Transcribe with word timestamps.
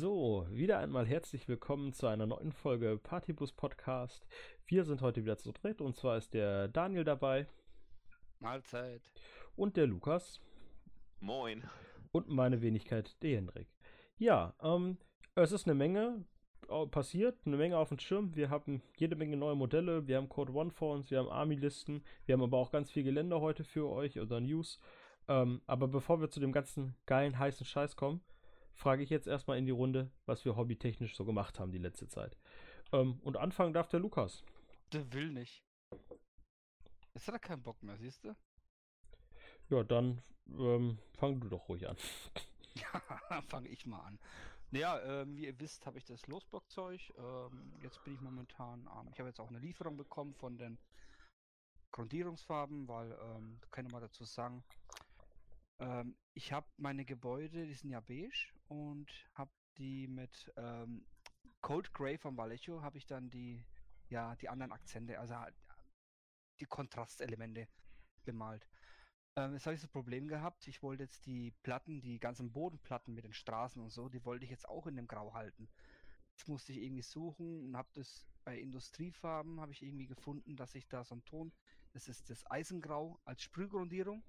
So, 0.00 0.46
wieder 0.50 0.78
einmal 0.78 1.06
herzlich 1.06 1.46
willkommen 1.46 1.92
zu 1.92 2.06
einer 2.06 2.24
neuen 2.24 2.52
Folge 2.52 2.96
Partybus 2.96 3.52
Podcast. 3.52 4.26
Wir 4.66 4.84
sind 4.84 5.02
heute 5.02 5.22
wieder 5.22 5.36
zu 5.36 5.52
dritt 5.52 5.82
und 5.82 5.94
zwar 5.94 6.16
ist 6.16 6.32
der 6.32 6.68
Daniel 6.68 7.04
dabei 7.04 7.46
Mahlzeit. 8.38 9.02
und 9.56 9.76
der 9.76 9.86
Lukas 9.86 10.40
Moin. 11.20 11.64
und 12.12 12.30
meine 12.30 12.62
Wenigkeit, 12.62 13.22
der 13.22 13.36
Hendrik. 13.36 13.68
Ja, 14.16 14.54
ähm, 14.62 14.96
es 15.34 15.52
ist 15.52 15.66
eine 15.66 15.74
Menge 15.74 16.24
äh, 16.70 16.86
passiert, 16.86 17.36
eine 17.44 17.58
Menge 17.58 17.76
auf 17.76 17.90
dem 17.90 17.98
Schirm. 17.98 18.34
Wir 18.34 18.48
haben 18.48 18.80
jede 18.96 19.16
Menge 19.16 19.36
neue 19.36 19.54
Modelle, 19.54 20.06
wir 20.06 20.16
haben 20.16 20.30
Code 20.30 20.54
One 20.54 20.70
vor 20.70 20.94
uns, 20.94 21.10
wir 21.10 21.18
haben 21.18 21.28
Army-Listen, 21.28 22.02
wir 22.24 22.32
haben 22.32 22.42
aber 22.42 22.56
auch 22.56 22.70
ganz 22.70 22.90
viel 22.90 23.02
Gelände 23.02 23.42
heute 23.42 23.64
für 23.64 23.90
euch 23.90 24.18
oder 24.18 24.40
News. 24.40 24.80
Ähm, 25.28 25.60
aber 25.66 25.88
bevor 25.88 26.22
wir 26.22 26.30
zu 26.30 26.40
dem 26.40 26.52
ganzen 26.52 26.96
geilen, 27.04 27.38
heißen 27.38 27.66
Scheiß 27.66 27.96
kommen, 27.96 28.22
frage 28.74 29.02
ich 29.02 29.10
jetzt 29.10 29.26
erstmal 29.26 29.58
in 29.58 29.66
die 29.66 29.72
Runde, 29.72 30.10
was 30.26 30.44
wir 30.44 30.56
hobbytechnisch 30.56 31.16
so 31.16 31.24
gemacht 31.24 31.58
haben 31.58 31.72
die 31.72 31.78
letzte 31.78 32.08
Zeit. 32.08 32.36
Ähm, 32.92 33.20
und 33.22 33.36
anfangen 33.36 33.72
darf 33.72 33.88
der 33.88 34.00
Lukas. 34.00 34.42
Der 34.92 35.12
will 35.12 35.30
nicht. 35.30 35.64
Jetzt 37.14 37.26
hat 37.26 37.34
er 37.34 37.40
keinen 37.40 37.62
Bock 37.62 37.82
mehr, 37.82 37.96
siehst 37.98 38.24
du? 38.24 38.34
Ja, 39.68 39.84
dann 39.84 40.22
ähm, 40.48 40.98
fang 41.18 41.40
du 41.40 41.48
doch 41.48 41.68
ruhig 41.68 41.88
an. 41.88 41.96
Ja, 42.74 43.42
fange 43.42 43.68
ich 43.68 43.84
mal 43.84 43.98
an. 43.98 44.20
Naja, 44.70 45.00
ähm, 45.02 45.36
wie 45.36 45.46
ihr 45.46 45.58
wisst, 45.58 45.86
habe 45.86 45.98
ich 45.98 46.04
das 46.04 46.28
Losbockzeug. 46.28 47.00
Ähm, 47.18 47.72
jetzt 47.82 48.02
bin 48.04 48.14
ich 48.14 48.20
momentan, 48.20 48.88
ähm, 48.96 49.08
ich 49.12 49.18
habe 49.18 49.28
jetzt 49.28 49.40
auch 49.40 49.48
eine 49.48 49.58
Lieferung 49.58 49.96
bekommen 49.96 50.34
von 50.34 50.56
den 50.56 50.78
Grundierungsfarben, 51.90 52.86
weil, 52.86 53.10
ähm, 53.20 53.60
kann 53.72 53.86
ich 53.86 53.92
mal 53.92 54.00
dazu 54.00 54.24
sagen, 54.24 54.62
ähm, 55.80 56.16
ich 56.34 56.52
habe 56.52 56.66
meine 56.76 57.04
Gebäude, 57.04 57.66
die 57.66 57.74
sind 57.74 57.90
ja 57.90 58.00
beige 58.00 58.52
und 58.68 59.10
habe 59.34 59.50
die 59.78 60.06
mit 60.06 60.52
ähm, 60.56 61.06
Cold 61.62 61.92
Grey 61.92 62.18
von 62.18 62.36
Vallejo, 62.36 62.82
habe 62.82 62.98
ich 62.98 63.06
dann 63.06 63.30
die, 63.30 63.64
ja, 64.08 64.36
die 64.36 64.48
anderen 64.48 64.72
Akzente, 64.72 65.18
also 65.18 65.36
halt 65.36 65.56
die 66.60 66.66
Kontrastelemente 66.66 67.68
bemalt. 68.24 68.68
Ähm, 69.36 69.54
jetzt 69.54 69.66
habe 69.66 69.74
ich 69.74 69.80
das 69.80 69.90
Problem 69.90 70.28
gehabt, 70.28 70.66
ich 70.68 70.82
wollte 70.82 71.04
jetzt 71.04 71.24
die 71.26 71.52
Platten, 71.62 72.00
die 72.00 72.18
ganzen 72.18 72.52
Bodenplatten 72.52 73.14
mit 73.14 73.24
den 73.24 73.32
Straßen 73.32 73.82
und 73.82 73.90
so, 73.90 74.08
die 74.08 74.24
wollte 74.24 74.44
ich 74.44 74.50
jetzt 74.50 74.68
auch 74.68 74.86
in 74.86 74.96
dem 74.96 75.06
Grau 75.06 75.32
halten. 75.32 75.68
Jetzt 76.36 76.48
musste 76.48 76.72
ich 76.72 76.82
irgendwie 76.82 77.02
suchen 77.02 77.64
und 77.64 77.76
habe 77.76 77.88
das 77.94 78.26
bei 78.44 78.58
Industriefarben, 78.58 79.60
habe 79.60 79.72
ich 79.72 79.82
irgendwie 79.82 80.06
gefunden, 80.06 80.56
dass 80.56 80.74
ich 80.74 80.88
da 80.88 81.04
so 81.04 81.14
einen 81.14 81.24
Ton, 81.24 81.52
das 81.92 82.08
ist 82.08 82.28
das 82.28 82.50
Eisengrau 82.50 83.20
als 83.24 83.42
Sprühgrundierung 83.42 84.22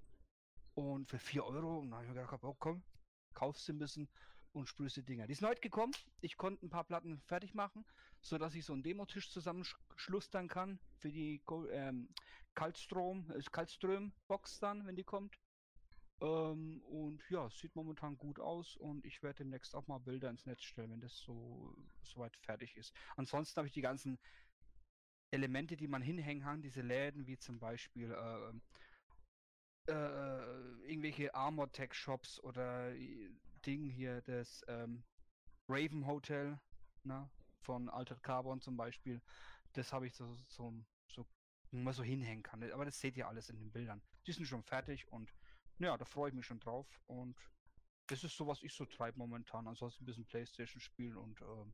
und 0.74 1.08
für 1.08 1.18
4 1.18 1.44
Euro, 1.44 1.78
und 1.78 1.90
dann 1.90 1.94
habe 1.94 2.04
ich 2.04 2.08
mir 2.12 2.20
gedacht, 2.20 2.44
oh 2.44 2.56
komm, 2.58 2.82
kaufst 3.34 3.68
du 3.68 3.74
müssen 3.74 4.08
und 4.52 4.68
sprühst 4.68 4.96
die 4.96 5.02
Dinger. 5.02 5.26
Die 5.26 5.34
sind 5.34 5.48
heute 5.48 5.60
gekommen, 5.60 5.92
ich 6.20 6.36
konnte 6.36 6.64
ein 6.64 6.70
paar 6.70 6.84
Platten 6.84 7.20
fertig 7.22 7.54
machen, 7.54 7.84
sodass 8.20 8.54
ich 8.54 8.64
so 8.64 8.72
einen 8.72 8.82
Demotisch 8.82 9.30
zusammenschlustern 9.30 10.48
kann 10.48 10.78
für 10.98 11.10
die 11.10 11.42
ähm, 11.70 12.08
Kaltstrom, 12.54 13.30
äh, 13.30 13.42
Kaltström-Box 13.50 14.60
dann, 14.60 14.86
wenn 14.86 14.96
die 14.96 15.04
kommt. 15.04 15.38
Ähm, 16.20 16.82
und 16.82 17.22
ja, 17.30 17.48
sieht 17.50 17.74
momentan 17.74 18.16
gut 18.16 18.38
aus 18.38 18.76
und 18.76 19.04
ich 19.04 19.22
werde 19.22 19.38
demnächst 19.38 19.74
auch 19.74 19.86
mal 19.88 19.98
Bilder 19.98 20.30
ins 20.30 20.46
Netz 20.46 20.62
stellen, 20.62 20.92
wenn 20.92 21.00
das 21.00 21.16
so 21.18 21.74
soweit 22.02 22.36
fertig 22.36 22.76
ist. 22.76 22.94
Ansonsten 23.16 23.56
habe 23.56 23.66
ich 23.66 23.74
die 23.74 23.80
ganzen 23.80 24.18
Elemente, 25.32 25.76
die 25.76 25.88
man 25.88 26.02
hinhängen 26.02 26.42
kann, 26.42 26.60
diese 26.60 26.82
Läden, 26.82 27.26
wie 27.26 27.38
zum 27.38 27.58
Beispiel 27.58 28.12
äh, 28.12 28.52
äh, 29.86 29.92
irgendwelche 30.88 31.34
Armor 31.34 31.70
Tech 31.72 31.94
Shops 31.94 32.40
oder 32.40 32.94
i- 32.94 33.30
Ding 33.64 33.88
hier, 33.88 34.20
das 34.22 34.64
ähm, 34.68 35.04
Raven 35.68 36.06
Hotel, 36.06 36.58
ne, 37.04 37.30
von 37.60 37.88
Altered 37.88 38.22
Carbon 38.22 38.60
zum 38.60 38.76
Beispiel. 38.76 39.20
Das 39.72 39.92
habe 39.92 40.06
ich 40.06 40.14
so, 40.14 40.36
so, 40.48 40.74
so, 41.08 41.26
man 41.70 41.94
so 41.94 42.02
hinhängen 42.02 42.42
kann. 42.42 42.62
Aber 42.72 42.84
das 42.84 42.98
seht 43.00 43.16
ihr 43.16 43.28
alles 43.28 43.48
in 43.48 43.58
den 43.58 43.70
Bildern. 43.70 44.02
Die 44.26 44.32
sind 44.32 44.46
schon 44.46 44.62
fertig 44.62 45.10
und 45.12 45.32
ja, 45.78 45.96
da 45.96 46.04
freue 46.04 46.28
ich 46.30 46.34
mich 46.34 46.46
schon 46.46 46.60
drauf. 46.60 46.86
Und 47.06 47.36
das 48.08 48.24
ist 48.24 48.36
so, 48.36 48.46
was 48.46 48.62
ich 48.62 48.72
so 48.74 48.84
treibe 48.84 49.18
momentan. 49.18 49.66
Ansonsten 49.66 50.02
ein 50.02 50.06
bisschen 50.06 50.26
Playstation 50.26 50.80
spielen 50.80 51.16
und 51.16 51.40
ähm, 51.40 51.72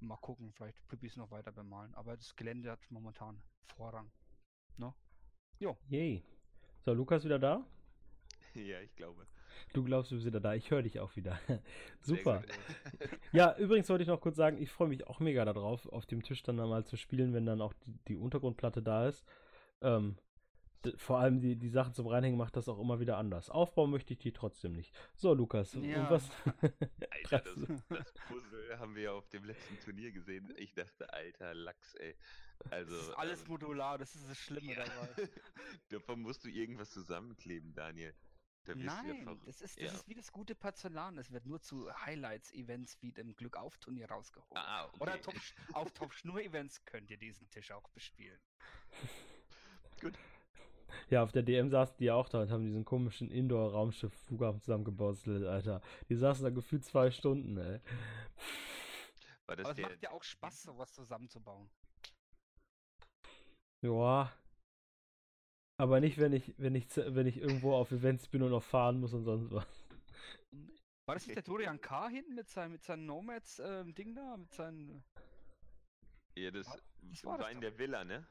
mal 0.00 0.16
gucken, 0.18 0.52
vielleicht 0.52 0.86
Püppis 0.88 1.16
noch 1.16 1.30
weiter 1.30 1.52
bemalen. 1.52 1.94
Aber 1.94 2.16
das 2.16 2.34
Gelände 2.36 2.70
hat 2.70 2.90
momentan 2.90 3.42
Vorrang. 3.76 4.10
Ne? 4.76 4.92
Jo. 5.58 5.78
Yay. 5.88 6.24
So, 6.82 6.92
Lukas 6.94 7.24
wieder 7.24 7.38
da? 7.38 7.64
Ja, 8.54 8.80
ich 8.80 8.96
glaube. 8.96 9.28
Du 9.74 9.84
glaubst, 9.84 10.10
du 10.10 10.16
bist 10.16 10.26
wieder 10.26 10.40
da. 10.40 10.54
Ich 10.54 10.72
höre 10.72 10.82
dich 10.82 10.98
auch 10.98 11.14
wieder. 11.14 11.38
Super. 12.00 12.42
Ja, 13.32 13.56
übrigens 13.56 13.88
wollte 13.88 14.02
ich 14.02 14.08
noch 14.08 14.20
kurz 14.20 14.34
sagen, 14.34 14.60
ich 14.60 14.70
freue 14.70 14.88
mich 14.88 15.06
auch 15.06 15.20
mega 15.20 15.44
darauf, 15.44 15.86
auf 15.86 16.04
dem 16.06 16.22
Tisch 16.24 16.42
dann 16.42 16.56
mal 16.56 16.84
zu 16.84 16.96
spielen, 16.96 17.32
wenn 17.32 17.46
dann 17.46 17.60
auch 17.60 17.72
die, 17.74 17.94
die 18.08 18.16
Untergrundplatte 18.16 18.82
da 18.82 19.06
ist. 19.06 19.24
Ähm, 19.82 20.16
vor 20.96 21.18
allem 21.20 21.40
die, 21.40 21.54
die 21.54 21.68
Sachen 21.68 21.94
zum 21.94 22.08
Reinhängen 22.08 22.36
macht 22.38 22.56
das 22.56 22.68
auch 22.68 22.80
immer 22.80 22.98
wieder 22.98 23.18
anders. 23.18 23.50
Aufbauen 23.50 23.90
möchte 23.90 24.14
ich 24.14 24.18
die 24.18 24.32
trotzdem 24.32 24.72
nicht. 24.72 24.92
So, 25.14 25.32
Lukas, 25.32 25.76
und 25.76 25.84
Ja. 25.84 26.10
was? 26.10 26.28
Alter, 27.10 27.38
das, 27.38 27.84
das 27.88 28.12
Puzzle 28.26 28.78
haben 28.80 28.96
wir 28.96 29.02
ja 29.02 29.12
auf 29.12 29.28
dem 29.28 29.44
letzten 29.44 29.78
Turnier 29.78 30.10
gesehen. 30.10 30.52
Ich 30.56 30.74
dachte, 30.74 31.12
alter 31.12 31.54
Lachs, 31.54 31.94
ey. 31.94 32.16
Also, 32.70 32.94
Das 32.96 33.08
ist 33.08 33.14
alles 33.14 33.42
ähm, 33.42 33.48
modular, 33.48 33.98
das 33.98 34.14
ist 34.14 34.28
das 34.28 34.38
Schlimme 34.38 34.74
ja. 34.74 34.84
dabei. 34.84 35.28
Davon 35.88 36.20
musst 36.20 36.44
du 36.44 36.48
irgendwas 36.48 36.90
zusammenkleben, 36.90 37.72
Daniel. 37.74 38.14
Da 38.64 38.74
ja 38.74 38.84
Nein, 38.84 39.22
verrückt. 39.22 39.46
das 39.46 39.60
ist, 39.62 39.76
das 39.78 39.84
Ja. 39.84 39.92
ist 39.92 40.08
wie 40.08 40.14
das 40.14 40.30
gute 40.32 40.54
Porzellan. 40.54 41.16
Es 41.16 41.30
wird 41.30 41.46
nur 41.46 41.60
zu 41.62 41.90
Highlights-Events 42.04 43.00
wie 43.00 43.12
dem 43.12 43.34
Glück-auf-Turnier 43.34 44.10
rausgeholt. 44.10 44.50
Ah, 44.54 44.84
okay. 44.86 44.96
Oder 45.00 45.20
Top, 45.22 45.34
auf 45.72 45.90
Top-Schnur-Events 45.92 46.84
könnt 46.84 47.10
ihr 47.10 47.16
diesen 47.16 47.48
Tisch 47.48 47.70
auch 47.72 47.88
bespielen. 47.88 48.38
Gut. 50.00 50.18
Ja, 51.08 51.22
auf 51.22 51.32
der 51.32 51.42
DM 51.42 51.70
saßen 51.70 51.96
die 51.98 52.10
auch 52.10 52.28
da 52.28 52.42
und 52.42 52.50
haben 52.50 52.64
diesen 52.64 52.84
komischen 52.84 53.30
Indoor-Raumschiff 53.30 54.12
Flughafen 54.26 54.60
zusammengebastelt, 54.60 55.44
Alter. 55.46 55.80
Die 56.08 56.16
saßen 56.16 56.44
da 56.44 56.50
gefühlt 56.50 56.84
zwei 56.84 57.10
Stunden, 57.10 57.56
ey. 57.56 57.80
War 59.46 59.56
das 59.56 59.66
Aber 59.66 59.78
es 59.78 59.82
macht 59.82 60.02
ja 60.02 60.10
auch 60.10 60.22
Spaß, 60.22 60.62
sowas 60.62 60.92
zusammenzubauen. 60.92 61.70
Ja. 63.82 64.32
Aber 65.78 65.98
nicht, 66.00 66.18
wenn 66.18 66.32
ich, 66.32 66.54
wenn 66.58 66.74
ich, 66.76 66.86
wenn 66.96 67.26
ich 67.26 67.38
irgendwo 67.38 67.74
auf 67.74 67.90
Events 67.90 68.28
bin 68.28 68.42
und 68.42 68.50
noch 68.50 68.62
fahren 68.62 69.00
muss 69.00 69.14
und 69.14 69.24
sonst 69.24 69.50
was. 69.50 69.66
War 71.06 71.14
das 71.14 71.26
nicht 71.26 71.36
der 71.36 71.42
Dorian 71.42 71.80
K. 71.80 72.08
hinten 72.08 72.34
mit 72.34 72.48
seinem, 72.48 72.72
mit 72.72 72.82
seinem 72.82 73.04
Nomads-Ding 73.06 74.14
da? 74.14 74.36
Mit 74.38 74.52
seinen. 74.54 75.04
ja, 76.36 76.50
das 76.50 76.66
das 77.02 77.24
war 77.24 77.38
war, 77.38 77.38
das 77.38 77.48
in 77.48 77.60
doch. 77.60 77.60
der 77.60 77.78
Villa, 77.78 78.04
ne? 78.04 78.26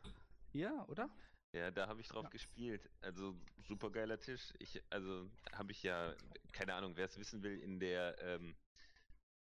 Ja, 0.53 0.85
oder? 0.87 1.09
Ja, 1.53 1.71
da 1.71 1.87
habe 1.87 2.01
ich 2.01 2.07
drauf 2.07 2.23
Ja. 2.25 2.29
gespielt. 2.29 2.89
Also 3.01 3.35
super 3.57 3.91
geiler 3.91 4.19
Tisch. 4.19 4.53
Ich, 4.59 4.81
also 4.89 5.29
habe 5.53 5.71
ich 5.71 5.83
ja, 5.83 6.15
keine 6.51 6.73
Ahnung, 6.75 6.95
wer 6.95 7.05
es 7.05 7.17
wissen 7.17 7.41
will, 7.43 7.59
in 7.59 7.79
der 7.79 8.17
ähm, 8.21 8.55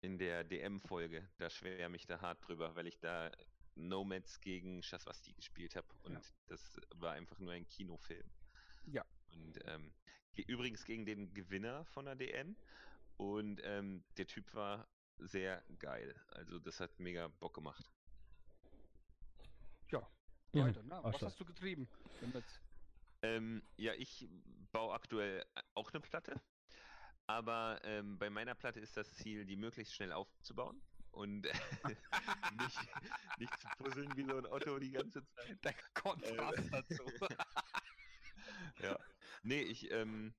in 0.01 0.17
der 0.17 0.43
DM-Folge, 0.43 1.29
da 1.37 1.49
schwärme 1.49 1.95
ich 1.95 2.05
da 2.07 2.21
hart 2.21 2.47
drüber, 2.47 2.75
weil 2.75 2.87
ich 2.87 2.99
da 2.99 3.31
Nomads 3.75 4.39
gegen 4.41 4.83
Shaswasti 4.83 5.33
gespielt 5.33 5.75
habe 5.75 5.87
und 6.03 6.13
Ja. 6.13 6.21
das 6.47 6.79
war 6.95 7.13
einfach 7.13 7.39
nur 7.39 7.53
ein 7.53 7.67
Kinofilm. 7.67 8.29
Ja. 8.85 9.03
Und 9.31 9.59
ähm, 9.65 9.93
ge- 10.33 10.45
übrigens 10.47 10.85
gegen 10.85 11.05
den 11.05 11.33
Gewinner 11.33 11.85
von 11.85 12.05
der 12.05 12.15
DM 12.15 12.55
und 13.17 13.61
ähm, 13.63 14.03
der 14.17 14.27
Typ 14.27 14.53
war 14.53 14.87
sehr 15.17 15.63
geil. 15.79 16.13
Also 16.29 16.59
das 16.59 16.79
hat 16.79 16.99
mega 16.99 17.27
Bock 17.39 17.53
gemacht. 17.55 17.91
Ja. 19.91 20.07
Ja, 20.51 20.65
Weiter, 20.65 20.83
ne? 20.83 20.99
Was 21.03 21.21
hast 21.21 21.39
du 21.39 21.45
getrieben? 21.45 21.87
Ähm, 23.23 23.63
ja, 23.77 23.93
ich 23.93 24.27
baue 24.71 24.93
aktuell 24.93 25.43
auch 25.73 25.91
eine 25.91 26.01
Platte. 26.01 26.39
Aber 27.25 27.79
ähm, 27.83 28.17
bei 28.19 28.29
meiner 28.29 28.53
Platte 28.53 28.79
ist 28.79 28.97
das 28.97 29.13
Ziel, 29.15 29.45
die 29.45 29.55
möglichst 29.55 29.95
schnell 29.95 30.11
aufzubauen 30.11 30.81
und 31.13 31.41
nicht, 32.59 32.79
nicht 33.39 33.59
zu 33.59 33.67
puzzeln 33.77 34.15
wie 34.15 34.25
so 34.25 34.37
ein 34.37 34.45
Otto 34.45 34.79
die 34.79 34.91
ganze 34.91 35.23
Zeit. 35.25 35.63
Der 35.63 35.75
Kontrast 35.93 36.63
dazu. 36.71 37.03
Ja. 38.81 38.97
Nee, 39.43 39.61
ich, 39.61 39.91
ähm, 39.91 40.33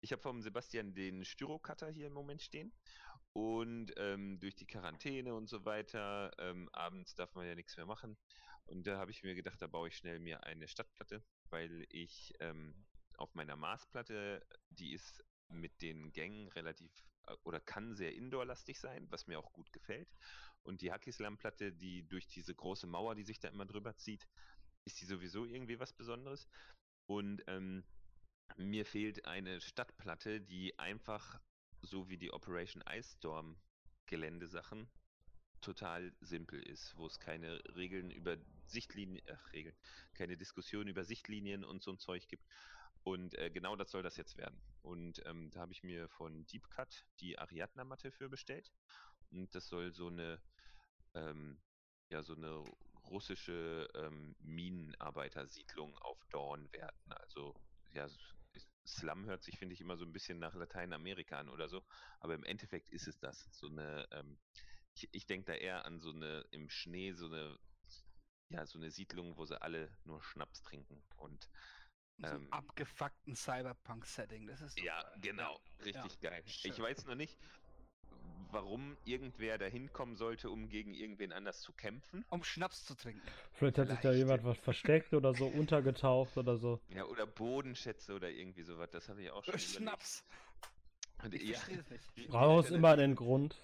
ich 0.00 0.12
habe 0.12 0.22
vom 0.22 0.42
Sebastian 0.42 0.94
den 0.94 1.24
Styrocutter 1.24 1.88
hier 1.90 2.08
im 2.08 2.12
Moment 2.12 2.42
stehen. 2.42 2.72
Und 3.32 3.92
ähm, 3.98 4.40
durch 4.40 4.54
die 4.54 4.66
Quarantäne 4.66 5.34
und 5.34 5.48
so 5.48 5.64
weiter, 5.64 6.30
ähm, 6.38 6.68
abends 6.72 7.14
darf 7.14 7.34
man 7.34 7.46
ja 7.46 7.54
nichts 7.54 7.76
mehr 7.76 7.86
machen. 7.86 8.16
Und 8.64 8.86
da 8.86 8.98
habe 8.98 9.10
ich 9.10 9.22
mir 9.22 9.34
gedacht, 9.34 9.60
da 9.60 9.66
baue 9.66 9.88
ich 9.88 9.96
schnell 9.96 10.18
mir 10.18 10.42
eine 10.44 10.66
Stadtplatte, 10.68 11.22
weil 11.50 11.86
ich 11.90 12.32
ähm, 12.40 12.86
auf 13.16 13.34
meiner 13.34 13.56
Maßplatte, 13.56 14.44
die 14.70 14.92
ist 14.92 15.22
mit 15.48 15.82
den 15.82 16.12
Gängen 16.12 16.48
relativ 16.48 16.90
äh, 16.90 17.15
oder 17.44 17.60
kann 17.60 17.94
sehr 17.94 18.14
indoorlastig 18.14 18.78
sein, 18.78 19.06
was 19.10 19.26
mir 19.26 19.38
auch 19.38 19.52
gut 19.52 19.72
gefällt. 19.72 20.08
Und 20.62 20.80
die 20.80 20.92
Hackislam-Platte, 20.92 21.72
die 21.72 22.06
durch 22.08 22.26
diese 22.26 22.54
große 22.54 22.86
Mauer, 22.86 23.14
die 23.14 23.24
sich 23.24 23.38
da 23.38 23.48
immer 23.48 23.66
drüber 23.66 23.96
zieht, 23.96 24.26
ist 24.84 25.00
die 25.00 25.06
sowieso 25.06 25.44
irgendwie 25.44 25.78
was 25.78 25.92
Besonderes. 25.92 26.48
Und 27.06 27.42
ähm, 27.46 27.84
mir 28.56 28.84
fehlt 28.84 29.26
eine 29.26 29.60
Stadtplatte, 29.60 30.40
die 30.40 30.78
einfach 30.78 31.40
so 31.82 32.08
wie 32.08 32.18
die 32.18 32.32
Operation 32.32 32.82
Ice 32.88 33.16
Storm 33.16 33.56
Geländesachen 34.06 34.88
total 35.60 36.12
simpel 36.20 36.62
ist, 36.62 36.96
wo 36.96 37.06
es 37.06 37.18
keine 37.18 37.60
Regeln 37.74 38.10
über 38.10 38.36
Sichtlinien, 38.66 39.24
ach, 39.32 39.52
Regeln, 39.52 39.76
keine 40.14 40.36
Diskussion 40.36 40.86
über 40.86 41.04
Sichtlinien 41.04 41.64
und 41.64 41.82
so 41.82 41.90
ein 41.90 41.98
Zeug 41.98 42.28
gibt. 42.28 42.46
Und 43.06 43.38
äh, 43.38 43.50
genau 43.50 43.76
das 43.76 43.92
soll 43.92 44.02
das 44.02 44.16
jetzt 44.16 44.36
werden. 44.36 44.60
Und 44.82 45.24
ähm, 45.26 45.48
da 45.52 45.60
habe 45.60 45.70
ich 45.70 45.84
mir 45.84 46.08
von 46.08 46.44
Deep 46.46 46.68
Cut 46.70 47.06
die 47.20 47.38
Ariadna-Matte 47.38 48.10
für 48.10 48.28
bestellt. 48.28 48.72
Und 49.30 49.54
das 49.54 49.68
soll 49.68 49.92
so 49.92 50.08
eine, 50.08 50.42
ähm, 51.14 51.62
ja, 52.08 52.24
so 52.24 52.34
eine 52.34 52.64
russische 53.08 53.88
ähm, 53.94 54.34
Minenarbeitersiedlung 54.40 55.96
auf 55.98 56.18
Dorn 56.30 56.68
werden. 56.72 57.12
Also, 57.12 57.54
ja, 57.92 58.08
Slum 58.84 59.26
hört 59.26 59.44
sich, 59.44 59.56
finde 59.56 59.74
ich, 59.74 59.80
immer 59.80 59.96
so 59.96 60.04
ein 60.04 60.12
bisschen 60.12 60.40
nach 60.40 60.56
Lateinamerika 60.56 61.38
an 61.38 61.48
oder 61.48 61.68
so. 61.68 61.84
Aber 62.18 62.34
im 62.34 62.42
Endeffekt 62.42 62.90
ist 62.90 63.06
es 63.06 63.20
das. 63.20 63.48
So 63.52 63.68
eine, 63.68 64.08
ähm, 64.10 64.36
ich, 64.94 65.08
ich 65.12 65.26
denke 65.26 65.52
da 65.52 65.54
eher 65.56 65.84
an 65.84 66.00
so 66.00 66.10
eine 66.10 66.44
im 66.50 66.68
Schnee, 66.68 67.12
so 67.12 67.26
eine, 67.26 67.56
ja, 68.48 68.66
so 68.66 68.78
eine 68.78 68.90
Siedlung, 68.90 69.36
wo 69.36 69.44
sie 69.44 69.62
alle 69.62 69.96
nur 70.02 70.20
Schnaps 70.24 70.60
trinken 70.62 71.04
und 71.14 71.48
so 72.18 72.26
ähm, 72.26 72.46
abgefuckten 72.50 73.34
Cyberpunk-Setting. 73.34 74.46
Das 74.46 74.60
ist 74.60 74.80
ja 74.80 75.04
genau, 75.20 75.60
ja. 75.78 75.84
richtig 75.84 76.22
ja. 76.22 76.30
geil. 76.30 76.42
Schön. 76.46 76.72
Ich 76.72 76.78
weiß 76.78 77.06
noch 77.06 77.14
nicht, 77.14 77.38
warum 78.50 78.96
irgendwer 79.04 79.58
da 79.58 79.66
hinkommen 79.66 80.16
sollte, 80.16 80.50
um 80.50 80.68
gegen 80.68 80.94
irgendwen 80.94 81.32
anders 81.32 81.60
zu 81.60 81.72
kämpfen. 81.72 82.24
Um 82.30 82.42
Schnaps 82.44 82.84
zu 82.84 82.94
trinken. 82.94 83.22
Vielleicht 83.52 83.78
hat 83.78 83.88
sich 83.88 84.00
da 84.00 84.12
jemand 84.12 84.44
was 84.44 84.58
versteckt 84.58 85.12
oder 85.12 85.34
so 85.34 85.46
untergetaucht 85.46 86.36
oder 86.36 86.56
so. 86.56 86.80
Ja, 86.88 87.04
oder 87.04 87.26
Bodenschätze 87.26 88.14
oder 88.14 88.30
irgendwie 88.30 88.62
sowas. 88.62 88.90
Das 88.90 89.08
habe 89.08 89.22
ich 89.22 89.30
auch 89.30 89.44
schon. 89.44 89.58
Schnaps. 89.58 90.24
Und, 91.22 91.34
ich 91.34 91.50
ja, 91.50 91.58
Raus 92.32 92.70
immer 92.70 92.96
den 92.96 93.14
Grund. 93.14 93.56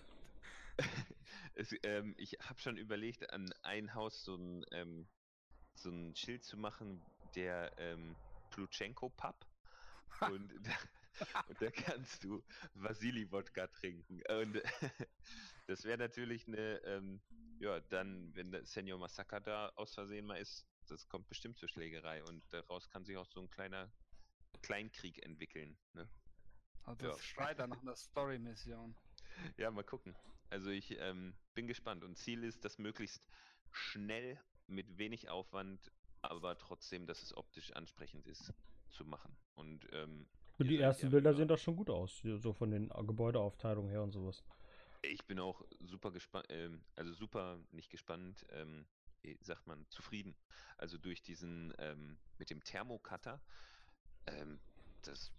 es, 1.54 1.74
ähm, 1.82 2.14
ich 2.16 2.38
habe 2.40 2.60
schon 2.60 2.76
überlegt, 2.76 3.30
an 3.30 3.52
ein 3.62 3.94
Haus 3.94 4.24
so 4.24 4.36
ein, 4.36 4.64
ähm, 4.72 5.06
so 5.74 5.90
ein 5.90 6.14
Schild 6.16 6.44
zu 6.44 6.56
machen, 6.56 7.02
der 7.34 7.72
ähm, 7.78 8.16
Plutschenko 8.52 9.08
Pub. 9.10 9.46
Und 10.20 10.52
da, 10.64 10.76
und 11.48 11.60
da 11.60 11.70
kannst 11.70 12.22
du 12.22 12.44
Vasili-Wodka 12.74 13.66
trinken. 13.68 14.22
Und 14.28 14.62
das 15.66 15.84
wäre 15.84 15.98
natürlich 15.98 16.46
eine, 16.46 16.76
ähm, 16.84 17.20
ja, 17.58 17.80
dann, 17.80 18.34
wenn 18.36 18.52
der 18.52 18.64
Senior 18.64 18.98
Massaker 18.98 19.40
da 19.40 19.72
aus 19.74 19.94
Versehen 19.94 20.26
mal 20.26 20.36
ist, 20.36 20.66
das 20.86 21.08
kommt 21.08 21.28
bestimmt 21.28 21.58
zur 21.58 21.68
Schlägerei 21.68 22.22
und 22.24 22.44
daraus 22.52 22.88
kann 22.88 23.04
sich 23.04 23.16
auch 23.16 23.26
so 23.26 23.40
ein 23.40 23.50
kleiner 23.50 23.90
Kleinkrieg 24.62 25.24
entwickeln. 25.24 25.76
Ne? 25.94 26.08
Also 26.84 27.06
das 27.06 27.16
ja. 27.16 27.22
schreit 27.22 27.58
dann 27.58 27.70
nach 27.70 27.80
einer 27.80 27.96
Story-Mission. 27.96 28.94
Ja, 29.56 29.70
mal 29.70 29.84
gucken. 29.84 30.14
Also 30.50 30.70
ich 30.70 30.98
ähm, 30.98 31.34
bin 31.54 31.66
gespannt 31.66 32.04
und 32.04 32.18
Ziel 32.18 32.44
ist, 32.44 32.64
dass 32.64 32.78
möglichst 32.78 33.24
schnell 33.70 34.38
mit 34.66 34.98
wenig 34.98 35.30
Aufwand, 35.30 35.90
aber 36.22 36.56
trotzdem, 36.58 37.06
dass 37.06 37.22
es 37.22 37.36
optisch 37.36 37.72
ansprechend 37.72 38.26
ist, 38.26 38.52
zu 38.90 39.04
machen. 39.04 39.36
Und 39.54 39.86
ähm, 39.92 40.26
die 40.58 40.78
ersten 40.78 41.10
Bilder 41.10 41.34
sehen 41.34 41.48
doch 41.48 41.58
schon 41.58 41.76
gut 41.76 41.90
aus, 41.90 42.22
so 42.22 42.52
von 42.52 42.70
den 42.70 42.88
Gebäudeaufteilungen 42.88 43.90
her 43.90 44.02
und 44.02 44.12
sowas. 44.12 44.44
Ich 45.02 45.24
bin 45.26 45.40
auch 45.40 45.64
super 45.80 46.12
gespannt, 46.12 46.46
ähm, 46.50 46.84
also 46.94 47.12
super 47.12 47.58
nicht 47.72 47.90
gespannt, 47.90 48.46
ähm, 48.50 48.86
sagt 49.40 49.66
man, 49.66 49.86
zufrieden. 49.88 50.36
Also 50.78 50.98
durch 50.98 51.22
diesen, 51.22 51.74
ähm, 51.78 52.18
mit 52.38 52.50
dem 52.50 52.62
Thermocutter, 52.62 53.40
ähm, 54.26 54.60
das 55.02 55.32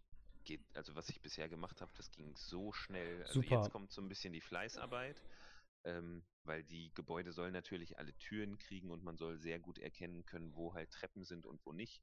geht, 0.44 0.62
also 0.74 0.96
was 0.96 1.10
ich 1.10 1.22
bisher 1.22 1.48
gemacht 1.48 1.82
habe, 1.82 1.92
das 1.96 2.12
ging 2.12 2.36
so 2.36 2.74
schnell. 2.74 3.22
Also 3.22 3.42
super. 3.42 3.56
jetzt 3.56 3.72
kommt 3.72 3.92
so 3.92 4.02
ein 4.02 4.10
bisschen 4.10 4.34
die 4.34 4.42
Fleißarbeit, 4.42 5.22
ähm, 5.86 6.24
weil 6.44 6.64
die 6.64 6.94
Gebäude 6.94 7.32
sollen 7.32 7.54
natürlich 7.54 7.98
alle 7.98 8.14
Türen 8.18 8.58
kriegen 8.58 8.92
und 8.92 9.04
man 9.04 9.18
soll 9.18 9.38
sehr 9.38 9.60
gut 9.60 9.80
erkennen 9.80 10.26
können, 10.26 10.56
wo 10.56 10.74
halt 10.74 10.92
Treppen 10.92 11.24
sind 11.24 11.46
und 11.46 11.66
wo 11.66 11.72
nicht. 11.72 12.02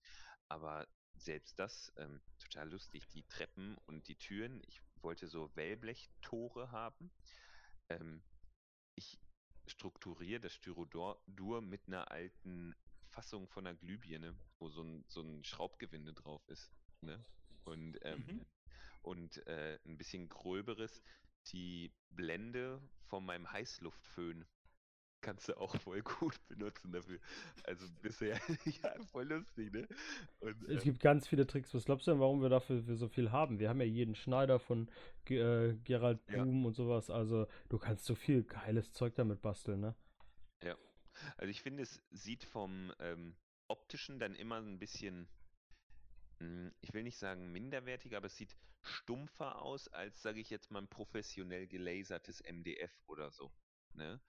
Aber 0.49 0.87
selbst 1.17 1.59
das 1.59 1.93
ähm, 1.97 2.21
total 2.39 2.71
lustig. 2.71 3.09
Die 3.09 3.25
Treppen 3.25 3.77
und 3.87 4.09
die 4.09 4.17
Türen. 4.17 4.63
Ich 4.67 4.81
wollte 5.03 5.29
so 5.29 5.55
Wellblechtore 5.55 6.71
haben. 6.71 7.11
Ähm, 7.89 8.23
ich 8.95 9.19
strukturiere 9.67 10.41
das 10.41 10.55
Styrodur 10.55 11.63
mit 11.63 11.87
einer 11.87 12.11
alten 12.11 12.75
Fassung 13.09 13.49
von 13.49 13.67
einer 13.67 13.77
Glühbirne, 13.77 14.37
wo 14.59 14.69
so 14.69 14.83
ein, 14.83 15.05
so 15.09 15.21
ein 15.21 15.45
Schraubgewinde 15.45 16.13
drauf 16.13 16.47
ist. 16.49 16.73
Ne? 17.03 17.23
Und, 17.65 17.99
ähm, 18.03 18.25
mhm. 18.27 18.47
und 19.03 19.47
äh, 19.47 19.79
ein 19.85 19.97
bisschen 19.97 20.29
gröberes, 20.29 21.03
die 21.49 21.93
Blende 22.11 22.81
von 23.09 23.25
meinem 23.25 23.51
Heißluftföhn 23.51 24.45
kannst 25.21 25.49
du 25.49 25.57
auch 25.59 25.77
voll 25.77 26.03
gut 26.03 26.35
benutzen 26.49 26.93
dafür. 26.93 27.19
Also 27.65 27.87
bisher, 28.01 28.41
ja, 28.83 28.95
voll 29.13 29.29
lustig, 29.29 29.73
ne? 29.73 29.87
Und, 30.41 30.63
es 30.69 30.83
äh, 30.83 30.85
gibt 30.85 31.01
ganz 31.01 31.29
viele 31.29 31.47
Tricks. 31.47 31.75
Was 31.75 31.85
glaubst 31.85 32.07
du 32.07 32.13
denn, 32.13 32.21
warum 32.21 32.43
wir 32.43 32.49
dafür 32.49 32.81
so 32.81 33.09
viel 33.09 33.31
haben? 33.31 33.59
Wir 33.59 33.69
haben 33.69 33.81
ja 33.81 33.87
jeden 33.87 34.15
Schneider 34.15 34.59
von 34.59 34.89
äh, 35.29 35.75
Gerald 35.85 36.25
Blum 36.27 36.63
ja. 36.63 36.67
und 36.69 36.75
sowas. 36.75 37.11
Also 37.11 37.47
du 37.69 37.79
kannst 37.79 38.05
so 38.05 38.15
viel 38.15 38.43
geiles 38.45 38.93
Zeug 38.93 39.15
damit 39.15 39.43
basteln, 39.43 39.81
ne? 39.81 39.95
Ja. 40.63 40.77
Also 41.37 41.51
ich 41.51 41.63
finde, 41.63 41.83
es 41.83 42.03
sieht 42.11 42.45
vom 42.45 42.93
ähm, 42.99 43.37
optischen 43.69 44.19
dann 44.19 44.35
immer 44.35 44.57
ein 44.57 44.79
bisschen, 44.79 45.29
ich 46.81 46.93
will 46.95 47.03
nicht 47.03 47.19
sagen 47.19 47.53
minderwertiger, 47.53 48.17
aber 48.17 48.27
es 48.27 48.37
sieht 48.37 48.57
stumpfer 48.83 49.61
aus 49.63 49.89
als, 49.89 50.23
sage 50.23 50.41
ich 50.41 50.51
jetzt 50.51 50.71
mal, 50.71 50.81
ein 50.81 50.89
professionell 50.89 51.67
gelasertes 51.67 52.43
MDF 52.43 52.93
oder 53.07 53.31
so. 53.31 53.51
Ne? 53.95 54.21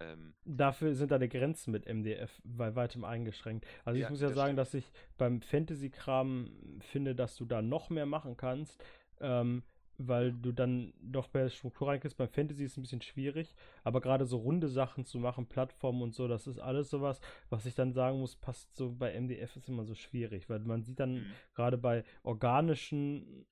Ähm, 0.00 0.34
Dafür 0.44 0.94
sind 0.94 1.10
deine 1.10 1.28
Grenzen 1.28 1.72
mit 1.72 1.86
MDF 1.86 2.40
bei 2.44 2.74
weitem 2.74 3.04
eingeschränkt. 3.04 3.66
Also 3.84 3.98
ja, 4.00 4.06
ich 4.06 4.10
muss 4.10 4.20
ja 4.20 4.28
das 4.28 4.36
sagen, 4.36 4.48
stimmt. 4.48 4.58
dass 4.58 4.74
ich 4.74 4.90
beim 5.18 5.42
Fantasy-Kram 5.42 6.80
finde, 6.80 7.14
dass 7.14 7.36
du 7.36 7.44
da 7.44 7.60
noch 7.60 7.90
mehr 7.90 8.06
machen 8.06 8.36
kannst, 8.36 8.82
ähm, 9.20 9.62
weil 10.06 10.32
du 10.32 10.52
dann 10.52 10.92
doch 11.00 11.32
mehr 11.32 11.48
Struktur 11.48 11.88
reinkriegst. 11.88 12.16
Beim 12.16 12.28
Fantasy 12.28 12.64
ist 12.64 12.72
es 12.72 12.78
ein 12.78 12.82
bisschen 12.82 13.02
schwierig, 13.02 13.54
aber 13.84 14.00
gerade 14.00 14.26
so 14.26 14.38
runde 14.38 14.68
Sachen 14.68 15.04
zu 15.04 15.18
machen, 15.18 15.46
Plattformen 15.46 16.02
und 16.02 16.14
so, 16.14 16.28
das 16.28 16.46
ist 16.46 16.58
alles 16.58 16.90
sowas, 16.90 17.20
was 17.48 17.66
ich 17.66 17.74
dann 17.74 17.92
sagen 17.92 18.18
muss, 18.18 18.36
passt 18.36 18.74
so 18.76 18.92
bei 18.92 19.18
MDF 19.18 19.56
ist 19.56 19.68
immer 19.68 19.84
so 19.84 19.94
schwierig, 19.94 20.48
weil 20.48 20.60
man 20.60 20.82
sieht 20.82 21.00
dann 21.00 21.14
mhm. 21.14 21.32
gerade 21.54 21.78
bei 21.78 22.04
organischen, 22.22 23.46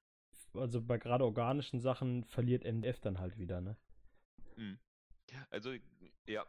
also 0.55 0.81
bei 0.83 0.99
gerade 0.99 1.25
organischen 1.25 1.81
Sachen 1.81 2.25
verliert 2.25 2.64
MDF 2.64 3.00
dann 3.00 3.19
halt 3.19 3.38
wieder, 3.38 3.61
ne? 3.61 3.76
Mhm. 4.57 4.78
Also 5.50 5.75
ja, 6.26 6.47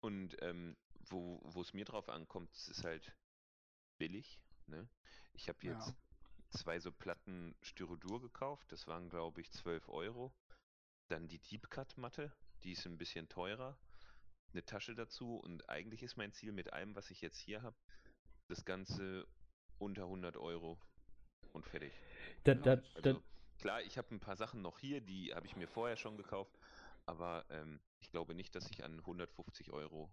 und 0.00 0.36
ähm, 0.40 0.76
wo 1.10 1.60
es 1.60 1.72
mir 1.72 1.84
drauf 1.84 2.08
ankommt, 2.08 2.52
es 2.52 2.68
ist 2.68 2.84
halt 2.84 3.16
billig. 3.98 4.40
Ne? 4.66 4.88
Ich 5.32 5.48
habe 5.48 5.58
jetzt 5.62 5.88
ja. 5.88 5.96
Zwei 6.54 6.78
so 6.80 6.92
Platten 6.92 7.54
Styrodur 7.62 8.20
gekauft, 8.20 8.70
das 8.72 8.86
waren 8.86 9.08
glaube 9.08 9.40
ich 9.40 9.50
12 9.52 9.88
Euro. 9.88 10.32
Dann 11.08 11.28
die 11.28 11.38
Deep 11.38 11.70
Cut 11.70 11.98
Matte, 11.98 12.32
die 12.62 12.72
ist 12.72 12.86
ein 12.86 12.98
bisschen 12.98 13.28
teurer. 13.28 13.78
Eine 14.52 14.64
Tasche 14.64 14.94
dazu 14.94 15.36
und 15.36 15.68
eigentlich 15.68 16.02
ist 16.02 16.16
mein 16.16 16.32
Ziel 16.32 16.52
mit 16.52 16.72
allem, 16.72 16.94
was 16.94 17.10
ich 17.10 17.20
jetzt 17.20 17.38
hier 17.38 17.62
habe, 17.62 17.76
das 18.48 18.64
Ganze 18.64 19.26
unter 19.78 20.04
100 20.04 20.36
Euro 20.36 20.78
und 21.52 21.66
fertig. 21.66 21.92
Da, 22.44 22.54
da, 22.54 22.72
also, 22.72 23.00
da, 23.02 23.20
klar, 23.58 23.82
ich 23.82 23.98
habe 23.98 24.14
ein 24.14 24.20
paar 24.20 24.36
Sachen 24.36 24.62
noch 24.62 24.78
hier, 24.78 25.00
die 25.00 25.34
habe 25.34 25.46
ich 25.46 25.56
mir 25.56 25.68
vorher 25.68 25.96
schon 25.96 26.16
gekauft, 26.16 26.56
aber 27.06 27.44
ähm, 27.50 27.80
ich 28.00 28.10
glaube 28.10 28.34
nicht, 28.34 28.54
dass 28.54 28.70
ich 28.70 28.84
an 28.84 28.98
150 29.00 29.72
Euro 29.72 30.10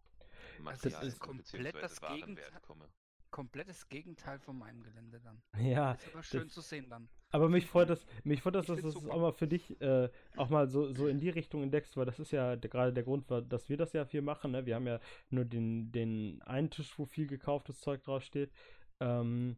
Material 0.59 0.73
also 0.73 0.89
das 0.89 1.03
ist 1.13 1.19
komplett 1.19 1.75
das 1.75 2.01
Gegenteil, 2.01 2.51
komme. 2.61 2.89
Komplettes 3.31 3.89
Gegenteil 3.89 4.39
von 4.39 4.57
meinem 4.57 4.83
Gelände 4.83 5.19
dann. 5.19 5.41
Ja. 5.63 5.93
Ist 5.93 6.13
aber 6.13 6.23
schön 6.23 6.43
das, 6.43 6.53
zu 6.53 6.61
sehen 6.61 6.89
dann. 6.89 7.09
Aber 7.31 7.49
mich 7.49 7.65
freut 7.65 7.89
das, 7.89 8.05
mich 8.23 8.41
freut 8.41 8.55
das, 8.55 8.65
dass 8.65 8.81
du 8.81 8.87
es 8.89 8.95
auch 8.95 9.19
mal 9.19 9.31
für 9.31 9.47
dich 9.47 9.79
äh, 9.81 10.09
auch 10.35 10.49
mal 10.49 10.67
so, 10.67 10.93
so 10.93 11.07
in 11.07 11.19
die 11.19 11.29
Richtung 11.29 11.63
entdeckst, 11.63 11.95
weil 11.97 12.05
das 12.05 12.19
ist 12.19 12.31
ja 12.31 12.55
gerade 12.55 12.93
der 12.93 13.03
Grund, 13.03 13.31
dass 13.31 13.69
wir 13.69 13.77
das 13.77 13.93
ja 13.93 14.05
viel 14.05 14.21
machen. 14.21 14.51
Ne? 14.51 14.65
Wir 14.65 14.75
haben 14.75 14.87
ja 14.87 14.99
nur 15.29 15.45
den, 15.45 15.91
den 15.91 16.41
einen 16.43 16.69
Tisch, 16.69 16.97
wo 16.99 17.05
viel 17.05 17.27
gekauftes 17.27 17.79
Zeug 17.79 18.03
draufsteht. 18.03 18.51
Ähm, 18.99 19.57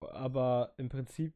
aber 0.00 0.74
im 0.78 0.88
Prinzip 0.88 1.34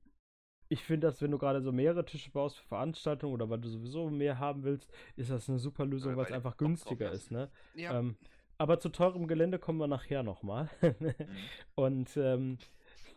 ich 0.69 0.85
finde, 0.85 1.07
dass 1.07 1.23
wenn 1.23 1.31
du 1.31 1.39
gerade 1.39 1.63
so 1.63 1.73
mehrere 1.73 2.05
Tische 2.05 2.31
baust 2.31 2.59
für 2.59 2.69
Veranstaltungen 2.69 3.33
oder 3.33 3.49
weil 3.49 3.59
du 3.59 3.69
sowieso 3.69 4.11
mehr 4.11 4.39
haben 4.39 4.65
willst, 4.65 4.91
ist 5.17 5.31
das 5.31 5.49
eine 5.49 5.59
super 5.59 5.87
Lösung, 5.87 6.17
weil 6.17 6.27
es 6.27 6.33
einfach 6.33 6.57
günstiger 6.57 7.11
ist. 7.11 7.31
Ne? 7.31 7.51
Ja. 7.75 7.99
Ähm, 7.99 8.17
aber 8.59 8.79
zu 8.79 8.89
teurem 8.89 9.27
Gelände 9.27 9.59
kommen 9.59 9.79
wir 9.79 9.87
nachher 9.87 10.23
nochmal. 10.23 10.69
mhm. 10.83 11.15
Und 11.75 12.17
ähm, 12.17 12.59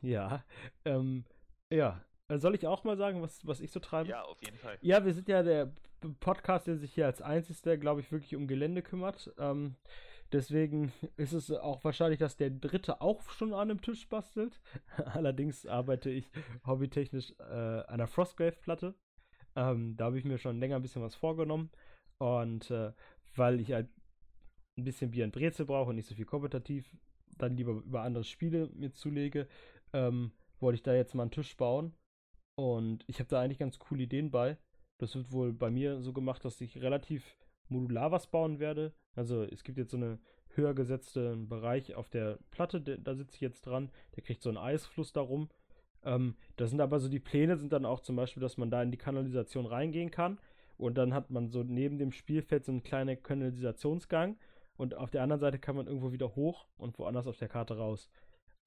ja, 0.01 0.43
ähm, 0.86 1.25
ja. 1.69 2.03
Soll 2.33 2.55
ich 2.55 2.65
auch 2.65 2.86
mal 2.86 2.95
sagen, 2.95 3.21
was, 3.21 3.45
was 3.45 3.60
ich 3.60 3.71
so 3.71 3.81
treibe? 3.81 4.10
Ja, 4.10 4.21
auf 4.21 4.41
jeden 4.41 4.57
Fall. 4.57 4.77
Ja, 4.79 5.03
wir 5.03 5.13
sind 5.13 5.27
ja 5.27 5.43
der 5.43 5.74
Podcast, 6.21 6.65
der 6.65 6.77
sich 6.77 6.93
hier 6.93 7.05
als 7.05 7.21
einzigster, 7.21 7.75
glaube 7.75 8.00
ich, 8.00 8.10
wirklich 8.10 8.38
um 8.38 8.48
Gelände 8.48 8.81
kümmert. 8.81 9.33
Ähm, 9.38 9.75
Deswegen 10.31 10.93
ist 11.17 11.33
es 11.33 11.51
auch 11.51 11.83
wahrscheinlich, 11.83 12.19
dass 12.19 12.38
der 12.38 12.50
Dritte 12.50 13.01
auch 13.01 13.21
schon 13.31 13.53
an 13.53 13.69
einem 13.69 13.81
Tisch 13.81 14.07
bastelt. 14.07 14.62
Allerdings 15.13 15.65
arbeite 15.65 16.10
ich 16.10 16.29
hobbytechnisch 16.65 17.33
äh, 17.39 17.43
an 17.43 17.86
einer 17.88 18.07
Frostgrave-Platte. 18.07 18.95
Ähm, 19.55 19.98
da 19.98 20.05
habe 20.05 20.17
ich 20.17 20.24
mir 20.24 20.38
schon 20.38 20.60
länger 20.60 20.77
ein 20.77 20.81
bisschen 20.81 21.01
was 21.01 21.15
vorgenommen. 21.15 21.69
Und 22.17 22.71
äh, 22.71 22.93
weil 23.36 23.60
ich 23.60 23.74
halt 23.74 23.89
ein 24.78 24.84
bisschen 24.84 25.12
Bier 25.12 25.25
und 25.25 25.34
Brezel 25.34 25.66
brauche 25.66 25.90
und 25.90 25.96
nicht 25.96 26.08
so 26.08 26.16
viel 26.16 26.25
kompetitiv, 26.25 26.90
dann 27.38 27.56
lieber 27.58 27.74
über 27.74 28.01
andere 28.04 28.24
Spiele 28.24 28.70
mir 28.74 28.94
zulege, 28.94 29.48
ähm, 29.94 30.32
wollte 30.60 30.75
ich 30.75 30.84
da 30.84 30.94
jetzt 30.94 31.16
mal 31.16 31.24
einen 31.24 31.32
Tisch 31.32 31.56
bauen. 31.58 31.94
Und 32.56 33.04
ich 33.08 33.20
habe 33.20 33.30
da 33.30 33.42
eigentlich 33.42 33.60
ganz 33.60 33.80
coole 33.80 34.04
Ideen 34.04 34.32
bei. 34.32 34.58
Das 35.00 35.16
wird 35.16 35.32
wohl 35.32 35.54
bei 35.54 35.72
mir 35.72 36.01
so 36.01 36.13
gemacht, 36.13 36.46
dass 36.46 36.62
ich 36.62 36.82
relativ 36.82 37.38
modular 37.70 38.12
was 38.12 38.28
bauen 38.28 38.60
werde. 38.60 38.94
Also 39.16 39.44
es 39.44 39.63
gibt 39.63 39.78
jetzt 39.78 39.92
so 39.92 39.98
einen 39.98 40.20
höher 40.50 40.74
gesetzten 40.74 41.48
Bereich 41.48 41.96
auf 41.96 42.10
der 42.10 42.38
Platte, 42.51 42.82
de, 42.82 43.00
da 43.01 43.16
sitze 43.16 43.36
ich 43.36 43.42
jetzt 43.42 43.66
dran. 43.66 43.90
Der 44.16 44.24
kriegt 44.24 44.42
so 44.42 44.50
einen 44.50 44.58
Eisfluss 44.58 45.13
darum. 45.13 45.50
Ähm, 46.04 46.36
das 46.58 46.70
sind 46.70 46.82
aber 46.82 47.00
so 47.00 47.10
die 47.10 47.20
Pläne, 47.20 47.58
sind 47.58 47.74
dann 47.74 47.86
auch 47.86 48.01
zum 48.01 48.16
Beispiel, 48.16 48.42
dass 48.42 48.58
man 48.58 48.70
da 48.70 48.84
in 48.84 48.92
die 48.92 48.98
Kanalisation 48.98 49.66
reingehen 49.66 50.12
kann. 50.12 50.40
Und 50.78 50.98
dann 50.98 51.13
hat 51.13 51.30
man 51.30 51.50
so 51.50 51.63
neben 51.63 51.98
dem 51.98 52.12
Spielfeld 52.12 52.66
so 52.66 52.72
einen 52.72 52.84
kleinen 52.84 53.22
Kanalisationsgang. 53.22 54.38
Und 54.78 54.96
auf 54.96 55.12
der 55.12 55.24
anderen 55.24 55.40
Seite 55.40 55.60
kann 55.60 55.75
man 55.75 55.88
irgendwo 55.88 56.12
wieder 56.12 56.36
hoch 56.36 56.66
und 56.78 56.98
woanders 56.98 57.28
auf 57.28 57.38
der 57.38 57.50
Karte 57.50 57.78
raus. 57.78 58.10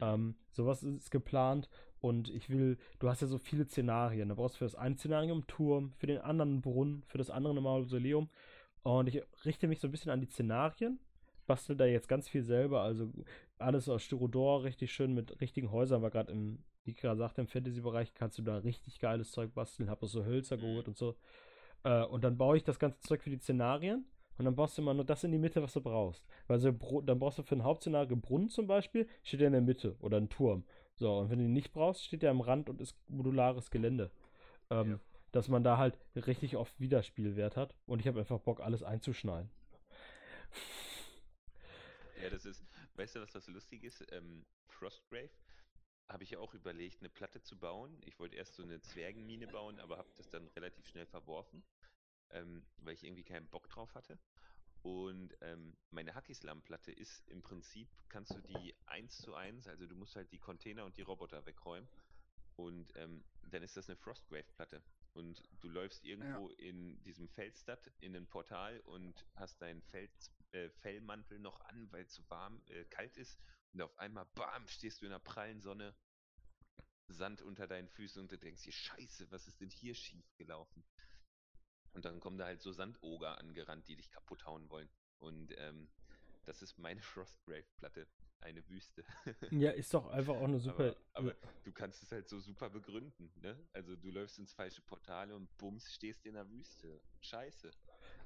Ähm, 0.01 0.37
sowas 0.51 0.83
ist 0.83 1.11
geplant 1.11 1.69
und 2.01 2.29
ich 2.29 2.51
will, 2.51 2.79
du 2.99 3.09
hast 3.09 3.23
ja 3.23 3.27
so 3.27 3.39
viele 3.39 3.67
Szenarien. 3.67 4.29
Da 4.29 4.35
brauchst 4.35 4.57
du 4.57 4.59
für 4.59 4.65
das 4.65 4.75
eine 4.75 4.97
Szenario 4.97 5.33
einen 5.33 5.47
Turm, 5.47 5.93
für 5.97 6.07
den 6.07 6.19
anderen 6.19 6.51
einen 6.51 6.63
Brunnen, 6.63 7.03
für 7.07 7.19
das 7.19 7.31
andere 7.31 7.55
ein 7.55 7.63
Mausoleum. 7.63 8.29
Und 8.83 9.09
ich 9.09 9.23
richte 9.45 9.69
mich 9.69 9.81
so 9.81 9.89
ein 9.89 9.91
bisschen 9.91 10.11
an 10.11 10.21
die 10.21 10.27
Szenarien, 10.27 11.01
bastel 11.47 11.77
da 11.77 11.87
jetzt 11.87 12.09
ganz 12.09 12.29
viel 12.29 12.43
selber, 12.43 12.83
also 12.83 13.11
alles 13.59 13.89
aus 13.89 14.03
Styrodor, 14.03 14.65
richtig 14.65 14.93
schön 14.93 15.15
mit 15.15 15.41
richtigen 15.41 15.71
Häusern, 15.71 16.03
war 16.03 16.11
gerade 16.11 16.33
im, 16.33 16.63
wie 16.85 16.93
gerade 16.93 17.17
sagte, 17.17 17.41
im 17.41 17.49
Fantasy-Bereich 17.49 18.13
kannst 18.15 18.39
du 18.39 18.43
da 18.43 18.59
richtig 18.59 18.99
geiles 18.99 19.31
Zeug 19.31 19.55
basteln, 19.55 19.89
hab 19.89 20.03
auch 20.03 20.09
so 20.09 20.25
Hölzer 20.25 20.59
geholt 20.59 20.89
und 20.89 20.99
so. 20.99 21.17
Äh, 21.85 22.05
und 22.05 22.23
dann 22.25 22.37
baue 22.37 22.57
ich 22.57 22.65
das 22.65 22.79
ganze 22.79 23.01
Zeug 23.01 23.23
für 23.23 23.31
die 23.31 23.39
Szenarien 23.39 24.05
und 24.38 24.45
dann 24.45 24.57
baust 24.57 24.76
du 24.76 24.83
immer 24.83 24.95
nur 24.95 25.05
das 25.05 25.25
in 25.25 25.33
die 25.33 25.38
Mitte, 25.38 25.62
was 25.62 25.73
du 25.73 25.81
brauchst. 25.81 26.25
Weil 26.47 26.59
so, 26.59 26.73
dann 27.03 27.19
brauchst 27.19 27.38
du 27.38 27.43
für 27.43 27.55
ein 27.55 27.64
Hauptszenario 27.64 28.17
Brunnen 28.17 28.49
zum 28.49 28.67
Beispiel, 28.67 29.09
steht 29.23 29.41
der 29.41 29.49
in 29.49 29.53
der 29.53 29.62
Mitte 29.62 29.97
oder 30.00 30.17
ein 30.17 30.29
Turm. 30.29 30.64
So, 30.97 31.19
und 31.19 31.31
wenn 31.31 31.38
du 31.38 31.45
ihn 31.45 31.53
nicht 31.53 31.73
brauchst, 31.73 32.05
steht 32.05 32.23
der 32.23 32.31
am 32.31 32.41
Rand 32.41 32.69
und 32.69 32.81
ist 32.81 32.97
modulares 33.09 33.71
Gelände. 33.71 34.11
Ähm, 34.71 34.91
ja. 34.93 35.00
Dass 35.33 35.49
man 35.49 35.64
da 35.64 35.79
halt 35.79 35.99
richtig 36.14 36.57
oft 36.57 36.79
Wiederspielwert 36.79 37.57
hat. 37.57 37.75
Und 37.87 38.00
ich 38.00 38.07
habe 38.07 38.21
einfach 38.21 38.38
Bock, 38.41 38.61
alles 38.61 38.83
einzuschneiden. 38.83 39.50
Ja, 42.23 42.31
das 42.31 42.45
ist, 42.45 42.64
weißt 42.95 43.17
du, 43.17 43.21
was 43.21 43.33
das 43.33 43.49
lustig 43.49 43.85
ist? 43.85 44.05
Ähm, 44.12 44.47
Frostgrave 44.69 45.31
habe 46.09 46.23
ich 46.23 46.31
ja 46.31 46.38
auch 46.38 46.55
überlegt, 46.55 47.00
eine 47.00 47.09
Platte 47.09 47.43
zu 47.43 47.59
bauen. 47.59 47.97
Ich 48.05 48.19
wollte 48.19 48.37
erst 48.37 48.55
so 48.55 48.62
eine 48.62 48.81
Zwergenmine 48.81 49.47
bauen, 49.47 49.81
aber 49.81 49.99
habe 49.99 50.11
das 50.17 50.29
dann 50.29 50.47
relativ 50.49 50.87
schnell 50.87 51.07
verworfen, 51.07 51.64
ähm, 52.31 52.64
weil 52.78 52.95
ich 52.95 53.04
irgendwie 53.04 53.25
keinen 53.25 53.49
Bock 53.49 53.69
drauf 53.69 53.95
hatte. 53.95 54.19
Und 54.83 55.35
ähm, 55.40 55.75
meine 55.90 56.14
Hackislam-Platte 56.14 56.93
ist 56.93 57.26
im 57.28 57.43
Prinzip, 57.43 57.88
kannst 58.11 58.33
du 58.33 58.40
die 58.43 58.75
eins 58.85 59.16
zu 59.16 59.35
eins, 59.35 59.66
also 59.66 59.87
du 59.87 59.95
musst 59.95 60.14
halt 60.14 60.31
die 60.31 60.38
Container 60.38 60.85
und 60.85 60.99
die 60.99 61.02
Roboter 61.02 61.47
wegräumen. 61.47 61.88
Und 62.57 62.93
ähm, 62.97 63.25
dann 63.50 63.62
ist 63.62 63.76
das 63.76 63.88
eine 63.88 63.97
Frostgrave-Platte. 63.97 64.83
Und 65.14 65.43
du 65.61 65.69
läufst 65.69 66.04
irgendwo 66.04 66.50
ja. 66.50 66.57
in 66.59 67.02
diesem 67.04 67.28
Feldstadt 67.28 67.90
in 68.00 68.14
ein 68.14 68.26
Portal 68.26 68.81
und 68.81 69.25
hast 69.37 69.62
deinen 69.62 69.81
Feld, 69.81 70.11
äh, 70.52 70.69
Fellmantel 70.69 71.38
noch 71.38 71.61
an, 71.62 71.90
weil 71.90 72.02
es 72.02 72.12
zu 72.12 72.28
warm, 72.28 72.61
äh, 72.66 72.85
kalt 72.85 73.16
ist. 73.16 73.38
Und 73.73 73.81
auf 73.81 73.97
einmal, 73.99 74.26
bam, 74.35 74.66
stehst 74.69 75.00
du 75.00 75.07
in 75.07 75.12
der 75.12 75.19
prallen 75.19 75.61
Sonne, 75.61 75.95
Sand 77.09 77.43
unter 77.43 77.66
deinen 77.66 77.88
Füßen 77.88 78.21
und 78.21 78.33
du 78.33 78.38
denkst 78.38 78.62
dir, 78.62 78.73
scheiße, 78.73 79.31
was 79.31 79.47
ist 79.47 79.61
denn 79.61 79.71
hier 79.71 79.95
schief 79.95 80.35
gelaufen? 80.37 80.85
Und 81.95 82.05
dann 82.05 82.21
kommen 82.21 82.39
da 82.39 82.47
halt 82.47 82.61
so 82.61 82.73
Sandoger 82.73 83.39
angerannt, 83.39 83.89
die 83.89 83.97
dich 83.97 84.11
kaputt 84.11 84.45
hauen 84.45 84.69
wollen. 84.69 84.89
Und 85.19 85.55
ähm, 85.59 85.89
das 86.45 86.61
ist 86.63 86.79
meine 86.79 87.01
Frostgrave-Platte. 87.03 88.07
Eine 88.41 88.69
Wüste. 88.69 89.05
ja, 89.53 89.71
ist 89.71 89.95
doch 89.95 90.07
einfach 90.09 90.35
auch 90.35 90.45
eine 90.45 90.61
super. 90.61 90.95
Aber, 91.15 91.31
aber, 91.31 91.37
du 91.63 91.73
kannst 91.73 92.03
es 92.03 92.13
halt 92.13 92.29
so 92.29 92.39
super 92.41 92.69
begründen, 92.69 93.33
ne? 93.41 93.57
Also 93.73 93.97
du 93.97 94.11
läufst 94.11 94.39
ins 94.39 94.53
falsche 94.53 94.83
Portal 94.83 95.33
und 95.33 95.57
bums, 95.57 95.91
stehst 95.95 96.27
in 96.27 96.35
der 96.35 96.51
Wüste. 96.51 97.01
Scheiße. 97.21 97.71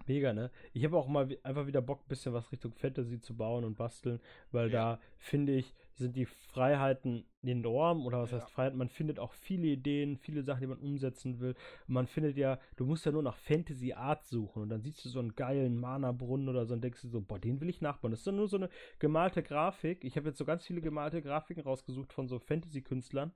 Mega, 0.08 0.32
ne? 0.32 0.50
Ich 0.72 0.84
habe 0.84 0.96
auch 0.96 1.06
mal 1.06 1.28
einfach 1.42 1.66
wieder 1.66 1.82
Bock, 1.82 2.00
ein 2.00 2.08
bisschen 2.08 2.32
was 2.32 2.50
Richtung 2.50 2.72
Fantasy 2.72 3.20
zu 3.20 3.36
bauen 3.36 3.64
und 3.64 3.76
basteln, 3.76 4.20
weil 4.50 4.72
ja. 4.72 4.94
da 4.94 5.00
finde 5.18 5.54
ich, 5.54 5.74
sind 5.92 6.16
die 6.16 6.24
Freiheiten 6.24 7.26
enorm 7.42 8.06
oder 8.06 8.20
was 8.22 8.30
ja. 8.30 8.38
heißt 8.38 8.50
Freiheit? 8.50 8.74
Man 8.74 8.88
findet 8.88 9.18
auch 9.18 9.32
viele 9.32 9.66
Ideen, 9.66 10.16
viele 10.16 10.42
Sachen, 10.42 10.60
die 10.60 10.66
man 10.66 10.78
umsetzen 10.78 11.40
will. 11.40 11.54
man 11.86 12.06
findet 12.06 12.36
ja, 12.36 12.58
du 12.76 12.86
musst 12.86 13.04
ja 13.04 13.12
nur 13.12 13.22
nach 13.22 13.36
Fantasy 13.36 13.92
Art 13.92 14.24
suchen 14.24 14.62
und 14.62 14.68
dann 14.70 14.80
siehst 14.80 15.04
du 15.04 15.08
so 15.08 15.18
einen 15.18 15.34
geilen 15.34 15.78
Mana-Brunnen 15.78 16.48
oder 16.48 16.64
so 16.64 16.74
und 16.74 16.82
denkst 16.82 17.02
du 17.02 17.08
so, 17.08 17.20
boah, 17.20 17.38
den 17.38 17.60
will 17.60 17.68
ich 17.68 17.80
nachbauen. 17.80 18.12
Das 18.12 18.20
ist 18.20 18.26
dann 18.26 18.36
nur 18.36 18.48
so 18.48 18.56
eine 18.56 18.70
gemalte 18.98 19.42
Grafik. 19.42 20.04
Ich 20.04 20.16
habe 20.16 20.28
jetzt 20.28 20.38
so 20.38 20.44
ganz 20.44 20.64
viele 20.64 20.80
gemalte 20.80 21.20
Grafiken 21.20 21.62
rausgesucht 21.62 22.12
von 22.12 22.28
so 22.28 22.38
Fantasy-Künstlern 22.38 23.32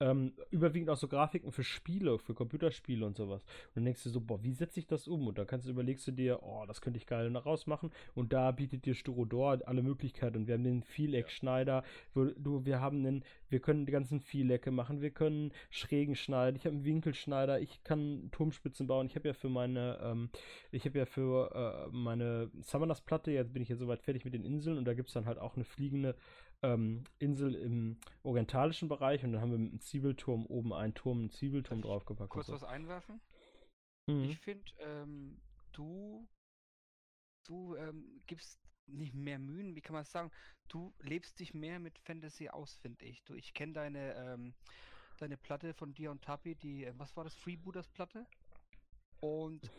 ähm, 0.00 0.34
überwiegend 0.50 0.90
auch 0.90 0.96
so 0.96 1.08
Grafiken 1.08 1.52
für 1.52 1.64
Spiele, 1.64 2.18
für 2.18 2.34
Computerspiele 2.34 3.06
und 3.06 3.16
sowas. 3.16 3.42
Und 3.68 3.76
dann 3.76 3.84
denkst 3.84 4.02
du 4.02 4.10
so, 4.10 4.20
boah, 4.20 4.42
wie 4.42 4.52
setze 4.52 4.78
ich 4.78 4.86
das 4.86 5.08
um? 5.08 5.26
Und 5.26 5.38
dann 5.38 5.46
kannst 5.46 5.66
du 5.66 5.70
überlegst 5.70 6.06
du 6.06 6.12
dir, 6.12 6.42
oh, 6.42 6.64
das 6.66 6.80
könnte 6.80 6.98
ich 6.98 7.06
geil 7.06 7.34
rausmachen. 7.34 7.90
Und 8.14 8.32
da 8.32 8.50
bietet 8.50 8.84
dir 8.84 8.94
Styrodor 8.94 9.60
alle 9.64 9.82
Möglichkeiten. 9.82 10.36
Und 10.36 10.46
wir 10.46 10.54
haben 10.54 10.64
den 10.64 10.82
Vieleck-Schneider, 10.82 11.82
du, 12.14 12.64
wir 12.64 12.80
haben 12.80 13.04
den, 13.04 13.24
wir 13.48 13.60
können 13.60 13.86
die 13.86 13.92
ganzen 13.92 14.20
Vielecke 14.20 14.70
machen, 14.70 15.00
wir 15.00 15.10
können 15.10 15.52
schrägen 15.70 16.14
schneiden, 16.14 16.56
ich 16.56 16.66
habe 16.66 16.74
einen 16.76 16.84
Winkelschneider, 16.84 17.60
ich 17.60 17.82
kann 17.82 18.28
Turmspitzen 18.32 18.86
bauen. 18.86 19.06
Ich 19.06 19.16
habe 19.16 19.28
ja 19.28 19.34
für 19.34 19.48
meine, 19.48 19.98
ähm, 20.02 20.30
ich 20.72 20.84
habe 20.84 20.98
ja 20.98 21.06
für 21.06 21.86
äh, 21.88 21.96
meine 21.96 22.50
Summoners-Platte, 22.60 23.30
jetzt 23.30 23.52
bin 23.52 23.62
ich 23.62 23.70
ja 23.70 23.76
soweit 23.76 24.02
fertig 24.02 24.24
mit 24.24 24.34
den 24.34 24.44
Inseln 24.44 24.76
und 24.76 24.84
da 24.84 24.94
gibt 24.94 25.08
es 25.08 25.14
dann 25.14 25.26
halt 25.26 25.38
auch 25.38 25.56
eine 25.56 25.64
fliegende 25.64 26.16
ähm, 26.62 27.04
Insel 27.18 27.54
im 27.54 27.98
orientalischen 28.22 28.88
Bereich 28.88 29.24
und 29.24 29.32
dann 29.32 29.40
haben 29.40 29.50
wir 29.50 29.58
mit 29.58 29.70
einem 29.70 29.80
Zwiebelturm 29.80 30.46
oben 30.46 30.72
einen 30.72 30.94
Turm, 30.94 31.18
einen 31.18 31.30
Zwiebelturm 31.30 31.82
draufgepackt. 31.82 32.30
Kurz 32.30 32.46
so. 32.46 32.52
was 32.52 32.64
einwerfen? 32.64 33.20
Mhm. 34.06 34.24
Ich 34.24 34.38
finde, 34.38 34.70
ähm, 34.78 35.40
du, 35.72 36.28
du 37.46 37.76
ähm, 37.76 38.22
gibst 38.26 38.60
nicht 38.86 39.14
mehr 39.14 39.38
Mühen, 39.38 39.74
wie 39.74 39.80
kann 39.80 39.94
man 39.94 40.02
es 40.02 40.10
sagen? 40.10 40.30
Du 40.68 40.94
lebst 41.00 41.38
dich 41.40 41.54
mehr 41.54 41.78
mit 41.78 41.98
Fantasy 41.98 42.48
aus, 42.48 42.74
finde 42.76 43.04
ich. 43.04 43.22
Du, 43.24 43.34
ich 43.34 43.52
kenne 43.52 43.72
deine, 43.72 44.14
ähm, 44.14 44.54
deine 45.18 45.36
Platte 45.36 45.74
von 45.74 45.92
dir 45.92 46.10
und 46.10 46.22
Tapi, 46.22 46.54
die, 46.54 46.84
äh, 46.84 46.94
was 46.96 47.16
war 47.16 47.24
das, 47.24 47.34
Freebooters 47.34 47.88
Platte? 47.88 48.26
Und 49.20 49.70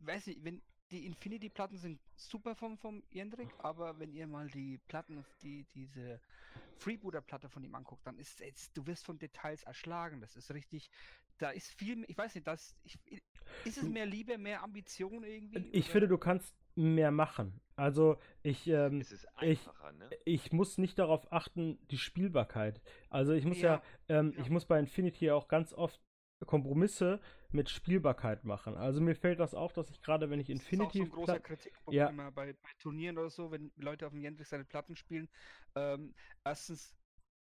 weiß 0.00 0.26
nicht, 0.26 0.44
wenn 0.44 0.62
die 0.94 1.06
Infinity-Platten 1.06 1.76
sind 1.76 2.00
super 2.14 2.54
vom, 2.54 2.78
vom 2.78 3.02
Jendrik, 3.10 3.48
aber 3.58 3.98
wenn 3.98 4.12
ihr 4.12 4.28
mal 4.28 4.46
die 4.46 4.78
Platten, 4.86 5.24
die, 5.42 5.66
diese 5.74 6.20
Freebooter-Platte 6.78 7.48
von 7.48 7.64
ihm 7.64 7.74
anguckt, 7.74 8.06
dann 8.06 8.16
ist 8.16 8.40
es, 8.40 8.72
du 8.72 8.86
wirst 8.86 9.04
von 9.04 9.18
Details 9.18 9.64
erschlagen. 9.64 10.20
Das 10.20 10.36
ist 10.36 10.52
richtig, 10.52 10.88
da 11.38 11.50
ist 11.50 11.74
viel, 11.74 12.04
ich 12.06 12.16
weiß 12.16 12.36
nicht, 12.36 12.46
das, 12.46 12.76
ich, 12.84 12.96
ist 13.64 13.76
es 13.76 13.82
hm. 13.82 13.92
mehr 13.92 14.06
Liebe, 14.06 14.38
mehr 14.38 14.62
Ambition 14.62 15.24
irgendwie? 15.24 15.68
Ich 15.72 15.86
oder? 15.86 15.92
finde, 15.92 16.08
du 16.08 16.18
kannst 16.18 16.54
mehr 16.76 17.10
machen. 17.10 17.60
Also 17.74 18.16
ich, 18.44 18.68
ähm, 18.68 19.04
ich, 19.40 19.66
ne? 19.98 20.10
ich 20.24 20.52
muss 20.52 20.78
nicht 20.78 20.96
darauf 20.96 21.32
achten, 21.32 21.78
die 21.90 21.98
Spielbarkeit. 21.98 22.80
Also 23.10 23.32
ich 23.32 23.44
muss 23.44 23.60
ja, 23.60 23.82
ja, 24.08 24.20
ähm, 24.20 24.32
ja. 24.36 24.42
ich 24.42 24.50
muss 24.50 24.64
bei 24.64 24.78
Infinity 24.78 25.32
auch 25.32 25.48
ganz 25.48 25.72
oft 25.72 26.00
Kompromisse 26.44 27.20
mit 27.50 27.70
Spielbarkeit 27.70 28.44
machen. 28.44 28.76
Also 28.76 29.00
mir 29.00 29.14
fällt 29.14 29.40
das 29.40 29.54
auf, 29.54 29.72
dass 29.72 29.90
ich 29.90 30.00
gerade, 30.00 30.30
wenn 30.30 30.40
ich 30.40 30.50
Infinity. 30.50 31.00
Das 31.00 31.08
ist 31.08 31.12
auch 31.12 31.16
so 31.16 31.22
ein 31.22 31.24
großer 31.26 31.40
Kritikpunkt 31.40 31.94
ja. 31.94 32.08
immer 32.08 32.30
bei, 32.32 32.52
bei, 32.52 32.70
Turnieren 32.78 33.18
oder 33.18 33.30
so, 33.30 33.50
wenn 33.50 33.72
Leute 33.76 34.06
auf 34.06 34.12
dem 34.12 34.22
Jendrix 34.22 34.50
seine 34.50 34.64
Platten 34.64 34.96
spielen. 34.96 35.28
Ähm, 35.74 36.14
erstens, 36.44 36.94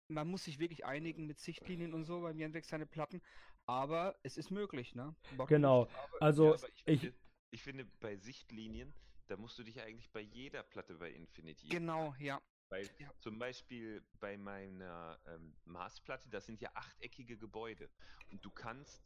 man 0.08 0.28
muss 0.28 0.44
sich 0.44 0.58
wirklich 0.58 0.84
einigen 0.84 1.26
mit 1.26 1.38
Sichtlinien 1.38 1.94
und 1.94 2.04
so 2.04 2.20
beim 2.20 2.38
Jendrix 2.38 2.68
seine 2.68 2.86
Platten, 2.86 3.22
aber 3.66 4.18
es 4.22 4.36
ist 4.36 4.50
möglich, 4.50 4.94
ne? 4.94 5.14
Bock 5.36 5.48
genau. 5.48 5.84
Nicht, 5.84 5.96
aber, 5.96 6.22
also 6.22 6.54
ja, 6.54 6.68
ich, 6.84 7.00
finde, 7.00 7.14
ich 7.50 7.62
finde, 7.62 7.84
bei 8.00 8.16
Sichtlinien, 8.16 8.92
da 9.28 9.36
musst 9.36 9.58
du 9.58 9.62
dich 9.62 9.80
eigentlich 9.80 10.10
bei 10.10 10.20
jeder 10.20 10.62
Platte 10.62 10.94
bei 10.96 11.10
Infinity. 11.10 11.68
Genau, 11.68 12.14
ja. 12.18 12.42
Weil 12.72 12.88
ja. 12.98 13.10
zum 13.18 13.38
Beispiel 13.38 14.02
bei 14.18 14.38
meiner 14.38 15.20
ähm, 15.26 15.54
Marsplatte, 15.66 16.30
das 16.30 16.46
sind 16.46 16.62
ja 16.62 16.70
achteckige 16.72 17.36
Gebäude. 17.36 17.90
Und 18.30 18.42
du 18.46 18.50
kannst, 18.50 19.02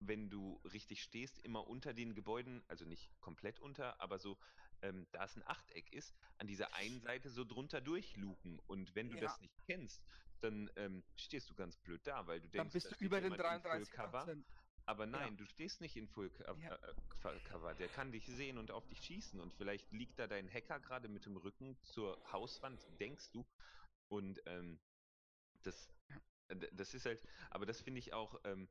wenn 0.00 0.28
du 0.28 0.60
richtig 0.72 1.00
stehst, 1.00 1.38
immer 1.44 1.68
unter 1.68 1.94
den 1.94 2.16
Gebäuden, 2.16 2.64
also 2.66 2.84
nicht 2.84 3.12
komplett 3.20 3.60
unter, 3.60 4.00
aber 4.00 4.18
so, 4.18 4.36
ähm, 4.82 5.06
da 5.12 5.24
es 5.24 5.36
ein 5.36 5.46
Achteck 5.46 5.92
ist, 5.92 6.16
an 6.38 6.48
dieser 6.48 6.74
einen 6.74 7.00
Seite 7.00 7.30
so 7.30 7.44
drunter 7.44 7.80
durchluken. 7.80 8.58
Und 8.66 8.92
wenn 8.96 9.08
du 9.08 9.14
ja. 9.18 9.22
das 9.22 9.40
nicht 9.40 9.54
kennst, 9.66 10.02
dann 10.40 10.68
ähm, 10.74 11.04
stehst 11.14 11.48
du 11.48 11.54
ganz 11.54 11.76
blöd 11.76 12.04
da, 12.04 12.26
weil 12.26 12.40
du 12.40 12.48
denkst, 12.48 12.56
dann 12.56 12.70
bist 12.72 13.00
du 13.00 13.04
über 13.04 13.20
den 13.20 13.34
33 13.34 13.92
Cover. 13.92 14.26
Aber 14.86 15.06
nein, 15.06 15.32
ja. 15.32 15.36
du 15.36 15.46
stehst 15.46 15.80
nicht 15.80 15.96
in 15.96 16.08
Full 16.08 16.30
ja. 16.60 16.74
Äh, 16.74 17.40
Cover. 17.44 17.74
Der 17.74 17.88
kann 17.88 18.12
dich 18.12 18.26
sehen 18.26 18.58
und 18.58 18.70
auf 18.70 18.86
dich 18.86 19.00
schießen. 19.00 19.40
Und 19.40 19.54
vielleicht 19.54 19.90
liegt 19.92 20.18
da 20.18 20.26
dein 20.26 20.52
Hacker 20.52 20.78
gerade 20.80 21.08
mit 21.08 21.24
dem 21.24 21.36
Rücken 21.36 21.78
zur 21.82 22.20
Hauswand, 22.32 22.86
denkst 23.00 23.30
du. 23.32 23.46
Und 24.08 24.42
ähm, 24.46 24.78
das, 25.62 25.88
das 26.72 26.92
ist 26.92 27.06
halt, 27.06 27.22
aber 27.50 27.64
das 27.64 27.80
finde 27.80 27.98
ich 27.98 28.12
auch, 28.12 28.38
ähm, 28.44 28.68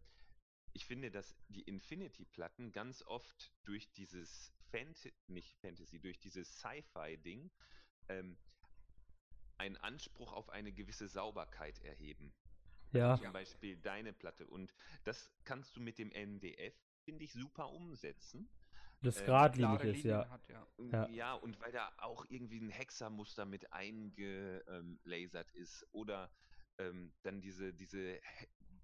ich 0.73 0.85
finde, 0.85 1.09
dass 1.11 1.35
die 1.49 1.63
Infinity-Platten 1.63 2.71
ganz 2.71 3.01
oft 3.03 3.51
durch 3.63 3.91
dieses 3.93 4.53
Fant 4.71 5.11
nicht 5.27 5.55
Fantasy, 5.61 5.99
durch 5.99 6.19
dieses 6.19 6.59
Sci-Fi-Ding 6.59 7.51
ähm, 8.09 8.37
einen 9.57 9.77
Anspruch 9.77 10.33
auf 10.33 10.49
eine 10.49 10.73
gewisse 10.73 11.07
Sauberkeit 11.07 11.79
erheben. 11.79 12.33
Ja. 12.93 13.17
Zum 13.17 13.33
Beispiel 13.33 13.77
deine 13.77 14.13
Platte. 14.13 14.47
Und 14.47 14.73
das 15.03 15.31
kannst 15.43 15.75
du 15.75 15.81
mit 15.81 15.97
dem 15.97 16.09
MDF, 16.09 16.75
finde 17.03 17.23
ich, 17.23 17.33
super 17.33 17.69
umsetzen. 17.71 18.49
Das 19.01 19.21
äh, 19.21 19.25
geradlinig 19.25 19.83
ist, 19.83 20.03
ja. 20.05 20.29
Hat, 20.29 20.47
ja. 20.47 20.67
Ja. 20.91 21.09
Ja. 21.09 21.33
und 21.33 21.59
weil 21.59 21.71
da 21.71 21.91
auch 21.97 22.25
irgendwie 22.29 22.61
ein 22.61 22.69
Hexermuster 22.69 23.45
mit 23.45 23.73
eingelasert 23.73 25.51
ist 25.51 25.85
oder 25.91 26.31
ähm, 26.77 27.13
dann 27.23 27.41
diese, 27.41 27.73
diese 27.73 28.19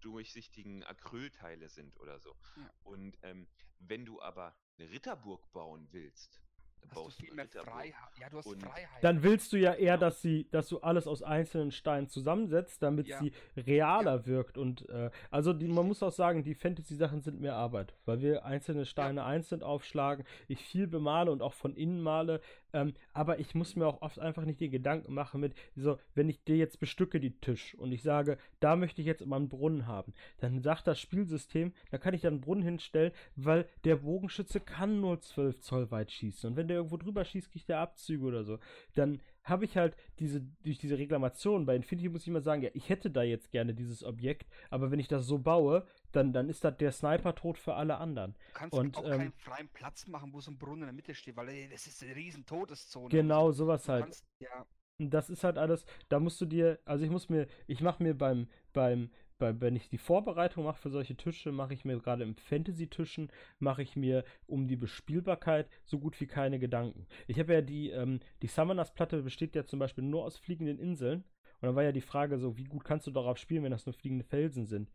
durchsichtigen 0.01 0.83
Acrylteile 0.83 1.69
sind 1.69 1.97
oder 1.99 2.19
so. 2.19 2.35
Ja. 2.57 2.71
Und 2.83 3.17
ähm, 3.21 3.47
wenn 3.79 4.05
du 4.05 4.21
aber 4.21 4.57
eine 4.77 4.89
Ritterburg 4.89 5.51
bauen 5.51 5.87
willst, 5.91 6.41
du 6.81 6.88
baust. 6.88 7.19
Freiheit. 7.19 7.93
Ja, 8.19 8.29
du 8.29 8.38
hast 8.38 8.50
Freiheit. 8.62 8.88
Dann 9.01 9.24
willst 9.24 9.53
du 9.53 9.57
ja 9.57 9.74
eher, 9.74 9.98
dass 9.98 10.21
sie, 10.21 10.48
dass 10.51 10.67
du 10.69 10.79
alles 10.79 11.07
aus 11.07 11.24
einzelnen 11.24 11.71
Steinen 11.71 12.07
zusammensetzt, 12.07 12.81
damit 12.81 13.07
Ja. 13.07 13.19
sie 13.19 13.31
realer 13.55 14.25
wirkt. 14.25 14.57
Und 14.57 14.88
äh, 14.89 15.09
also 15.31 15.53
die, 15.53 15.67
man 15.67 15.88
muss 15.88 16.01
auch 16.03 16.12
sagen, 16.12 16.43
die 16.43 16.55
Fantasy-Sachen 16.55 17.21
sind 17.21 17.39
mehr 17.39 17.55
Arbeit, 17.55 17.93
weil 18.05 18.21
wir 18.21 18.45
einzelne 18.45 18.86
Steine 18.86 19.24
einzeln 19.25 19.63
aufschlagen, 19.63 20.25
ich 20.48 20.63
viel 20.65 20.88
bemale 20.88 21.31
und 21.31 21.41
auch 21.41 21.53
von 21.53 21.75
innen 21.75 22.01
male. 22.01 22.41
Ähm, 22.73 22.93
aber 23.13 23.39
ich 23.39 23.55
muss 23.55 23.75
mir 23.75 23.88
auch 23.88 24.01
oft 24.01 24.19
einfach 24.19 24.45
nicht 24.45 24.59
die 24.59 24.69
Gedanken 24.69 25.13
machen 25.13 25.41
mit, 25.41 25.55
so, 25.75 25.97
wenn 26.15 26.29
ich 26.29 26.43
dir 26.43 26.57
jetzt 26.57 26.79
bestücke 26.79 27.19
die 27.19 27.39
Tisch 27.39 27.75
und 27.75 27.91
ich 27.91 28.03
sage, 28.03 28.38
da 28.59 28.75
möchte 28.75 29.01
ich 29.01 29.07
jetzt 29.07 29.21
immer 29.21 29.38
einen 29.38 29.49
Brunnen 29.49 29.88
haben, 29.88 30.13
dann 30.39 30.61
sagt 30.61 30.88
das 30.88 30.99
Spielsystem, 30.99 31.73
da 31.91 31.97
kann 31.97 32.13
ich 32.13 32.21
dann 32.21 32.33
einen 32.33 32.41
Brunnen 32.41 32.63
hinstellen, 32.63 33.11
weil 33.35 33.67
der 33.83 33.97
Bogenschütze 33.97 34.59
kann 34.59 35.01
nur 35.01 35.19
12 35.19 35.61
Zoll 35.61 35.91
weit 35.91 36.11
schießen. 36.11 36.51
Und 36.51 36.55
wenn 36.55 36.67
der 36.67 36.77
irgendwo 36.77 36.97
drüber 36.97 37.25
schießt, 37.25 37.51
kriegt 37.51 37.69
der 37.69 37.79
Abzüge 37.79 38.25
oder 38.25 38.43
so. 38.43 38.59
Dann 38.95 39.21
habe 39.49 39.65
ich 39.65 39.77
halt 39.77 39.95
diese, 40.19 40.41
durch 40.63 40.77
diese 40.77 40.97
Reklamation, 40.97 41.65
bei 41.65 41.75
Infinity 41.75 42.09
muss 42.09 42.21
ich 42.21 42.27
immer 42.27 42.41
sagen, 42.41 42.61
ja, 42.61 42.69
ich 42.73 42.89
hätte 42.89 43.09
da 43.11 43.23
jetzt 43.23 43.51
gerne 43.51 43.73
dieses 43.73 44.03
Objekt, 44.03 44.47
aber 44.69 44.91
wenn 44.91 44.99
ich 44.99 45.07
das 45.07 45.25
so 45.25 45.39
baue, 45.39 45.85
dann, 46.11 46.33
dann 46.33 46.49
ist 46.49 46.63
das 46.63 46.77
der 46.77 46.91
Sniper 46.91 47.35
tot 47.35 47.57
für 47.57 47.73
alle 47.75 47.97
anderen. 47.97 48.33
du 48.33 48.53
kannst 48.53 48.73
und, 48.77 48.97
auch 48.97 49.05
ähm, 49.05 49.17
keinen 49.17 49.33
freien 49.33 49.69
Platz 49.69 50.07
machen, 50.07 50.33
wo 50.33 50.41
so 50.41 50.51
ein 50.51 50.57
Brunnen 50.57 50.81
in 50.81 50.87
der 50.87 50.93
Mitte 50.93 51.15
steht, 51.15 51.35
weil 51.35 51.49
ey, 51.49 51.69
das 51.69 51.87
ist 51.87 52.03
eine 52.03 52.15
riesen 52.15 52.45
Todeszone. 52.45 53.09
Genau, 53.09 53.51
sowas 53.51 53.83
Du 53.85 53.91
halt. 53.91 54.03
kannst, 54.05 54.25
ja, 54.39 54.65
Und 54.99 55.11
das 55.11 55.29
ist 55.29 55.43
halt 55.43 55.57
alles, 55.57 55.85
da 56.09 56.19
musst 56.19 56.39
du 56.41 56.45
dir, 56.45 56.79
also 56.85 57.03
ich 57.05 57.11
muss 57.11 57.29
mir, 57.29 57.47
ich 57.67 57.81
mache 57.81 58.03
mir 58.03 58.17
beim, 58.17 58.47
beim, 58.73 59.09
bei, 59.39 59.60
wenn 59.60 59.75
ich 59.75 59.89
die 59.89 59.98
Vorbereitung 59.98 60.65
mache 60.65 60.81
für 60.81 60.89
solche 60.89 61.15
Tische, 61.15 61.51
mache 61.51 61.74
ich 61.74 61.86
mir 61.86 61.98
gerade 62.00 62.24
im 62.24 62.36
Fantasy-Tischen, 62.36 63.31
mache 63.58 63.81
ich 63.81 63.96
mir 63.96 64.24
um 64.46 64.67
die 64.67 64.75
Bespielbarkeit 64.75 65.67
so 65.86 65.98
gut 65.98 66.19
wie 66.22 66.27
keine 66.27 66.60
Gedanken. 66.60 67.08
Ich 67.27 67.39
habe 67.39 67.53
ja 67.53 67.62
die, 67.62 67.89
ähm, 67.89 68.19
die 68.41 68.48
Summoners-Platte 68.48 69.24
besteht 69.24 69.55
ja 69.55 69.65
zum 69.65 69.79
Beispiel 69.79 70.03
nur 70.03 70.25
aus 70.25 70.38
fliegenden 70.38 70.77
Inseln. 70.77 71.24
Und 71.62 71.67
dann 71.67 71.75
war 71.75 71.84
ja 71.84 71.91
die 71.91 72.01
Frage 72.01 72.38
so, 72.38 72.58
wie 72.58 72.65
gut 72.65 72.84
kannst 72.84 73.08
du 73.08 73.12
darauf 73.12 73.38
spielen, 73.38 73.63
wenn 73.63 73.72
das 73.72 73.86
nur 73.86 73.93
fliegende 73.93 74.24
Felsen 74.24 74.65
sind? 74.65 74.91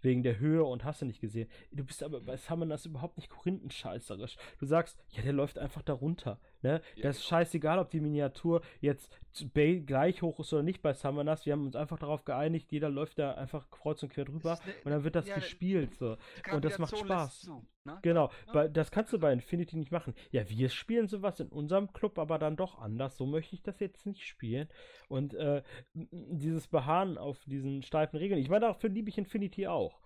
Wegen 0.00 0.22
der 0.24 0.40
Höhe 0.40 0.64
und 0.64 0.84
hast 0.84 1.00
du 1.00 1.06
nicht 1.06 1.20
gesehen. 1.20 1.48
Du 1.70 1.84
bist 1.84 2.02
aber 2.02 2.20
bei 2.20 2.36
Summoners 2.36 2.86
überhaupt 2.86 3.16
nicht 3.18 3.30
korinthenscheißerisch. 3.30 4.36
Du 4.58 4.66
sagst, 4.66 4.98
ja, 5.10 5.22
der 5.22 5.32
läuft 5.32 5.58
einfach 5.58 5.82
da 5.82 5.92
runter. 5.92 6.40
Ne? 6.62 6.80
Ja, 6.96 7.02
das 7.02 7.16
ist 7.16 7.22
genau. 7.22 7.38
scheißegal, 7.38 7.78
ob 7.78 7.90
die 7.90 8.00
Miniatur 8.00 8.62
jetzt 8.80 9.18
gleich 9.54 10.22
hoch 10.22 10.38
ist 10.40 10.52
oder 10.52 10.62
nicht 10.62 10.82
bei 10.82 10.92
Summoners. 10.92 11.46
Wir 11.46 11.54
haben 11.54 11.66
uns 11.66 11.74
einfach 11.76 11.98
darauf 11.98 12.24
geeinigt, 12.24 12.70
jeder 12.70 12.88
läuft 12.90 13.18
da 13.18 13.32
einfach 13.32 13.70
kreuz 13.70 14.02
und 14.02 14.10
quer 14.12 14.24
drüber 14.24 14.52
ist 14.54 14.66
ne- 14.66 14.72
und 14.84 14.90
dann 14.90 15.04
wird 15.04 15.14
das 15.16 15.26
ja, 15.26 15.34
gespielt. 15.34 15.94
So. 15.94 16.16
Und 16.52 16.64
das 16.64 16.78
macht 16.78 16.96
Spaß. 16.96 17.40
Zu, 17.40 17.66
ne? 17.84 17.98
Genau, 18.02 18.30
Ja. 18.54 18.68
das 18.68 18.90
kannst 18.90 19.12
du 19.12 19.18
bei 19.18 19.32
Infinity 19.32 19.76
nicht 19.76 19.90
machen. 19.90 20.14
Ja, 20.30 20.48
wir 20.48 20.68
spielen 20.68 21.08
sowas 21.08 21.40
in 21.40 21.48
unserem 21.48 21.92
Club, 21.92 22.18
aber 22.18 22.38
dann 22.38 22.56
doch 22.56 22.78
anders. 22.78 23.16
So 23.16 23.26
möchte 23.26 23.54
ich 23.54 23.62
das 23.62 23.80
jetzt 23.80 24.06
nicht 24.06 24.22
spielen. 24.26 24.68
Und 25.08 25.34
äh, 25.34 25.62
dieses 25.94 26.68
Beharren 26.68 27.18
auf 27.18 27.40
diesen 27.46 27.82
steifen 27.82 28.18
Regeln, 28.18 28.40
ich 28.40 28.50
meine, 28.50 28.66
dafür 28.66 28.90
liebe 28.90 29.08
ich 29.08 29.18
Infinity 29.18 29.66
auch. 29.66 30.00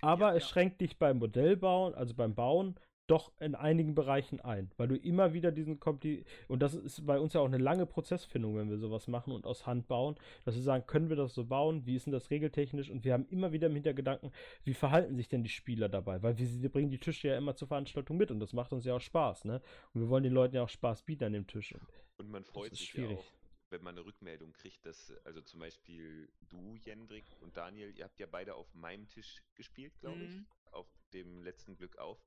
Aber 0.00 0.30
Ja, 0.30 0.36
es 0.36 0.42
ja. 0.44 0.48
schränkt 0.50 0.80
dich 0.80 0.98
beim 0.98 1.18
Modellbauen, 1.18 1.94
also 1.94 2.14
beim 2.14 2.34
Bauen, 2.34 2.74
doch 3.12 3.30
in 3.40 3.54
einigen 3.54 3.94
Bereichen 3.94 4.40
ein, 4.40 4.70
weil 4.78 4.88
du 4.88 4.96
immer 4.96 5.32
wieder 5.34 5.52
diesen 5.52 5.78
Kompli 5.78 6.24
und 6.48 6.60
das 6.60 6.74
ist 6.74 7.06
bei 7.06 7.20
uns 7.20 7.34
ja 7.34 7.40
auch 7.42 7.46
eine 7.46 7.58
lange 7.58 7.86
Prozessfindung, 7.86 8.56
wenn 8.56 8.70
wir 8.70 8.78
sowas 8.78 9.06
machen 9.06 9.32
und 9.32 9.46
aus 9.46 9.66
Hand 9.66 9.86
bauen, 9.86 10.16
dass 10.44 10.54
wir 10.56 10.62
sagen, 10.62 10.86
können 10.86 11.08
wir 11.10 11.16
das 11.16 11.34
so 11.34 11.44
bauen, 11.44 11.86
wie 11.86 11.94
ist 11.96 12.06
denn 12.06 12.12
das 12.12 12.30
regeltechnisch 12.30 12.90
und 12.90 13.04
wir 13.04 13.12
haben 13.12 13.26
immer 13.28 13.52
wieder 13.52 13.68
im 13.68 13.74
Hintergedanken, 13.74 14.32
wie 14.64 14.74
verhalten 14.74 15.14
sich 15.16 15.28
denn 15.28 15.42
die 15.44 15.50
Spieler 15.50 15.88
dabei, 15.88 16.22
weil 16.22 16.38
wir, 16.38 16.46
sie 16.46 16.68
bringen 16.68 16.90
die 16.90 16.98
Tische 16.98 17.28
ja 17.28 17.36
immer 17.38 17.54
zur 17.54 17.68
Veranstaltung 17.68 18.16
mit 18.16 18.30
und 18.30 18.40
das 18.40 18.52
macht 18.54 18.72
uns 18.72 18.84
ja 18.84 18.94
auch 18.96 19.00
Spaß, 19.00 19.44
ne? 19.44 19.60
Und 19.94 20.00
wir 20.00 20.08
wollen 20.08 20.24
den 20.24 20.32
Leuten 20.32 20.56
ja 20.56 20.62
auch 20.64 20.68
Spaß 20.70 21.02
bieten 21.02 21.24
an 21.24 21.32
dem 21.34 21.46
Tisch. 21.46 21.74
Und 22.18 22.30
man 22.30 22.44
freut 22.44 22.72
ist 22.72 22.78
sich 22.78 22.88
schwierig. 22.90 23.10
ja 23.10 23.16
auch, 23.18 23.32
wenn 23.70 23.82
man 23.82 23.96
eine 23.96 24.04
Rückmeldung 24.06 24.52
kriegt, 24.52 24.84
dass, 24.86 25.12
also 25.24 25.40
zum 25.42 25.60
Beispiel 25.60 26.28
du, 26.48 26.76
Jendrik 26.76 27.24
und 27.40 27.56
Daniel, 27.56 27.92
ihr 27.96 28.04
habt 28.04 28.18
ja 28.20 28.26
beide 28.30 28.54
auf 28.54 28.72
meinem 28.74 29.08
Tisch 29.08 29.42
gespielt, 29.54 29.98
glaube 30.00 30.24
ich, 30.24 30.30
Mhm. 30.30 30.46
auf 30.72 30.86
dem 31.12 31.42
letzten 31.42 31.76
Glück 31.76 31.98
auf. 31.98 32.24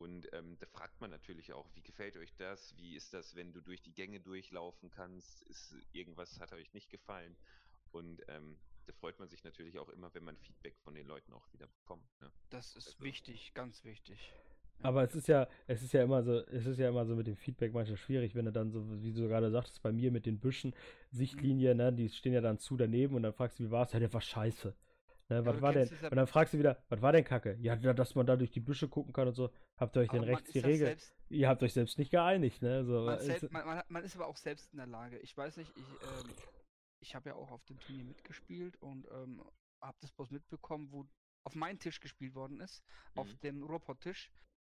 Und 0.00 0.32
ähm, 0.32 0.56
da 0.58 0.66
fragt 0.66 0.98
man 1.02 1.10
natürlich 1.10 1.52
auch, 1.52 1.68
wie 1.74 1.82
gefällt 1.82 2.16
euch 2.16 2.34
das? 2.36 2.74
Wie 2.78 2.96
ist 2.96 3.12
das, 3.12 3.36
wenn 3.36 3.52
du 3.52 3.60
durch 3.60 3.82
die 3.82 3.92
Gänge 3.92 4.18
durchlaufen 4.18 4.90
kannst? 4.90 5.42
Ist 5.42 5.76
irgendwas 5.92 6.40
hat 6.40 6.52
euch 6.54 6.72
nicht 6.72 6.88
gefallen? 6.90 7.36
Und 7.92 8.22
ähm, 8.28 8.56
da 8.86 8.94
freut 8.94 9.18
man 9.18 9.28
sich 9.28 9.44
natürlich 9.44 9.78
auch 9.78 9.90
immer, 9.90 10.12
wenn 10.14 10.24
man 10.24 10.38
Feedback 10.38 10.74
von 10.78 10.94
den 10.94 11.06
Leuten 11.06 11.34
auch 11.34 11.46
wieder 11.52 11.66
bekommt. 11.66 12.08
Ne? 12.22 12.30
Das 12.48 12.74
ist 12.76 12.86
Also- 12.86 13.00
wichtig, 13.04 13.52
ganz 13.52 13.84
wichtig. 13.84 14.32
Aber 14.82 15.02
es 15.04 15.14
ist 15.14 15.28
ja, 15.28 15.46
es 15.66 15.82
ist 15.82 15.92
ja 15.92 16.02
immer 16.02 16.22
so, 16.22 16.38
es 16.46 16.64
ist 16.64 16.78
ja 16.78 16.88
immer 16.88 17.04
so 17.04 17.14
mit 17.14 17.26
dem 17.26 17.36
Feedback 17.36 17.74
manchmal 17.74 17.98
schwierig, 17.98 18.34
wenn 18.34 18.46
du 18.46 18.52
dann 18.52 18.70
so, 18.70 19.02
wie 19.02 19.12
du 19.12 19.28
gerade 19.28 19.50
sagtest, 19.50 19.82
bei 19.82 19.92
mir 19.92 20.10
mit 20.10 20.24
den 20.24 20.40
Büschen, 20.40 20.74
Sichtlinie, 21.10 21.74
ne, 21.74 21.92
die 21.92 22.08
stehen 22.08 22.32
ja 22.32 22.40
dann 22.40 22.58
zu 22.58 22.78
daneben 22.78 23.14
und 23.14 23.22
dann 23.22 23.34
fragst 23.34 23.58
du, 23.58 23.64
wie 23.64 23.70
war's? 23.70 23.92
Ja, 23.92 23.98
der 23.98 24.10
war 24.14 24.22
scheiße. 24.22 24.74
Ne, 25.28 25.44
was 25.44 25.60
war 25.60 25.74
denn? 25.74 25.82
es 25.82 25.92
Und 26.02 26.16
dann 26.16 26.26
fragst 26.26 26.54
du 26.54 26.58
wieder, 26.58 26.82
was 26.88 27.02
war 27.02 27.12
denn 27.12 27.24
Kacke? 27.24 27.58
Ja, 27.60 27.76
da- 27.76 27.92
dass 27.92 28.14
man 28.14 28.24
da 28.26 28.36
durch 28.36 28.50
die 28.52 28.60
Büsche 28.60 28.88
gucken 28.88 29.12
kann 29.12 29.28
und 29.28 29.34
so. 29.34 29.50
Habt 29.80 29.96
ihr 29.96 30.00
euch 30.02 30.08
denn 30.08 30.18
Aber 30.20 30.26
man 30.26 30.34
rechts 30.36 30.52
die 30.52 30.58
ist 30.58 30.64
Regel? 30.66 30.86
selbst- 30.88 31.14
Ihr 31.30 31.48
habt 31.48 31.62
euch 31.62 31.72
selbst 31.72 31.98
nicht 31.98 32.10
geeinigt, 32.10 32.60
ne? 32.60 32.84
So, 32.84 33.04
Man, 33.06 33.20
selbst, 33.20 33.50
man, 33.50 33.66
man, 33.66 33.82
man 33.88 34.04
ist 34.04 34.14
aber 34.14 34.26
auch 34.26 34.36
selbst 34.36 34.70
in 34.72 34.76
der 34.78 34.86
Lage. 34.86 35.18
Ich 35.20 35.36
weiß 35.36 35.56
nicht, 35.56 35.72
ich, 35.76 35.84
ähm, 35.84 36.34
ich 37.02 37.14
habe 37.14 37.30
ja 37.30 37.34
auch 37.36 37.50
auf 37.50 37.64
dem 37.64 37.78
Turnier 37.80 38.04
mitgespielt 38.04 38.76
und 38.82 39.06
ähm, 39.10 39.42
habe 39.80 39.96
das 40.00 40.12
bloß 40.12 40.30
mitbekommen, 40.32 40.92
wo 40.92 41.06
auf 41.44 41.54
meinen 41.54 41.78
Tisch 41.78 42.00
gespielt 42.00 42.34
worden 42.34 42.60
ist, 42.60 42.84
auf 43.14 43.26
Mhm. 43.26 43.40
dem 43.40 43.62
Ruhrpott-Tisch. 43.62 44.30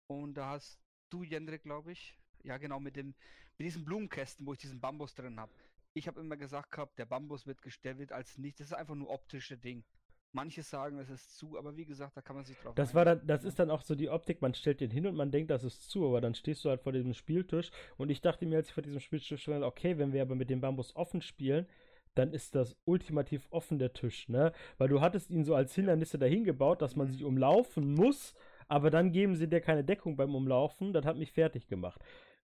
Und 0.09 0.35
da 0.35 0.51
hast 0.51 0.79
du, 1.11 1.23
Jendrik, 1.23 1.63
glaube 1.63 1.93
ich, 1.93 2.19
ja 2.43 2.59
genau, 2.59 2.79
mit 2.81 2.97
dem 2.97 3.15
mit 3.59 3.67
diesen 3.67 3.85
Blumenkästen, 3.85 4.47
wo 4.47 4.53
ich 4.55 4.59
diesen 4.59 4.81
Bambus 4.81 5.15
drin 5.15 5.39
habe. 5.39 5.53
Ich 5.95 6.09
habe 6.09 6.21
immer 6.21 6.37
gesagt 6.37 6.71
gehabt, 6.71 6.99
der 6.99 7.05
Bambus 7.07 7.47
wird 7.47 7.61
gestellt 7.63 8.11
als 8.13 8.39
nicht. 8.39 8.59
Das 8.61 8.69
ist 8.69 8.73
einfach 8.73 8.95
nur 8.95 9.11
optische 9.11 9.57
Ding. 9.59 9.85
Manche 10.33 10.63
sagen, 10.63 10.99
es 10.99 11.11
ist 11.11 11.37
zu, 11.37 11.59
aber 11.59 11.77
wie 11.77 11.85
gesagt, 11.85 12.17
da 12.17 12.21
kann 12.23 12.37
man 12.37 12.45
sich 12.45 12.57
drauf 12.59 12.77
Das 12.77 12.95
war 12.95 13.03
einigen, 13.03 13.19
dann, 13.21 13.27
das 13.27 13.45
ist 13.45 13.59
dann 13.59 13.71
auch 13.71 13.83
so 13.83 13.95
die 13.97 14.09
Optik, 14.09 14.41
man 14.43 14.55
stellt 14.55 14.81
den 14.81 14.91
hin 14.91 15.07
und 15.07 15.17
man 15.17 15.31
denkt, 15.33 15.51
das 15.51 15.65
ist 15.65 15.91
zu, 15.91 16.07
aber 16.07 16.21
dann 16.21 16.35
stehst 16.35 16.65
du 16.65 16.69
halt 16.69 16.83
vor 16.83 16.93
diesem 16.93 17.15
Spieltisch 17.15 17.71
und 17.97 18.11
ich 18.11 18.21
dachte 18.21 18.47
mir, 18.47 18.57
als 18.57 18.69
ich 18.69 18.75
vor 18.75 18.83
diesem 18.83 19.01
Spieltisch 19.01 19.43
stand, 19.43 19.65
okay, 19.65 19.99
wenn 19.99 20.13
wir 20.13 20.23
aber 20.23 20.37
mit 20.37 20.49
dem 20.51 20.61
Bambus 20.61 20.95
offen 20.95 21.21
spielen, 21.21 21.67
dann 22.15 22.33
ist 22.33 22.55
das 22.55 22.77
ultimativ 22.85 23.47
offen 23.51 23.79
der 23.79 23.93
Tisch, 23.93 24.29
ne? 24.29 24.53
Weil 24.79 24.89
du 24.89 25.01
hattest 25.01 25.31
ihn 25.31 25.45
so 25.45 25.55
als 25.55 25.75
Hindernisse 25.75 26.19
dahin 26.19 26.45
gebaut, 26.45 26.83
dass 26.83 26.97
man 26.97 27.07
Mhm. 27.07 27.13
sich 27.13 27.25
umlaufen 27.25 27.95
muss, 27.95 28.35
aber 28.69 28.91
dann 28.91 29.13
geben 29.13 29.35
sie 29.37 29.49
dir 29.49 29.61
keine 29.61 29.85
Deckung 29.85 30.17
beim 30.17 30.35
Umlaufen, 30.35 30.93
das 30.93 31.05
hat 31.05 31.17
mich 31.17 31.33
fertig 31.33 31.67
gemacht. 31.69 32.01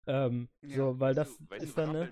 Ähm, 0.07 0.49
Ja, 0.63 0.77
so, 0.77 1.01
weil 1.01 1.15
das 1.15 1.41
weißt 1.51 1.65
ist 1.65 1.79
dann, 1.79 1.93
ne? 1.93 2.09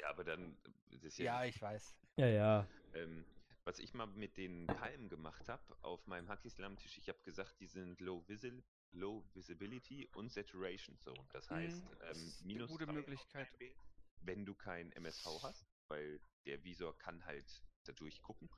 Ja, 0.00 0.10
aber 0.10 0.24
dann 0.24 0.56
das 0.92 1.04
ist 1.04 1.18
ja, 1.18 1.24
Ja, 1.42 1.44
ich 1.44 1.60
weiß. 1.60 1.96
Ja, 2.16 2.26
ja. 2.26 2.66
Ähm, 2.94 3.24
was 3.66 3.80
ich 3.80 3.92
mal 3.94 4.06
mit 4.06 4.36
den 4.36 4.66
Palmen 4.68 5.08
gemacht 5.08 5.48
habe 5.48 5.76
auf 5.82 6.06
meinem 6.06 6.28
Hacky 6.28 6.48
Slam 6.48 6.76
Tisch, 6.78 6.96
ich 6.98 7.08
habe 7.08 7.18
gesagt, 7.24 7.58
die 7.60 7.66
sind 7.66 8.00
low, 8.00 8.26
Visi 8.28 8.62
low 8.92 9.28
Visibility 9.34 10.06
und 10.14 10.32
Saturation 10.32 10.96
Zone. 10.98 11.26
Das 11.32 11.50
heißt, 11.50 11.82
Mhm, 11.84 11.90
ähm, 11.90 11.98
das 11.98 12.18
ist 12.22 12.40
eine 12.42 12.46
minus 12.52 12.70
gute 12.70 12.86
Möglichkeit. 12.86 13.58
Bild, 13.58 13.76
wenn 14.20 14.46
du 14.46 14.54
kein 14.54 14.92
MSV 14.92 15.42
hast, 15.42 15.66
weil 15.88 16.20
der 16.46 16.62
Visor 16.62 16.96
kann 16.96 17.24
halt 17.26 17.64
da 17.84 17.92
durchgucken. 17.92 18.48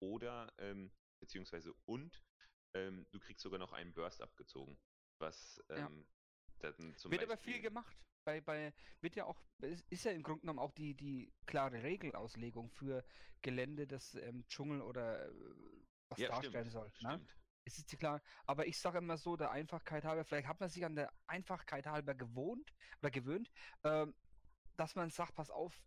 Oder, 0.00 0.52
ähm, 0.58 0.90
beziehungsweise 1.20 1.74
und, 1.84 2.24
ähm, 2.74 3.06
du 3.10 3.20
kriegst 3.20 3.42
sogar 3.42 3.58
noch 3.58 3.72
einen 3.74 3.92
Burst 3.92 4.22
abgezogen. 4.22 4.78
Was 5.18 5.62
Ja. 5.68 5.86
ähm, 5.86 6.06
dann 6.60 6.96
zum 6.96 7.12
Wird 7.12 7.22
aber 7.22 7.36
viel 7.36 7.52
Beispiel- 7.52 7.62
gemacht. 7.62 7.96
Bei, 8.26 8.40
bei, 8.40 8.74
wird 9.00 9.14
ja 9.14 9.24
auch, 9.24 9.40
es 9.62 9.82
ist 9.88 10.04
ja 10.04 10.10
im 10.10 10.24
Grunde 10.24 10.40
genommen 10.40 10.58
auch 10.58 10.72
die, 10.72 10.96
die 10.96 11.32
klare 11.46 11.84
Regelauslegung 11.84 12.70
für 12.70 13.04
Gelände, 13.40 13.86
das 13.86 14.16
ähm, 14.16 14.44
Dschungel 14.48 14.82
oder 14.82 15.26
äh, 15.28 15.32
was 16.08 16.18
Ja, 16.18 16.28
darstellen 16.30 16.68
stimmt, 16.68 16.72
soll. 16.72 17.08
Ne? 17.08 17.14
stimmt. 17.14 17.30
Es 17.64 17.78
ist 17.78 17.98
klar, 17.98 18.20
aber 18.44 18.66
ich 18.66 18.78
sage 18.78 18.98
immer 18.98 19.16
so, 19.16 19.36
der 19.36 19.52
Einfachkeit 19.52 20.04
halber, 20.04 20.24
vielleicht 20.24 20.48
hat 20.48 20.58
man 20.58 20.68
sich 20.68 20.84
an 20.84 20.96
der 20.96 21.12
Einfachkeit 21.28 21.86
halber 21.86 22.16
gewohnt 22.16 22.74
oder 23.00 23.12
gewöhnt, 23.12 23.48
ähm, 23.84 24.14
dass 24.76 24.96
man 24.96 25.10
sagt, 25.10 25.36
pass 25.36 25.50
auf, 25.50 25.80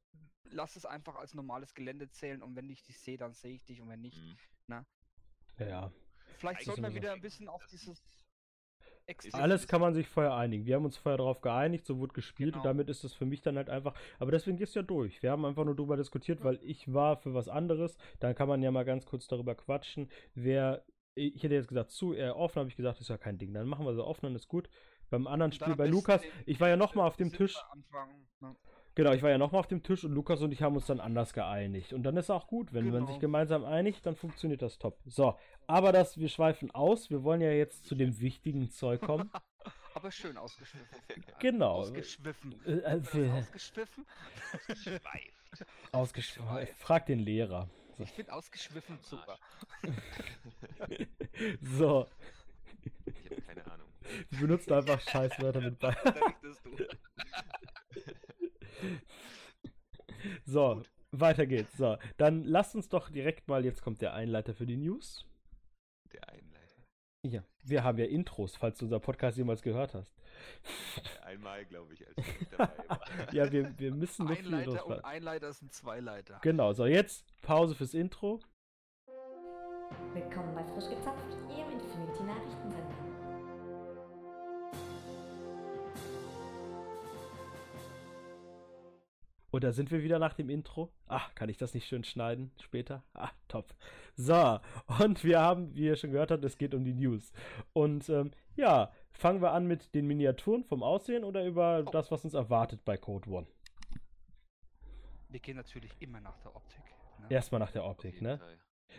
lass 0.43 0.77
es 0.77 0.85
einfach 0.85 1.15
als 1.15 1.33
normales 1.33 1.73
Gelände 1.73 2.09
zählen 2.09 2.41
und 2.41 2.55
wenn 2.55 2.69
ich 2.69 2.83
dich 2.83 2.99
sehe, 2.99 3.17
dann 3.17 3.33
sehe 3.33 3.55
ich 3.55 3.65
dich 3.65 3.81
und 3.81 3.89
wenn 3.89 4.01
nicht. 4.01 4.17
Mhm. 4.17 4.37
Ja, 5.57 5.67
ja. 5.67 5.91
Vielleicht 6.37 6.67
wir 6.67 6.77
immer 6.77 6.93
wieder 6.93 7.11
ein 7.11 7.21
bisschen 7.21 7.49
auf 7.49 7.65
dieses 7.65 8.01
extra. 9.09 9.39
Alles 9.39 9.67
kann 9.67 9.81
man 9.81 9.93
sich 9.93 10.07
vorher 10.07 10.33
einigen. 10.35 10.65
Wir 10.65 10.75
haben 10.75 10.85
uns 10.85 10.97
vorher 10.97 11.17
darauf 11.17 11.41
geeinigt, 11.41 11.85
so 11.85 11.97
wurde 11.99 12.13
gespielt 12.13 12.55
und 12.55 12.61
Genau. 12.61 12.69
damit 12.73 12.89
ist 12.89 13.03
es 13.03 13.13
für 13.13 13.25
mich 13.25 13.41
dann 13.41 13.57
halt 13.57 13.69
einfach. 13.69 13.93
Aber 14.19 14.31
deswegen 14.31 14.57
gehst 14.57 14.75
du 14.75 14.79
ja 14.79 14.83
durch. 14.85 15.21
Wir 15.23 15.31
haben 15.31 15.43
einfach 15.45 15.65
nur 15.65 15.75
darüber 15.75 15.97
diskutiert, 15.97 16.43
weil 16.43 16.59
ich 16.61 16.93
war 16.93 17.17
für 17.17 17.33
was 17.33 17.49
anderes. 17.49 17.97
Dann 18.19 18.35
kann 18.35 18.47
man 18.47 18.61
ja 18.61 18.71
mal 18.71 18.85
ganz 18.85 19.05
kurz 19.05 19.27
darüber 19.27 19.55
quatschen. 19.55 20.09
Wer, 20.35 20.83
ich 21.15 21.41
hätte 21.43 21.55
jetzt 21.55 21.67
gesagt, 21.67 21.91
zu 21.91 22.13
eher 22.13 22.37
offen, 22.37 22.59
habe 22.59 22.69
ich 22.69 22.75
gesagt, 22.75 23.01
ist 23.01 23.09
ja 23.09 23.17
kein 23.17 23.37
Ding. 23.37 23.53
Dann 23.53 23.67
machen 23.67 23.85
wir 23.85 23.93
so 23.93 24.05
offen, 24.05 24.27
dann 24.27 24.35
ist 24.35 24.47
gut. 24.47 24.69
Beim 25.09 25.25
anderen 25.27 25.51
Und 25.51 25.55
Spiel 25.55 25.75
bei 25.75 25.87
Lukas, 25.87 26.21
ich 26.45 26.59
war 26.61 26.69
ja 26.69 26.77
nochmal 26.77 27.07
auf 27.07 27.17
dem 27.17 27.31
Tisch. 27.33 27.57
anfangen, 27.71 28.27
ne? 28.41 28.55
Genau, 28.99 29.13
ich 29.13 29.23
war 29.23 29.29
ja 29.29 29.37
nochmal 29.37 29.61
auf 29.61 29.67
dem 29.67 29.81
Tisch 29.81 30.03
und 30.03 30.11
Lukas 30.11 30.41
und 30.41 30.51
ich 30.51 30.61
haben 30.61 30.75
uns 30.75 30.87
dann 30.87 30.99
anders 30.99 31.31
geeinigt. 31.31 31.93
Und 31.93 32.03
dann 32.03 32.17
ist 32.17 32.29
auch 32.29 32.47
gut, 32.47 32.73
wenn 32.73 32.83
man 32.83 32.95
Genau. 32.95 33.05
sich 33.07 33.21
gemeinsam 33.21 33.63
einigt, 33.63 34.05
dann 34.05 34.17
funktioniert 34.17 34.61
das 34.61 34.77
top. 34.77 34.99
So, 35.05 35.39
aber 35.67 35.93
das, 35.93 36.17
wir 36.17 36.27
schweifen 36.27 36.69
aus. 36.71 37.09
Wir 37.09 37.23
wollen 37.23 37.39
ja 37.39 37.49
jetzt 37.49 37.85
zu 37.85 37.95
dem 37.95 38.19
wichtigen 38.19 38.69
Zeug 38.71 38.99
kommen. 38.99 39.31
Aber 39.93 40.11
schön 40.11 40.35
ausgeschwiffen. 40.37 40.97
Genau. 41.39 41.75
Ausgeschwiffen. 41.75 42.61
Äh, 42.65 42.71
äh, 42.71 42.97
äh, 42.97 43.31
ausgeschwiffen? 43.31 44.05
Schweift. 44.75 45.65
Ausgeschweift. 45.93 46.73
Frag 46.77 47.05
den 47.05 47.19
Lehrer. 47.19 47.69
So. 47.97 48.03
Ich 48.03 48.11
finde 48.11 48.33
ausgeschwiffen 48.33 48.99
super. 49.01 49.39
so, 51.61 52.05
Ich 53.15 53.31
habe 53.31 53.41
keine 53.43 53.65
Ahnung. 53.65 53.87
wir 54.29 54.39
benutzen 54.41 54.73
einfach 54.73 54.99
Scheißwörter 54.99 55.61
mit 55.61 55.79
bei. 55.79 55.95
So, 60.45 60.83
weiter 61.11 61.45
geht's. 61.45 61.77
So, 61.77 61.97
dann 62.17 62.43
lasst 62.43 62.75
uns 62.75 62.89
doch 62.89 63.09
direkt 63.09 63.47
mal, 63.47 63.63
jetzt 63.63 63.81
kommt 63.81 64.01
der 64.01 64.13
Einleiter 64.13 64.53
für 64.53 64.65
die 64.65 64.75
News. 64.75 65.25
Der 66.11 66.27
Einleiter. 66.27 66.83
Ja, 67.25 67.43
wir 67.63 67.83
haben 67.83 67.97
ja 67.97 68.05
Intros, 68.05 68.55
falls 68.55 68.79
du 68.79 68.85
unser 68.85 68.99
Podcast 68.99 69.37
jemals 69.37 69.61
gehört 69.61 69.93
hast. 69.93 70.13
Einmal, 71.21 71.65
glaube 71.65 71.93
ich, 71.93 72.07
als 72.07 72.17
ich 72.17 72.39
nicht 72.39 72.53
dabei 72.53 72.73
war. 72.87 73.01
Ja, 73.33 73.51
wir, 73.51 73.77
wir 73.77 73.93
müssen 73.93 74.27
viele 74.27 74.39
Einleiter 74.39 74.71
Intros 74.71 74.83
und 74.83 74.89
machen. 74.89 75.05
Einleiter 75.05 75.53
sind 75.53 75.73
Zweileiter. 75.73 76.39
Genau, 76.41 76.73
so 76.73 76.85
jetzt 76.85 77.25
Pause 77.41 77.75
fürs 77.75 77.93
Intro. 77.93 78.39
Willkommen 80.13 80.55
bei 80.55 80.63
Frisch 80.63 80.89
gezapft, 80.89 81.37
Ihrem 81.49 81.71
Infinity-Nachrichtensender. 81.71 82.78
Und 89.51 89.63
da 89.63 89.71
sind 89.71 89.89
wir 89.91 90.03
wieder 90.03 90.19
nach 90.19 90.33
dem 90.33 90.49
Intro. 90.49 90.91
Ach, 91.07 91.33
kann 91.33 91.49
ich 91.49 91.57
das 91.57 91.73
nicht 91.73 91.87
schön 91.87 92.03
schneiden 92.03 92.51
später? 92.61 93.03
Ah, 93.13 93.31
top. 93.47 93.73
So, 94.15 94.59
und 94.99 95.23
wir 95.23 95.39
haben, 95.39 95.73
wie 95.75 95.85
ihr 95.85 95.95
schon 95.95 96.11
gehört 96.11 96.29
habt, 96.31 96.43
es 96.45 96.57
geht 96.57 96.73
um 96.75 96.83
die 96.85 96.93
News. 96.93 97.31
Und 97.73 98.09
ähm, 98.09 98.31
ja, 98.55 98.91
fangen 99.11 99.41
wir 99.41 99.51
an 99.51 99.65
mit 99.65 99.93
den 99.95 100.05
Miniaturen 100.07 100.63
vom 100.63 100.83
Aussehen 100.83 101.23
oder 101.23 101.45
über 101.45 101.83
Oh. 101.87 101.89
das, 101.91 102.11
was 102.11 102.23
uns 102.25 102.33
erwartet 102.35 102.85
bei 102.85 102.97
Code 102.97 103.29
One? 103.29 103.47
Wir 105.29 105.39
gehen 105.39 105.55
natürlich 105.57 105.91
immer 105.99 106.19
nach 106.21 106.37
der 106.39 106.55
Optik. 106.55 106.83
Ne? 107.19 107.27
Erstmal 107.29 107.59
nach 107.59 107.71
der 107.71 107.85
Optik, 107.85 108.21
ne? 108.21 108.39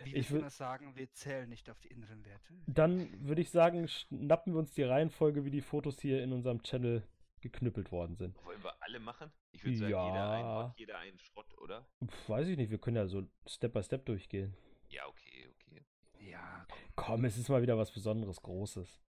Wie 0.03 0.15
ich 0.15 0.29
wir 0.31 0.37
wür- 0.37 0.39
immer 0.41 0.49
sagen, 0.49 0.95
wir 0.95 1.11
zählen 1.11 1.49
nicht 1.49 1.69
auf 1.69 1.79
die 1.79 1.89
inneren 1.89 2.23
Werte. 2.25 2.53
Dann 2.67 3.09
würde 3.27 3.41
ich 3.41 3.49
sagen, 3.51 3.87
schnappen 3.87 4.53
wir 4.53 4.59
uns 4.59 4.73
die 4.73 4.83
Reihenfolge, 4.83 5.43
wie 5.43 5.51
die 5.51 5.61
Fotos 5.61 5.99
hier 5.99 6.23
in 6.23 6.31
unserem 6.31 6.61
Channel 6.63 7.03
geknüppelt 7.41 7.91
worden 7.91 8.15
sind. 8.15 8.35
Wollen 8.45 8.63
wir 8.63 8.73
alle 8.81 8.99
machen? 8.99 9.31
Ich 9.51 9.63
würde 9.63 9.77
sagen, 9.77 9.89
jeder 9.89 10.31
einen 10.31 10.45
Ja. 10.45 10.63
Mod, 10.63 10.79
jeder 10.79 10.97
einen 10.99 11.19
Schrott, 11.19 11.57
oder? 11.57 11.87
Pff, 12.05 12.29
weiß 12.29 12.47
ich 12.47 12.57
nicht, 12.57 12.69
wir 12.71 12.77
können 12.79 12.97
ja 12.97 13.07
so 13.07 13.23
Step 13.47 13.73
by 13.73 13.83
Step 13.83 14.05
durchgehen. 14.05 14.55
Ja, 14.89 15.05
okay, 15.07 15.47
okay. 15.55 15.81
Ja, 16.19 16.65
komm. 16.95 17.05
Komm, 17.15 17.25
es 17.25 17.37
ist 17.37 17.49
mal 17.49 17.61
wieder 17.61 17.77
was 17.77 17.91
Besonderes, 17.91 18.41
Großes. 18.41 19.01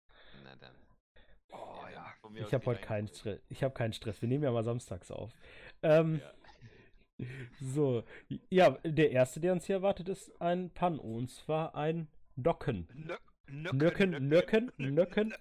Na 0.44 0.56
dann. 0.56 0.76
Oh 1.50 1.86
ja. 1.94 2.13
von 2.22 2.32
mir 2.34 2.41
Ich 2.46 2.54
habe 2.54 2.65
heute 2.65 2.82
keinen. 2.82 3.08
Stress. 3.08 3.41
Ich 3.50 3.63
habe 3.63 3.74
keinen 3.74 3.94
Stress. 3.94 4.22
Wir 4.22 4.30
nehmen 4.30 4.44
ja 4.44 4.52
mal 4.52 4.63
samstags 4.63 5.12
auf. 5.12 5.32
Ähm, 5.84 6.20
Ja. 6.22 6.34
So, 7.60 8.04
ja, 8.50 8.72
der 8.84 9.12
erste, 9.12 9.39
der 9.39 9.54
uns 9.54 9.65
hier 9.67 9.76
erwartet, 9.76 10.10
ist 10.10 10.41
ein 10.41 10.72
Pan. 10.72 10.98
Und 10.98 11.30
zwar 11.30 11.76
ein 11.76 12.08
Docken. 12.36 12.88
Nö 12.96 13.15
Nöcken, 13.47 14.27
Nöcken, 14.27 14.71
Nöcken. 14.77 15.34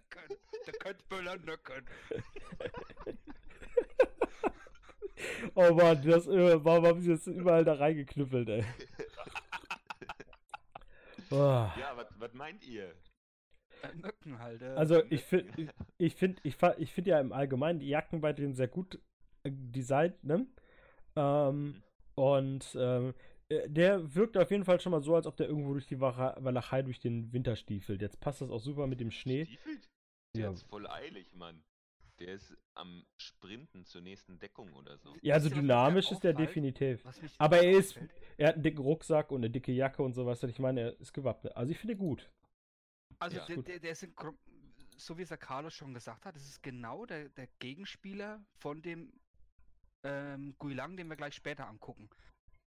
Der 0.66 0.74
Köttböller 0.74 1.36
Nöcken. 1.38 1.86
Oh 5.54 5.74
Mann, 5.74 6.02
das, 6.02 6.26
äh, 6.26 6.64
warum 6.64 6.86
haben 6.86 7.00
sie 7.00 7.10
jetzt 7.10 7.26
überall 7.26 7.64
da 7.64 7.74
reingeknüppelt, 7.74 8.48
ey? 8.48 8.64
Oh. 11.30 11.34
Ja, 11.78 11.96
was, 12.16 12.32
meint 12.34 12.66
ihr? 12.66 12.94
Äh, 13.82 13.94
Nöcken 13.94 14.38
halt. 14.38 14.62
äh, 14.62 14.66
Also 14.70 15.02
ich 15.10 15.22
finde, 15.22 15.72
ich 15.98 16.14
finde, 16.14 16.40
ich, 16.42 16.56
ich 16.78 16.92
finde 16.92 17.10
ja 17.10 17.20
im 17.20 17.32
Allgemeinen 17.32 17.80
die 17.80 17.88
Jacken 17.88 18.20
bei 18.20 18.32
denen 18.32 18.54
sehr 18.54 18.68
gut 18.68 18.98
äh, 19.42 19.50
designt, 19.52 20.22
ne? 20.24 20.46
Ähm, 21.16 21.82
und 22.14 22.76
ähm, 22.78 23.10
äh, 23.10 23.12
der 23.50 24.14
wirkt 24.14 24.36
auf 24.36 24.50
jeden 24.50 24.64
Fall 24.64 24.80
schon 24.80 24.92
mal 24.92 25.02
so, 25.02 25.14
als 25.16 25.26
ob 25.26 25.36
der 25.36 25.48
irgendwo 25.48 25.72
durch 25.72 25.86
die 25.86 26.00
Walachei 26.00 26.82
durch 26.82 27.00
den 27.00 27.32
Winter 27.32 27.56
stiefelt. 27.56 28.00
Jetzt 28.00 28.20
passt 28.20 28.40
das 28.40 28.50
auch 28.50 28.60
super 28.60 28.86
mit 28.86 29.00
dem 29.00 29.10
Schnee. 29.10 29.44
Stiefelt? 29.46 29.88
Der 30.36 30.44
Ja. 30.44 30.52
ist 30.52 30.62
voll 30.62 30.86
eilig, 30.86 31.34
Mann. 31.34 31.62
Der 32.20 32.34
ist 32.34 32.56
am 32.74 33.04
Sprinten 33.16 33.84
zur 33.86 34.02
nächsten 34.02 34.38
Deckung 34.38 34.72
oder 34.74 34.98
so. 34.98 35.16
Ja, 35.22 35.34
also 35.34 35.48
dynamisch 35.48 36.12
ist 36.12 36.22
der 36.22 36.34
definitiv. 36.34 37.02
Aber 37.38 37.62
er 37.62 37.72
ist, 37.78 37.98
er 38.36 38.48
hat 38.48 38.54
einen 38.54 38.62
dicken 38.62 38.80
Rucksack 38.82 39.32
und 39.32 39.40
eine 39.40 39.50
dicke 39.50 39.72
Jacke 39.72 40.02
und 40.02 40.12
sowas. 40.12 40.42
Ich 40.42 40.58
meine, 40.58 40.80
er 40.82 41.00
ist 41.00 41.12
gewappnet. 41.14 41.56
Also 41.56 41.72
ich 41.72 41.78
finde 41.78 41.96
gut. 41.96 42.30
Also 43.18 43.38
Ja. 43.38 43.46
der, 43.46 43.56
Gut. 43.56 43.68
der, 43.68 43.78
der 43.80 43.90
ist, 43.92 44.02
in, 44.02 44.14
Gro- 44.14 44.38
so 44.96 45.16
wie 45.18 45.22
es 45.22 45.28
der 45.30 45.38
Carlos 45.38 45.74
schon 45.74 45.94
gesagt 45.94 46.24
hat, 46.26 46.36
das 46.36 46.44
ist 46.46 46.62
genau 46.62 47.06
der, 47.06 47.30
der 47.30 47.48
Gegenspieler 47.58 48.44
von 48.58 48.82
dem 48.82 49.12
ähm, 50.04 50.54
Guilang, 50.58 50.96
den 50.96 51.08
wir 51.08 51.16
gleich 51.16 51.34
später 51.34 51.66
angucken. 51.68 52.08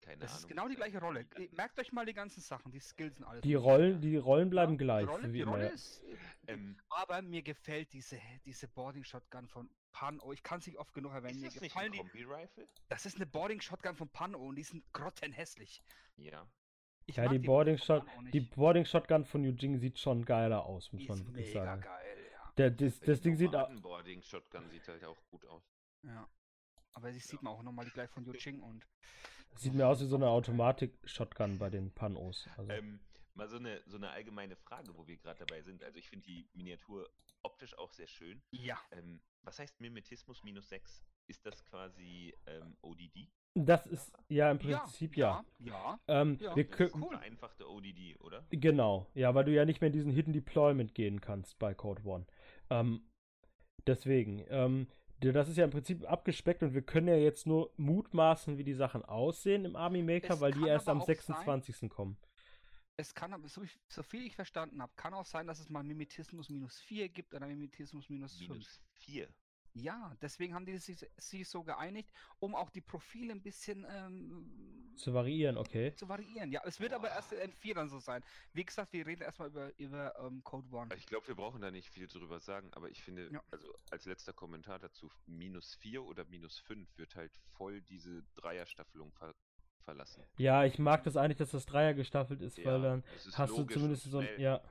Keine 0.04 0.18
Das 0.18 0.32
Ahnung. 0.32 0.40
ist 0.42 0.48
genau 0.50 0.68
die 0.68 0.76
gleiche 0.76 1.00
Rolle. 1.00 1.26
Merkt 1.52 1.80
euch 1.80 1.94
mal 1.94 2.06
die 2.06 2.14
ganzen 2.14 2.42
Sachen, 2.42 2.72
die 2.72 2.80
Skills 2.82 3.18
und 3.20 3.26
alles. 3.26 3.42
Die. 3.42 3.56
Rollen, 3.56 4.02
die 4.02 4.18
Rollen 4.18 4.50
bleiben 4.50 4.74
Ja, 4.74 4.78
gleich, 4.78 5.06
Die 5.06 5.12
Rolle, 5.12 5.28
wie 5.30 5.32
die 5.34 5.40
immer. 5.42 5.52
Rolle 5.54 5.66
Ja. 5.68 5.70
ist, 5.72 6.04
Ähm, 6.48 6.78
aber 6.90 7.22
mir 7.22 7.42
gefällt 7.42 7.94
diese, 7.94 8.20
diese 8.46 8.68
Boarding 8.68 9.06
Shotgun 9.06 9.48
von 9.48 9.70
Pano. 9.94 10.34
Ich 10.34 10.44
kann 10.44 10.60
es 10.60 10.68
nicht 10.68 10.78
oft 10.78 10.94
genug 10.94 11.14
erwähnen. 11.14 11.36
ist 11.36 11.42
Mir 11.42 11.48
das 11.48 11.62
nicht 11.62 11.76
ein 11.78 11.92
gefallen 11.92 11.92
die. 11.94 11.98
Kombi-Rifle? 12.00 12.68
Das 12.90 13.06
ist 13.06 13.16
eine 13.16 13.26
Boarding 13.26 13.62
Shotgun 13.62 13.96
von 13.96 14.10
Pano 14.10 14.40
und 14.40 14.56
die 14.58 14.64
sind 14.64 14.84
grottenhässlich. 14.92 15.82
Ja. 16.18 16.46
Ich 17.06 17.16
Ja, 17.16 17.24
die 17.24 17.30
Waffen 17.36 17.44
Boarding, 17.44 17.78
Shot, 17.78 18.06
die. 18.34 18.42
Boarding 18.42 18.86
Shotgun 18.86 19.24
von 19.26 19.46
Eugene 19.46 19.78
sieht 19.80 20.00
schon 20.00 20.26
geiler 20.26 20.66
aus, 20.66 20.92
muss 20.92 21.02
Die 21.02 21.08
man 21.08 21.18
ist 21.20 21.28
wirklich 21.28 21.48
mega 21.48 21.64
sagen. 21.66 21.82
geil, 21.82 22.18
ja. 22.32 22.54
Der, 22.58 22.72
das, 22.72 23.00
das 23.00 23.22
Ding 23.22 23.36
sieht 23.38 23.56
au- 23.56 23.70
Boarding 23.82 24.22
Shotgun 24.22 24.70
sieht 24.70 24.86
halt 24.88 25.04
auch 25.06 25.18
gut 25.32 25.46
aus. 25.46 25.64
ja. 26.04 26.28
Aber 26.96 27.12
sie 27.12 27.20
sieht 27.20 27.42
man 27.42 27.54
auch 27.54 27.64
nochmal 27.64 27.86
die 27.86 27.92
gleich 27.92 28.10
von 28.12 28.24
Yuching 28.24 28.60
und 28.62 28.86
sieht 29.56 29.74
mir 29.74 29.88
aus 29.88 30.02
wie 30.02 30.06
so 30.06 30.16
eine 30.16 30.28
Automatik-Shotgun 30.28 31.58
bei 31.58 31.70
den 31.70 31.92
Panos. 31.92 32.48
Also. 32.58 32.72
Ähm, 32.72 33.00
mal 33.36 33.48
so 33.48 33.58
eine, 33.58 33.82
so 33.86 33.98
eine 33.98 34.10
allgemeine 34.10 34.56
Frage, 34.56 34.96
wo 34.96 35.08
wir 35.08 35.18
gerade 35.18 35.40
dabei 35.40 35.62
sind. 35.62 35.84
Also 35.84 35.98
ich 35.98 36.10
finde 36.10 36.26
die 36.26 36.48
Miniatur 36.54 37.10
optisch 37.44 37.78
auch 37.78 37.92
sehr 37.94 38.08
schön. 38.08 38.42
ja. 38.52 38.78
Ähm, 38.92 39.22
was 39.46 39.60
heißt 39.60 39.82
Mimetismus 39.82 40.42
minus 40.44 40.70
6? 40.70 41.04
Ist 41.28 41.46
das 41.46 41.66
quasi 41.66 42.34
ähm, 42.46 42.78
ODD? 42.82 43.28
Das 43.56 43.86
ist 43.86 44.12
ja 44.30 44.50
im 44.50 44.58
Prinzip 44.58 45.18
ja. 45.18 45.44
Ja, 45.60 46.00
Ähm, 46.08 46.38
Ja, 46.40 46.56
wir 46.56 46.64
das 46.64 46.72
ist 46.72 46.92
können, 46.92 47.04
cool. 47.04 47.10
Vereinfachte 47.18 47.70
ODD, 47.70 48.20
oder? 48.22 48.46
Genau, 48.50 49.06
ja, 49.14 49.36
weil 49.36 49.44
du 49.44 49.52
ja 49.54 49.66
nicht 49.66 49.82
mehr 49.82 49.88
in 49.88 49.94
diesen 49.94 50.12
Hidden 50.12 50.34
Deployment 50.34 50.96
gehen 50.96 51.20
kannst 51.22 51.60
bei 51.60 51.74
Code 51.74 52.04
One. 52.06 52.26
Ähm, 52.70 53.06
deswegen, 53.86 54.46
ähm, 54.50 54.88
das 55.32 55.48
ist 55.48 55.58
ja 55.58 55.64
im 55.64 55.72
Prinzip 55.72 56.04
abgespeckt 56.10 56.64
und 56.64 56.74
wir 56.74 56.82
können 56.82 57.08
ja 57.08 57.16
jetzt 57.16 57.46
nur 57.48 57.72
mutmaßen, 57.78 58.58
wie 58.58 58.64
die 58.64 58.74
Sachen 58.74 59.04
aussehen 59.06 59.64
im 59.66 59.76
Army 59.76 60.02
Maker, 60.04 60.34
Es 60.34 60.42
weil 60.42 60.52
die 60.52 60.68
erst 60.68 60.90
am 60.90 61.02
auch 61.02 61.06
sein- 61.06 61.16
26. 61.16 61.90
kommen. 61.90 62.18
Es 62.98 63.16
kann 63.16 63.34
aber, 63.34 63.48
so, 63.48 63.64
ich- 63.64 63.80
so 63.90 64.04
viel 64.04 64.26
ich 64.28 64.36
verstanden 64.36 64.82
habe, 64.82 64.92
kann 64.96 65.14
auch 65.16 65.26
sein, 65.26 65.48
dass 65.48 65.60
es 65.60 65.70
mal 65.70 65.84
Mimetismus 65.84 66.50
minus 66.50 66.80
4 66.80 67.10
gibt 67.10 67.34
oder 67.34 67.48
Mimetismus 67.48 68.10
minus 68.10 68.38
5. 68.38 68.50
Minus 68.52 68.82
4. 68.94 69.28
Ja, 69.76 70.16
deswegen 70.22 70.54
haben 70.54 70.66
die 70.66 70.78
sich, 70.78 71.04
sich 71.18 71.48
so 71.50 71.64
geeinigt, 71.64 72.12
um 72.40 72.54
auch 72.54 72.70
die 72.70 72.82
Profile 72.82 73.32
ein 73.34 73.42
bisschen 73.42 73.86
ähm, 73.90 74.94
Zu 74.96 75.14
variieren, 75.16 75.58
okay. 75.58 75.96
zu 75.96 76.08
variieren. 76.08 76.52
Ja, 76.52 76.62
es 76.66 76.80
wird 76.80 76.94
aber 76.94 77.08
Boah. 77.08 77.16
erst 77.16 77.34
in 77.34 77.52
N4 77.52 77.74
dann 77.74 77.90
so 77.90 77.98
sein. 78.00 78.24
Wie 78.54 78.64
gesagt, 78.64 78.94
wir 78.94 79.06
reden 79.08 79.24
erstmal 79.24 79.48
über, 79.50 79.72
über 79.80 80.14
ähm, 80.20 80.44
Code 80.44 80.68
One. 80.72 80.96
Ich 80.96 81.08
glaube, 81.08 81.28
wir 81.28 81.36
brauchen 81.36 81.60
da 81.62 81.72
nicht 81.72 81.90
viel 81.90 82.08
drüber 82.08 82.40
sagen, 82.40 82.70
aber 82.74 82.90
ich 82.92 83.02
finde, 83.02 83.30
Ja. 83.32 83.42
also 83.50 83.74
als 83.90 84.06
letzter 84.06 84.34
Kommentar 84.34 84.78
dazu, 84.78 85.10
minus 85.26 85.74
4 85.76 86.04
oder 86.04 86.24
minus 86.26 86.60
5 86.60 86.88
wird 86.98 87.16
halt 87.16 87.32
voll 87.58 87.82
diese 87.82 88.24
Dreierstaffelung 88.36 89.12
ver 89.14 89.34
verlassen. 89.86 90.24
Ja, 90.38 90.64
ich 90.64 90.80
mag 90.80 91.04
das 91.04 91.18
eigentlich, 91.18 91.40
dass 91.40 91.52
das 91.52 91.66
Dreier 91.66 91.94
gestaffelt 91.94 92.40
ist, 92.42 92.58
Ja, 92.58 92.66
weil 92.68 92.82
dann 92.82 93.04
hast 93.34 93.58
du 93.58 93.66
zumindest 93.66 94.04
so 94.04 94.20
ein, 94.20 94.30
ja, 94.40 94.62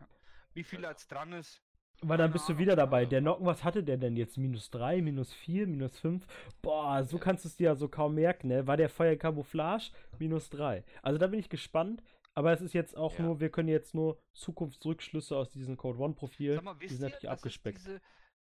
Wie 0.54 0.64
viel 0.64 0.78
Also- 0.78 0.88
als 0.88 1.06
dran 1.06 1.32
ist. 1.34 1.60
Weil 2.02 2.18
dann 2.18 2.32
bist 2.32 2.48
du 2.48 2.58
wieder 2.58 2.76
dabei. 2.76 3.04
Der 3.06 3.20
Nocken, 3.20 3.46
was 3.46 3.64
hatte 3.64 3.82
der 3.82 3.96
denn 3.96 4.16
jetzt? 4.16 4.36
Minus 4.38 4.70
3, 4.70 5.00
minus 5.02 5.32
4, 5.32 5.66
minus 5.66 5.98
5? 5.98 6.26
Boah, 6.62 7.02
so 7.04 7.16
Ja. 7.16 7.22
kannst 7.22 7.44
du 7.44 7.48
es 7.48 7.56
dir 7.56 7.64
ja 7.64 7.74
so 7.74 7.88
kaum 7.88 8.14
merken, 8.14 8.48
ne? 8.48 8.66
War 8.66 8.76
der 8.76 8.88
Feuer 8.88 9.16
Camouflage? 9.16 9.90
Minus 10.18 10.50
3. 10.50 10.84
Also 11.02 11.18
da 11.18 11.26
bin 11.26 11.38
ich 11.40 11.48
gespannt. 11.48 12.02
aber 12.34 12.50
es 12.52 12.62
ist 12.62 12.72
jetzt 12.72 12.96
auch 12.96 13.14
Ja. 13.18 13.24
nur, 13.24 13.40
wir 13.40 13.50
können 13.50 13.68
jetzt 13.68 13.94
nur 13.94 14.18
Zukunftsrückschlüsse 14.32 15.36
aus 15.36 15.50
diesen 15.50 15.76
Code 15.76 15.98
One 15.98 16.14
Profilen, 16.14 16.54
Sag 16.56 16.64
mal, 16.64 16.74
die 16.80 16.88
sind 16.88 17.00
ihr, 17.00 17.04
natürlich 17.10 17.24
es 17.24 17.30
abgespeckt. 17.30 17.78
diese, 17.78 18.00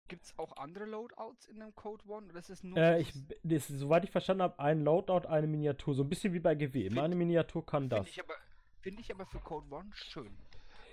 gibt's 0.09 0.37
auch 0.38 0.57
andere 0.57 0.87
Loadouts 0.87 1.47
in 1.47 1.61
dem 1.61 1.73
Code 1.77 2.03
One 2.09 2.27
oder 2.29 2.38
ist 2.40 2.51
es 2.51 2.64
nur 2.64 2.77
Äh, 2.77 3.01
ich, 3.03 3.12
das, 3.45 3.69
soweit 3.69 4.03
ich 4.05 4.11
verstanden 4.11 4.42
habe, 4.42 4.59
ein 4.59 4.83
Loadout, 4.83 5.29
eine 5.29 5.47
Miniatur. 5.47 5.95
So 5.95 6.03
ein 6.03 6.09
bisschen 6.09 6.33
wie 6.35 6.40
bei 6.40 6.55
GW. 6.57 6.81
Immer 6.87 6.95
Find- 6.95 7.05
eine 7.05 7.14
Miniatur 7.14 7.64
kann 7.64 7.85
Finde 7.85 7.97
das. 7.97 8.09
ich, 8.09 8.21
aber, 8.21 8.35
find 8.81 8.99
ich 8.99 9.11
aber 9.12 9.25
für 9.27 9.38
Code 9.38 9.66
One 9.73 9.90
schön. 9.95 10.37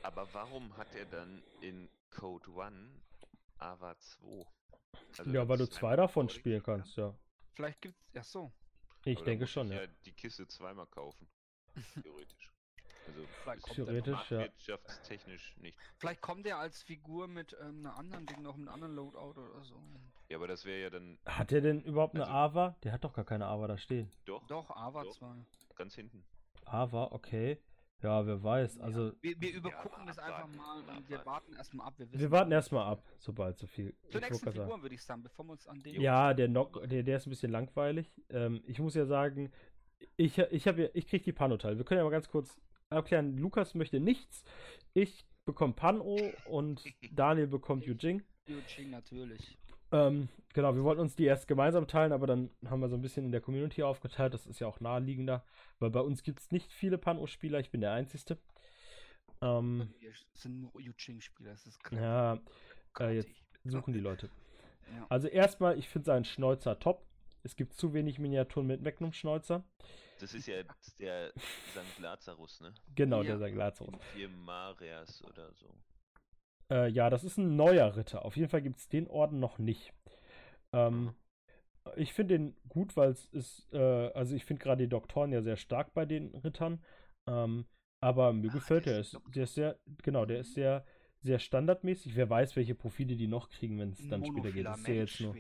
Aber 0.04 0.28
warum 0.34 0.76
hat 0.78 0.88
er 0.96 1.06
dann 1.06 1.42
in 1.62 1.90
Code 2.14 2.50
One 2.52 2.90
Ava 3.58 3.98
2? 3.98 4.46
Also 5.20 5.32
ja, 5.32 5.48
weil 5.48 5.58
du 5.58 5.68
zwei 5.70 5.96
davon 5.96 6.30
spielen 6.30 6.62
kannst, 6.64 6.98
ja. 6.98 7.16
Vielleicht 7.54 7.82
gibt's. 7.82 8.00
Ja, 8.14 8.24
so. 8.24 8.52
Ich 9.06 9.18
Aber 9.18 9.26
denke 9.26 9.48
schon, 9.48 9.72
ich 9.72 9.78
ja. 9.80 9.88
die 10.06 10.12
Kiste 10.14 10.48
zweimal 10.48 10.88
kaufen. 10.88 11.28
Theoretisch. 12.04 12.52
Also 13.06 13.26
Vielleicht 13.44 13.58
ist 13.58 13.64
kommt 13.66 13.78
er 13.80 13.86
Theoretisch, 13.86 14.32
ja. 14.32 14.38
marktwirtschaftstechnisch 14.38 15.58
nicht. 15.58 15.78
Vielleicht 15.98 16.22
kommt 16.22 16.46
er 16.48 16.58
als 16.60 16.82
Figur 16.84 17.28
mit 17.28 17.56
ähm, 17.62 17.80
einer 17.86 17.98
anderen 17.98 18.26
Ding 18.26 18.42
noch 18.42 18.56
mit 18.56 18.68
einem 18.70 18.74
anderen 18.76 18.96
Loadout 18.96 19.42
oder 19.42 19.64
so. 19.64 19.76
Ja, 20.30 20.38
aber 20.38 20.48
das 20.48 20.64
wäre 20.66 20.82
ja 20.82 20.90
dann 20.90 21.20
Hat 21.26 21.52
der 21.52 21.62
denn 21.62 21.82
überhaupt 21.84 22.16
eine 22.16 22.24
Also- 22.26 22.34
Ava? 22.60 22.76
Der 22.84 22.94
hat 22.94 23.04
doch 23.04 23.14
gar 23.14 23.26
keine 23.26 23.46
Ava 23.48 23.68
da 23.68 23.78
stehen. 23.78 24.10
doch, 24.26 24.46
Doch, 24.48 24.70
Ava 24.72 25.04
Doch. 25.04 25.12
2. 25.12 25.46
ganz 25.76 25.96
hinten. 25.96 26.24
Ava, 26.66 27.10
okay. 27.12 27.62
Ja, 28.04 28.26
wer 28.28 28.44
weiß. 28.44 28.80
Also, 28.82 29.14
Wir, 29.22 29.40
wir 29.40 29.52
Ja, 29.52 29.58
übergucken 29.58 30.02
aber 30.02 30.06
das 30.08 30.20
einfach 30.20 30.48
mal 30.48 30.80
und 30.82 31.10
wir 31.10 31.20
abwarten. 31.20 31.26
warten 31.26 31.54
erstmal 31.56 31.88
ab. 31.88 31.94
Wir, 31.98 32.12
wissen 32.12 32.20
wir 32.20 32.32
warten 32.32 32.52
erstmal 32.52 32.86
ab, 32.86 33.04
sobald 33.18 33.58
so 33.58 33.66
viel. 33.66 33.96
Zur 34.12 34.22
nächsten. 34.22 34.52
Figuren 34.52 34.82
würde 34.82 34.96
ich 34.96 35.02
sagen, 35.02 35.24
bevor 35.24 35.46
wir 35.46 35.54
uns 35.54 35.68
an 35.68 35.82
den. 35.82 36.02
Ja, 36.02 36.34
der 36.34 36.50
Nock, 36.50 36.82
der, 36.90 37.04
der 37.04 37.18
ist 37.18 37.26
ein 37.28 37.30
bisschen 37.30 37.52
langweilig. 37.52 38.12
Ähm, 38.30 38.62
ich 38.68 38.80
muss 38.80 38.94
ja 38.96 39.06
sagen, 39.06 39.52
ich, 40.18 40.38
ich 40.38 40.68
habe 40.68 40.84
ja, 40.84 40.90
ich 40.94 41.08
krieg 41.08 41.24
die 41.24 41.32
Pano-Teile. 41.32 41.78
Wir 41.78 41.86
können 41.86 42.00
ja 42.00 42.04
mal 42.04 42.10
ganz 42.10 42.28
kurz 42.30 42.60
erklären, 42.90 43.38
Lukas 43.38 43.74
möchte 43.74 44.00
nichts. 44.00 44.44
Ich 44.94 45.26
bekomme 45.46 45.74
Pano 45.74 46.18
und 46.46 46.84
Daniel 47.12 47.48
bekommt 47.48 47.86
Yujing. 47.86 48.22
Yuching 48.48 48.90
natürlich. 48.90 49.58
Ähm, 49.94 50.28
genau, 50.54 50.76
wir 50.76 50.84
wollten 50.84 51.02
uns 51.02 51.16
die 51.16 51.26
erst 51.26 51.48
gemeinsam 51.48 51.88
teilen, 51.88 52.12
aber 52.12 52.28
dann 52.28 52.50
haben 52.66 52.82
wir 52.82 52.90
so 52.90 52.96
ein 52.96 53.02
bisschen 53.02 53.26
in 53.26 53.32
der 53.32 53.42
Community 53.42 53.84
aufgeteilt. 53.84 54.34
Das 54.34 54.46
ist 54.48 54.60
ja 54.60 54.68
auch 54.68 54.80
naheliegender, 54.80 55.46
weil 55.80 55.92
bei 55.92 56.00
uns 56.02 56.24
gibt 56.24 56.40
es 56.40 56.52
nicht 56.52 56.72
viele 56.72 56.98
Pano-Spieler. 56.98 57.60
Ich 57.60 57.70
bin 57.72 57.82
der 57.82 57.92
Einzige. 57.94 58.38
Ähm, 59.42 59.94
Wir 60.00 60.12
sind 60.34 60.62
nur 60.62 60.72
Yuching-Spieler, 60.80 61.52
das 61.52 61.66
ist 61.68 61.84
krass. 61.84 62.00
ja, 62.00 62.40
äh, 63.00 63.16
jetzt 63.16 63.30
suchen 63.66 63.94
die 63.94 64.00
Leute. 64.00 64.30
Ja. 64.96 65.06
Also 65.10 65.28
erstmal, 65.28 65.78
ich 65.78 65.88
finde 65.90 66.06
seinen 66.08 66.26
Schnäuzer 66.26 66.80
top. 66.80 67.06
Es 67.44 67.56
gibt 67.56 67.74
zu 67.74 67.94
wenig 67.94 68.20
Miniaturen 68.20 68.68
mit 68.68 68.82
Magnum-Schnäuzer. 68.82 69.64
Das 70.20 70.34
ist 70.34 70.48
ja 70.48 70.64
der 71.00 71.32
St. 71.36 72.00
Lazarus, 72.00 72.62
ne? 72.62 72.74
Genau, 72.96 73.22
Ja. 73.22 73.36
der 73.38 73.50
Lazarus. 73.50 73.96
Vier 74.14 74.30
Marias 74.30 75.24
oder 75.26 75.52
so. 75.54 75.68
Äh, 76.70 76.90
ja, 76.90 77.10
das 77.10 77.24
ist 77.24 77.38
ein 77.38 77.56
neuer 77.56 77.96
Ritter. 77.96 78.26
Auf 78.26 78.36
jeden 78.38 78.50
Fall 78.50 78.62
gibt 78.62 78.78
es 78.78 78.90
den 78.90 79.08
Orden 79.08 79.40
noch 79.40 79.60
nicht. 79.60 79.94
Ähm, 80.72 81.14
ich 81.96 82.14
finde 82.14 82.38
den 82.38 82.56
gut, 82.70 82.96
weil 82.96 83.12
es 83.12 83.26
ist, 83.28 83.68
äh, 83.74 84.12
also 84.14 84.36
ich 84.36 84.46
finde 84.46 84.64
gerade 84.64 84.84
die 84.84 84.90
Doktoren 84.90 85.32
ja 85.32 85.42
sehr 85.42 85.58
stark 85.58 85.94
bei 85.94 86.06
den 86.06 86.34
Rittern. 86.36 86.84
Ähm, 87.28 87.66
aber 88.02 88.34
mir 88.34 88.50
Ach, 88.50 88.56
gefällt 88.56 88.86
der 88.86 89.00
ist 89.00 89.18
der 89.34 89.44
ist 89.44 89.56
sehr, 89.56 89.80
genau, 90.02 90.26
der 90.26 90.40
ist 90.40 90.54
sehr, 90.54 90.86
sehr 91.22 91.40
standardmäßig. 91.40 92.16
Wer 92.16 92.30
weiß, 92.30 92.56
welche 92.56 92.76
Profile 92.76 93.16
die 93.16 93.28
noch 93.28 93.50
kriegen, 93.50 93.80
wenn 93.80 93.92
es 93.92 94.08
dann 94.10 94.26
später 94.26 94.52
geht. 94.52 94.66
Das 94.66 94.80
ist 94.80 94.88
ja 94.88 94.94
jetzt 94.94 95.20
nur. 95.22 95.36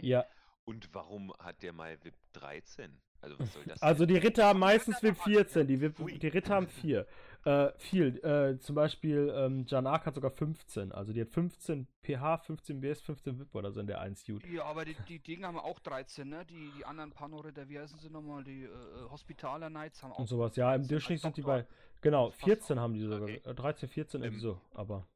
Ja, 0.00 0.24
Und 0.64 0.92
warum 0.94 1.32
hat 1.38 1.62
der 1.62 1.72
mal 1.72 2.02
VIP 2.02 2.16
13? 2.32 2.98
Also 3.26 3.38
was 3.40 3.52
soll 3.52 3.64
das 3.66 3.82
Also 3.82 4.06
die 4.06 4.16
Ritter 4.16 4.44
haben 4.44 4.60
meistens 4.60 5.02
haben 5.02 5.14
14, 5.14 5.66
die, 5.66 5.78
die 6.18 6.28
Ritter 6.28 6.54
haben 6.54 6.68
4. 6.68 7.06
Äh, 7.44 7.72
viel. 7.78 8.18
Äh, 8.24 8.58
zum 8.58 8.74
Beispiel 8.74 9.32
ähm, 9.36 9.66
Janark 9.68 10.06
hat 10.06 10.16
sogar 10.16 10.32
15. 10.32 10.90
Also 10.90 11.12
die 11.12 11.20
hat 11.20 11.28
15 11.30 11.86
PH, 12.02 12.38
15 12.38 12.80
BS, 12.80 13.00
15 13.02 13.38
VIP 13.38 13.54
oder 13.54 13.70
so 13.70 13.80
in 13.80 13.86
der 13.86 14.00
1 14.00 14.24
Suit. 14.24 14.44
Ja, 14.46 14.64
aber 14.64 14.84
die, 14.84 14.96
die 15.08 15.20
Dinge 15.20 15.46
haben 15.46 15.58
auch 15.58 15.78
13, 15.78 16.28
ne? 16.28 16.44
Die, 16.44 16.72
die 16.76 16.84
anderen 16.84 17.12
Panoritter, 17.12 17.68
wie 17.68 17.78
heißen 17.78 18.00
sie 18.00 18.10
nochmal? 18.10 18.42
Die 18.42 18.64
äh, 18.64 18.68
Hospitaler 19.10 19.70
Knights 19.70 20.02
haben 20.02 20.12
auch. 20.12 20.18
Und 20.18 20.26
sowas. 20.28 20.56
Ja, 20.56 20.74
im 20.74 20.82
13 20.82 20.88
Durchschnitt 20.88 21.20
sind 21.20 21.36
die 21.36 21.42
bei. 21.42 21.66
Genau, 22.00 22.30
Das 22.30 22.38
passt 22.38 22.44
14 22.46 22.80
haben 22.80 22.94
die 22.94 23.00
sogar. 23.00 23.22
Okay. 23.22 23.40
Äh, 23.44 23.54
13, 23.54 23.88
14 23.88 24.22
irgendwie 24.22 24.42
so. 24.42 24.60
Aber 24.74 25.06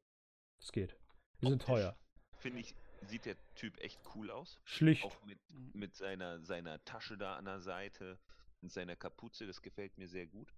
es 0.61 0.71
geht. 0.71 0.95
Die 1.41 1.49
sind 1.49 1.61
teuer. 1.61 1.97
Finde 2.37 2.59
ich, 2.59 2.73
sieht 3.07 3.25
der 3.25 3.35
Typ 3.55 3.77
echt 3.79 3.99
cool 4.15 4.29
aus. 4.31 4.59
Schlicht. 4.65 5.03
Auch 5.03 5.23
mit, 5.25 5.39
mit 5.73 5.95
seiner, 5.95 6.39
seiner 6.43 6.83
Tasche 6.85 7.17
da 7.17 7.35
an 7.35 7.45
der 7.45 7.59
Seite 7.61 8.19
und 8.61 8.71
seiner 8.71 8.95
Kapuze, 8.95 9.47
das 9.47 9.61
gefällt 9.61 9.97
mir 9.97 10.07
sehr 10.07 10.27
gut. 10.27 10.53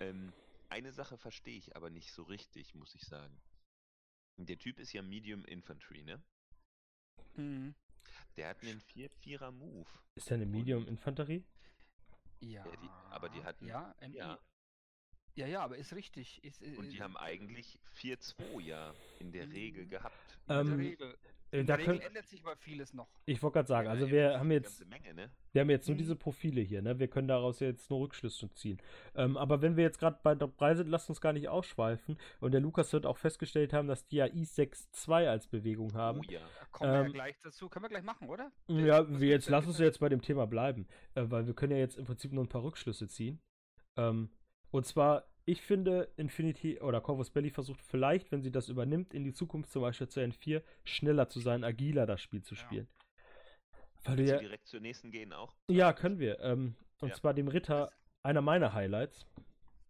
Ähm, 0.00 0.32
eine 0.68 0.92
Sache 0.92 1.16
verstehe 1.18 1.56
ich 1.58 1.76
aber 1.76 1.90
nicht 1.90 2.12
so 2.12 2.22
richtig, 2.24 2.74
muss 2.74 2.94
ich 2.94 3.02
sagen. 3.02 3.40
Der 4.36 4.58
Typ 4.58 4.78
ist 4.80 4.92
ja 4.92 5.02
Medium 5.02 5.44
Infantry, 5.44 6.02
ne? 6.02 6.22
Mhm. 7.36 7.74
Der 8.36 8.48
hat 8.48 8.62
einen 8.62 8.80
4-4er 8.80 9.50
Move. 9.52 9.88
Ist 10.16 10.28
der 10.30 10.36
eine 10.36 10.46
Medium 10.46 10.86
Infanterie? 10.86 11.44
Ja. 12.40 12.64
die- 12.64 12.88
aber 13.10 13.28
die 13.28 13.42
hatten- 13.44 13.66
Ja, 13.66 13.94
MI. 14.00 14.16
Ja. 14.16 14.38
Ja, 15.36 15.46
ja, 15.48 15.62
aber 15.64 15.76
ist 15.78 15.92
richtig. 15.94 16.42
Ist, 16.44 16.62
Und 16.62 16.90
die 16.90 16.98
äh, 16.98 17.00
haben 17.00 17.16
eigentlich 17.16 17.78
4-2 17.96 18.60
ja 18.60 18.94
in 19.18 19.32
der 19.32 19.48
Regel 19.50 19.84
Mhm. 19.86 19.90
gehabt. 19.90 20.38
in 20.42 20.48
der 20.48 20.60
Ähm, 20.60 20.72
Regel. 20.74 21.18
Äh, 21.54 21.64
da 21.64 21.76
können, 21.76 22.00
ändert 22.00 22.26
sich 22.26 22.44
aber 22.44 22.56
vieles 22.56 22.92
noch. 22.94 23.08
ich 23.26 23.42
wollte 23.42 23.54
gerade 23.54 23.68
sagen, 23.68 23.86
Ja, 23.86 23.92
also 23.92 24.06
eben, 24.06 24.12
wir 24.14 24.38
haben 24.38 24.50
jetzt 24.50 24.84
Menge, 24.88 25.14
ne? 25.14 25.30
Wir 25.52 25.60
haben 25.60 25.70
jetzt 25.70 25.86
nur 25.86 25.94
Mhm. 25.94 25.98
diese 25.98 26.16
Profile 26.16 26.60
hier, 26.60 26.82
ne? 26.82 26.98
Wir 26.98 27.08
können 27.08 27.28
daraus 27.28 27.60
ja 27.60 27.68
jetzt 27.68 27.88
nur 27.90 28.00
Rückschlüsse 28.00 28.52
ziehen. 28.54 28.82
Ähm, 29.14 29.36
aber 29.36 29.62
wenn 29.62 29.76
wir 29.76 29.84
jetzt 29.84 29.98
gerade 30.00 30.18
bei 30.22 30.34
der 30.34 30.48
Preise 30.48 30.78
sind, 30.82 30.90
lasst 30.90 31.08
uns 31.08 31.20
gar 31.20 31.32
nicht 31.32 31.48
ausschweifen. 31.48 32.18
Und 32.40 32.52
der 32.52 32.60
Lukas 32.60 32.92
wird 32.92 33.06
auch 33.06 33.18
festgestellt 33.18 33.72
haben, 33.72 33.86
dass 33.86 34.06
die 34.08 34.16
ja 34.16 34.26
I6-2 34.26 35.28
als 35.28 35.46
Bewegung 35.46 35.94
haben. 35.94 36.20
Oh 36.20 36.30
ja. 36.30 36.40
Kommen 36.72 36.90
wir 36.92 36.98
ja 37.00 37.06
Ähm, 37.06 37.12
gleich 37.12 37.40
dazu. 37.42 37.68
Können 37.68 37.84
wir 37.84 37.88
gleich 37.90 38.02
machen, 38.02 38.28
oder? 38.28 38.50
Ja, 38.66 39.06
wir 39.20 39.28
jetzt 39.28 39.48
lass 39.48 39.66
uns 39.66 39.78
jetzt 39.78 40.00
bei 40.00 40.08
dem 40.08 40.22
Thema 40.22 40.46
bleiben, 40.46 40.88
äh, 41.14 41.22
weil 41.26 41.46
wir 41.46 41.54
können 41.54 41.72
ja 41.72 41.78
jetzt 41.78 41.96
im 41.96 42.04
Prinzip 42.04 42.32
nur 42.32 42.42
ein 42.44 42.48
paar 42.48 42.64
Rückschlüsse 42.64 43.06
ziehen. 43.08 43.40
Ähm, 43.96 44.30
und 44.70 44.86
zwar, 44.86 45.24
ich 45.46 45.62
finde, 45.62 46.08
Infinity 46.16 46.80
oder 46.80 47.00
Corvus 47.00 47.30
Belly 47.30 47.50
versucht 47.50 47.82
vielleicht, 47.82 48.32
wenn 48.32 48.42
sie 48.42 48.50
das 48.50 48.68
übernimmt, 48.68 49.12
in 49.14 49.24
die 49.24 49.32
Zukunft 49.32 49.70
zum 49.70 49.82
Beispiel 49.82 50.08
zu 50.08 50.20
N4 50.20 50.62
schneller 50.84 51.28
zu 51.28 51.40
sein, 51.40 51.64
agiler 51.64 52.06
das 52.06 52.20
Spiel 52.20 52.42
zu 52.42 52.54
Ja. 52.54 52.60
spielen. 52.60 52.88
Weil 54.04 54.16
du 54.16 54.22
Willst 54.22 54.32
ja, 54.34 54.38
direkt 54.40 54.66
zur 54.66 54.80
nächsten 54.80 55.10
gehen 55.10 55.32
auch? 55.32 55.54
ja, 55.70 55.92
können 55.92 56.18
wir. 56.18 56.40
Ähm, 56.40 56.74
und 57.00 57.10
Ja. 57.10 57.14
zwar 57.14 57.34
dem 57.34 57.48
Ritter, 57.48 57.90
einer 58.22 58.42
meiner 58.42 58.72
Highlights. 58.72 59.26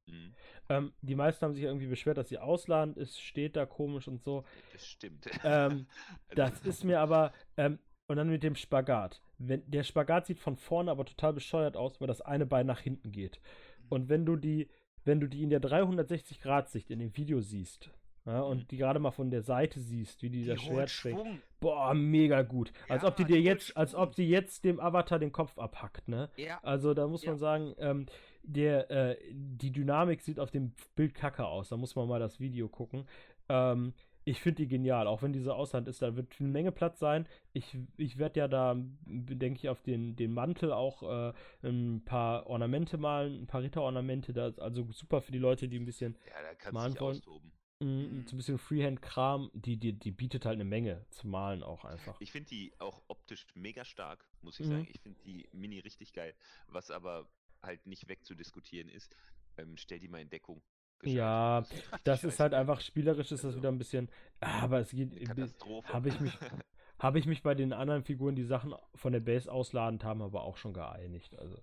Mhm. 0.06 0.34
Ähm, 0.68 0.92
die 1.02 1.14
meisten 1.14 1.44
haben 1.44 1.54
sich 1.54 1.62
ja 1.62 1.70
irgendwie 1.70 1.86
beschwert, 1.86 2.18
dass 2.18 2.28
sie 2.28 2.38
ausladend 2.38 2.96
ist, 2.96 3.20
steht 3.20 3.56
da 3.56 3.66
komisch 3.66 4.08
und 4.08 4.22
so. 4.22 4.44
Das 4.72 4.86
stimmt. 4.86 5.28
Ähm, 5.44 5.86
das 6.34 6.60
ist 6.64 6.84
mir 6.84 7.00
aber, 7.00 7.32
ähm, 7.56 7.78
und 8.06 8.16
dann 8.16 8.28
mit 8.28 8.42
dem 8.42 8.54
Spagat. 8.54 9.20
Wenn, 9.38 9.68
der 9.70 9.82
Spagat 9.82 10.26
sieht 10.26 10.38
von 10.38 10.56
vorne 10.56 10.90
aber 10.90 11.04
total 11.04 11.32
bescheuert 11.32 11.76
aus, 11.76 12.00
weil 12.00 12.08
das 12.08 12.20
eine 12.20 12.46
Bein 12.46 12.66
nach 12.66 12.80
hinten 12.80 13.12
geht. 13.12 13.40
Und 13.88 14.08
wenn 14.08 14.26
du 14.26 14.36
die, 14.36 14.68
wenn 15.04 15.20
du 15.20 15.28
die 15.28 15.42
in 15.42 15.50
der 15.50 15.60
360-Grad-Sicht 15.60 16.90
in 16.90 16.98
dem 16.98 17.16
Video 17.16 17.40
siehst, 17.40 17.90
ja, 18.26 18.40
und 18.40 18.58
Mhm. 18.62 18.68
die 18.68 18.76
gerade 18.78 18.98
mal 19.00 19.10
von 19.10 19.30
der 19.30 19.42
Seite 19.42 19.80
siehst, 19.80 20.22
wie 20.22 20.30
die, 20.30 20.42
Die 20.42 20.46
das 20.48 20.62
Schwert 20.62 20.88
schwingt, 20.90 21.42
boah, 21.60 21.92
mega 21.92 22.40
gut. 22.42 22.72
Als 22.88 23.02
Ja, 23.02 23.08
ob 23.08 23.16
die 23.16 23.24
dir 23.26 23.40
jetzt, 23.40 23.76
als 23.76 23.94
ob 23.94 24.14
die 24.14 24.28
jetzt 24.28 24.64
dem 24.64 24.80
Avatar 24.80 25.18
den 25.18 25.30
Kopf 25.32 25.58
abhackt, 25.58 26.08
ne? 26.08 26.30
Ja. 26.36 26.58
Also 26.62 26.94
da 26.94 27.06
muss 27.06 27.22
Ja. 27.22 27.32
man 27.32 27.38
sagen, 27.38 27.74
ähm, 27.78 28.06
der, 28.42 28.90
äh, 28.90 29.16
die 29.30 29.72
Dynamik 29.72 30.22
sieht 30.22 30.40
auf 30.40 30.50
dem 30.50 30.72
Bild 30.96 31.14
kacke 31.14 31.46
aus. 31.46 31.68
Da 31.68 31.76
muss 31.76 31.94
man 31.96 32.08
mal 32.08 32.18
das 32.20 32.40
Video 32.40 32.68
gucken. 32.68 33.06
Ähm, 33.50 33.92
ich 34.24 34.40
finde 34.40 34.62
die 34.62 34.68
genial, 34.68 35.06
auch 35.06 35.22
wenn 35.22 35.32
diese 35.32 35.54
Ausland 35.54 35.86
ist, 35.88 36.00
da 36.02 36.16
wird 36.16 36.34
eine 36.40 36.48
Menge 36.48 36.72
Platz 36.72 36.98
sein. 36.98 37.28
Ich, 37.52 37.76
ich 37.96 38.18
werde 38.18 38.40
ja 38.40 38.48
da, 38.48 38.74
denke 39.04 39.58
ich, 39.58 39.68
auf 39.68 39.82
den, 39.82 40.16
den 40.16 40.32
Mantel 40.32 40.72
auch 40.72 41.02
äh, 41.02 41.32
ein 41.62 42.04
paar 42.04 42.46
Ornamente 42.46 42.96
malen, 42.96 43.42
ein 43.42 43.46
paar 43.46 43.62
Ritterornamente. 43.62 44.32
Das 44.32 44.58
also 44.58 44.90
super 44.92 45.20
für 45.20 45.32
die 45.32 45.38
Leute, 45.38 45.68
die 45.68 45.78
ein 45.78 45.84
bisschen, 45.84 46.16
ja, 46.26 46.42
da 46.42 46.54
kannst 46.54 46.72
malen 46.72 47.00
wollen. 47.00 47.16
austoben. 47.18 47.52
mh, 47.80 47.86
Mhm. 47.86 48.26
so 48.26 48.34
ein 48.34 48.38
bisschen 48.38 48.58
Freehand-Kram, 48.58 49.50
die, 49.52 49.76
die, 49.76 49.92
die 49.92 50.10
bietet 50.10 50.46
halt 50.46 50.54
eine 50.54 50.64
Menge 50.64 51.04
zu 51.10 51.26
malen 51.28 51.62
auch 51.62 51.84
einfach. 51.84 52.18
Ich 52.20 52.32
finde 52.32 52.48
die 52.48 52.72
auch 52.78 53.02
optisch 53.08 53.46
mega 53.54 53.84
stark, 53.84 54.24
muss 54.40 54.58
ich 54.60 54.66
Mhm. 54.66 54.70
sagen. 54.70 54.86
Ich 54.90 55.00
finde 55.00 55.20
die 55.24 55.48
Mini 55.52 55.80
richtig 55.80 56.12
geil. 56.14 56.34
Was 56.68 56.90
aber 56.90 57.28
halt 57.62 57.84
nicht 57.86 58.08
wegzudiskutieren 58.08 58.88
ist, 58.88 59.14
ähm, 59.58 59.76
stell 59.76 59.98
die 59.98 60.08
mal 60.08 60.20
in 60.22 60.30
Deckung. 60.30 60.62
Ja, 61.06 61.64
Das 62.04 62.24
ist 62.24 62.40
halt 62.40 62.54
einfach 62.54 62.80
spielerisch, 62.80 63.30
ist 63.32 63.44
das 63.44 63.56
wieder 63.56 63.68
ein 63.70 63.78
bisschen, 63.78 64.08
aber 64.40 64.80
es 64.80 64.90
geht, 64.90 65.12
habe 65.28 66.08
ich 66.08 66.20
mich 66.20 66.32
habe 66.98 67.18
ich 67.18 67.26
mich 67.26 67.42
bei 67.42 67.54
den 67.54 67.72
anderen 67.72 68.02
Figuren, 68.04 68.34
die 68.36 68.44
Sachen 68.44 68.74
von 68.94 69.12
der 69.12 69.20
Base 69.20 69.50
ausladend 69.50 70.04
haben, 70.04 70.22
aber 70.22 70.42
auch 70.42 70.56
schon 70.56 70.72
geeinigt. 70.72 71.36
Also, 71.38 71.62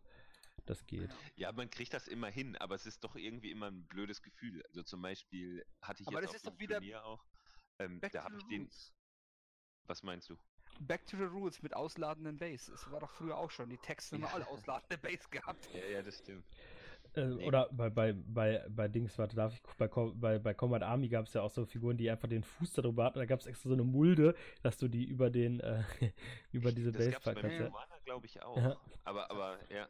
das 0.66 0.86
geht. 0.86 1.10
ja, 1.36 1.52
man 1.52 1.70
kriegt 1.70 1.94
das 1.94 2.08
immer 2.08 2.28
hin, 2.28 2.56
aber 2.58 2.76
es 2.76 2.86
ist 2.86 3.04
doch 3.04 3.16
irgendwie 3.16 3.50
immer 3.52 3.68
ein 3.68 3.86
blödes 3.88 4.22
Gefühl. 4.22 4.64
Also 4.68 4.84
zum 4.84 5.02
Beispiel 5.02 5.66
hatte 5.82 6.04
ich 6.04 6.08
Aber 6.08 6.22
jetzt 6.22 6.36
das 6.36 6.46
auf 6.46 6.54
ist 6.54 6.70
dem 6.70 6.82
wieder 6.82 7.06
auch. 7.06 7.26
Ähm, 7.80 8.00
Back 8.00 8.12
da 8.12 8.24
habe 8.26 8.36
ich 8.38 8.44
den. 8.46 8.62
rules. 8.62 8.94
Was 9.88 10.04
meinst 10.04 10.30
du? 10.30 10.38
Back 10.80 11.06
to 11.08 11.18
the 11.18 11.24
rules 11.24 11.62
mit 11.64 11.74
ausladenden 11.76 12.38
Base. 12.38 12.72
Es 12.72 12.90
war 12.92 13.00
doch 13.00 13.12
früher 13.12 13.38
auch 13.38 13.50
schon. 13.52 13.70
Die 13.70 13.78
Texte 13.78 14.16
haben 14.16 14.24
Ja. 14.24 14.30
alle 14.34 14.48
ausladende 14.50 14.98
Base 15.00 15.28
gehabt. 15.30 15.68
Ja, 15.74 15.86
ja, 15.86 16.02
das 16.04 16.20
stimmt. 16.20 16.46
Äh, 17.16 17.26
Nee. 17.26 17.46
Oder 17.46 17.70
bei, 17.72 17.90
bei, 17.90 18.14
bei, 18.14 18.66
bei 18.70 18.88
Dings, 18.88 19.18
warte, 19.18 19.36
darf 19.36 19.54
ich, 19.54 19.62
bei, 19.78 19.88
bei, 19.88 20.40
bei 20.40 20.54
Combat 20.54 20.84
Army 20.84 21.10
gab 21.10 21.26
es 21.26 21.34
ja 21.34 21.42
auch 21.42 21.50
so 21.50 21.66
Figuren, 21.66 21.98
die 21.98 22.10
einfach 22.10 22.30
den 22.30 22.44
Fuß 22.44 22.74
darüber 22.74 23.04
hatten. 23.04 23.20
Da 23.20 23.26
gab 23.26 23.40
es 23.40 23.48
extra 23.48 23.70
so 23.70 23.76
eine 23.76 23.84
Mulde, 23.84 24.34
dass 24.64 24.78
du 24.78 24.88
die 24.88 25.06
über 25.06 25.30
den, 25.30 25.60
äh, 25.60 25.84
über 26.52 26.72
diese 26.72 26.92
das 26.92 27.00
Base 27.00 27.12
gab's 27.12 27.26
bei 27.26 27.34
kannst. 27.34 27.60
Ja. 27.60 27.72
Glaube 28.06 28.26
ich, 28.26 28.42
auch. 28.44 28.58
Ja. 28.58 28.78
Aber, 29.04 29.30
aber, 29.30 29.58
ja. 29.70 29.88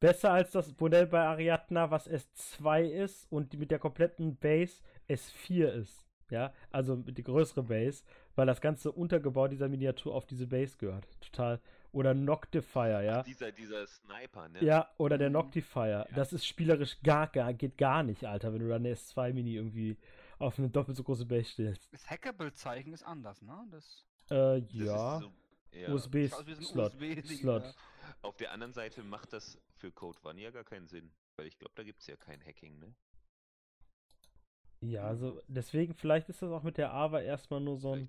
Besser 0.00 0.32
als 0.32 0.50
das 0.50 0.74
Modell 0.78 1.06
bei 1.06 1.20
Ariadna, 1.20 1.90
was 1.90 2.10
S2 2.10 2.88
ist 2.88 3.30
und 3.30 3.52
die 3.52 3.58
mit 3.58 3.70
der 3.70 3.78
kompletten 3.78 4.36
Base 4.36 4.82
S4 5.08 5.66
ist. 5.66 6.06
Ja, 6.30 6.52
also 6.70 6.96
mit 6.96 7.18
die 7.18 7.24
größere 7.24 7.64
Base, 7.64 8.04
weil 8.36 8.46
das 8.46 8.60
ganze 8.60 8.92
Untergebau 8.92 9.48
dieser 9.48 9.68
Miniatur 9.68 10.14
auf 10.14 10.26
diese 10.26 10.46
Base 10.46 10.76
gehört. 10.78 11.06
Total. 11.20 11.60
Oder 11.92 12.14
Noctifier, 12.14 13.02
ja. 13.02 13.22
Dieser, 13.24 13.50
dieser 13.52 13.86
Sniper, 13.86 14.48
ne? 14.48 14.62
Ja, 14.64 14.88
oder 14.98 15.18
der 15.18 15.28
Mhm. 15.28 15.34
Noctifier. 15.34 16.06
Das 16.14 16.32
ist 16.32 16.46
spielerisch 16.46 17.00
gar, 17.02 17.26
gar, 17.26 17.52
geht 17.52 17.76
gar 17.78 18.02
nicht, 18.02 18.24
Alter, 18.24 18.52
wenn 18.52 18.60
du 18.60 18.68
da 18.68 18.76
eine 18.76 18.92
S2-Mini 18.94 19.54
irgendwie 19.56 19.96
auf 20.38 20.58
eine 20.58 20.70
doppelt 20.70 20.96
so 20.96 21.02
große 21.02 21.26
Base 21.26 21.50
stellst. 21.50 21.88
Das 21.92 22.08
Hackable-Zeichen 22.08 22.92
ist 22.92 23.02
anders, 23.02 23.42
ne? 23.42 23.66
Das 23.70 24.04
Äh, 24.30 24.60
Das 24.62 24.72
ja. 24.72 25.20
So, 25.20 25.32
ja. 25.72 25.88
USB 25.92 26.28
schaut 26.28 26.40
aus 26.40 26.46
wie 26.46 26.54
so 26.54 26.60
ein 26.60 26.64
Slot. 26.66 26.92
USB-Ding, 26.94 27.38
Slot. 27.38 27.62
ja. 27.64 27.74
Auf 28.22 28.36
der 28.36 28.52
anderen 28.52 28.72
Seite 28.72 29.02
macht 29.02 29.32
das 29.32 29.58
für 29.76 29.90
Code 29.90 30.18
One 30.24 30.40
ja 30.40 30.50
gar 30.50 30.64
keinen 30.64 30.86
Sinn. 30.86 31.10
Weil 31.36 31.46
ich 31.46 31.58
glaube, 31.58 31.72
da 31.74 31.82
gibt 31.82 32.00
es 32.00 32.06
ja 32.06 32.16
kein 32.16 32.40
Hacking, 32.44 32.78
ne? 32.78 32.94
Ja, 34.82 35.02
also 35.04 35.40
deswegen, 35.48 35.94
vielleicht 35.94 36.28
ist 36.28 36.40
das 36.42 36.50
auch 36.50 36.62
mit 36.62 36.78
der 36.78 36.92
Ava 36.92 37.20
erstmal 37.20 37.60
nur 37.60 37.76
so 37.76 37.92
ein. 37.94 38.08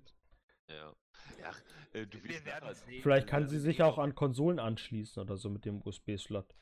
Ja. 0.74 0.94
Ja, 1.40 1.52
äh, 1.92 2.06
du 2.06 2.22
Wir 2.22 2.30
willst 2.30 2.46
werden 2.46 2.74
sehen. 2.74 3.02
Vielleicht 3.02 3.28
äh, 3.28 3.30
kann 3.30 3.48
sie 3.48 3.58
sich 3.58 3.82
auch 3.82 3.98
an 3.98 4.14
Konsolen 4.14 4.58
anschließen 4.58 5.22
oder 5.22 5.36
so 5.36 5.50
mit 5.50 5.64
dem 5.64 5.82
USB-Slot. 5.84 6.54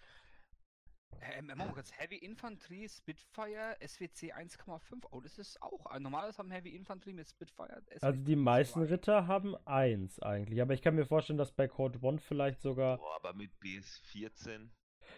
Ähm, 1.23 1.47
mal 1.55 1.69
kurz, 1.73 1.93
Heavy 1.99 2.17
Infantry, 2.17 2.89
Spitfire, 2.89 3.77
SWC 3.87 4.33
1,5. 4.33 5.05
Oh, 5.11 5.21
das 5.21 5.39
ist 5.39 5.61
auch. 5.61 5.87
Ein 5.87 6.03
normales 6.03 6.39
haben 6.39 6.51
Heavy 6.51 6.71
Infantry 6.71 7.13
mit 7.13 7.29
Spitfire. 7.29 7.83
Also 8.01 8.19
die 8.21 8.33
SWC 8.33 8.37
meisten 8.37 8.87
2. 8.87 8.89
Ritter 8.91 9.27
haben 9.27 9.57
eins 9.67 10.21
eigentlich, 10.21 10.63
aber 10.63 10.73
ich 10.73 10.83
kann 10.83 10.95
mir 10.95 11.05
vorstellen, 11.05 11.39
dass 11.39 11.53
bei 11.53 11.69
Code 11.69 11.99
One 12.03 12.19
vielleicht 12.19 12.63
sogar. 12.63 12.99
Boah, 12.99 13.17
aber 13.17 13.35
mit 13.35 13.51
BS14. 13.63 14.71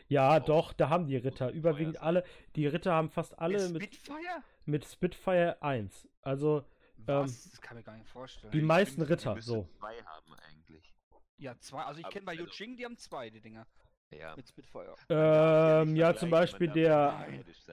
Ja, 0.09 0.41
doch, 0.41 0.73
da 0.73 0.89
haben 0.89 1.07
die 1.07 1.17
Ritter. 1.17 1.51
Überwiegend 1.51 2.01
alle. 2.01 2.25
Die 2.57 2.67
Ritter 2.67 2.93
haben 2.93 3.11
fast 3.11 3.39
alle 3.39 3.63
Mit 3.69 3.73
mit, 3.73 3.95
Spitfire? 3.95 4.43
mit 4.65 4.85
Spitfire 4.85 5.63
1. 5.63 6.09
Also 6.23 6.65
Was? 7.07 7.51
das 7.51 7.61
kann 7.61 7.77
ich 7.79 7.85
mir 7.85 7.93
gar 7.93 7.97
nicht 7.99 8.09
vorstellen. 8.09 8.53
die 8.53 8.59
Ich 8.59 8.65
meisten 8.65 9.03
Ritter, 9.03 9.41
so. 9.41 9.69
Zwei 9.79 10.03
haben 10.05 10.35
eigentlich. 10.49 10.95
ja, 11.39 11.59
zwei. 11.59 11.83
Also 11.83 12.01
ich 12.01 12.09
kenne 12.09 12.25
bei 12.27 12.33
also- 12.33 12.45
Yuching, 12.45 12.77
die 12.77 12.85
haben 12.85 12.97
zwei, 12.97 13.31
die 13.31 13.41
Dinger. 13.41 13.67
Ja. 14.11 14.37
Mit 14.37 14.47
Spitfire. 14.47 14.95
Man 15.09 15.19
darf 15.19 15.83
Ähm, 15.87 15.93
nicht 15.95 16.01
ja, 16.01 16.15
zum 16.15 16.29
Beispiel 16.29 16.69
der. 16.69 17.27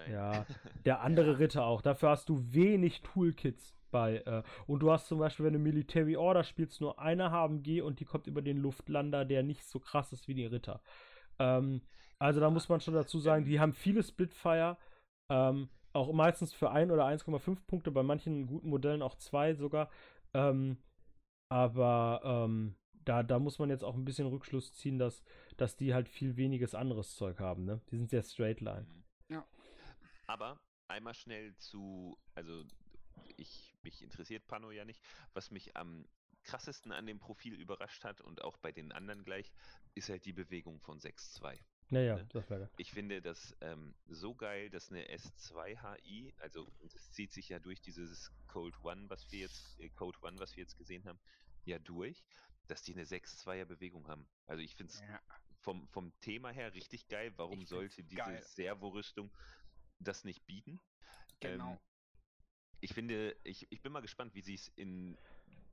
Ja, 0.10 0.46
der 0.86 1.02
andere 1.02 1.32
Ja. 1.32 1.38
Ritter 1.38 1.66
auch. 1.66 1.82
Dafür 1.82 2.10
hast 2.12 2.30
du 2.30 2.42
wenig 2.54 3.02
Toolkits 3.02 3.76
bei. 3.92 4.20
Äh, 4.20 4.44
und 4.66 4.80
du 4.80 4.90
hast 4.90 5.08
zum 5.08 5.20
Beispiel, 5.20 5.46
wenn 5.48 5.54
du 5.54 5.60
Military 5.60 6.16
Order 6.16 6.46
spielst, 6.46 6.80
nur 6.80 6.98
eine 6.98 7.32
HMG 7.32 7.82
und 7.82 8.00
die 8.00 8.06
kommt 8.06 8.26
über 8.28 8.42
den 8.42 8.58
Luftlander, 8.58 9.26
der 9.26 9.44
nicht 9.44 9.66
so 9.66 9.80
krass 9.82 10.14
ist 10.14 10.30
wie 10.30 10.34
die 10.34 10.46
Ritter. 10.46 10.82
Ähm, 11.40 11.82
also 12.20 12.40
da 12.40 12.50
muss 12.50 12.70
man 12.70 12.80
schon 12.80 12.94
dazu 12.94 13.20
sagen, 13.20 13.44
die 13.44 13.60
haben 13.60 13.74
viele 13.74 14.02
Splitfire. 14.02 14.78
Ähm, 15.30 15.70
auch 15.94 16.12
meistens 16.14 16.54
für 16.54 16.72
1 16.72 16.92
oder 16.92 17.06
1,5 17.06 17.66
Punkte, 17.66 17.92
bei 17.92 18.04
manchen 18.04 18.48
guten 18.48 18.70
Modellen 18.70 19.02
auch 19.02 19.16
2 19.16 19.56
sogar. 19.56 19.90
Ähm, 20.34 20.78
aber 21.50 22.22
ähm, 22.24 22.76
da, 23.06 23.24
da 23.24 23.40
muss 23.40 23.58
man 23.60 23.70
jetzt 23.70 23.84
auch 23.84 23.96
ein 23.96 24.06
bisschen 24.06 24.28
Rückschluss 24.28 24.74
ziehen, 24.74 25.00
dass, 25.00 25.24
dass 25.58 25.76
die 25.76 25.94
halt 25.94 26.08
viel 26.08 26.38
weniges 26.38 26.76
anderes 26.76 27.16
Zeug 27.16 27.40
haben. 27.40 27.66
Ne? 27.66 27.82
Die 27.90 27.98
sind 27.98 28.10
sehr 28.10 28.24
straight 28.24 28.62
line. 28.62 28.86
Mhm. 28.86 29.36
Ja. 29.36 29.48
Aber 30.28 30.60
einmal 30.88 31.16
schnell 31.16 31.56
zu, 31.58 32.18
also 32.36 32.64
ich, 33.38 33.76
mich 33.82 34.04
interessiert 34.04 34.46
Pano 34.48 34.72
ja 34.72 34.86
nicht. 34.86 35.02
Was 35.34 35.50
mich 35.50 35.76
am 35.76 36.08
krassesten 36.44 36.92
an 36.92 37.06
dem 37.06 37.20
Profil 37.20 37.54
überrascht 37.54 38.04
hat 38.04 38.22
und 38.22 38.44
auch 38.44 38.58
bei 38.58 38.72
den 38.72 38.92
anderen 38.92 39.24
gleich, 39.24 39.52
ist 39.96 40.10
halt 40.10 40.26
die 40.26 40.34
Bewegung 40.34 40.80
von 40.80 41.00
6.2. 41.00 41.60
Naja, 41.90 42.18
Ne? 42.18 42.28
das 42.34 42.50
wäre. 42.50 42.70
Ich 42.78 42.92
finde 42.92 43.22
das 43.22 43.56
ähm, 43.62 43.96
so 44.08 44.36
geil, 44.36 44.70
dass 44.70 44.92
eine 44.92 45.06
S2 45.10 45.76
HI, 46.04 46.34
also 46.38 46.68
und 46.80 46.94
das 46.94 47.12
zieht 47.12 47.32
sich 47.32 47.50
ja 47.50 47.60
durch 47.60 47.82
dieses 47.82 48.32
Code 48.48 48.78
One, 48.84 49.10
was 49.10 49.32
wir 49.32 49.40
jetzt, 49.40 49.80
äh, 49.80 49.90
Code 49.90 50.18
One, 50.22 50.40
was 50.40 50.56
wir 50.56 50.64
jetzt 50.64 50.78
gesehen 50.78 51.04
haben, 51.06 51.20
ja 51.66 51.80
durch, 51.80 52.24
dass 52.68 52.84
die 52.84 52.94
eine 52.94 53.06
6-2er 53.06 53.66
Bewegung 53.66 54.08
haben. 54.08 54.28
Also 54.46 54.62
ich 54.62 54.76
finde 54.76 54.94
es 54.94 55.00
Ja. 55.02 55.20
vom, 55.62 55.88
vom 55.90 56.14
Thema 56.22 56.52
her 56.52 56.74
richtig 56.74 57.08
geil. 57.08 57.34
Warum 57.38 57.66
sollte 57.66 58.04
diese 58.04 58.18
geil. 58.18 58.42
Servorüstung 58.44 59.32
das 60.00 60.24
nicht 60.24 60.46
bieten? 60.46 60.80
Genau. 61.40 61.72
Ähm, 61.72 61.80
ich 62.82 62.94
finde, 62.94 63.36
ich, 63.44 63.68
ich 63.72 63.82
bin 63.82 63.92
mal 63.92 64.02
gespannt, 64.02 64.36
wie 64.36 64.42
sie 64.42 64.54
es 64.56 64.68
in, 64.70 65.18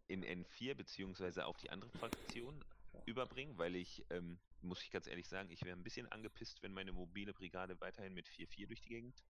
in 0.09 0.24
N4 0.24 0.74
beziehungsweise 0.74 1.44
auf 1.46 1.57
die 1.59 1.70
andere 1.70 1.90
Fraktion 1.90 2.64
überbringen, 3.04 3.56
weil 3.59 3.76
ich, 3.76 4.04
ähm, 4.11 4.38
muss 4.62 4.82
ich 4.82 4.90
ganz 4.90 5.06
ehrlich 5.06 5.28
sagen, 5.28 5.50
ich 5.50 5.62
wäre 5.64 5.76
ein 5.76 5.82
bisschen 5.82 6.11
angepisst, 6.11 6.62
wenn 6.62 6.72
meine 6.72 6.92
mobile 6.92 7.32
Brigade 7.35 7.80
weiterhin 7.80 8.14
mit 8.14 8.28
4-4 8.28 8.66
durch 8.66 8.80
die 8.80 8.88
Gegend 8.88 9.24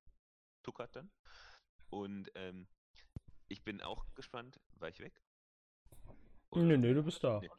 tuckert 0.63 0.95
dann. 0.97 1.11
Und 1.91 2.31
ähm, 2.35 2.67
ich 3.49 3.63
bin 3.63 3.81
auch 3.81 4.05
gespannt, 4.15 4.61
war 4.75 4.89
ich 4.89 5.01
weg? 5.01 5.21
Oder- 6.51 6.63
Nee, 6.65 6.77
nee, 6.79 6.95
du 6.95 7.03
bist 7.03 7.23
da. 7.23 7.41
Nee. 7.41 7.51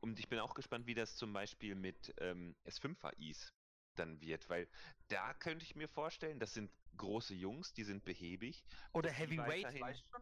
Und 0.00 0.18
ich 0.18 0.28
bin 0.28 0.38
auch 0.38 0.54
gespannt, 0.54 0.86
wie 0.86 0.94
das 0.94 1.16
zum 1.16 1.32
Beispiel 1.32 1.74
mit 1.74 2.14
ähm, 2.18 2.56
S5-AIs 2.64 3.52
dann 3.96 4.20
wird, 4.20 4.48
weil 4.48 4.68
da 5.08 5.34
könnte 5.34 5.64
ich 5.64 5.74
mir 5.74 5.88
vorstellen, 5.88 6.38
das 6.38 6.52
sind 6.54 6.70
große 6.96 7.34
Jungs, 7.34 7.72
die 7.72 7.84
sind 7.84 8.04
behäbig. 8.04 8.64
Oder 8.92 9.10
Heavyweight, 9.10 9.80
weißt 9.80 10.08
du? 10.12 10.18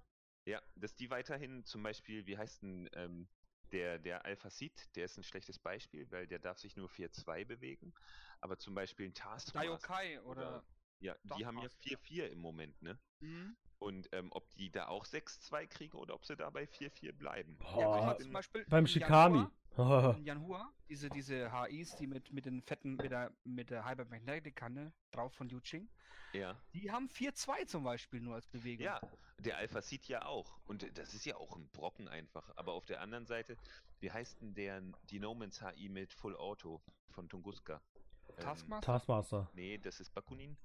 Ja, 0.46 0.62
dass 0.76 0.94
die 0.94 1.10
weiterhin 1.10 1.64
zum 1.64 1.82
Beispiel, 1.82 2.26
wie 2.26 2.36
heißt 2.36 2.62
denn 2.62 2.88
ähm, 2.92 3.28
der, 3.74 3.98
der 3.98 4.24
Alpha 4.24 4.48
Seed, 4.48 4.88
der 4.94 5.06
ist 5.06 5.18
ein 5.18 5.24
schlechtes 5.24 5.58
Beispiel, 5.58 6.10
weil 6.10 6.26
der 6.26 6.38
darf 6.38 6.58
sich 6.58 6.76
nur 6.76 6.88
4-2 6.88 7.44
bewegen. 7.44 7.92
Aber 8.40 8.56
zum 8.58 8.74
Beispiel 8.74 9.06
ein 9.06 9.14
Taskmaster, 9.14 9.58
Daiokai 9.58 10.20
oder. 10.22 10.64
ja, 11.00 11.16
die 11.36 11.44
haben 11.44 11.58
ja 11.58 11.68
Taskmaster. 11.68 11.98
4-4 12.06 12.26
im 12.28 12.38
Moment, 12.38 12.80
ne? 12.82 12.98
Mhm. 13.20 13.56
Und 13.78 14.08
ähm, 14.12 14.28
ob 14.30 14.48
die 14.54 14.70
da 14.70 14.86
auch 14.86 15.04
6-2 15.04 15.66
kriegen 15.66 15.98
oder 15.98 16.14
ob 16.14 16.24
sie 16.24 16.36
da 16.36 16.48
bei 16.50 16.64
4-4 16.64 17.12
bleiben. 17.12 17.58
Ja, 17.60 17.74
Boah, 17.74 18.06
mal, 18.06 18.18
zum 18.18 18.32
Beispiel 18.32 18.64
beim 18.68 18.86
Shikami. 18.86 19.46
In 20.18 20.24
Yanhua, 20.24 20.72
diese, 20.88 21.08
diese 21.08 21.50
HIs, 21.52 21.96
die 21.96 22.06
mit, 22.06 22.32
mit 22.32 22.46
den 22.46 22.62
fetten, 22.62 22.96
mit 22.96 23.10
der, 23.10 23.32
mit 23.44 23.70
der 23.70 23.84
Hypermagnetic-Kanne 23.88 24.92
drauf 25.10 25.32
von 25.34 25.48
Yuching, 25.48 25.88
Ja. 26.32 26.56
die 26.72 26.90
haben 26.92 27.08
4-2 27.08 27.66
zum 27.66 27.84
Beispiel 27.84 28.20
nur 28.20 28.34
als 28.34 28.46
Bewegung. 28.46 28.84
Ja, 28.84 29.00
der 29.38 29.56
Alpha 29.56 29.80
sieht 29.82 30.06
ja 30.06 30.24
auch. 30.26 30.58
Und 30.64 30.86
das 30.98 31.14
ist 31.14 31.24
ja 31.24 31.36
auch 31.36 31.56
ein 31.56 31.68
Brocken 31.70 32.08
einfach. 32.08 32.50
Aber 32.56 32.72
auf 32.72 32.86
der 32.86 33.00
anderen 33.00 33.26
Seite, 33.26 33.56
wie 34.00 34.10
heißt 34.12 34.40
denn 34.40 34.54
der, 34.54 34.80
die 35.10 35.18
No 35.18 35.34
Man's 35.34 35.60
HI 35.60 35.88
mit 35.88 36.12
Full 36.12 36.36
Auto 36.36 36.80
von 37.10 37.28
Tunguska? 37.28 37.80
Ähm, 38.28 38.36
Taskmaster? 38.42 38.86
Taskmaster. 38.92 39.50
nee, 39.54 39.78
das 39.78 40.00
ist 40.00 40.10
Bakunin. 40.14 40.56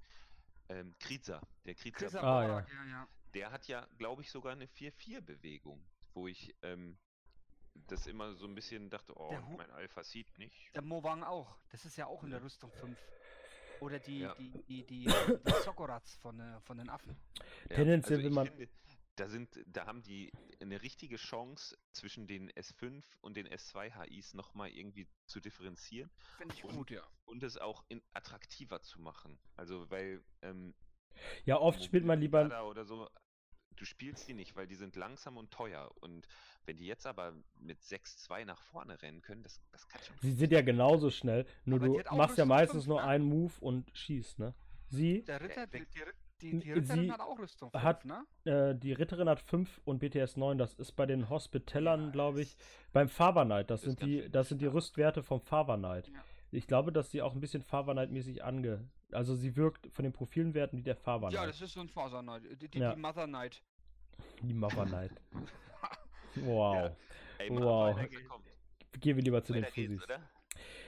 Ähm, 0.68 0.94
Kriza. 1.00 1.40
Der 1.64 1.74
Kriza, 1.74 2.06
Ah, 2.20 2.46
Borak, 2.46 2.68
ja. 2.68 2.74
ja, 2.84 2.90
ja. 2.90 3.08
der 3.34 3.50
hat 3.50 3.66
ja, 3.66 3.86
glaube 3.98 4.22
ich, 4.22 4.30
sogar 4.30 4.52
eine 4.52 4.66
4-4-Bewegung, 4.66 5.84
wo 6.14 6.28
ich 6.28 6.54
ähm, 6.62 6.96
das 7.74 8.06
immer 8.06 8.34
so 8.34 8.46
ein 8.46 8.54
bisschen 8.54 8.90
dachte, 8.90 9.12
oh, 9.16 9.30
Der 9.30 9.46
Hu- 9.46 9.56
mein 9.56 9.70
Alpha 9.70 10.02
sieht 10.04 10.36
nicht. 10.38 10.74
Der 10.74 10.82
Mowang 10.82 11.22
auch. 11.22 11.58
Das 11.70 11.84
ist 11.84 11.96
ja 11.96 12.06
auch 12.06 12.22
in 12.24 12.30
der. 12.30 12.42
Rüstung 12.42 12.70
5. 12.72 12.98
Oder 13.80 13.98
die, 13.98 14.20
Ja. 14.20 14.34
die, 14.34 14.50
die, 14.68 14.84
die, 14.86 15.04
die 15.06 15.52
Sokorats 15.64 16.16
von, 16.16 16.38
äh, 16.38 16.60
von 16.60 16.76
den 16.78 16.90
Affen. 16.90 17.16
Ja, 17.70 17.76
Tendenziell, 17.76 18.18
also 18.18 18.28
wenn 18.28 18.34
man- 18.34 18.46
Finde, 18.48 18.68
da 19.16 19.28
sind, 19.28 19.60
da 19.66 19.86
haben 19.86 20.02
die 20.02 20.30
eine 20.60 20.80
richtige 20.82 21.16
Chance 21.16 21.76
zwischen 21.92 22.26
den 22.26 22.50
S5 22.52 23.02
und 23.20 23.36
den 23.36 23.46
S2 23.48 23.90
HIs 24.06 24.34
nochmal 24.34 24.70
irgendwie 24.70 25.08
zu 25.26 25.40
differenzieren 25.40 26.10
Finde 26.38 26.54
ich 26.54 26.64
Und- 26.64 26.76
gut, 26.76 26.90
ja. 26.90 27.02
und 27.24 27.42
es 27.42 27.56
auch 27.58 27.84
in, 27.88 28.02
attraktiver 28.14 28.80
zu 28.82 29.00
machen. 29.00 29.38
Also 29.56 29.90
weil 29.90 30.22
ähm, 30.42 30.74
Ja, 31.44 31.58
oft 31.58 31.82
spielt 31.82 32.04
man 32.04 32.20
lieber. 32.20 32.66
Oder 32.66 32.84
so, 32.84 33.08
du 33.80 33.86
spielst 33.86 34.28
die 34.28 34.34
nicht, 34.34 34.54
weil 34.56 34.66
die 34.66 34.74
sind 34.74 34.94
langsam 34.94 35.36
und 35.38 35.50
teuer. 35.50 35.90
Und 36.00 36.28
wenn 36.66 36.76
die 36.76 36.86
jetzt 36.86 37.06
aber 37.06 37.32
mit 37.58 37.80
6-2 37.80 38.44
nach 38.44 38.60
vorne 38.60 39.00
rennen 39.02 39.22
können, 39.22 39.42
das, 39.42 39.60
das 39.72 39.88
kann 39.88 40.00
schon. 40.02 40.16
Sie 40.20 40.32
sind 40.32 40.52
ja 40.52 40.60
genauso 40.60 41.10
schnell, 41.10 41.46
nur 41.64 41.82
Aber 41.82 42.02
du 42.02 42.14
machst 42.16 42.38
ja 42.38 42.44
meistens 42.44 42.86
nur 42.86 43.00
ne? 43.00 43.06
einen 43.08 43.24
Move 43.24 43.52
und 43.60 43.90
schießt, 43.96 44.38
ne? 44.38 44.54
Sie, 44.88 45.24
Der 45.24 45.40
Ritter, 45.40 45.66
die, 45.66 45.78
der- 45.96 46.06
die, 46.42 46.50
die, 46.52 46.58
die 46.58 46.64
Sie 46.64 46.72
Ritterin 46.72 47.12
hat 47.12 47.20
auch 47.20 47.38
Rüstung 47.38 47.70
5, 47.70 47.82
hat- 47.84 48.04
ne? 48.06 48.24
äh, 48.44 48.74
die 48.74 48.92
Ritterin 48.92 49.28
hat 49.28 49.40
5 49.40 49.80
und 49.84 49.98
BTS 49.98 50.36
9, 50.36 50.56
das 50.58 50.74
ist 50.74 50.92
bei 50.92 51.04
den 51.06 51.28
Hospitellern, 51.28 52.12
glaube 52.12 52.40
ich, 52.42 52.56
beim 52.92 53.08
Faber 53.08 53.44
Knight, 53.44 53.70
das 53.70 53.82
sind 53.82 54.00
die, 54.02 54.28
das 54.30 54.48
sind 54.48 54.60
die. 54.62 54.66
Rüstwerte 54.66 55.22
vom 55.22 55.40
Faber 55.40 55.76
Knight. 55.76 56.08
Ja. 56.08 56.24
Ich 56.52 56.66
glaube, 56.66 56.92
dass 56.92 57.10
sie 57.10 57.22
auch 57.22 57.34
ein 57.34 57.40
bisschen 57.40 57.62
Faber 57.62 57.92
Knight-mäßig 57.92 58.42
ange... 58.44 58.88
Also 59.12 59.34
sie 59.34 59.56
wirkt 59.56 59.88
von 59.92 60.04
den 60.04 60.12
Profilenwerten 60.12 60.78
wie 60.78 60.82
der 60.84 60.94
Faber 60.96 61.30
Ja, 61.30 61.44
das 61.44 61.60
ist 61.60 61.72
so 61.74 61.80
ein 61.80 61.88
Faser 61.88 62.22
Knight. 62.22 62.42
Die, 62.62 62.68
die, 62.68 62.78
Ja. 62.78 62.94
die 62.94 63.00
Mother 63.00 63.26
Knight. 63.26 63.60
Die 64.42 64.54
Mother 64.54 64.86
Knight. 64.86 65.12
Wow. 66.36 66.92
Ey, 67.38 67.50
Wow. 67.50 67.96
Gehen 69.00 69.16
wir 69.16 69.22
lieber 69.24 69.42
zu 69.42 69.52
den 69.52 69.62
Weiter 69.64 69.72
geht's, 69.74 69.92
Fussis. 69.94 70.04
oder? 70.04 70.20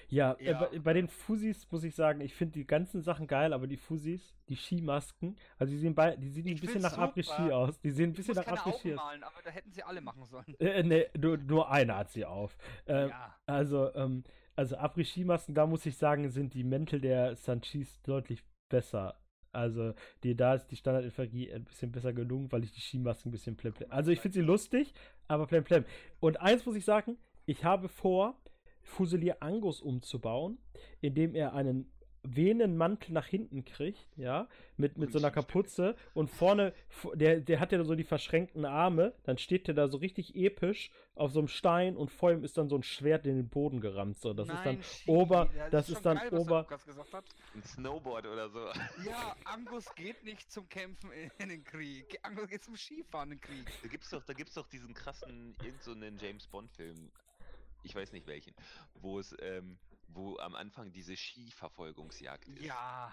Ja, 0.09 0.33
äh, 0.35 0.45
Ja. 0.51 0.59
bei, 0.71 0.79
bei 0.79 0.93
den 0.93 1.09
Fusis 1.09 1.67
muss 1.73 1.83
ich 1.85 1.95
sagen, 1.95 2.21
ich 2.21 2.35
finde 2.35 2.53
die 2.53 2.67
ganzen 2.67 3.01
Sachen 3.03 3.27
geil, 3.27 3.53
aber 3.53 3.67
die 3.67 3.77
Fusis, 3.79 4.37
die 4.49 4.57
Skimasken, 4.57 5.37
also 5.59 5.73
die 5.73 5.79
sehen, 5.79 5.95
bei, 5.95 6.15
die 6.17 6.29
sehen 6.29 6.47
Ich 6.47 6.55
ein 6.59 6.61
bisschen 6.61 6.83
nach 6.83 6.97
Après-Ski 6.99 7.51
aus. 7.51 7.81
Die 7.81 7.91
sehen 7.91 8.11
ein 8.11 8.11
Ich 8.11 8.17
bisschen 8.19 8.35
muss 8.37 8.47
nach 8.47 8.53
Après-Ski 8.67 8.93
aus. 8.93 8.97
malen, 8.97 9.23
aber 9.25 9.43
da 9.43 9.51
hätten 9.51 9.73
sie 9.73 9.83
alle 9.83 10.01
machen 10.01 10.25
sollen. 10.27 10.45
Äh, 10.61 10.83
nee, 10.83 11.07
nur, 11.19 11.39
nur 11.39 11.71
eine 11.71 11.97
hat 11.97 12.11
sie 12.11 12.25
auf. 12.25 12.57
Ähm, 12.87 13.09
ja. 13.09 13.35
Also, 13.47 13.93
ähm, 13.95 14.23
also 14.55 14.77
Après-Ski-Masken, 14.77 15.55
da 15.55 15.67
muss 15.67 15.87
ich 15.87 15.97
sagen, 15.97 16.29
sind 16.29 16.55
die 16.55 16.63
Mäntel 16.65 17.01
der 17.01 17.35
Sanchis 17.37 18.01
deutlich 18.03 18.45
besser. 18.69 19.17
Also, 19.53 19.95
die, 20.23 20.35
da 20.35 20.55
ist 20.55 20.67
die 20.69 20.77
Standard-Infanterie 20.77 21.53
ein 21.53 21.65
bisschen 21.65 21.93
besser 21.93 22.13
gelungen, 22.13 22.51
weil 22.51 22.65
ich 22.65 22.73
die 22.73 22.81
Skimasken 22.81 23.29
ein 23.29 23.33
bisschen 23.33 23.57
plem. 23.57 23.75
Also, 23.91 24.11
ich 24.11 24.21
finde 24.21 24.35
sie 24.35 24.45
lustig, 24.45 24.93
aber 25.29 25.47
plem. 25.47 25.85
Und 26.21 26.41
eins 26.41 26.65
muss 26.67 26.77
ich 26.77 26.85
sagen, 26.85 27.19
ich 27.47 27.65
habe 27.65 27.89
vor, 27.89 28.37
Fusilier 28.83 29.37
Angus 29.41 29.81
umzubauen, 29.81 30.59
indem 31.01 31.35
er 31.35 31.55
einen 31.55 31.91
Venenmantel 32.23 33.13
nach 33.13 33.27
hinten 33.27 33.65
kriegt, 33.65 34.07
ja, 34.17 34.49
mit, 34.77 34.99
mit 34.99 35.11
so 35.13 35.19
einer. 35.19 35.33
Kapuze 35.33 35.97
und 36.15 36.31
vorne, 36.31 36.75
der, 37.15 37.41
der 37.41 37.59
hat 37.59 37.73
ja 37.73 37.83
so 37.85 37.95
die 37.95 38.05
verschränkten 38.05 38.65
Arme, 38.65 39.15
dann 39.25 39.39
steht 39.39 39.67
der 39.67 39.75
da 39.75 39.89
so 39.89 39.97
richtig 39.97 40.37
episch 40.37 40.91
auf 41.15 41.33
so 41.33 41.41
einem 41.41 41.49
Stein 41.49 41.97
und 41.97 42.11
vor 42.11 42.33
ihm 42.33 42.45
ist 42.45 42.59
dann 42.59 42.69
so 42.69 42.77
ein 42.77 42.83
Schwert 42.83 43.27
in 43.27 43.37
den 43.37 43.49
Boden 43.49 43.81
gerammt, 43.81 44.19
so, 44.19 44.35
das 44.35 44.49
ist 44.49 44.55
dann 44.65 44.77
Nein, 44.77 44.83
Ski. 44.83 45.11
Ober, 45.11 45.51
Ja, 45.57 45.71
das 45.71 45.89
ist 45.89 45.95
schon 45.95 46.03
dann 46.03 46.19
geil, 46.19 46.35
Ober, 46.35 46.61
Lukas 46.61 46.85
gesagt 46.85 47.13
hat. 47.13 47.25
Ein 47.55 47.63
Snowboard 47.65 48.27
oder 48.27 48.51
so. 48.51 48.67
Ja, 49.05 49.35
Angus 49.45 49.93
geht 49.95 50.23
nicht 50.25 50.51
zum 50.53 50.69
Kämpfen 50.69 51.11
in, 51.39 51.49
den 51.49 51.65
Krieg. 51.65 52.19
Angus 52.23 52.49
geht 52.49 52.65
zum 52.65 52.77
Skifahren 52.77 53.33
in 53.33 53.39
den 53.39 53.41
Krieg. 53.41 53.73
Da 53.83 53.89
gibt's 53.89 54.11
doch, 54.11 54.23
da 54.23 54.33
gibt's 54.33 54.55
doch 54.55 54.69
diesen 54.69 54.95
krassen, 54.95 55.57
irgend 55.65 55.83
so 55.83 55.93
einen 55.93 56.19
James 56.19 56.47
Bond-Film, 56.47 57.11
ich 57.83 57.95
weiß 57.95 58.13
nicht 58.13 58.27
welchen, 58.27 58.55
wo 58.95 59.19
es, 59.19 59.35
ähm, 59.41 59.79
wo 60.15 60.39
am 60.39 60.55
Anfang 60.55 60.93
diese 60.93 61.17
Skiverfolgungsjagd 61.17 62.49
ist. 62.49 62.63
Ja. 62.63 63.13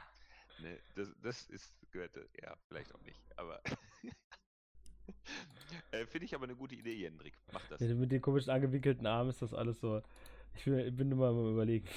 Ne? 0.60 0.80
Das, 0.96 1.10
das 1.22 1.46
ist, 1.50 1.74
gehörte, 1.92 2.28
ja, 2.42 2.56
vielleicht 2.68 2.94
auch 2.94 3.02
nicht, 3.02 3.20
aber. 3.38 3.62
äh, 5.92 6.06
Finde 6.06 6.26
ich 6.26 6.36
aber 6.36 6.46
eine 6.46 6.56
gute 6.56 6.76
Idee, 6.76 6.96
Jendrik. 6.96 7.38
Mach 7.52 7.66
das. 7.68 7.80
Ja, 7.82 7.94
mit 7.96 8.12
den 8.12 8.22
komischen 8.22 8.52
angewinkelten 8.52 9.06
Armen 9.08 9.30
ist 9.30 9.42
das 9.42 9.54
alles 9.54 9.80
so. 9.80 10.02
Ich 10.56 10.66
bin, 10.66 10.96
bin 10.96 11.12
immer 11.12 11.28
am 11.30 11.52
überlegen. 11.52 11.88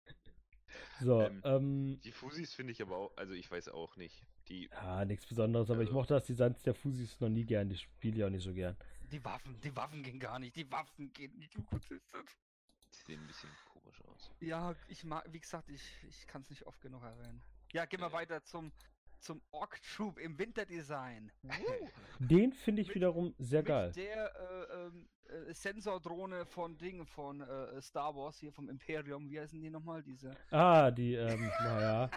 so, 1.00 1.22
Ähm, 1.22 1.40
ähm, 1.44 2.00
Die 2.02 2.12
Fusis 2.12 2.54
finde 2.54 2.72
ich 2.72 2.82
aber 2.82 2.96
auch, 2.96 3.16
also 3.16 3.32
ich 3.34 3.50
weiß 3.50 3.68
auch 3.68 3.96
nicht. 3.96 4.24
Die, 4.48 4.68
ja, 4.72 5.04
nichts 5.04 5.26
Besonderes, 5.26 5.70
aber 5.70 5.82
ich 5.82 5.88
Also- 5.88 5.98
mochte 5.98 6.14
das 6.14 6.24
Design 6.26 6.54
der 6.64 6.74
Fusis 6.74 7.20
noch 7.20 7.28
nie 7.28 7.44
gern, 7.44 7.68
die 7.68 7.76
spiele 7.76 8.16
ich 8.16 8.24
auch 8.24 8.30
nicht 8.30 8.44
so 8.44 8.54
gern. 8.54 8.76
Die 9.12 9.24
Waffen, 9.24 9.60
die 9.60 9.74
Waffen 9.76 10.02
gehen 10.02 10.18
gar 10.18 10.38
nicht. 10.40 10.56
Die 10.56 10.68
Waffen 10.72 11.12
gehen 11.12 11.36
nicht. 11.38 11.56
Wie 11.56 11.62
gut 11.62 11.88
ist 11.90 12.12
das? 12.12 12.24
Sehen 13.06 13.20
ein 13.20 13.26
bisschen 13.26 13.50
komisch 13.72 14.02
aus. 14.04 14.30
Ja, 14.40 14.74
ich 14.88 15.04
mag, 15.04 15.24
wie 15.30 15.40
gesagt, 15.40 15.68
ich, 15.70 15.82
ich 16.08 16.26
kann 16.26 16.42
es 16.42 16.50
nicht 16.50 16.66
oft 16.66 16.80
genug 16.80 17.02
erwähnen. 17.02 17.42
Ja, 17.72 17.84
gehen 17.86 18.00
wir 18.00 18.08
Ja. 18.08 18.12
weiter 18.12 18.42
zum, 18.44 18.72
zum 19.20 19.40
Orc 19.50 19.80
Troop 19.82 20.18
im 20.18 20.38
Winterdesign. 20.38 21.32
Den 22.18 22.52
finde 22.52 22.82
ich 22.82 22.88
Mit- 22.88 22.96
wiederum 22.96 23.34
sehr 23.38 23.62
geil. 23.62 23.88
Mit 23.88 23.96
der 23.96 24.34
äh, 24.36 24.86
ähm, 24.86 25.08
äh, 25.48 25.54
Sensordrohne 25.54 26.46
von 26.46 26.76
Ding 26.78 27.06
von 27.06 27.40
äh, 27.40 27.80
Star 27.80 28.14
Wars 28.14 28.38
hier 28.38 28.52
vom 28.52 28.68
Imperium. 28.68 29.28
Wie 29.30 29.40
heißen 29.40 29.60
die 29.60 29.70
nochmal? 29.70 30.02
Diese. 30.02 30.36
Ah, 30.50 30.90
die, 30.90 31.14
ähm, 31.14 31.50
naja. 31.60 32.10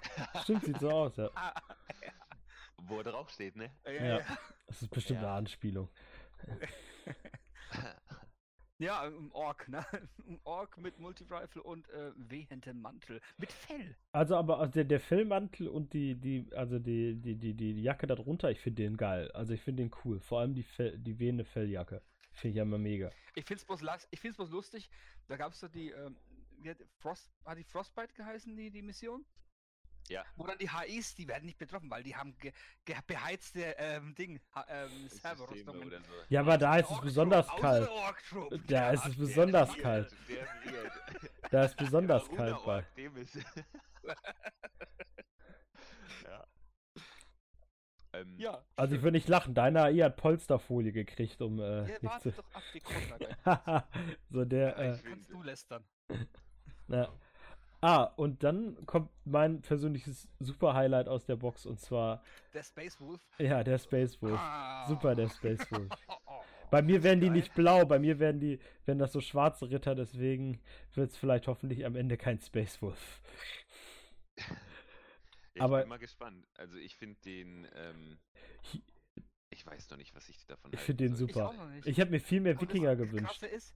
Stimmt, 0.43 0.65
sieht 0.65 0.79
so 0.79 0.89
aus, 0.91 1.17
ja. 1.17 1.29
Ah, 1.35 1.53
Wo 2.83 2.97
er 2.99 3.03
draufsteht, 3.03 3.55
ne? 3.57 3.71
Ja. 3.85 4.19
Das 4.67 4.81
ist 4.81 4.89
bestimmt 4.89 5.21
Ja. 5.21 5.27
eine 5.27 5.37
Anspielung. 5.37 5.89
Ja, 8.79 9.01
ein 9.01 9.29
Ork, 9.33 9.67
ne? 9.67 9.85
Ein 10.27 10.39
Ork 10.45 10.77
mit 10.77 10.99
Multi-Rifle 10.99 11.61
und 11.63 11.89
äh, 11.89 12.11
wehentem 12.15 12.81
Mantel. 12.81 13.19
Mit 13.37 13.51
Fell. 13.51 13.95
Also, 14.13 14.37
aber 14.37 14.59
also 14.59 14.71
der, 14.71 14.85
der 14.85 14.99
Fellmantel 15.01 15.67
und 15.67 15.91
die, 15.93 16.15
die, 16.15 16.47
also 16.55 16.79
die, 16.79 17.15
die, 17.15 17.35
die, 17.35 17.53
die 17.53 17.81
Jacke 17.81 18.07
darunter, 18.07 18.49
ich 18.51 18.59
finde 18.61 18.83
den 18.83 18.95
geil. 18.95 19.29
Also 19.33 19.53
ich 19.53 19.61
finde 19.61 19.83
den 19.83 19.91
cool. 20.05 20.19
Vor 20.21 20.39
allem 20.39 20.53
die, 20.53 20.63
Fell, 20.63 20.97
die 20.97 21.19
wehende 21.19 21.43
Felljacke. 21.43 22.01
Finde 22.31 22.49
ich 22.51 22.55
ja 22.57 22.63
immer 22.63 22.77
mega. 22.77 23.09
Ich 23.35 23.45
find's 23.45 23.65
bloß, 23.65 23.81
las- 23.81 24.07
ich 24.11 24.19
find's 24.19 24.37
bloß 24.37 24.49
lustig. 24.51 24.89
Da 25.27 25.35
gab's 25.35 25.59
so 25.59 25.67
die, 25.67 25.89
ähm, 25.89 26.15
hat, 26.65 26.77
Frost, 26.99 27.31
hat 27.45 27.57
die 27.57 27.63
Frostbite 27.65 28.13
geheißen, 28.13 28.55
die, 28.55 28.71
die 28.71 28.81
Mission? 28.81 29.25
Ja. 30.09 30.25
Wo 30.35 30.45
dann 30.47 30.57
die 30.57 30.69
HIs, 30.69 31.13
die 31.15 31.27
werden 31.27 31.45
nicht 31.45 31.59
betroffen, 31.59 31.89
weil 31.89 32.01
die 32.01 32.15
haben 32.15 32.35
ge, 32.39 32.51
ge, 32.83 32.95
beheizte 33.05 33.75
ähm, 33.77 34.15
Ding, 34.15 34.39
ähm, 34.67 35.07
Serverrüstungen. 35.07 35.91
so. 35.91 35.97
Ja, 36.29 36.41
aber 36.41 36.57
da 36.57 36.77
ist 36.77 36.89
es 36.89 36.99
besonders 37.01 37.47
kalt. 37.47 37.87
Da 38.67 38.75
Ja, 38.75 38.91
ist 38.91 39.05
es 39.05 39.15
der 39.15 39.23
besonders 39.23 39.77
kalt. 39.77 40.11
Da 41.51 41.65
ist 41.65 41.77
besonders 41.77 42.29
kalt 42.29 42.57
bei. 42.65 42.85
Ja. 46.23 46.45
Ähm, 48.13 48.35
Ja, 48.39 48.63
Also 48.75 48.95
ich 48.95 49.01
würde 49.03 49.17
nicht 49.17 49.27
lachen. 49.27 49.53
Deine 49.53 49.83
AI 49.83 49.97
hat 50.05 50.17
Polsterfolie 50.17 50.91
gekriegt, 50.91 51.41
um 51.41 51.59
äh, 51.59 51.87
ja, 51.91 51.97
nicht 52.01 52.21
zu... 52.21 52.31
doch 52.31 52.53
ab, 52.53 52.63
die 52.73 52.81
so 54.31 54.45
der, 54.45 54.69
Ja, 54.69 54.75
äh, 54.77 54.95
ich 54.95 55.03
Kannst 55.03 55.29
du 55.29 55.43
lästern. 55.43 55.83
na. 56.87 57.09
Ah, 57.81 58.03
und 58.17 58.43
dann 58.43 58.85
kommt 58.85 59.09
mein 59.25 59.61
persönliches 59.61 60.27
Super-Highlight 60.39 61.07
aus 61.07 61.25
der 61.25 61.37
Box 61.37 61.65
und 61.65 61.79
zwar, 61.79 62.21
Der 62.53 62.63
Space 62.63 62.99
Wolf. 62.99 63.21
ja, 63.37 63.63
der 63.63 63.77
Space 63.77 64.21
Wolf. 64.21 64.37
Ah. 64.37 64.85
Super, 64.87 65.15
der 65.15 65.29
Space 65.29 65.69
Wolf. 65.71 65.89
Bei 66.71 66.81
mir 66.83 67.01
werden 67.01 67.19
die 67.19 67.31
nicht 67.31 67.55
blau, 67.55 67.83
bei 67.85 67.97
mir 67.97 68.19
werden 68.19 68.39
die, 68.39 68.59
wenn 68.85 68.99
das 68.99 69.11
so 69.11 69.21
schwarze 69.21 69.71
Ritter, 69.71 69.95
deswegen 69.95 70.61
wird 70.93 71.09
es 71.09 71.17
vielleicht 71.17 71.47
hoffentlich 71.47 71.83
am 71.83 71.95
Ende 71.95 72.15
kein 72.15 72.39
Space 72.39 72.79
Wolf. 72.83 73.21
ich 75.53 75.61
aber- 75.61 75.79
bin 75.79 75.89
mal 75.89 75.97
gespannt. 75.97 76.45
Also 76.57 76.77
ich 76.77 76.95
finde 76.95 77.19
den. 77.21 77.67
Ähm, 77.73 78.19
ich 79.49 79.65
weiß 79.65 79.89
noch 79.89 79.97
nicht, 79.97 80.13
was 80.13 80.29
ich 80.29 80.45
davon 80.45 80.71
Ich 80.71 80.77
halten 80.77 80.85
finde 80.85 81.03
den 81.05 81.15
super. 81.15 81.53
nicht. 81.73 81.87
Ich 81.87 81.99
habe 81.99 82.11
mir 82.11 82.19
viel 82.19 82.39
mehr 82.39 82.59
Wikinger 82.61 82.95
gewünscht. 82.95 83.41
Ist, 83.43 83.75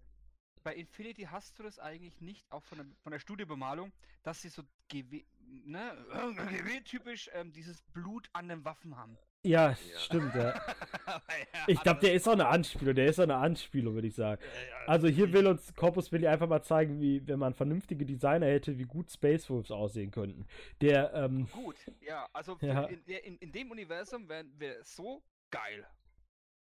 bei 0.63 0.75
Infinity 0.75 1.23
hast 1.23 1.57
du 1.59 1.63
das 1.63 1.79
eigentlich 1.79 2.21
nicht, 2.21 2.45
auch 2.51 2.63
von 2.63 2.77
der, 2.79 2.87
von 3.03 3.11
der 3.11 3.19
Studiobemalung, 3.19 3.91
dass 4.23 4.41
sie 4.41 4.49
so 4.49 4.63
GW, 4.89 5.23
ne, 5.65 5.97
GW-typisch 6.37 7.29
ähm, 7.33 7.51
dieses 7.51 7.81
Blut 7.81 8.29
an 8.33 8.47
den 8.47 8.63
Waffen 8.65 8.95
haben. 8.97 9.17
Ja, 9.45 9.71
Ja. 9.71 9.99
stimmt, 9.99 10.33
ja. 10.35 10.53
Ja, 11.05 11.21
Ich 11.67 11.81
glaube, 11.81 11.99
der 11.99 12.13
ist 12.13 12.27
auch 12.29 12.31
eine 12.33 12.47
Anspielung, 12.47 12.95
der 12.95 13.07
ist 13.07 13.19
auch 13.19 13.23
eine 13.23 13.35
Anspielung, 13.35 13.93
würde 13.93 14.07
ich 14.07 14.15
sagen. 14.15 14.41
Ja, 14.41 14.61
ja, 14.61 14.87
Also 14.87 15.07
hier 15.09 15.33
will 15.33 15.47
uns 15.47 15.73
Corpus 15.75 16.11
Willi 16.13 16.27
einfach 16.27 16.47
mal 16.47 16.61
zeigen, 16.63 17.01
wie, 17.01 17.25
wenn 17.27 17.39
man 17.39 17.53
vernünftige 17.53 18.05
Designer 18.05 18.45
hätte, 18.47 18.77
wie 18.79 18.83
gut 18.85 19.11
Space 19.11 19.49
Wolves 19.49 19.69
aussehen 19.71 20.11
könnten. 20.11 20.47
Der, 20.79 21.13
ähm, 21.13 21.47
Gut, 21.51 21.75
ja, 21.99 22.27
also 22.31 22.57
Ja. 22.61 22.85
In, 22.85 23.03
der- 23.05 23.25
in, 23.25 23.37
in 23.39 23.51
dem 23.51 23.69
Universum 23.71 24.29
wäre 24.29 24.45
wär 24.57 24.81
so 24.83 25.21
geil. 25.51 25.85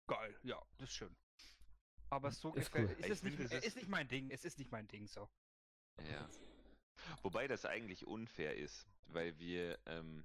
Geil, 0.08 0.34
ja, 0.42 0.60
das 0.78 0.88
ist 0.90 0.96
schön. 0.96 1.16
Aber 2.12 2.30
so 2.30 2.52
Ist 2.54 2.70
gefällt, 2.70 2.90
cool. 2.98 3.04
ist 3.06 3.10
es 3.10 3.22
nicht, 3.22 3.36
finde, 3.36 3.56
ist- 3.56 3.76
nicht 3.76 3.88
mein 3.88 4.06
Ding, 4.06 4.30
es 4.30 4.44
ist 4.44 4.58
nicht 4.58 4.70
mein 4.70 4.86
Ding 4.86 5.06
so. 5.06 5.28
Ja. 6.10 6.28
Wobei 7.22 7.48
das 7.48 7.64
eigentlich 7.64 8.06
unfair 8.06 8.54
ist, 8.54 8.86
weil 9.06 9.38
wir 9.38 9.78
ähm, 9.86 10.22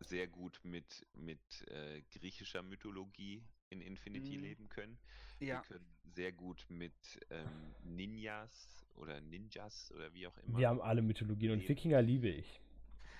sehr 0.00 0.26
gut 0.26 0.60
mit, 0.64 1.06
mit 1.12 1.40
äh, 1.68 2.00
griechischer 2.10 2.62
Mythologie 2.62 3.44
in 3.68 3.82
Infinity 3.82 4.36
Mhm. 4.38 4.42
leben 4.42 4.68
können. 4.70 4.98
Ja, 5.40 5.56
Wir 5.56 5.62
können 5.76 5.86
sehr 6.14 6.32
gut 6.32 6.64
mit 6.70 6.94
ähm, 7.28 7.74
Ninjas 7.82 8.86
oder 8.94 9.20
Ninjas 9.20 9.92
oder 9.92 10.12
wie 10.14 10.26
auch 10.26 10.36
immer. 10.38 10.58
wir 10.58 10.68
haben 10.68 10.80
alle 10.80 11.02
Mythologien 11.02 11.52
und 11.52 11.58
Nee. 11.58 11.68
Wikinger 11.68 12.00
liebe 12.00 12.28
ich. 12.28 12.60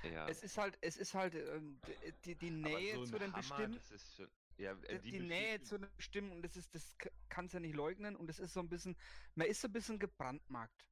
ja. 0.04 0.26
es 0.28 0.42
ist 0.42 0.56
halt, 0.56 0.78
es 0.80 0.96
ist 0.96 1.12
halt 1.14 1.34
ähm, 1.34 1.78
die, 2.24 2.34
die 2.34 2.50
Nähe 2.50 2.94
so 2.96 3.04
zu 3.04 3.18
den 3.18 3.32
Hammer, 3.32 3.38
Bestimmen. 3.42 3.74
Das 3.74 3.90
ist 3.90 4.16
schon, 4.16 4.28
ja, 4.58 4.72
äh, 4.82 5.00
die, 5.00 5.12
die, 5.12 5.20
Nähe 5.20 5.60
zu 5.62 5.78
Bestimmen 5.78 6.32
und 6.32 6.42
das 6.42 6.56
ist, 6.56 6.74
das 6.74 6.96
kannst 7.28 7.54
ja 7.54 7.60
nicht 7.60 7.74
leugnen 7.74 8.16
und 8.16 8.26
das 8.26 8.38
ist 8.38 8.52
so 8.52 8.60
ein 8.60 8.68
bisschen, 8.68 8.96
man 9.34 9.46
ist 9.46 9.60
so 9.60 9.68
ein 9.68 9.72
bisschen 9.72 9.98
gebrandmarkt. 9.98 10.88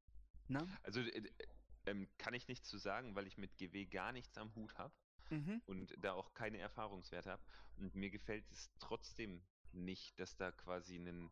Ne? 0.49 0.67
Also 0.83 1.01
äh, 1.01 1.31
äh, 1.85 2.07
kann 2.19 2.35
ich 2.35 2.49
nichts 2.49 2.69
zu 2.69 2.79
sagen, 2.79 3.15
weil 3.15 3.27
ich 3.27 3.39
mit 3.39 3.57
GW 3.57 3.87
gar 3.87 4.13
nichts 4.13 4.37
am 4.39 4.55
Hut 4.55 4.77
habe. 4.79 4.95
Mhm. 5.31 5.63
und 5.65 5.95
da 5.99 6.13
auch 6.13 6.35
keine 6.35 6.59
Erfahrungswerte 6.59 7.31
habe. 7.31 7.43
Und 7.79 7.95
mir 7.95 8.11
gefällt 8.11 8.45
es 8.51 8.71
trotzdem 8.79 9.43
nicht, 9.73 10.19
dass 10.19 10.37
da 10.37 10.53
quasi 10.53 10.97
einen. 10.97 11.31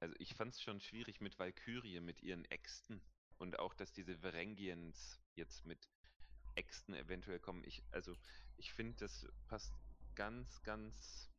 Also 0.00 0.14
ich 0.18 0.34
fand 0.34 0.52
es 0.52 0.60
schon 0.60 0.80
schwierig 0.80 1.20
mit 1.20 1.38
Valkyrie, 1.38 2.00
mit 2.00 2.22
ihren 2.22 2.44
Äxten 2.46 3.00
und 3.38 3.58
auch, 3.58 3.72
dass 3.72 3.92
diese 3.92 4.22
Varangians 4.22 5.20
jetzt 5.34 5.64
mit 5.64 5.88
Äxten 6.54 6.94
eventuell 6.94 7.38
kommen. 7.38 7.62
Ich, 7.64 7.82
also 7.92 8.16
ich 8.56 8.72
finde, 8.72 8.96
das 8.98 9.26
passt 9.46 9.72
ganz, 10.14 10.62
ganz 10.62 11.30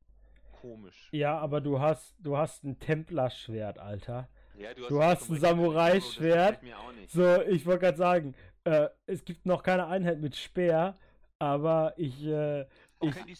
komisch. 0.61 1.09
Ja, 1.11 1.37
aber 1.37 1.61
du 1.61 1.79
hast, 1.79 2.15
du 2.19 2.37
hast 2.37 2.63
ein 2.63 2.79
Templerschwert, 2.79 3.79
Alter. 3.79 4.27
Ja, 4.57 4.73
Du 4.73 5.01
hast 5.03 5.25
vollkommen 5.27 5.39
ein 5.39 5.43
recht, 5.43 5.45
aber 5.45 5.55
Samurai-Schwert. 5.61 6.53
Das 6.55 6.59
gefällt 6.61 6.63
mir 6.63 6.79
auch 6.79 6.91
nicht. 6.93 7.11
So, 7.11 7.41
ich 7.43 7.65
wollte 7.65 7.79
gerade 7.85 7.97
sagen, 7.97 8.35
äh, 8.63 8.89
es 9.05 9.23
gibt 9.23 9.45
noch 9.45 9.61
keine 9.63 9.85
Einheit 9.87 10.19
mit 10.19 10.35
Speer, 10.35 10.97
aber 11.39 11.93
ich, 11.97 12.25
äh, 12.25 12.61
ich, 12.61 12.67
Okay, 12.99 13.35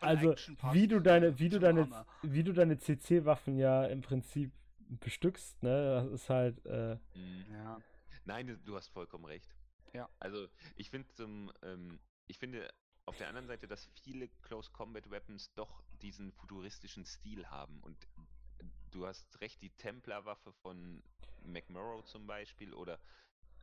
also 0.00 0.34
wie 0.72 0.86
du 0.86 1.00
deine, 1.00 1.38
wie 1.38 1.48
du 1.48 1.58
deine, 1.58 1.82
Hammer. 1.82 2.06
wie 2.22 2.44
du 2.44 2.52
deine 2.52 2.78
CC-Waffen 2.78 3.56
ja 3.56 3.86
im 3.86 4.02
Prinzip 4.02 4.52
bestückst, 5.00 5.62
ne, 5.62 5.70
das 6.04 6.06
ist 6.12 6.28
halt, 6.28 6.64
äh, 6.66 6.96
Mhm. 7.14 7.46
Ja. 7.50 7.78
Nein, 8.26 8.46
du- 8.46 8.58
du 8.58 8.76
hast 8.76 8.88
vollkommen 8.88 9.24
recht. 9.24 9.48
Ja. 9.94 10.08
Also 10.20 10.46
ich 10.76 10.90
finde 10.90 11.08
zum, 11.14 11.50
ähm, 11.62 11.98
ich 12.26 12.38
finde 12.38 12.68
auf 13.06 13.16
der 13.16 13.28
anderen 13.28 13.46
Seite, 13.46 13.66
dass 13.66 13.88
viele 14.02 14.28
Close 14.42 14.70
Combat 14.70 15.10
Weapons 15.10 15.52
doch 15.54 15.82
diesen 16.02 16.32
futuristischen 16.32 17.04
Stil 17.04 17.46
haben. 17.50 17.80
Und 17.80 18.06
du 18.90 19.06
hast 19.06 19.40
recht, 19.40 19.60
die 19.62 19.70
Templar-Waffe 19.70 20.52
von 20.52 21.02
McMurrow 21.44 22.04
zum 22.04 22.26
Beispiel 22.26 22.72
oder 22.74 23.00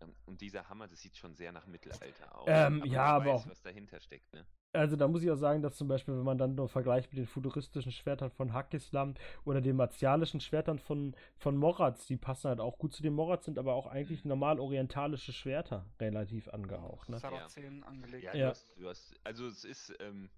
ähm, 0.01 0.13
und 0.25 0.41
dieser 0.41 0.67
Hammer, 0.69 0.87
das 0.87 1.01
sieht 1.01 1.15
schon 1.17 1.35
sehr 1.35 1.51
nach 1.51 1.65
Mittelalter 1.67 2.35
aus. 2.35 2.47
Ähm, 2.49 2.83
ja, 2.85 3.03
aber 3.05 3.25
weiß, 3.25 3.41
auch- 3.41 3.47
was 3.49 3.61
dahinter 3.61 3.99
steckt, 3.99 4.31
ne? 4.33 4.45
Also 4.71 4.95
da 4.95 5.07
muss 5.07 5.23
ich 5.23 5.31
auch 5.31 5.35
sagen, 5.35 5.63
dass 5.63 5.75
zum 5.75 5.87
Beispiel, 5.87 6.15
wenn 6.15 6.23
man 6.23 6.37
dann 6.37 6.53
nur 6.53 6.69
vergleicht 6.69 7.11
mit 7.11 7.17
den 7.17 7.25
futuristischen 7.25 7.91
Schwertern 7.91 8.29
von 8.29 8.53
Hakislam 8.53 9.15
oder 9.43 9.61
den 9.61 9.75
martialischen 9.75 10.41
Schwertern 10.41 10.77
von, 10.77 11.15
von 11.37 11.57
Moratz, 11.57 12.05
die 12.05 12.17
passen 12.17 12.49
halt 12.49 12.59
auch 12.59 12.77
gut 12.77 12.93
zu 12.93 13.01
den 13.01 13.13
Moratz, 13.13 13.45
sind 13.45 13.57
aber 13.57 13.73
auch 13.73 13.87
eigentlich 13.87 14.25
normal 14.25 14.59
orientalische 14.59 15.33
Schwerter 15.33 15.87
relativ 15.99 16.49
angehaucht. 16.49 17.09
Ne? 17.09 17.17
Sarazenen 17.17 17.83
angelegt. 17.83 18.25
Ja, 18.25 18.35
Ja. 18.35 18.45
Du, 18.45 18.49
hast, 18.51 18.73
du 18.77 18.89
hast, 18.89 19.19
also 19.23 19.47
es 19.47 19.63
ist, 19.63 19.93
ähm, 19.99 20.29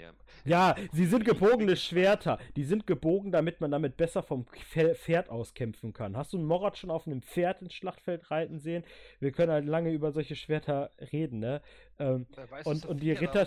ja, 0.00 0.12
Ja, 0.44 0.76
sie 0.92 1.06
sind 1.06 1.24
gebogene 1.24 1.76
Schwerter. 1.76 2.38
Die 2.56 2.64
sind 2.64 2.86
gebogen, 2.86 3.32
damit 3.32 3.60
man 3.60 3.70
damit 3.70 3.96
besser 3.96 4.22
vom 4.22 4.44
Pfe- 4.44 4.94
Pferd 4.94 5.28
aus 5.28 5.54
kämpfen 5.54 5.92
kann. 5.92 6.16
Hast 6.16 6.32
du 6.32 6.38
einen 6.38 6.46
Morat 6.46 6.78
schon 6.78 6.90
auf 6.90 7.06
einem 7.06 7.22
Pferd 7.22 7.62
ins 7.62 7.74
Schlachtfeld 7.74 8.30
reiten 8.30 8.58
sehen? 8.58 8.84
Wir 9.18 9.32
können 9.32 9.52
halt 9.52 9.66
lange 9.66 9.90
über 9.90 10.12
solche 10.12 10.36
Schwerter 10.36 10.90
reden, 11.12 11.40
ne? 11.40 11.60
Ähm, 11.98 12.26
weiß, 12.48 12.66
Und- 12.66 12.86
und 12.86 13.02
die 13.02 13.12
Ritter- 13.12 13.46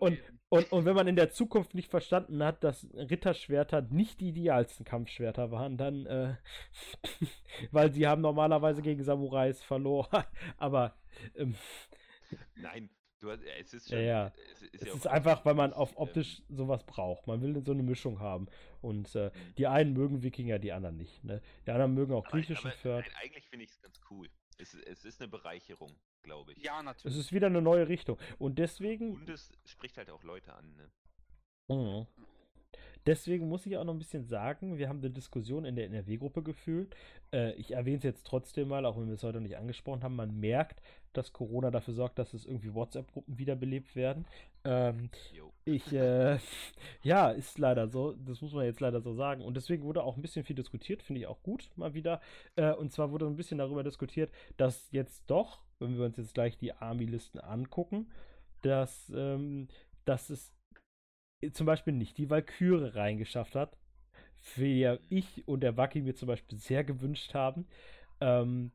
und-. 0.00 0.18
Und, 0.48 0.70
und 0.70 0.84
wenn 0.84 0.94
man 0.94 1.08
in 1.08 1.16
der 1.16 1.30
Zukunft 1.30 1.74
nicht 1.74 1.90
verstanden 1.90 2.40
hat, 2.44 2.62
dass 2.62 2.86
Ritterschwerter 2.94 3.82
nicht 3.82 4.20
die 4.20 4.28
idealsten 4.28 4.84
Kampfschwerter 4.86 5.50
waren, 5.50 5.76
dann, 5.76 6.06
äh, 6.06 6.34
weil 7.72 7.92
sie 7.92 8.06
haben 8.06 8.22
normalerweise 8.22 8.80
gegen 8.80 9.02
Samurais 9.02 9.60
verloren. 9.64 10.22
Aber 10.58 10.94
ähm, 11.34 11.56
nein, 12.54 12.90
du 13.20 13.30
hast, 13.30 13.42
es 13.42 13.74
ist 13.74 13.90
Ja, 13.90 13.96
schon, 13.96 14.06
ja. 14.06 14.32
es 14.52 14.62
ist, 14.62 14.74
es 14.74 14.88
ja 14.88 14.94
ist 14.94 15.06
einfach, 15.06 15.44
weil 15.44 15.54
man 15.54 15.72
auf 15.72 15.90
ähm, 15.92 15.96
optisch 15.98 16.42
sowas 16.48 16.84
braucht. 16.84 17.26
Man 17.26 17.40
will 17.40 17.62
so 17.64 17.72
eine 17.72 17.82
Mischung 17.82 18.20
haben. 18.20 18.46
Und 18.80 19.14
äh, 19.14 19.30
die 19.58 19.66
einen 19.66 19.92
mögen 19.92 20.22
Wikinger, 20.22 20.58
die 20.58 20.72
anderen 20.72 20.96
nicht. 20.96 21.24
Ne? 21.24 21.42
Die 21.66 21.70
anderen 21.70 21.94
mögen 21.94 22.12
auch 22.14 22.24
griechischen 22.26 22.68
aber, 22.68 22.76
Pferd. 22.76 23.06
Eigentlich 23.22 23.48
finde 23.48 23.64
ich 23.64 23.70
es 23.72 23.80
ganz 23.80 24.00
cool. 24.10 24.28
Es, 24.58 24.74
es 24.74 25.04
ist 25.04 25.20
eine 25.20 25.28
Bereicherung, 25.28 25.92
glaube 26.22 26.52
ich. 26.52 26.62
Ja, 26.64 26.78
Es 26.80 26.84
natürlich. 26.84 27.18
ist 27.18 27.32
wieder 27.32 27.48
eine 27.48 27.60
neue 27.60 27.88
Richtung. 27.88 28.18
Und 28.38 28.58
deswegen. 28.58 29.14
Und 29.14 29.28
es 29.28 29.52
spricht 29.64 29.96
halt 29.98 30.10
auch 30.10 30.22
Leute 30.22 30.54
an, 30.54 30.74
ne? 30.76 30.90
Mhm. 31.68 32.06
Deswegen 33.06 33.48
muss 33.48 33.64
ich 33.66 33.76
auch 33.76 33.84
noch 33.84 33.94
ein 33.94 34.00
bisschen 34.00 34.26
sagen, 34.26 34.78
wir 34.78 34.88
haben 34.88 34.98
eine 34.98 35.10
Diskussion 35.10 35.64
in 35.64 35.76
der 35.76 35.86
NRW-Gruppe 35.86 36.42
geführt. 36.42 36.94
Äh, 37.32 37.52
ich 37.52 37.72
erwähne 37.72 37.98
es 37.98 38.02
jetzt 38.02 38.26
trotzdem 38.26 38.66
mal, 38.68 38.84
auch 38.84 38.96
wenn 38.96 39.06
wir 39.06 39.14
es 39.14 39.22
heute 39.22 39.40
nicht 39.40 39.56
angesprochen 39.56 40.02
haben. 40.02 40.16
Man 40.16 40.40
merkt, 40.40 40.82
dass 41.12 41.32
Corona 41.32 41.70
dafür 41.70 41.94
sorgt, 41.94 42.18
dass 42.18 42.34
es 42.34 42.44
irgendwie 42.44 42.74
WhatsApp-Gruppen 42.74 43.38
wiederbelebt 43.38 43.94
werden. 43.94 44.26
Ähm, 44.64 45.08
ich, 45.64 45.92
äh, 45.92 46.38
ja, 47.02 47.30
ist 47.30 47.58
leider 47.58 47.86
so. 47.88 48.16
Das 48.26 48.42
muss 48.42 48.52
man 48.52 48.64
jetzt 48.64 48.80
leider 48.80 49.00
so 49.00 49.14
sagen. 49.14 49.42
Und 49.42 49.56
deswegen 49.56 49.84
wurde 49.84 50.02
auch 50.02 50.16
ein 50.16 50.22
bisschen 50.22 50.44
viel 50.44 50.56
diskutiert, 50.56 51.02
finde 51.02 51.20
ich 51.20 51.26
auch 51.28 51.42
gut, 51.44 51.70
mal 51.76 51.94
wieder. 51.94 52.20
Äh, 52.56 52.72
und 52.72 52.92
zwar 52.92 53.12
wurde 53.12 53.26
ein 53.26 53.36
bisschen 53.36 53.58
darüber 53.58 53.84
diskutiert, 53.84 54.32
dass 54.56 54.90
jetzt 54.90 55.22
doch, 55.28 55.60
wenn 55.78 55.96
wir 55.96 56.06
uns 56.06 56.16
jetzt 56.16 56.34
gleich 56.34 56.58
die 56.58 56.72
Army-Listen 56.72 57.38
angucken, 57.38 58.08
dass, 58.62 59.12
ähm, 59.14 59.68
dass 60.04 60.28
es 60.30 60.55
zum 61.52 61.66
Beispiel 61.66 61.92
nicht 61.92 62.18
die 62.18 62.30
Valkyrie 62.30 62.94
reingeschafft 62.94 63.54
hat, 63.54 63.76
die 64.56 64.98
ich 65.08 65.46
und 65.46 65.60
der 65.60 65.76
Waki 65.76 66.02
mir 66.02 66.14
zum 66.14 66.28
Beispiel 66.28 66.58
sehr 66.58 66.84
gewünscht 66.84 67.34
haben. 67.34 67.66
Ähm, 68.20 68.72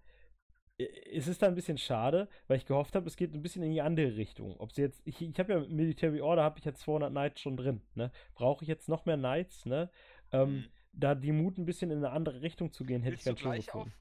es 0.78 1.28
ist 1.28 1.42
da 1.44 1.48
ein 1.48 1.56
bisschen 1.56 1.78
schade, 1.78 2.28
weil 2.48 2.58
ich 2.58 2.66
gehofft 2.66 2.96
habe, 2.96 3.06
es 3.08 3.16
geht 3.16 3.34
ein 3.34 3.42
bisschen 3.44 3.62
in 3.62 3.72
die 3.72 3.82
andere 3.82 4.16
Richtung. 4.16 4.58
Ob 4.58 4.72
sie 4.72 4.82
jetzt, 4.82 5.02
ich, 5.06 5.22
ich 5.22 5.38
habe 5.40 5.54
ja 5.54 5.60
Military 5.60 6.22
Order, 6.22 6.44
habe 6.44 6.58
ich 6.58 6.66
jetzt 6.66 6.82
200 6.82 7.12
Knights 7.12 7.42
schon 7.42 7.56
drin. 7.56 7.82
Ne? 7.94 8.12
Brauche 8.34 8.64
ich 8.64 8.68
jetzt 8.68 8.90
noch 8.90 9.06
mehr 9.06 9.18
Knights? 9.18 9.66
Ne? 9.66 9.90
Ähm, 10.32 10.50
Mhm. 10.50 10.66
Da 10.94 11.16
die 11.16 11.32
Mut 11.32 11.58
ein 11.58 11.66
bisschen 11.66 11.90
in 11.90 12.00
eine 12.00 12.10
andere 12.10 12.42
Richtung 12.42 12.74
zu 12.74 12.84
gehen, 12.84 13.02
hätte 13.02 13.14
Willst 13.14 13.22
ich 13.22 13.26
ganz 13.28 13.40
schön 13.40 13.52
auf. 13.52 13.66
gefunden. 13.66 13.94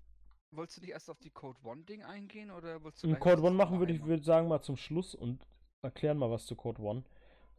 Wolltest 0.53 0.79
du 0.79 0.81
nicht 0.81 0.91
erst 0.91 1.09
auf 1.09 1.21
die 1.21 1.31
Code 1.31 1.59
One-Ding 1.63 2.03
eingehen 2.03 2.51
oder 2.51 2.83
wolltest 2.83 3.05
du 3.05 3.15
Code 3.15 3.43
One 3.43 3.55
machen 3.55 3.79
würde 3.79 3.93
ich 3.93 4.05
würde 4.05 4.25
sagen 4.25 4.49
mal 4.49 4.61
zum 4.61 4.77
Schluss 4.77 5.15
und 5.15 5.47
erklären 5.83 6.19
mal 6.19 6.31
was 6.31 6.47
zu 6.47 6.57
Code 6.57 6.83
One. 6.83 7.05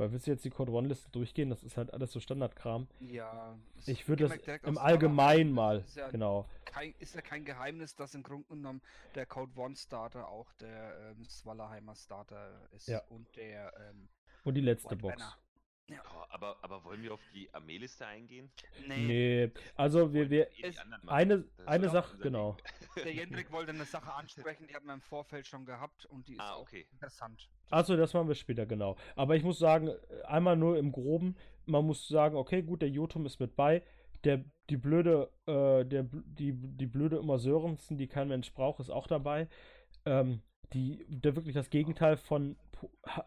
Weil 0.01 0.11
willst 0.13 0.25
du 0.25 0.31
jetzt 0.31 0.43
die 0.43 0.49
Code 0.49 0.71
One-Liste 0.71 1.11
durchgehen? 1.11 1.51
Das 1.51 1.63
ist 1.63 1.77
halt 1.77 1.93
alles 1.93 2.11
so 2.11 2.19
Standardkram. 2.19 2.87
Ja. 3.01 3.55
Ich 3.85 4.07
würde 4.09 4.27
das 4.27 4.59
im 4.63 4.79
Allgemeinen 4.79 5.51
mal, 5.51 5.81
Ist 5.81 5.95
ja, 5.95 6.09
genau. 6.09 6.47
kein, 6.65 6.95
ist 6.97 7.13
ja 7.13 7.21
kein 7.21 7.45
Geheimnis, 7.45 7.93
dass 7.93 8.15
im 8.15 8.23
Grunde 8.23 8.47
genommen 8.47 8.81
der 9.13 9.27
Code 9.27 9.51
One 9.55 9.75
Starter 9.75 10.27
auch 10.27 10.51
der 10.53 11.11
ähm, 11.11 11.23
Swallerheimer 11.25 11.93
Starter 11.93 12.67
ist 12.71 12.87
Ja. 12.87 13.03
und 13.09 13.27
der 13.35 13.71
ähm, 13.91 14.09
Und 14.43 14.55
die 14.55 14.61
letzte 14.61 14.89
White 14.89 15.01
Box. 15.03 15.17
Banner. 15.17 15.37
Oh, 15.99 16.23
aber, 16.29 16.57
aber 16.61 16.83
wollen 16.83 17.01
wir 17.03 17.13
auf 17.13 17.19
die 17.33 17.53
Armeeliste 17.53 18.05
eingehen? 18.05 18.49
Nee, 18.87 19.05
Nee, 19.07 19.51
also 19.75 20.13
wir, 20.13 20.29
wir, 20.29 20.47
eh 20.51 20.73
eine, 21.07 21.45
eine 21.65 21.89
Sache, 21.89 22.17
genau. 22.19 22.57
Ding. 22.95 23.03
der 23.03 23.13
Jendrik 23.15 23.51
wollte 23.51 23.71
eine 23.71 23.85
Sache 23.85 24.13
ansprechen, 24.13 24.67
die 24.67 24.75
haben 24.75 24.85
wir 24.85 24.93
im 24.93 25.01
Vorfeld 25.01 25.47
schon 25.47 25.65
gehabt 25.65 26.05
und 26.05 26.27
die 26.27 26.33
ist 26.33 26.39
Ah, 26.39 26.57
okay. 26.57 26.85
interessant. 26.93 27.49
Achso, 27.69 27.95
das 27.95 28.13
machen 28.13 28.27
wir 28.27 28.35
später, 28.35 28.65
genau. 28.65 28.95
Aber 29.15 29.35
ich 29.35 29.43
muss 29.43 29.59
sagen, 29.59 29.89
einmal 30.25 30.55
nur 30.57 30.77
im 30.77 30.91
Groben, 30.91 31.35
man 31.65 31.85
muss 31.85 32.07
sagen, 32.07 32.35
okay, 32.35 32.61
gut, 32.61 32.81
der 32.81 32.89
Jotum 32.89 33.25
ist 33.25 33.39
mit 33.39 33.55
bei. 33.55 33.83
Der, 34.23 34.43
die 34.69 34.77
blöde, 34.77 35.31
äh, 35.47 35.83
der, 35.85 36.03
die, 36.11 36.53
die 36.53 36.85
blöde 36.85 37.17
immer 37.17 37.39
Sörensen, 37.39 37.97
die 37.97 38.07
kein 38.07 38.27
Mensch 38.27 38.53
braucht, 38.53 38.79
ist 38.79 38.89
auch 38.89 39.07
dabei. 39.07 39.47
Ähm, 40.05 40.41
die, 40.73 41.03
der 41.07 41.35
wirklich 41.35 41.55
das 41.55 41.69
Gegenteil 41.69 42.17
von 42.17 42.55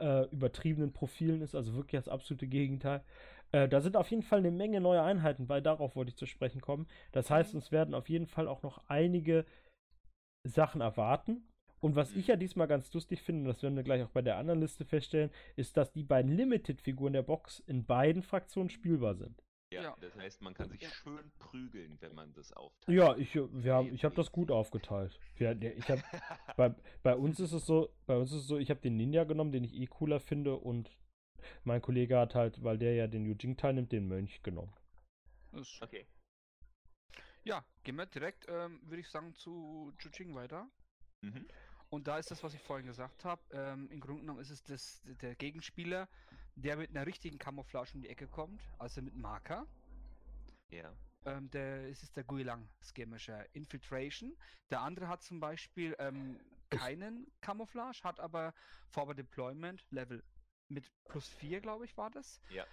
äh, 0.00 0.26
übertriebenen 0.30 0.92
Profilen 0.92 1.42
ist, 1.42 1.54
also 1.54 1.74
wirklich 1.74 2.00
das 2.00 2.08
absolute 2.08 2.46
Gegenteil. 2.46 3.02
Äh, 3.52 3.68
da 3.68 3.80
sind 3.80 3.96
auf 3.96 4.10
jeden 4.10 4.22
Fall 4.22 4.40
eine 4.40 4.50
Menge 4.50 4.80
neue 4.80 5.02
Einheiten, 5.02 5.48
weil 5.48 5.62
darauf 5.62 5.96
wollte 5.96 6.10
ich 6.10 6.16
zu 6.16 6.26
sprechen 6.26 6.60
kommen. 6.60 6.86
Das 7.12 7.30
heißt, 7.30 7.54
Mhm. 7.54 7.58
uns 7.58 7.72
werden 7.72 7.94
auf 7.94 8.08
jeden 8.08 8.26
Fall 8.26 8.48
auch 8.48 8.62
noch 8.62 8.82
einige 8.88 9.44
Sachen 10.46 10.80
erwarten. 10.80 11.48
Und 11.80 11.96
was 11.96 12.14
ich 12.16 12.28
ja 12.28 12.36
diesmal 12.36 12.66
ganz 12.66 12.92
lustig 12.94 13.22
finde, 13.22 13.42
und 13.42 13.48
das 13.48 13.62
werden 13.62 13.76
wir 13.76 13.82
gleich 13.82 14.02
auch 14.02 14.10
bei 14.10 14.22
der 14.22 14.38
anderen 14.38 14.60
Liste 14.60 14.84
feststellen, 14.84 15.30
ist, 15.56 15.76
dass 15.76 15.92
die 15.92 16.02
beiden 16.02 16.32
Limited-Figuren 16.32 17.12
der 17.12 17.22
Box 17.22 17.60
in 17.66 17.84
beiden 17.84 18.22
Fraktionen 18.22 18.70
spielbar 18.70 19.14
sind. 19.14 19.42
Ja, 19.72 19.82
Ja. 19.82 19.96
das 20.00 20.14
heißt, 20.16 20.42
man 20.42 20.54
kann 20.54 20.68
sich 20.70 20.80
Ja. 20.82 20.90
schön 20.90 21.30
prügeln, 21.38 21.96
wenn 22.00 22.14
man 22.14 22.32
das 22.34 22.52
aufteilt. 22.52 22.96
Ja, 22.96 23.16
ich, 23.16 23.34
äh, 23.34 23.48
wir 23.52 23.74
haben, 23.74 23.92
ich 23.94 24.04
habe 24.04 24.14
das 24.14 24.30
gut 24.30 24.50
aufgeteilt. 24.50 25.18
Wir, 25.36 25.60
ich 25.76 25.88
hab, 25.90 25.98
bei, 26.56 26.74
bei 27.02 27.16
uns 27.16 27.40
ist 27.40 27.52
es 27.52 27.66
so, 27.66 27.92
bei 28.06 28.16
uns 28.16 28.30
ist 28.32 28.42
es 28.42 28.46
so, 28.46 28.58
ich 28.58 28.70
habe 28.70 28.80
den 28.80 28.96
Ninja 28.96 29.24
genommen, 29.24 29.52
den 29.52 29.64
ich 29.64 29.74
eh 29.74 29.86
cooler 29.86 30.20
finde, 30.20 30.56
und 30.56 30.96
mein 31.64 31.82
Kollege 31.82 32.18
hat 32.18 32.34
halt, 32.34 32.62
weil 32.62 32.78
der 32.78 32.94
ja 32.94 33.06
den 33.06 33.24
Yujing 33.26 33.56
teilnimmt, 33.56 33.92
den 33.92 34.06
Mönch 34.06 34.42
genommen. 34.42 34.72
Okay. 35.80 36.06
Ja, 37.44 37.64
gehen 37.82 37.96
wir 37.96 38.06
direkt, 38.06 38.46
ähm, 38.48 38.80
würde 38.84 39.00
ich 39.00 39.08
sagen, 39.08 39.34
zu 39.34 39.92
Juching 40.00 40.34
weiter. 40.34 40.68
Mhm. 41.20 41.46
Und 41.90 42.06
da 42.08 42.18
ist 42.18 42.30
das, 42.30 42.42
was 42.42 42.54
ich 42.54 42.60
vorhin 42.62 42.86
gesagt 42.86 43.24
habe. 43.24 43.42
Ähm, 43.52 43.88
Im 43.90 44.00
Grunde 44.00 44.22
genommen 44.22 44.40
ist 44.40 44.50
es 44.50 44.62
das, 44.62 45.02
der 45.20 45.36
Gegenspieler, 45.36 46.08
der 46.56 46.76
mit 46.76 46.90
einer 46.90 47.06
richtigen 47.06 47.38
Camouflage 47.38 47.92
um 47.94 48.02
die 48.02 48.08
Ecke 48.08 48.26
kommt, 48.26 48.62
also 48.78 49.02
mit 49.02 49.16
Marker. 49.16 49.66
Ja. 50.70 50.92
Ähm, 51.26 51.50
der, 51.50 51.88
es 51.88 52.02
ist 52.02 52.16
der 52.16 52.24
Guilang 52.24 52.68
Skirmisher 52.82 53.46
Infiltration. 53.54 54.36
Der 54.70 54.82
andere 54.82 55.08
hat 55.08 55.22
zum 55.22 55.40
Beispiel 55.40 55.96
ähm, 55.98 56.38
keinen 56.70 57.26
Camouflage, 57.40 58.02
hat 58.04 58.20
aber 58.20 58.52
Forward 58.88 59.18
Deployment 59.18 59.84
Level 59.90 60.22
mit 60.68 60.90
plus 61.08 61.28
4, 61.28 61.60
glaube 61.60 61.84
ich, 61.84 61.96
war 61.96 62.10
das. 62.10 62.40
Ja. 62.50 62.64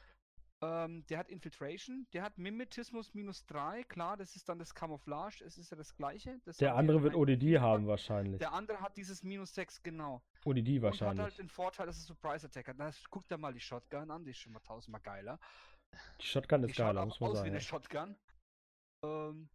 Ähm, 0.64 1.04
der 1.08 1.18
hat 1.18 1.30
Infiltration, 1.30 2.06
der 2.14 2.22
hat 2.22 2.38
Mimetismus 2.38 3.16
minus 3.16 3.46
3, 3.48 3.84
klar, 3.86 4.16
das 4.16 4.36
ist 4.36 4.48
dann 4.48 4.60
das 4.60 4.76
Camouflage, 4.76 5.44
es 5.44 5.58
ist 5.58 5.72
ja 5.72 5.78
das 5.78 5.96
gleiche. 5.96 6.40
Das 6.46 6.58
Der 6.58 6.76
andere 6.76 7.02
wird 7.02 7.16
ODD 7.16 7.60
haben 7.60 7.88
wahrscheinlich. 7.88 8.38
Der 8.40 8.54
andere 8.54 8.80
hat 8.80 8.96
dieses 8.96 9.24
minus 9.24 9.56
6, 9.56 9.82
genau. 9.82 10.22
ODD 10.46 10.70
Und 10.70 10.76
hat 10.78 10.82
wahrscheinlich. 10.84 11.24
halt 11.24 11.38
den 11.38 11.50
Vorteil, 11.50 11.86
dass 11.88 11.98
es 11.98 12.06
Surprise 12.06 12.46
Attack 12.48 12.68
hat. 12.70 12.76
Na, 12.78 12.92
guck 13.10 13.28
dir 13.28 13.38
mal 13.38 13.54
die 13.54 13.60
Shotgun 13.60 14.10
an, 14.12 14.24
die 14.24 14.32
ist 14.32 14.38
schon 14.40 14.54
mal 14.54 14.60
tausendmal 14.62 15.02
geiler. 15.02 15.40
Die 16.22 16.26
Shotgun 16.26 16.62
Die 16.64 16.70
ist 16.70 16.76
schaut 16.78 16.88
geiler, 16.88 17.06
muss 17.06 17.20
man 17.20 17.30
aus 17.32 17.36
wie 17.36 17.38
sagen. 17.40 17.50
eine 17.50 17.58
ja. 17.58 17.62
Shotgun. 17.62 18.16
Ähm, 19.04 19.50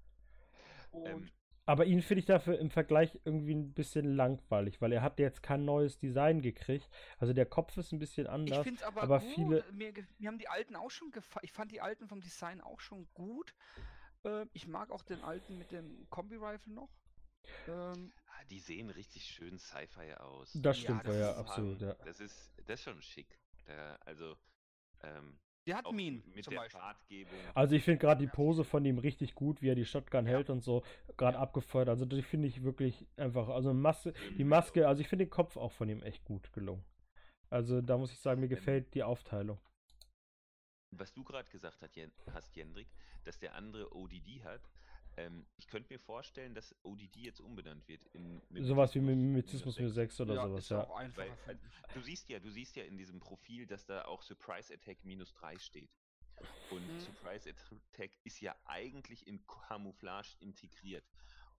Ähm, 0.93 1.31
Aber 1.67 1.85
ihn 1.85 2.01
finde 2.01 2.21
ich 2.21 2.27
dafür 2.27 2.59
im 2.59 2.71
Vergleich 2.71 3.19
irgendwie 3.25 3.55
ein 3.55 3.75
bisschen 3.75 4.15
langweilig, 4.15 4.81
weil 4.81 4.93
er 4.93 5.03
hat 5.03 5.19
jetzt 5.19 5.43
kein 5.43 5.65
neues 5.65 5.99
Design 5.99 6.41
gekriegt. 6.41 6.89
Also 7.19 7.33
der 7.33 7.47
Kopf 7.47 7.77
ist 7.77 7.93
ein 7.93 7.99
bisschen 7.99 8.27
ich 8.27 8.31
anders. 8.33 8.63
finde 8.65 8.81
es 8.81 8.87
aber, 8.87 9.03
aber 9.03 9.19
gut. 9.19 9.29
viele- 9.35 9.65
Mir, 9.73 9.93
mir 10.19 10.29
haben 10.29 10.39
die 10.39 10.49
alten 10.49 10.77
auch 10.77 10.91
schon 10.91 11.11
gefallen. 11.11 11.45
Ich 11.45 11.53
fand 11.53 11.73
die 11.73 11.81
alten 11.81 12.07
vom 12.07 12.21
Design 12.21 12.61
auch 12.61 12.81
schon 12.81 13.09
gut. 13.15 13.55
Ähm, 14.25 14.49
ich 14.53 14.67
mag 14.69 14.91
auch 14.91 15.03
den 15.03 15.21
alten 15.23 15.59
mit 15.59 15.73
dem 15.73 16.09
Kombi-Rifle 16.09 16.73
noch. 16.73 16.91
Ähm, 17.69 18.13
die 18.45 18.61
sehen 18.61 18.91
richtig 18.91 19.25
schön 19.27 19.59
Sci-Fi 19.59 20.15
aus. 20.15 20.53
Das 20.55 20.81
Ja, 20.83 20.83
stimmt, 20.83 21.07
das 21.07 21.17
ja, 21.17 21.35
absolut, 21.37 21.81
ja. 21.81 21.97
Das 22.05 22.21
ist, 22.21 22.53
das 22.67 22.81
ist 22.81 22.85
schon 22.85 23.03
schick. 23.03 23.39
Da, 23.67 23.97
also, 24.05 24.37
ähm, 25.03 25.39
Der 25.67 25.77
hat 25.79 25.85
Auch 25.87 25.93
Minen 25.93 26.23
mit 26.35 26.45
zum 26.45 26.53
der. 26.55 26.71
Fahrtgebung. 26.71 27.53
Also 27.55 27.75
ich 27.75 27.83
finde 27.83 27.99
gerade 27.99 28.21
die 28.21 28.27
Ja. 28.27 28.33
Pose 28.33 28.63
von 28.65 28.85
ihm 28.85 28.99
richtig 28.99 29.35
gut, 29.35 29.63
wie 29.63 29.69
er 29.71 29.75
die 29.75 29.85
Shotgun 29.85 30.27
Ja. 30.27 30.33
hält 30.33 30.49
und 30.51 30.63
so, 30.63 30.85
gerade 31.17 31.39
Ja. 31.39 31.43
abgefeuert. 31.43 31.89
Also 31.89 32.05
die 32.07 32.23
finde 32.23 32.47
ich 32.49 32.63
wirklich 32.63 33.07
einfach, 33.17 33.49
also 33.49 33.75
Masse, 33.75 34.13
die 34.39 34.45
Maske, 34.45 34.87
also 34.87 35.01
ich 35.03 35.09
finde 35.09 35.25
den 35.27 35.31
Kopf 35.31 35.57
auch 35.57 35.73
von 35.73 35.89
ihm 35.89 36.03
echt 36.03 36.25
gut 36.25 36.53
gelungen. 36.53 36.85
Also 37.51 37.81
da 37.83 37.99
muss 37.99 38.13
ich 38.13 38.21
sagen, 38.21 38.41
mir 38.41 38.49
Ähm, 38.49 38.51
gefällt 38.51 38.95
die 38.95 39.03
Aufteilung. 39.05 39.59
Was 40.91 41.13
du 41.13 41.23
gerade 41.23 41.49
gesagt 41.49 41.79
hast, 42.33 42.57
Jendrik, 42.57 42.89
dass 43.25 43.39
der 43.39 43.55
andere 43.55 43.95
ODD 43.95 44.43
hat. 44.43 44.69
Ähm, 45.19 45.47
ich 45.57 45.67
könnte 45.67 45.93
mir 45.93 45.99
vorstellen, 45.99 46.55
dass 46.55 46.75
ODD 46.83 47.17
jetzt 47.17 47.41
umbenannt 47.41 47.89
wird. 47.89 48.05
In 48.13 48.43
Sowas 48.63 48.95
wie 48.95 49.01
Mimetismus 49.01 49.77
minus 49.79 49.91
mir 49.91 49.95
6 49.95 50.21
oder 50.21 50.35
ja, 50.35 50.47
sowas, 50.49 50.65
ist 50.65 50.71
ja. 50.71 50.85
auch 50.85 50.97
einfach 50.97 51.19
Weil, 51.19 51.29
erfunden. 51.31 51.71
Du 51.95 52.03
siehst 52.03 52.29
ja, 52.29 52.39
du 52.39 52.51
siehst 52.51 52.77
ja 52.77 52.85
in 52.85 52.99
diesem 52.99 53.19
Profil, 53.19 53.67
dass 53.67 53.87
da 53.87 54.05
auch 54.05 54.23
Surprise 54.23 54.73
Attack 54.75 55.05
minus 55.05 55.33
3 55.35 55.59
steht. 55.59 55.91
Und 56.69 56.87
Mhm. 56.87 57.01
Surprise 57.01 57.49
Attack 57.49 58.11
ist 58.25 58.41
ja 58.41 58.55
eigentlich 58.67 59.27
in 59.27 59.47
Camouflage 59.47 60.37
integriert. 60.41 61.05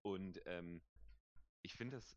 Und 0.03 0.39
ähm, 0.45 0.81
ich 1.63 1.73
finde 1.73 1.97
das, 1.97 2.15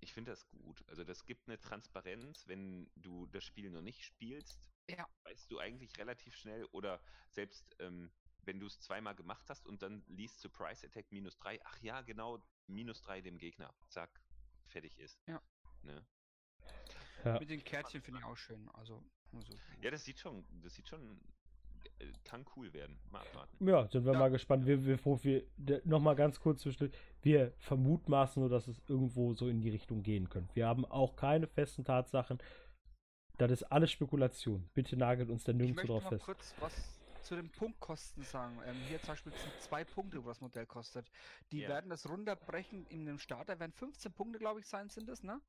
ich 0.00 0.12
finde 0.12 0.32
das 0.32 0.48
gut. 0.48 0.82
Also 0.88 1.04
das 1.04 1.24
gibt 1.24 1.46
eine 1.48 1.60
Transparenz, 1.60 2.48
wenn 2.48 2.90
du 2.96 3.26
das 3.26 3.44
Spiel 3.44 3.70
noch 3.70 3.82
nicht 3.82 4.04
spielst, 4.04 4.60
Ja. 4.88 5.06
weißt 5.22 5.50
du 5.52 5.60
eigentlich 5.60 5.96
relativ 5.98 6.34
schnell 6.34 6.64
oder 6.72 7.00
selbst 7.30 7.76
ähm, 7.78 8.10
wenn 8.46 8.60
du 8.60 8.66
es 8.66 8.80
zweimal 8.80 9.14
gemacht 9.14 9.48
hast 9.48 9.66
und 9.66 9.82
dann 9.82 10.02
liest 10.08 10.40
Surprise 10.40 10.86
Attack 10.86 11.10
minus 11.12 11.38
3, 11.38 11.60
ach 11.64 11.78
ja, 11.80 12.00
genau, 12.02 12.42
minus 12.66 13.02
3 13.02 13.20
dem 13.20 13.38
Gegner. 13.38 13.72
Zack, 13.88 14.20
fertig 14.66 14.98
ist. 14.98 15.18
Ja. 15.26 15.40
Ne? 15.82 16.04
ja. 17.24 17.38
Mit 17.38 17.50
den 17.50 17.62
Kärtchen 17.64 18.02
finde 18.02 18.20
ich 18.20 18.26
auch 18.26 18.36
schön. 18.36 18.68
Also, 18.74 19.02
also 19.32 19.52
Ja, 19.82 19.90
das 19.90 20.04
sieht 20.04 20.18
schon, 20.18 20.44
das 20.62 20.74
sieht 20.74 20.88
schon, 20.88 21.20
äh, 21.98 22.06
kann 22.24 22.44
cool 22.56 22.72
werden. 22.72 22.98
Mal 23.10 23.20
abwarten. 23.20 23.66
Ja, 23.66 23.88
sind 23.88 24.04
wir 24.04 24.12
Ja. 24.12 24.18
mal 24.18 24.30
gespannt. 24.30 24.66
Wir, 24.66 24.84
wir, 24.84 24.98
wir, 25.04 25.42
wir 25.56 25.82
nochmal 25.84 26.16
ganz 26.16 26.40
kurz 26.40 26.62
zwischen. 26.62 26.92
Wir 27.22 27.52
vermutmaßen 27.58 28.40
nur, 28.40 28.50
dass 28.50 28.68
es 28.68 28.80
irgendwo 28.88 29.32
so 29.34 29.48
in 29.48 29.60
die 29.60 29.70
Richtung 29.70 30.02
gehen 30.02 30.28
könnte. 30.28 30.54
Wir 30.54 30.66
haben 30.66 30.84
auch 30.84 31.16
keine 31.16 31.46
festen 31.46 31.84
Tatsachen. 31.84 32.38
Das 33.38 33.50
ist 33.50 33.62
alles 33.64 33.90
Spekulation. 33.90 34.68
Bitte 34.74 34.96
nagelt 34.96 35.30
uns 35.30 35.44
da 35.44 35.52
ich 35.52 35.58
nirgendwo 35.58 35.76
möchte 35.76 35.92
drauf 35.92 36.04
mal 36.04 36.10
fest. 36.10 36.24
kurz 36.24 36.54
was 36.60 36.99
zu 37.22 37.36
den 37.36 37.50
Punktkosten 37.50 38.22
sagen. 38.24 38.60
Ähm, 38.66 38.76
hier 38.88 38.98
zum 39.00 39.08
Beispiel 39.08 39.32
sind 39.32 39.60
zwei 39.60 39.84
Punkte, 39.84 40.22
wo 40.24 40.28
das 40.28 40.40
Modell 40.40 40.66
kostet. 40.66 41.10
Die 41.52 41.60
Ja. 41.60 41.68
werden 41.68 41.90
das 41.90 42.08
runterbrechen 42.08 42.86
in 42.86 43.06
dem 43.06 43.18
Starter, 43.18 43.58
werden 43.58 43.72
15 43.72 44.12
Punkte, 44.12 44.38
glaube 44.38 44.60
ich, 44.60 44.66
sein, 44.66 44.88
sind 44.88 45.08
das, 45.08 45.22
ne? 45.22 45.40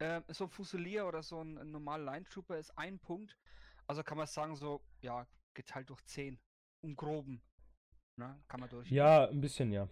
Ähm, 0.00 0.24
so 0.28 0.44
ein 0.44 0.50
Fusilier 0.50 1.06
oder 1.06 1.22
so 1.22 1.40
ein, 1.40 1.56
ein 1.58 1.70
normaler 1.70 2.12
Line 2.12 2.24
Trooper 2.28 2.58
ist 2.58 2.76
ein 2.76 2.98
Punkt. 2.98 3.36
Also 3.86 4.02
kann 4.02 4.18
man 4.18 4.26
sagen, 4.26 4.56
so, 4.56 4.80
ja, 5.02 5.26
geteilt 5.54 5.90
durch 5.90 6.04
10. 6.06 6.38
Im 6.82 6.96
Groben. 6.96 7.40
Ne? 8.16 8.42
Kann 8.48 8.60
man 8.60 8.68
durch. 8.68 8.90
Ja, 8.90 9.28
ein 9.28 9.40
bisschen, 9.40 9.72
ja. 9.72 9.88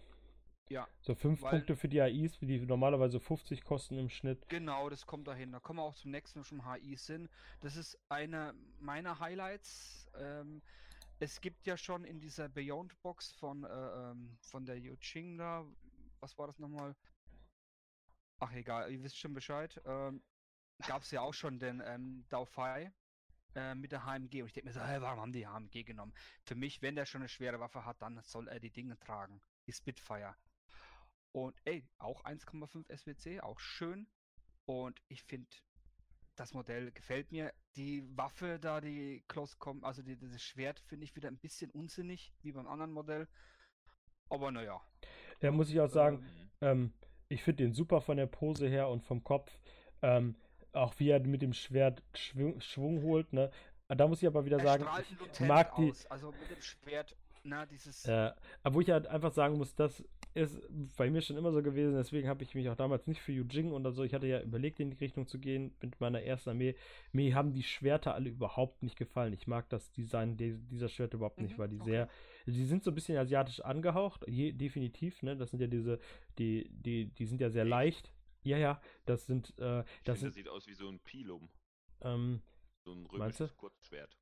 Ja, 0.69 0.87
So 1.01 1.13
fünf 1.13 1.41
Weil- 1.41 1.51
Punkte 1.51 1.75
für 1.75 1.87
die 1.89 1.99
AIs, 2.01 2.39
die 2.39 2.59
normalerweise 2.61 3.19
50 3.19 3.63
kosten 3.63 3.97
im 3.97 4.09
Schnitt. 4.09 4.47
Genau, 4.49 4.89
das 4.89 5.05
kommt 5.05 5.27
dahin. 5.27 5.51
Da 5.51 5.59
kommen 5.59 5.79
wir 5.79 5.83
auch 5.83 5.95
zum 5.95 6.11
nächsten, 6.11 6.43
schon 6.43 6.59
im 6.59 6.71
HI 6.71 6.95
sind. 6.95 7.29
Das 7.61 7.75
ist 7.75 7.97
einer 8.09 8.53
meiner 8.79 9.19
Highlights. 9.19 10.09
Ähm, 10.15 10.61
es 11.23 11.39
gibt 11.39 11.65
ja 11.65 11.77
schon 11.77 12.03
in 12.03 12.19
dieser 12.19 12.49
Beyond 12.49 13.01
Box 13.01 13.31
von, 13.31 13.63
äh, 13.63 13.67
ähm, 13.67 14.37
von 14.41 14.65
der 14.65 14.77
Yuching 14.77 15.37
da, 15.37 15.65
was 16.19 16.37
war 16.37 16.47
das 16.47 16.59
nochmal? 16.59 16.95
Ach 18.39 18.51
egal, 18.51 18.91
ihr 18.91 19.01
wisst 19.01 19.17
schon 19.17 19.33
Bescheid. 19.33 19.81
Ähm, 19.85 20.21
Gab 20.85 21.03
es 21.03 21.11
ja 21.11 21.21
auch 21.21 21.33
schon 21.33 21.59
den 21.59 21.81
ähm, 21.85 22.25
Daofei 22.27 22.91
äh, 23.55 23.73
mit 23.73 23.93
der 23.93 24.03
HMG. 24.03 24.41
Und 24.41 24.47
ich 24.47 24.53
denke 24.53 24.67
mir 24.67 24.73
so, 24.73 24.81
hey, 24.81 25.01
warum 25.01 25.21
haben 25.21 25.31
die 25.31 25.47
HMG 25.47 25.85
genommen? 25.85 26.13
Für 26.43 26.55
mich, 26.55 26.81
wenn 26.81 26.95
der 26.95 27.05
schon 27.05 27.21
eine 27.21 27.29
schwere 27.29 27.59
Waffe 27.61 27.85
hat, 27.85 28.01
dann 28.01 28.19
soll 28.23 28.49
er 28.49 28.59
die 28.59 28.71
Dinge 28.71 28.99
tragen. 28.99 29.41
Die 29.65 29.71
Spitfire. 29.71 30.35
Und 31.31 31.55
ey, 31.63 31.87
auch 31.99 32.25
1,5 32.25 32.93
SWC, 32.93 33.39
auch 33.41 33.59
schön. 33.59 34.09
Und 34.65 35.01
ich 35.07 35.23
finde, 35.23 35.47
das 36.35 36.53
Modell 36.53 36.91
gefällt 36.91 37.31
mir. 37.31 37.53
Die 37.75 38.03
Waffe 38.17 38.59
da, 38.59 38.81
die 38.81 39.23
Close 39.27 39.55
kommt, 39.57 39.83
also 39.83 40.01
die, 40.01 40.15
dieses 40.15 40.41
Schwert, 40.43 40.79
finde 40.79 41.05
ich 41.05 41.15
wieder 41.15 41.27
ein 41.27 41.37
bisschen 41.37 41.69
unsinnig, 41.71 42.33
wie 42.41 42.51
beim 42.51 42.67
anderen 42.67 42.91
Modell. 42.91 43.27
Aber 44.29 44.51
naja. 44.51 44.81
Da 45.39 45.51
muss 45.51 45.69
ich 45.69 45.79
auch 45.79 45.89
sagen, 45.89 46.17
Mhm. 46.19 46.49
ähm, 46.61 46.93
ich 47.29 47.43
finde 47.43 47.63
den 47.63 47.73
super 47.73 48.01
von 48.01 48.17
der 48.17 48.27
Pose 48.27 48.67
her 48.67 48.89
und 48.89 49.03
vom 49.03 49.23
Kopf. 49.23 49.59
Ähm, 50.01 50.35
auch 50.71 50.97
wie 50.99 51.09
er 51.09 51.19
mit 51.19 51.41
dem 51.41 51.53
Schwert 51.53 52.03
Schwung, 52.15 52.59
Schwung 52.61 53.03
holt, 53.03 53.31
ne? 53.31 53.51
Da 53.87 54.07
muss 54.07 54.21
ich 54.21 54.27
aber 54.27 54.43
wieder 54.45 54.57
Er 54.57 54.63
sagen, 54.63 54.85
ich 55.31 55.39
mag 55.41 55.75
die, 55.75 55.91
aus. 55.91 56.05
Also 56.07 56.31
mit 56.31 56.49
dem 56.49 56.61
Schwert, 56.61 57.15
na, 57.43 57.65
dieses. 57.65 58.05
Äh, 58.05 58.31
aber 58.63 58.75
wo 58.75 58.81
ich 58.81 58.89
halt 58.89 59.05
einfach 59.07 59.31
sagen 59.31 59.57
muss, 59.57 59.75
das 59.75 60.03
ist 60.33 60.59
bei 60.97 61.09
mir 61.09 61.21
schon 61.21 61.37
immer 61.37 61.51
so 61.51 61.61
gewesen, 61.61 61.93
deswegen 61.93 62.27
habe 62.27 62.43
ich 62.43 62.55
mich 62.55 62.69
auch 62.69 62.75
damals 62.75 63.07
nicht 63.07 63.21
für 63.21 63.31
Yujing 63.31 63.71
oder 63.71 63.91
so, 63.91 64.03
ich 64.03 64.13
hatte 64.13 64.27
ja 64.27 64.41
überlegt, 64.41 64.79
in 64.79 64.91
die 64.91 64.97
Richtung 64.97 65.27
zu 65.27 65.39
gehen 65.39 65.75
mit 65.81 65.99
meiner 66.01 66.21
ersten 66.21 66.51
Armee. 66.51 66.75
Mir 67.11 67.35
haben 67.35 67.53
die 67.53 67.63
Schwerter 67.63 68.15
alle 68.15 68.29
überhaupt 68.29 68.81
nicht 68.83 68.95
gefallen. 68.97 69.33
Ich 69.33 69.47
mag 69.47 69.69
das 69.69 69.91
Design 69.91 70.37
de 70.37 70.57
dieser 70.71 70.89
Schwerter 70.89 71.15
überhaupt 71.17 71.39
nicht, 71.41 71.57
Mhm, 71.57 71.57
weil 71.57 71.69
die 71.69 71.81
okay. 71.81 71.89
sehr, 71.91 72.09
die 72.47 72.65
sind 72.65 72.83
so 72.83 72.91
ein 72.91 72.95
bisschen 72.95 73.17
asiatisch 73.17 73.59
angehaucht, 73.61 74.25
je, 74.27 74.51
definitiv, 74.53 75.21
ne? 75.23 75.37
Das 75.37 75.51
sind 75.51 75.59
ja 75.59 75.67
diese, 75.67 75.99
die, 76.39 76.69
die, 76.71 77.07
die 77.13 77.25
sind 77.25 77.39
ja 77.41 77.49
sehr 77.49 77.65
leicht. 77.65 78.11
Ja, 78.43 78.57
ja, 78.57 78.81
das 79.05 79.25
sind, 79.25 79.51
äh, 79.57 79.83
das 79.83 79.85
finde, 79.85 80.03
das 80.03 80.19
sind, 80.19 80.33
sieht 80.33 80.49
aus 80.49 80.67
wie 80.67 80.73
so 80.73 80.89
ein 80.89 80.99
Pilum, 80.99 81.49
ähm, 82.01 82.41
so 82.83 82.91
ein 82.91 83.05
römisches 83.05 83.55
Kurzschwert. 83.55 84.17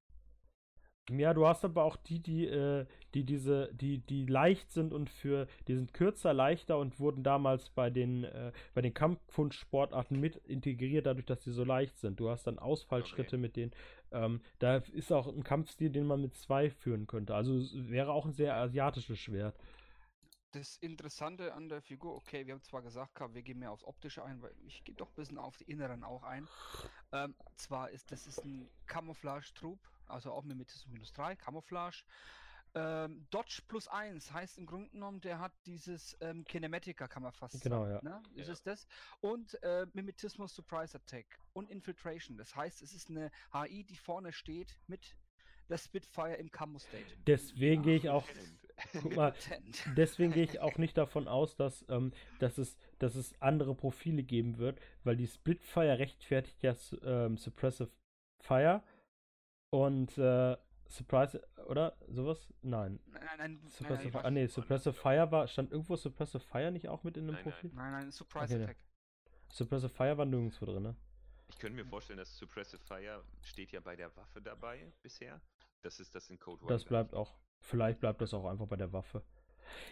Ja, 1.10 1.34
du 1.34 1.48
hast 1.48 1.66
aber 1.66 1.84
auch 1.84 1.98
die, 1.98 2.20
die, 2.22 2.46
äh, 2.46 2.86
die 3.16 3.26
diese, 3.26 3.74
die, 3.74 3.98
die 4.00 4.26
leicht 4.28 4.72
sind 4.72 4.94
und 4.94 5.10
für, 5.10 5.48
die 5.68 5.76
sind 5.76 5.94
kürzer, 5.94 6.34
leichter 6.34 6.78
und 6.78 7.00
wurden 7.00 7.24
damals 7.24 7.70
bei 7.70 7.90
den, 7.90 8.24
äh, 8.24 8.52
bei 8.76 8.82
den 8.82 8.94
Kampfkunstsportarten 8.94 10.20
mit 10.20 10.38
integriert, 10.38 11.08
dadurch, 11.08 11.26
dass 11.26 11.40
die 11.42 11.52
so 11.52 11.64
leicht 11.64 11.98
sind. 11.98 12.20
Du 12.20 12.30
hast 12.30 12.46
dann 12.46 12.60
Ausfallschritte 12.60 13.36
Okay. 13.36 13.38
mit 13.38 13.56
denen. 13.56 13.72
Ähm, 14.12 14.42
da 14.60 14.78
ist 14.78 15.12
auch 15.12 15.28
ein 15.28 15.44
Kampfstil, 15.44 15.90
den 15.90 16.06
man 16.06 16.22
mit 16.22 16.36
zwei 16.36 16.70
führen 16.70 17.08
könnte. 17.08 17.34
Also 17.36 17.58
es 17.58 17.74
wäre 17.90 18.12
auch 18.14 18.26
ein 18.26 18.34
sehr 18.34 18.56
asiatisches 18.56 19.18
Schwert. 19.20 19.58
Das 20.52 20.76
Interessante 20.78 21.54
an 21.54 21.70
der 21.70 21.82
Figur, 21.82 22.14
okay, 22.16 22.46
wir 22.46 22.54
haben 22.54 22.62
zwar 22.62 22.82
gesagt, 22.82 23.18
wir 23.34 23.42
gehen 23.42 23.60
mehr 23.60 23.72
aufs 23.72 23.86
Optische 23.86 24.24
ein, 24.24 24.42
weil 24.42 24.54
ich 24.66 24.84
gehe 24.84 24.96
doch 24.96 25.10
ein 25.10 25.16
bisschen 25.16 25.38
auf 25.38 25.56
die 25.58 25.64
Inneren 25.64 26.04
auch 26.04 26.24
ein. 26.24 26.50
Ähm, 27.14 27.36
zwar 27.56 27.90
ist 27.92 28.12
das 28.12 28.28
ist 28.28 28.44
ein 28.46 28.70
Camouflage-Trupp, 28.88 29.80
also 30.12 30.32
auch 30.32 30.44
mit 30.44 30.56
Mimetismus 30.58 30.88
minus 30.92 31.14
3, 31.14 31.36
Camouflage. 31.36 32.04
Ähm, 32.74 33.26
Dodge 33.32 33.62
plus 33.68 33.88
1 33.90 34.32
heißt 34.32 34.58
im 34.58 34.66
Grunde 34.66 34.90
genommen, 34.92 35.20
der 35.20 35.40
hat 35.40 35.52
dieses 35.66 36.16
ähm, 36.22 36.46
Kinematica, 36.46 37.08
kann 37.08 37.22
man 37.24 37.34
fast 37.34 37.62
Genau, 37.62 37.86
sagen. 37.86 38.06
ja. 38.06 38.20
Ne? 38.20 38.24
Ist 38.36 38.48
Ja. 38.48 38.54
es 38.54 38.64
das? 38.64 38.88
Und 39.20 39.62
äh, 39.64 39.86
Mimetismus 39.94 40.56
Surprise 40.56 40.96
Attack 40.98 41.26
und 41.54 41.70
Infiltration. 41.70 42.38
Das 42.38 42.56
heißt, 42.56 42.82
es 42.82 42.94
ist 42.94 43.10
eine 43.10 43.30
HI, 43.52 43.84
die 43.84 43.98
vorne 43.98 44.32
steht 44.32 44.80
mit 44.88 45.18
der 45.68 45.78
Spitfire 45.78 46.36
im 46.36 46.50
Camo-State. 46.52 47.06
Deswegen 47.28 47.82
gehe 47.84 47.96
ich 47.98 48.10
auch, 48.10 48.26
guck 49.02 49.16
mal, 49.16 49.34
deswegen 49.98 50.32
gehe 50.32 50.44
ich 50.44 50.60
auch 50.60 50.78
nicht 50.78 50.98
davon 50.98 51.28
aus, 51.28 51.56
dass, 51.56 51.86
ähm, 51.90 52.14
dass, 52.40 52.58
es, 52.58 52.78
dass 53.00 53.16
es 53.16 53.34
andere 53.42 53.76
Profile 53.76 54.24
geben 54.24 54.58
wird, 54.58 54.80
weil 55.04 55.18
die 55.18 55.28
Splitfire 55.28 56.00
rechtfertigt 56.00 56.62
ja 56.64 56.74
ähm, 57.04 57.38
Suppressive 57.38 57.90
Fire 58.42 58.82
und 59.72 60.18
äh, 60.18 60.56
Surprise, 60.90 61.42
oder? 61.68 61.96
Sowas? 62.10 62.48
Nein. 62.62 63.00
Nein, 63.08 63.24
nein, 63.26 63.38
nein, 63.38 63.38
nein, 63.62 63.70
Suppressive, 63.70 64.14
nein, 64.18 64.26
ah, 64.26 64.32
nee, 64.32 64.46
Suppressive 64.48 64.94
Fire 64.94 65.32
war, 65.32 65.48
stand 65.48 65.72
irgendwo 65.72 65.96
Suppressive 65.96 66.42
Fire 66.42 66.70
nicht 66.72 66.90
auch 66.90 67.04
mit 67.04 67.16
in 67.18 67.24
einem 67.24 67.34
Nein, 67.36 67.44
nein. 67.46 67.54
Profil? 67.54 67.72
nein, 67.74 67.92
nein, 67.94 68.12
Surprise 68.12 68.54
Okay, 68.54 68.64
Attack. 68.64 68.78
Suppressive 69.50 69.90
Fire 69.90 70.18
war 70.18 70.26
nirgendwo 70.26 70.66
drin, 70.66 70.84
ne? 70.84 70.96
Ich 71.48 71.58
könnte 71.58 71.76
mir 71.82 71.86
vorstellen, 71.90 72.18
dass 72.20 72.38
Suppressive 72.38 72.82
Fire 72.84 73.24
steht 73.44 73.72
ja 73.72 73.80
bei 73.80 73.96
der 73.96 74.16
Waffe 74.16 74.42
dabei 74.42 74.92
bisher. 75.02 75.42
Das 75.82 76.00
ist 76.00 76.14
das 76.14 76.30
in 76.30 76.38
Code 76.40 76.66
Das 76.68 76.84
One 76.84 76.90
bleibt 76.90 77.14
auch, 77.14 77.34
vielleicht 77.60 78.00
bleibt 78.02 78.22
das 78.22 78.34
auch 78.34 78.46
einfach 78.46 78.68
bei 78.68 78.76
der 78.76 78.92
Waffe. 78.94 79.24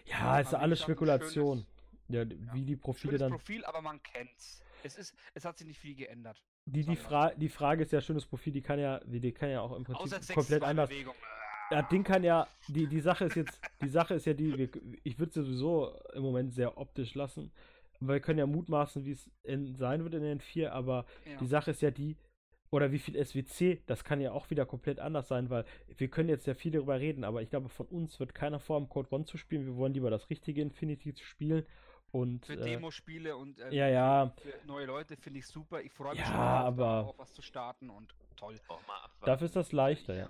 Ja, 0.06 0.40
ist 0.40 0.48
aber 0.50 0.58
wie 0.58 0.64
alles 0.64 0.82
Spekulation. 0.82 1.66
Ja, 2.10 2.26
d- 2.26 2.36
ja, 2.36 2.54
wie 2.54 2.64
die 2.66 2.76
Profile 2.76 3.12
Schönes 3.12 3.20
dann. 3.22 3.32
Profil, 3.32 3.64
aber 3.66 3.82
man 3.82 4.02
kennt's. 4.04 4.62
Es 4.84 4.98
ist, 4.98 5.16
es 5.34 5.46
hat 5.46 5.58
sich 5.58 5.68
nicht 5.68 5.80
viel 5.80 5.96
geändert. 5.96 6.42
Die, 6.72 6.84
die, 6.86 6.96
Fra 6.96 7.32
die 7.32 7.50
Frage 7.50 7.84
ist 7.84 7.92
ja, 7.92 8.02
schönes 8.02 8.26
Profil, 8.26 8.54
die 8.54 8.62
kann 8.62 8.80
ja, 8.80 9.00
die 9.06 9.20
die 9.20 9.32
kann 9.32 9.50
ja 9.50 9.62
auch 9.62 9.76
im 9.76 9.84
Prinzip 9.84 10.14
Außer 10.14 10.34
komplett 10.34 10.64
anders. 10.64 10.90
Bewegung. 10.90 11.16
Ja, 11.72 11.82
Ding 11.84 12.04
kann 12.04 12.24
ja, 12.24 12.48
die, 12.68 12.88
die 12.88 13.00
Sache 13.00 13.26
ist 13.26 13.36
jetzt, 13.36 13.62
die 13.82 13.90
Sache 13.90 14.16
ist 14.16 14.26
ja 14.26 14.34
die, 14.34 14.58
wir, 14.58 14.70
ich 15.04 15.20
würde 15.20 15.32
sowieso 15.32 15.94
im 16.14 16.24
Moment 16.24 16.54
sehr 16.54 16.78
optisch 16.78 17.14
lassen. 17.16 17.52
Weil 18.00 18.16
wir 18.16 18.22
können 18.22 18.40
ja 18.40 18.48
mutmaßen, 18.48 19.04
wie 19.06 19.12
es 19.12 19.30
in, 19.44 19.76
sein 19.76 20.04
wird 20.04 20.14
in 20.14 20.24
den 20.24 20.40
4, 20.40 20.74
aber 20.74 21.06
Ja. 21.26 21.38
die 21.38 21.48
Sache 21.48 21.72
ist 21.72 21.82
ja 21.82 21.92
die, 21.92 22.16
oder 22.72 22.92
wie 22.92 23.00
viel 23.00 23.16
SWC, 23.24 23.82
das 23.88 24.04
kann 24.04 24.22
ja 24.22 24.32
auch 24.32 24.50
wieder 24.50 24.66
komplett 24.66 25.00
anders 25.00 25.28
sein, 25.28 25.50
weil 25.50 25.66
wir 25.98 26.08
können 26.08 26.30
jetzt 26.30 26.48
ja 26.48 26.54
viel 26.54 26.72
darüber 26.72 27.00
reden, 27.00 27.24
aber 27.24 27.42
ich 27.42 27.50
glaube, 27.50 27.68
von 27.68 27.88
uns 27.88 28.20
wird 28.20 28.34
keiner 28.34 28.60
vor, 28.60 28.78
im 28.78 28.88
Code 28.90 29.10
One 29.12 29.26
zu 29.26 29.38
spielen. 29.38 29.66
Wir 29.66 29.76
wollen 29.76 29.94
lieber 29.94 30.10
das 30.10 30.30
richtige 30.30 30.62
Infinity 30.62 31.14
zu 31.14 31.26
spielen. 31.26 31.66
Und 32.12 32.46
Für 32.46 32.54
äh, 32.54 32.64
Demospiele 32.64 33.38
und 33.38 33.60
äh, 33.60 33.70
ja, 33.74 33.88
ja, 33.88 34.34
für 34.42 34.66
neue 34.66 34.86
Leute 34.86 35.16
finde 35.18 35.40
ich 35.40 35.48
super. 35.48 35.82
Ich 35.82 35.92
freue 35.94 36.12
mich 36.14 36.22
Ja, 36.22 36.26
schon 36.26 36.36
darauf, 36.38 36.76
da 36.78 36.84
aber- 36.84 37.08
auch 37.10 37.18
was 37.20 37.34
zu 37.34 37.42
starten 37.42 37.90
und 37.90 38.16
toll. 38.36 38.60
Auch 38.68 38.86
mal 38.88 38.96
abwarten. 38.98 39.26
dafür 39.26 39.46
ist 39.46 39.56
das 39.56 39.72
leichter, 39.72 40.16
ja. 40.16 40.30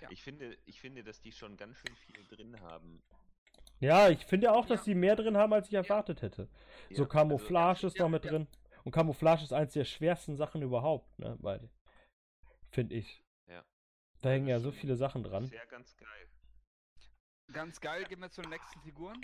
Ja. 0.00 0.10
Ich 0.10 0.22
finde, 0.22 0.56
ich 0.64 0.80
finde, 0.80 1.04
dass 1.04 1.20
die 1.20 1.32
schon 1.32 1.58
ganz 1.58 1.76
schön 1.76 1.94
viel 1.96 2.24
drin 2.24 2.58
haben. 2.62 3.02
Ja, 3.80 4.08
ich 4.08 4.24
finde 4.24 4.52
auch, 4.52 4.64
dass 4.64 4.80
Ja. 4.80 4.84
sie 4.84 4.94
mehr 4.94 5.14
drin 5.16 5.36
haben, 5.36 5.52
als 5.52 5.68
ich 5.68 5.74
erwartet 5.74 6.22
hätte. 6.22 6.42
Ja, 6.88 6.96
so 6.96 7.02
also- 7.02 7.06
Camouflage 7.06 7.86
ist 7.86 7.98
ja, 7.98 8.04
noch 8.04 8.10
mit 8.10 8.24
ja. 8.24 8.30
drin. 8.30 8.46
Und 8.84 8.92
Camouflage 8.92 9.42
ist 9.42 9.52
eins 9.52 9.74
der 9.74 9.84
schwersten 9.84 10.36
Sachen 10.36 10.62
überhaupt, 10.62 11.18
ne? 11.18 11.36
Weil, 11.40 11.68
finde 12.70 12.94
ich. 12.94 13.22
Ja. 13.46 13.62
Da 14.22 14.30
hängen 14.30 14.48
ja 14.48 14.58
so 14.58 14.70
viele 14.72 14.96
Sachen 14.96 15.22
dran. 15.22 15.46
Sehr 15.48 15.66
ganz 15.66 15.94
geil. 15.98 16.28
Ganz 17.52 17.80
geil, 17.80 18.04
gehen 18.04 18.20
wir 18.20 18.30
zu 18.30 18.40
den 18.40 18.50
nächsten 18.50 18.80
Figuren. 18.80 19.20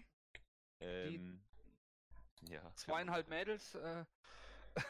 Ähm, 0.80 1.40
ja. 2.50 2.60
Zweieinhalb 2.74 3.28
Mädels. 3.28 3.74
Äh, 3.74 4.04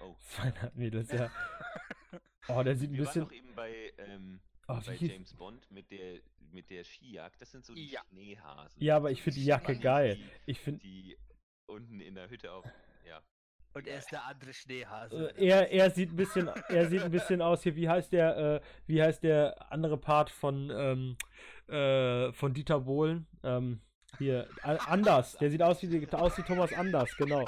Oh. 0.00 0.14
Zweieinhalb 0.20 0.74
Mädels, 0.76 1.10
ja. 1.10 1.30
Oh, 2.48 2.62
der 2.62 2.76
sieht 2.76 2.90
ein 2.90 2.92
Wir 2.92 2.98
waren 3.00 3.06
bisschen. 3.06 3.22
noch 3.22 3.32
eben 3.32 3.54
bei, 3.54 3.92
ähm, 3.98 4.40
Oh, 4.68 4.78
bei 4.86 4.94
James 4.94 5.32
Bond 5.34 5.68
mit 5.70 5.90
der 5.90 6.20
mit 6.52 6.70
der 6.70 6.84
Skijagd. 6.84 7.40
Das 7.40 7.50
sind 7.50 7.64
so 7.64 7.74
die 7.74 7.90
Ja. 7.90 8.02
Schneehasen. 8.10 8.80
Ja, 8.82 8.96
aber 8.96 9.10
ich 9.10 9.20
finde 9.22 9.38
die 9.40 9.44
Jacke 9.46 9.74
Die- 9.74 9.80
geil. 9.80 10.16
Die, 10.16 10.30
Ich 10.50 10.60
finde. 10.60 10.80
die 10.80 11.18
unten 11.66 12.00
in 12.00 12.14
der 12.14 12.28
Hütte 12.30 12.52
auf. 12.52 12.64
Ja. 13.06 13.20
und 13.74 13.86
er 13.86 13.98
ist 13.98 14.10
der 14.12 14.24
andere 14.24 14.52
Schneehase. 14.54 15.30
Äh, 15.36 15.46
er, 15.48 15.70
er 15.70 15.90
sieht 15.90 16.10
ein 16.12 16.16
bisschen, 16.16 16.48
er 16.48 16.88
sieht 16.88 17.02
ein 17.02 17.10
bisschen 17.10 17.42
aus 17.42 17.62
hier, 17.62 17.74
wie 17.76 17.88
heißt 17.88 18.12
der, 18.12 18.36
äh, 18.36 18.60
wie 18.86 19.02
heißt 19.02 19.22
der 19.22 19.70
andere 19.72 19.98
Part 19.98 20.30
von, 20.30 20.70
ähm, 20.70 21.16
äh, 21.74 22.32
von 22.32 22.54
Dieter 22.54 22.80
Bohlen? 22.80 23.26
Ähm, 23.42 23.80
hier, 24.18 24.48
Anders, 24.62 25.36
der 25.38 25.50
sieht 25.50 25.62
aus 25.62 25.82
wie, 25.82 26.08
aus 26.12 26.38
wie 26.38 26.42
Thomas 26.42 26.72
Anders, 26.72 27.16
genau. 27.16 27.44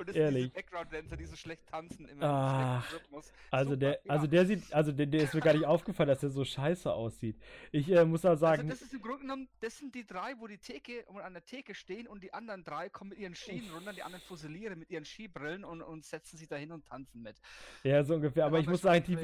Und 0.00 0.08
das 0.08 0.16
ehrlich. 0.16 0.44
sind 0.44 0.56
diese 0.56 0.64
Background-Dancer, 0.64 1.16
die 1.16 1.26
so 1.26 1.36
schlecht 1.36 1.66
tanzen 1.66 2.08
immer 2.08 2.24
Ach, 2.24 2.90
im 2.90 2.96
Rhythmus. 2.96 3.32
Also 3.50 3.72
Super, 3.72 3.80
der, 3.80 3.90
ja. 3.90 3.98
also 4.06 4.26
der 4.26 4.46
sieht, 4.46 4.72
also 4.72 4.92
der, 4.92 5.06
der 5.06 5.24
ist 5.24 5.34
mir 5.34 5.40
gar 5.42 5.52
nicht 5.52 5.66
aufgefallen, 5.66 6.08
dass 6.08 6.20
der 6.20 6.30
so 6.30 6.42
scheiße 6.42 6.90
aussieht. 6.90 7.36
Ich 7.70 7.90
äh, 7.90 8.04
muss 8.06 8.22
da 8.22 8.30
Also 8.30 8.40
sagen, 8.40 8.68
das 8.68 8.80
ist 8.80 8.94
im 8.94 9.02
Grunde 9.02 9.20
genommen, 9.20 9.48
das 9.60 9.76
sind 9.76 9.94
die 9.94 10.06
drei, 10.06 10.34
wo 10.38 10.46
die 10.46 10.56
Theke 10.56 11.04
und 11.08 11.20
an 11.20 11.34
der 11.34 11.44
Theke 11.44 11.74
stehen 11.74 12.06
und 12.06 12.22
die 12.22 12.32
anderen 12.32 12.64
drei 12.64 12.88
kommen 12.88 13.10
mit 13.10 13.18
ihren 13.18 13.34
Skien 13.34 13.70
runter, 13.74 13.92
die 13.92 14.02
anderen 14.02 14.24
Fusiliere 14.24 14.74
mit 14.74 14.88
ihren 14.88 15.04
Skibrillen 15.04 15.64
und, 15.64 15.82
und 15.82 16.06
setzen 16.06 16.38
sich 16.38 16.48
dahin 16.48 16.72
und 16.72 16.86
tanzen 16.86 17.20
mit. 17.20 17.36
ja, 17.82 18.02
so 18.02 18.14
ungefähr, 18.14 18.46
aber 18.46 18.58
ich 18.58 18.66
muss 18.66 18.80
sagen, 18.80 19.04
die, 19.06 19.16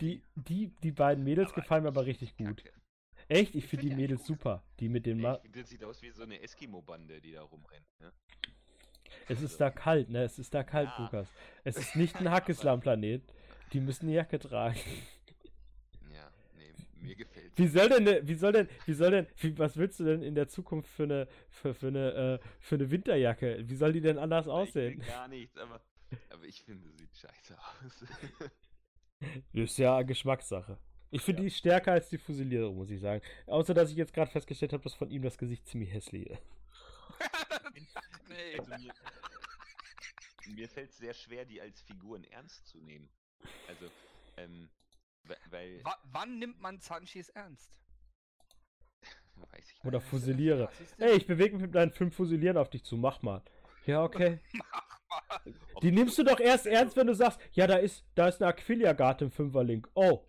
die, 0.00 0.22
die, 0.36 0.68
die 0.82 0.92
beiden 0.92 1.22
Mädels 1.22 1.52
Aber 1.52 1.60
gefallen 1.60 1.82
mir 1.82 1.88
aber 1.90 2.06
richtig 2.06 2.34
gut. 2.36 2.64
Kacke. 2.64 2.83
Echt? 3.28 3.54
Ich 3.54 3.66
finde 3.66 3.82
find 3.86 3.92
die 3.92 3.96
Mädels 3.96 4.26
super. 4.26 4.62
Die 4.80 4.88
mit 4.88 5.06
den 5.06 5.20
Ma 5.20 5.36
Ich 5.36 5.42
finde, 5.42 5.60
das 5.60 5.70
sieht 5.70 5.84
aus 5.84 6.02
wie 6.02 6.10
so 6.10 6.22
eine 6.22 6.40
Eskimo-Bande, 6.40 7.20
die 7.20 7.32
da 7.32 7.42
rumrennt. 7.42 7.86
Ne? 8.00 8.12
Es 9.28 9.40
ist 9.40 9.60
da 9.60 9.70
kalt, 9.70 10.10
ne? 10.10 10.24
Es 10.24 10.38
ist 10.38 10.52
da 10.52 10.62
kalt, 10.62 10.88
Ja. 10.98 11.04
Lukas. 11.04 11.28
Es 11.64 11.76
ist 11.76 11.96
nicht 11.96 12.16
ein 12.16 12.30
Hackislam-Planet. 12.30 13.22
Die 13.72 13.80
müssen 13.80 14.06
eine 14.06 14.16
Jacke 14.16 14.38
tragen. 14.38 14.78
Ja, 16.12 16.30
nee, 16.56 16.72
mir 17.00 17.16
gefällt 17.16 17.52
Wie 17.56 17.66
soll 17.66 17.88
denn, 17.88 18.28
wie 18.28 18.34
soll 18.34 18.52
denn, 18.52 18.68
wie 18.86 18.92
soll 18.92 19.10
denn, 19.10 19.26
wie, 19.38 19.58
was 19.58 19.76
willst 19.76 20.00
du 20.00 20.04
denn 20.04 20.22
in 20.22 20.34
der 20.34 20.48
Zukunft 20.48 20.90
für 20.90 21.04
eine, 21.04 21.28
für, 21.48 21.74
für 21.74 21.88
eine, 21.88 22.40
äh, 22.42 22.48
für 22.60 22.74
eine 22.74 22.90
Winterjacke? 22.90 23.64
Wie 23.66 23.74
soll 23.76 23.92
die 23.92 24.00
denn 24.00 24.18
anders 24.18 24.48
aussehen? 24.48 25.00
Gar 25.00 25.28
nichts, 25.28 25.56
aber, 25.56 25.80
aber 26.30 26.44
ich 26.44 26.62
finde, 26.62 26.88
es 26.88 26.98
sieht 26.98 27.16
scheiße 27.16 27.56
aus. 27.58 28.04
Ist 29.52 29.78
ja 29.78 30.02
Geschmackssache. 30.02 30.78
Ich 31.14 31.22
finde 31.22 31.42
die 31.42 31.50
stärker 31.50 31.92
als 31.92 32.08
die 32.08 32.18
Fusiliere, 32.18 32.72
muss 32.72 32.90
ich 32.90 33.00
sagen. 33.00 33.22
Außer, 33.46 33.72
dass 33.72 33.90
ich 33.90 33.96
jetzt 33.96 34.12
gerade 34.12 34.30
festgestellt 34.30 34.72
habe, 34.72 34.82
dass 34.82 34.94
von 34.94 35.10
ihm 35.10 35.22
das 35.22 35.38
Gesicht 35.38 35.66
ziemlich 35.66 35.92
hässlich 35.92 36.26
ist. 36.28 36.42
nee. 38.28 38.58
Also 38.58 38.70
mir 38.84 38.92
mir 40.56 40.68
fällt 40.68 40.90
es 40.90 40.98
sehr 40.98 41.14
schwer, 41.14 41.44
die 41.44 41.60
als 41.60 41.80
Figuren 41.82 42.24
ernst 42.24 42.66
zu 42.66 42.78
nehmen. 42.78 43.08
Also, 43.68 43.86
ähm, 44.36 44.68
we- 45.22 45.36
weil, 45.50 45.84
Wa 45.84 45.96
wann 46.04 46.38
nimmt 46.38 46.60
man 46.60 46.80
Sanchis 46.80 47.28
ernst? 47.30 47.70
weiß 49.36 49.70
ich 49.70 49.84
Oder 49.84 49.98
nicht. 49.98 50.08
Fusiliere. 50.08 50.62
Ja, 50.64 50.70
siehst 50.78 50.98
du? 51.00 51.04
Ey, 51.04 51.16
ich 51.16 51.26
bewege 51.26 51.54
mich 51.54 51.62
mit 51.62 51.74
deinen 51.74 51.92
fünf 51.92 52.14
Fusilieren 52.16 52.56
auf 52.56 52.68
dich 52.70 52.84
zu. 52.84 52.96
Mach 52.96 53.22
mal. 53.22 53.42
Ja, 53.86 54.02
okay. 54.02 54.40
Ob- 55.74 55.80
Die 55.82 55.92
nimmst 55.92 56.18
du 56.18 56.24
doch 56.24 56.40
erst 56.40 56.66
ernst, 56.66 56.96
wenn 56.96 57.06
du 57.06 57.14
sagst, 57.14 57.40
ja, 57.52 57.66
da 57.68 57.76
ist, 57.76 58.04
da 58.16 58.26
ist 58.28 58.42
eine 58.42 58.48
Aquilia-Garte 58.50 59.26
im 59.26 59.30
Fünferlink. 59.30 59.88
Oh. 59.94 60.26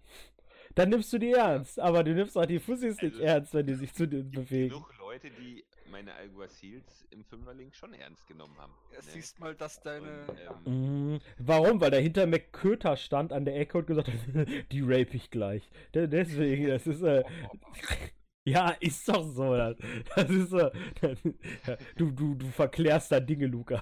Dann 0.76 0.90
nimmst 0.90 1.12
du 1.14 1.18
die 1.18 1.32
ernst. 1.32 1.80
Aber 1.80 2.04
du 2.04 2.14
nimmst 2.14 2.38
auch 2.38 2.46
die 2.46 2.60
Fussis 2.60 3.02
nicht 3.02 3.14
Also, 3.16 3.24
ernst, 3.24 3.54
wenn 3.54 3.66
die 3.68 3.74
sich 3.76 3.94
zu 3.94 4.08
dir 4.08 4.24
bewegen. 4.24 4.70
genug 4.70 4.94
Leute, 5.00 5.30
die 5.32 5.64
meine 5.90 6.14
Alguacils 6.16 7.08
im 7.12 7.24
Fünferlink 7.24 7.74
schon 7.76 7.94
ernst 7.94 8.28
genommen 8.28 8.56
haben. 8.58 8.74
Ja, 8.92 8.98
ne? 8.98 9.04
siehst 9.14 9.40
mal, 9.40 9.56
dass 9.56 9.80
deine. 9.82 10.26
Und, 10.28 10.68
ähm, 10.68 11.12
Mhm. 11.14 11.20
Warum? 11.38 11.80
Weil 11.80 11.92
dahinter 11.92 12.26
McCöter 12.28 12.98
stand 12.98 13.32
an 13.32 13.46
der 13.46 13.56
Ecke 13.58 13.78
und 13.78 13.88
gesagt 13.88 14.10
hat, 14.10 14.16
die 14.72 14.82
rape 14.82 15.16
ich 15.16 15.32
gleich. 15.32 15.64
De- 15.94 16.08
Deswegen, 16.08 16.68
das 16.68 16.86
ist, 16.88 17.02
äh, 17.04 17.24
ja, 18.46 18.72
ist 18.82 19.08
doch 19.08 19.24
so. 19.24 19.56
Das, 19.56 19.78
das 20.16 20.30
ist 20.30 20.50
so. 20.50 20.70
Du, 21.96 22.12
du, 22.12 22.36
du 22.36 22.48
verklärst 22.48 23.12
da 23.14 23.20
Dinge, 23.22 23.46
Luca. 23.48 23.82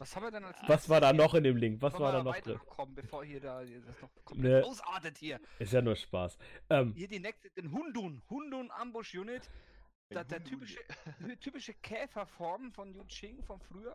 Was 0.00 0.16
haben 0.16 0.22
wir 0.24 0.30
denn 0.30 0.44
als 0.44 0.56
Was 0.66 0.88
war 0.88 1.00
da 1.00 1.12
noch 1.12 1.34
in 1.34 1.44
dem 1.44 1.56
Link? 1.56 1.80
Was 1.82 1.98
war 1.98 2.12
da 2.12 2.22
noch 2.22 2.36
drin? 2.38 2.58
kommen, 2.66 2.94
bevor 2.94 3.24
hier 3.24 3.40
da 3.40 3.62
das 3.64 4.00
noch 4.00 4.10
komplett 4.24 4.62
Ne. 4.62 4.64
ausartet 4.66 5.18
hier. 5.18 5.38
Ist 5.58 5.72
ja 5.72 5.82
nur 5.82 5.94
Spaß. 5.96 6.38
Ähm, 6.70 6.94
Hier 6.94 7.08
die 7.08 7.20
nächste, 7.20 7.50
den 7.50 7.70
Hundun, 7.70 8.22
Hundun 8.30 8.70
Ambush 8.70 9.14
Unit. 9.14 9.48
Da, 10.08 10.24
der 10.24 10.42
typische, 10.42 10.78
typische 11.40 11.74
Käferform 11.74 12.72
von 12.72 12.92
Yu 12.92 13.04
Ching 13.04 13.42
von 13.44 13.60
früher 13.60 13.94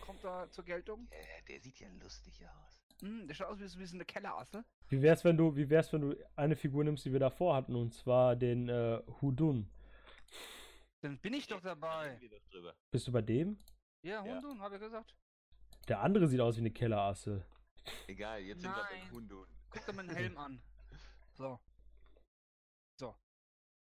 kommt 0.00 0.22
da 0.24 0.48
zur 0.50 0.64
Geltung. 0.64 1.08
äh, 1.10 1.42
der 1.48 1.60
sieht 1.60 1.78
ja 1.80 1.88
lustig 2.02 2.46
aus. 2.46 2.82
Hm, 3.02 3.26
der 3.26 3.34
schaut 3.34 3.48
aus 3.48 3.58
wie 3.60 3.66
so 3.66 3.78
wie 3.80 3.84
so 3.84 3.96
eine 3.96 4.04
Kellerasse. 4.04 4.64
wie 4.88 5.02
wär's, 5.02 5.24
wenn 5.24 5.36
du, 5.36 5.54
wie 5.56 5.68
wär's, 5.68 5.92
wenn 5.92 6.00
du 6.02 6.16
eine 6.36 6.54
Figur 6.56 6.84
nimmst, 6.84 7.04
die 7.04 7.12
wir 7.12 7.20
davor 7.20 7.56
hatten, 7.56 7.74
und 7.74 7.92
zwar 7.92 8.36
den 8.36 8.68
äh, 8.68 9.02
Hudun. 9.20 9.68
Dann 11.00 11.18
bin 11.18 11.34
ich 11.34 11.48
doch 11.48 11.60
Da 11.60 11.70
dabei. 11.74 12.18
Bist 12.90 13.08
du 13.08 13.12
bei 13.12 13.22
dem? 13.22 13.58
Ja, 14.02 14.24
Ja. 14.24 14.34
Hundun, 14.36 14.60
habe 14.60 14.76
ich 14.76 14.80
gesagt. 14.80 15.14
Der 15.88 16.00
andere 16.00 16.26
sieht 16.28 16.40
aus 16.40 16.56
wie 16.56 16.60
eine 16.60 16.70
Kellerasse. 16.70 17.44
Egal, 18.06 18.40
jetzt 18.42 18.60
sind 18.60 18.70
wir 18.70 18.86
beim 18.90 19.10
Hundun. 19.10 19.46
Guck 19.70 19.84
dir 19.86 19.92
meinen 19.92 20.10
Helm 20.10 20.36
an. 20.38 20.62
So. 21.34 21.58
So. 23.00 23.14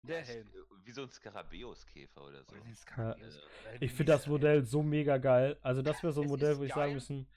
Der 0.03 0.19
Das 0.19 0.29
ist, 0.29 0.35
Helm. 0.35 0.47
äh, 0.47 0.85
Wie 0.85 0.91
so 0.91 1.03
ein 1.03 1.09
Skarabäuskäfer 1.09 2.23
oder 2.23 2.43
so. 2.43 2.55
Oder 2.55 2.61
den 2.63 2.75
Ja. 2.97 3.15
Oder 3.15 3.81
Ich 3.81 3.91
finde 3.91 4.11
das 4.11 4.27
Modell 4.27 4.63
so 4.63 4.83
mega 4.83 5.17
geil. 5.17 5.57
Also 5.61 5.81
das 5.81 6.03
wäre 6.03 6.13
so 6.13 6.21
ein 6.21 6.25
Es 6.25 6.31
Modell, 6.31 6.57
wo 6.59 6.63
ich 6.63 6.69
geil. 6.69 6.83
sagen 6.83 6.93
müssen, 6.93 7.27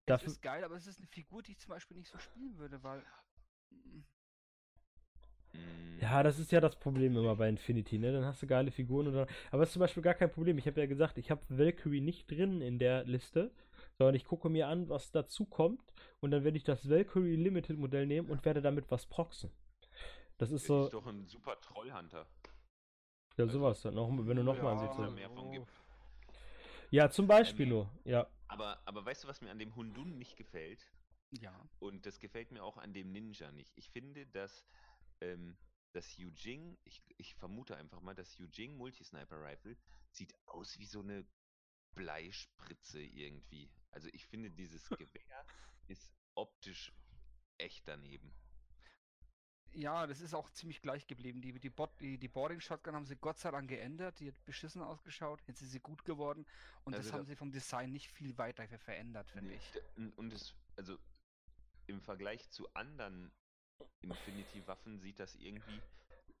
Es 0.00 0.06
dafür, 0.06 0.28
ist 0.28 0.42
geil, 0.42 0.64
aber 0.64 0.74
es 0.76 0.86
ist 0.86 0.98
eine 0.98 1.06
Figur, 1.06 1.42
die 1.42 1.52
ich 1.52 1.58
zum 1.58 1.70
Beispiel 1.70 1.96
nicht 1.96 2.10
so 2.10 2.18
spielen 2.18 2.58
würde, 2.58 2.82
weil. 2.82 3.04
mm, 5.52 5.98
Ja, 6.00 6.22
das 6.22 6.38
ist 6.38 6.50
ja 6.52 6.60
das 6.60 6.76
Problem 6.76 7.16
immer 7.16 7.36
bei 7.36 7.48
Infinity, 7.48 7.98
ne? 7.98 8.12
Dann 8.12 8.24
hast 8.24 8.42
du 8.42 8.46
geile 8.46 8.70
Figuren 8.70 9.06
und 9.08 9.14
dann. 9.14 9.28
Aber 9.50 9.60
das 9.60 9.68
ist 9.68 9.74
zum 9.74 9.80
Beispiel 9.80 10.02
gar 10.02 10.14
kein 10.14 10.30
Problem. 10.30 10.58
Ich 10.58 10.66
habe 10.66 10.80
ja 10.80 10.86
gesagt, 10.86 11.18
ich 11.18 11.30
habe 11.30 11.42
Valkyrie 11.48 12.00
nicht 12.00 12.30
drin 12.30 12.60
in 12.60 12.78
der 12.78 13.04
Liste, 13.04 13.52
sondern 13.98 14.14
ich 14.14 14.24
gucke 14.24 14.48
mir 14.48 14.68
an, 14.68 14.88
was 14.88 15.10
dazu 15.12 15.44
kommt 15.46 15.92
und 16.20 16.30
dann 16.30 16.44
werde 16.44 16.56
ich 16.56 16.64
das 16.64 16.88
Valkyrie 16.88 17.36
Limited 17.36 17.78
Modell 17.78 18.06
nehmen 18.06 18.30
und 18.30 18.44
werde 18.44 18.62
damit 18.62 18.90
was 18.90 19.06
proxen. 19.06 19.50
Das 20.38 20.50
ist 20.52 20.68
Das 20.68 20.68
so, 20.68 20.84
ist 20.84 20.92
doch 20.92 21.06
ein 21.06 21.26
super 21.26 21.60
Trollhunter. 21.60 22.26
ja, 23.38 23.46
sowas 23.48 23.80
dann 23.82 23.94
noch, 23.94 24.10
wenn 24.10 24.36
du 24.36 24.42
nochmal 24.44 24.76
ja, 24.76 24.82
ansiehst. 24.82 24.98
mehr 25.14 25.30
von 25.30 25.50
gibt. 25.50 25.68
Ja, 26.90 27.10
zum 27.10 27.26
Beispiel 27.26 27.66
Ähm, 27.66 27.68
nur, 27.68 27.90
ja. 28.04 28.26
Aber, 28.48 28.80
aber 28.86 29.04
weißt 29.04 29.24
du, 29.24 29.28
was 29.28 29.40
mir 29.40 29.50
an 29.50 29.58
dem 29.58 29.74
Hundun 29.74 30.18
nicht 30.18 30.36
gefällt? 30.36 30.90
Ja. 31.30 31.68
Und 31.78 32.06
das 32.06 32.18
gefällt 32.20 32.50
mir 32.52 32.62
auch 32.64 32.76
an 32.78 32.92
dem 32.94 33.12
Ninja 33.12 33.52
nicht. 33.52 33.70
Ich 33.76 33.90
finde, 33.90 34.26
dass 34.26 34.64
ähm, 35.20 35.56
das 35.92 36.16
Yujing, 36.16 36.78
ich, 36.84 37.02
ich 37.16 37.34
vermute 37.34 37.76
einfach 37.76 38.00
mal, 38.00 38.14
das 38.14 38.36
Yujing 38.38 38.76
Multisniper 38.76 39.40
Rifle 39.42 39.76
sieht 40.10 40.34
aus 40.46 40.78
wie 40.78 40.86
so 40.86 41.00
eine 41.00 41.26
Bleispritze 41.94 43.00
irgendwie. 43.02 43.70
Also 43.90 44.08
ich 44.12 44.26
finde, 44.26 44.50
dieses 44.50 44.88
Gewehr 44.90 45.44
ist 45.88 46.12
optisch 46.34 46.92
echt 47.58 47.86
daneben. 47.88 48.32
Ja, 49.72 50.06
das 50.06 50.20
ist 50.20 50.32
auch 50.34 50.48
ziemlich 50.50 50.80
gleich 50.80 51.06
geblieben. 51.06 51.42
Die, 51.42 51.52
die, 51.60 51.68
Bot, 51.70 51.90
die, 52.00 52.16
die 52.18 52.28
Boarding 52.28 52.60
Shotgun 52.60 52.94
haben 52.94 53.04
sie 53.04 53.16
Gott 53.16 53.38
sei 53.38 53.50
Dank 53.50 53.68
geändert. 53.68 54.18
Die 54.18 54.28
hat 54.28 54.44
beschissen 54.46 54.82
ausgeschaut. 54.82 55.42
Jetzt 55.46 55.60
ist 55.60 55.72
sie 55.72 55.80
gut 55.80 56.04
geworden. 56.04 56.46
Und 56.84 56.94
Also 56.94 57.04
das 57.04 57.12
da- 57.12 57.18
haben 57.18 57.26
sie 57.26 57.36
vom 57.36 57.52
Design 57.52 57.92
nicht 57.92 58.10
viel 58.10 58.36
weiter 58.38 58.66
ver- 58.66 58.78
verändert, 58.78 59.30
finde 59.30 59.52
ich. 59.54 59.72
Und 60.16 60.32
es, 60.32 60.54
also 60.76 60.96
im 61.86 62.00
Vergleich 62.00 62.48
zu 62.50 62.66
anderen 62.74 63.30
Infinity-Waffen 64.00 64.98
sieht 65.00 65.20
das 65.20 65.34
irgendwie 65.36 65.80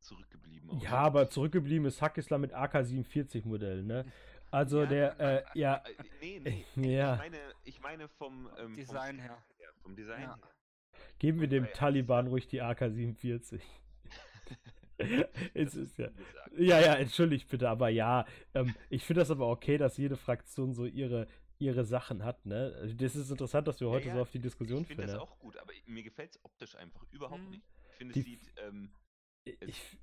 zurückgeblieben 0.00 0.70
aus. 0.70 0.82
Ja, 0.82 0.92
aber 0.92 1.28
zurückgeblieben 1.28 1.86
ist 1.86 2.00
Hackisler 2.00 2.38
mit 2.38 2.54
AK-47 2.54 3.46
Modell, 3.46 3.82
ne? 3.82 4.10
Also 4.50 4.80
Ja, 4.80 4.86
der, 4.86 5.20
äh, 5.20 5.44
ja, 5.58 5.76
Äh, 5.84 6.04
Nee, 6.20 6.40
nee. 6.40 6.64
Ja. 6.96 7.14
Ich 7.14 7.18
meine, 7.20 7.38
ich 7.64 7.80
meine 7.80 8.08
vom, 8.08 8.46
ähm, 8.58 8.66
vom 8.68 8.74
Design 8.76 9.16
Stil 9.16 9.22
her. 9.28 9.42
Vom 9.82 9.96
Design 9.96 10.22
Ja. 10.22 10.36
her. 10.36 11.00
geben 11.18 11.40
wir 11.40 11.48
dem 11.48 11.66
Taliban 11.72 12.26
ruhig 12.28 12.46
die 12.48 12.62
AK-47. 12.62 13.60
es 15.54 15.74
ist 15.74 15.96
ja. 15.98 16.08
Ja, 16.56 16.80
ja, 16.80 16.94
entschuldigt 16.94 17.48
bitte, 17.48 17.68
aber 17.68 17.88
ja, 17.88 18.26
ähm, 18.54 18.74
ich 18.90 19.04
finde 19.04 19.20
das 19.20 19.30
aber 19.30 19.48
okay, 19.48 19.78
dass 19.78 19.96
jede 19.96 20.16
Fraktion 20.16 20.72
so 20.74 20.84
ihre 20.86 21.26
ihre 21.60 21.84
Sachen 21.84 22.24
hat, 22.24 22.46
ne? 22.46 22.94
Das 22.96 23.16
ist 23.16 23.30
interessant, 23.32 23.66
dass 23.66 23.80
wir 23.80 23.88
Ja, 23.88 23.94
heute 23.94 24.08
ja, 24.08 24.14
so 24.14 24.20
auf 24.22 24.30
die 24.30 24.38
Diskussion 24.38 24.82
Ich 24.82 24.86
finde 24.86 25.02
das 25.02 25.12
ja. 25.14 25.18
auch 25.20 25.38
gut, 25.40 25.56
aber 25.56 25.72
mir 25.86 26.04
gefällt 26.04 26.30
es 26.30 26.44
optisch 26.44 26.76
einfach 26.76 27.02
überhaupt 27.10 27.42
Mhm. 27.42 27.50
nicht. 27.50 27.64
Ich 27.90 27.96
finde, 27.96 28.14
Die 28.14 28.20
es 28.20 28.26
sieht, 28.26 28.52
ähm, 28.58 28.92
es, 29.44 29.54
Ich, 29.68 29.98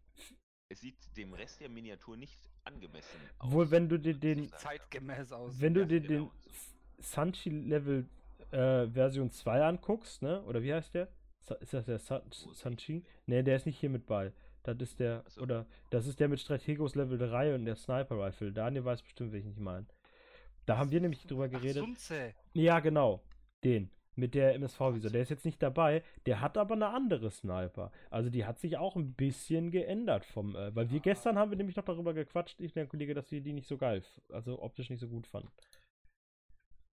es 0.69 0.79
sieht 0.79 0.95
dem 1.15 1.33
Rest 1.33 1.61
der 1.61 1.69
Miniatur 1.69 2.17
nicht 2.17 2.37
angemessen 2.63 3.19
aus. 3.39 3.51
wohl, 3.51 3.71
wenn 3.71 3.87
du 3.87 3.99
dir 3.99 4.11
ich 4.13 4.19
den. 4.19 4.51
Zeitgemäß 4.51 5.31
aus. 5.31 5.59
wenn 5.59 5.73
du 5.73 5.85
dir 5.85 6.01
genau. 6.01 6.25
den 6.25 7.03
Sanchi 7.03 7.49
Level 7.49 8.05
äh, 8.51 8.87
Version 8.87 9.29
2 9.29 9.63
anguckst, 9.63 10.21
ne? 10.21 10.41
Oder 10.43 10.63
wie 10.63 10.73
heißt 10.73 10.93
der? 10.93 11.07
Ist 11.59 11.73
das 11.73 11.85
der 11.85 11.99
San 11.99 12.23
Sanchi? 12.31 13.03
Ne, 13.27 13.43
der 13.43 13.57
ist 13.57 13.65
nicht 13.65 13.79
hier 13.79 13.89
mit 13.89 14.07
bei. 14.07 14.33
Das 14.63 14.77
ist 14.79 14.99
der, 14.99 15.23
Ach 15.25 15.29
so. 15.29 15.41
oder 15.41 15.67
das 15.91 16.07
ist 16.07 16.19
der 16.19 16.27
mit 16.27 16.39
Strategos 16.39 16.95
Level 16.95 17.19
3 17.19 17.53
und 17.53 17.65
der 17.65 17.75
Sniper 17.75 18.19
Rifle. 18.19 18.51
Daniel 18.51 18.83
weiß 18.83 19.03
bestimmt, 19.03 19.31
welchen 19.31 19.51
ich 19.51 19.59
meine. 19.59 19.85
Da 20.65 20.77
haben 20.77 20.89
wir 20.89 20.99
nämlich 20.99 21.21
drüber 21.27 21.45
Ach, 21.45 21.51
geredet. 21.51 21.83
Sunze. 21.83 22.33
Ja, 22.53 22.79
genau. 22.79 23.21
Den. 23.63 23.91
Mit 24.15 24.33
der 24.33 24.55
MSV-Visor. 24.55 25.11
Der 25.11 25.21
ist 25.21 25.29
jetzt 25.29 25.45
nicht 25.45 25.61
dabei. 25.61 26.03
Der 26.25 26.39
hat 26.41 26.57
aber 26.57 26.75
eine 26.75 26.87
andere 26.87 27.29
Sniper. 27.31 27.91
Also 28.09 28.29
die 28.29 28.45
hat 28.45 28.59
sich 28.59 28.77
auch 28.77 28.95
ein 28.95 29.13
bisschen 29.13 29.71
geändert 29.71 30.25
vom. 30.25 30.55
Äh, 30.55 30.73
weil 30.75 30.89
wir 30.89 30.99
gestern 31.01 31.37
haben 31.37 31.51
wir 31.51 31.57
nämlich 31.57 31.75
noch 31.75 31.83
darüber 31.85 32.13
gequatscht, 32.13 32.59
ich 32.61 32.71
und 32.71 32.75
der 32.75 32.87
Kollege, 32.87 33.13
dass 33.13 33.31
wir 33.31 33.41
die 33.41 33.53
nicht 33.53 33.67
so 33.67 33.77
geil, 33.77 34.03
also 34.29 34.61
optisch 34.61 34.89
nicht 34.89 34.99
so 35.01 35.07
gut 35.09 35.27
fanden. 35.27 35.51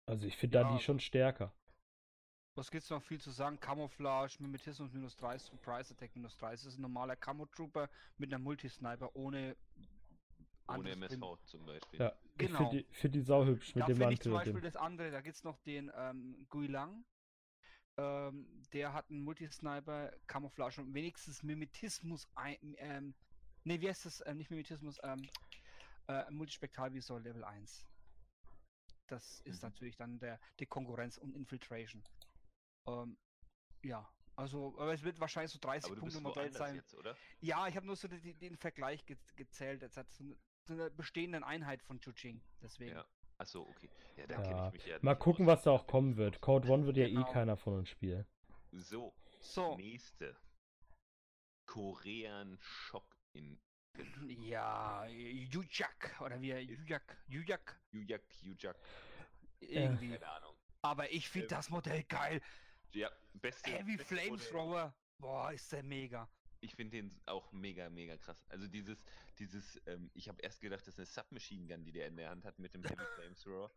Also 0.07 0.27
ich 0.27 0.37
finde 0.37 0.59
da 0.59 0.69
Ja. 0.69 0.75
die 0.77 0.83
schon 0.83 0.99
stärker. 0.99 1.53
Was 2.57 2.71
gibt's 2.71 2.89
noch 2.89 3.01
viel 3.01 3.19
zu 3.19 3.31
sagen? 3.31 3.59
Camouflage, 3.59 4.37
Mimetismus 4.39 4.93
minus 4.93 5.15
30, 5.17 5.49
Surprise 5.49 5.93
Attack 5.93 6.15
minus 6.15 6.37
30. 6.37 6.63
Das 6.65 6.73
ist 6.73 6.79
ein 6.79 6.83
normaler 6.83 7.15
Camo-Trooper 7.17 7.89
mit 8.17 8.31
einer 8.33 8.41
Multisniper 8.41 9.13
ohne. 9.15 9.55
Ohne 10.67 10.91
MSV 10.91 11.37
zum 11.45 11.65
Beispiel. 11.65 11.99
Ja. 11.99 12.13
Genau. 12.37 12.59
finde 12.59 12.83
die, 12.83 12.93
find 12.93 13.15
die 13.15 13.21
sauhübsch 13.21 13.75
mit 13.75 13.83
Da 13.83 13.87
dem 13.87 13.97
finde 13.97 14.13
ich 14.13 14.21
zum 14.21 14.33
Mantel. 14.33 14.53
Beispiel 14.53 14.69
das 14.69 14.75
andere, 14.75 15.11
da 15.11 15.21
gibt 15.21 15.35
es 15.35 15.43
noch 15.43 15.57
den 15.63 15.91
ähm, 15.95 16.45
Gui 16.49 16.67
Lang. 16.67 17.03
Ähm, 17.97 18.45
der 18.73 18.93
hat 18.93 19.09
einen 19.09 19.23
Multisniper, 19.23 20.11
Camouflage 20.27 20.81
und 20.81 20.93
wenigstens 20.93 21.43
Mimetismus 21.43 22.27
ein. 22.35 22.57
Ähm, 22.77 23.13
ne, 23.63 23.79
wie 23.79 23.87
heißt 23.87 24.05
das? 24.05 24.21
Ähm, 24.25 24.37
nicht 24.37 24.49
Mimetismus, 24.49 24.97
ähm, 25.03 25.29
äh, 26.07 26.29
Multispektralvisor 26.31 27.21
Level 27.21 27.43
1. 27.43 27.85
Das 29.07 29.39
ist 29.41 29.61
Mhm. 29.61 29.69
natürlich 29.69 29.95
dann 29.97 30.19
der, 30.19 30.39
die 30.59 30.65
Konkurrenz 30.65 31.17
und 31.17 31.35
Infiltration. 31.35 32.03
Ähm, 32.87 33.15
ja, 33.83 34.09
also, 34.35 34.73
aber 34.77 34.93
es 34.93 35.03
wird 35.03 35.19
wahrscheinlich 35.19 35.51
so 35.51 35.59
30 35.59 35.85
Aber 35.85 35.95
du 35.95 36.01
Punkte 36.01 36.19
Modell 36.19 36.51
sein. 36.51 36.75
jetzt, 36.75 36.93
oder? 36.95 37.15
Ja, 37.39 37.67
ich 37.67 37.75
habe 37.75 37.85
nur 37.85 37.95
so 37.95 38.07
den, 38.07 38.39
den 38.39 38.57
Vergleich 38.57 39.05
ge 39.05 39.17
gezählt. 39.35 39.81
Jetzt 39.81 39.95
hat 39.95 40.11
so 40.11 40.35
eine, 40.69 40.77
so 40.77 40.83
eine 40.83 40.91
bestehenden 40.91 41.43
Einheit 41.43 41.81
von 41.83 41.99
Chuching. 41.99 42.41
Deswegen. 42.61 42.95
Ja. 42.95 43.05
Achso, 43.37 43.63
okay. 43.63 43.89
Ja, 44.17 44.27
da 44.27 44.35
kenne 44.41 44.55
Ja. 44.55 44.67
ich 44.67 44.73
mich 44.73 44.85
ja 44.85 44.97
Mal 45.01 45.15
gucken, 45.15 45.45
was 45.45 45.63
da 45.63 45.71
auch 45.71 45.87
kommen 45.87 46.15
wird. 46.15 46.39
Code 46.41 46.69
One 46.69 46.85
wird 46.85 46.97
ja 46.97 47.07
Genau. 47.07 47.27
eh 47.29 47.33
keiner 47.33 47.57
von 47.57 47.73
uns 47.79 47.89
spielen. 47.89 48.25
So, 48.71 49.13
So, 49.39 49.75
nächste. 49.75 50.35
Korean 51.65 52.57
Schock 52.61 53.17
in 53.33 53.59
ja, 54.27 55.05
Yujak 55.07 56.19
oder 56.21 56.39
wie 56.41 56.51
er- 56.51 56.61
Yujak, 56.61 57.17
Yujak 57.27 57.79
Yujak, 57.91 58.21
Yujak, 58.43 58.77
irgendwie. 59.61 60.09
keine 60.11 60.27
Ahnung. 60.27 60.55
Aber 60.81 61.11
ich 61.11 61.29
finde 61.29 61.45
Ähm, 61.47 61.49
das 61.49 61.69
Modell 61.69 62.03
geil. 62.03 62.41
Ja, 62.91 63.09
beste. 63.33 63.71
Heavy 63.71 63.95
beste 63.97 64.15
Modell. 64.15 64.37
Flamethrower. 64.37 64.93
Boah, 65.17 65.51
ist 65.53 65.71
der 65.71 65.83
mega. 65.83 66.29
Ich 66.65 66.75
finde 66.75 66.97
den 66.97 67.11
auch 67.27 67.51
mega, 67.51 67.89
mega 67.89 68.17
krass. 68.17 68.43
Also 68.49 68.67
dieses, 68.67 68.97
dieses, 69.37 69.79
ähm, 69.85 70.09
ich 70.15 70.27
habe 70.27 70.41
erst 70.41 70.61
gedacht, 70.61 70.81
das 70.81 70.97
ist 70.97 70.97
eine 70.97 71.05
Submachine 71.05 71.67
Gun, 71.67 71.83
die 71.85 71.91
der 71.91 72.07
in 72.07 72.17
der 72.17 72.31
Hand 72.31 72.43
hat 72.43 72.57
mit 72.57 72.73
dem 72.73 72.83
Heavy 72.83 73.05
Flamethrower. 73.15 73.71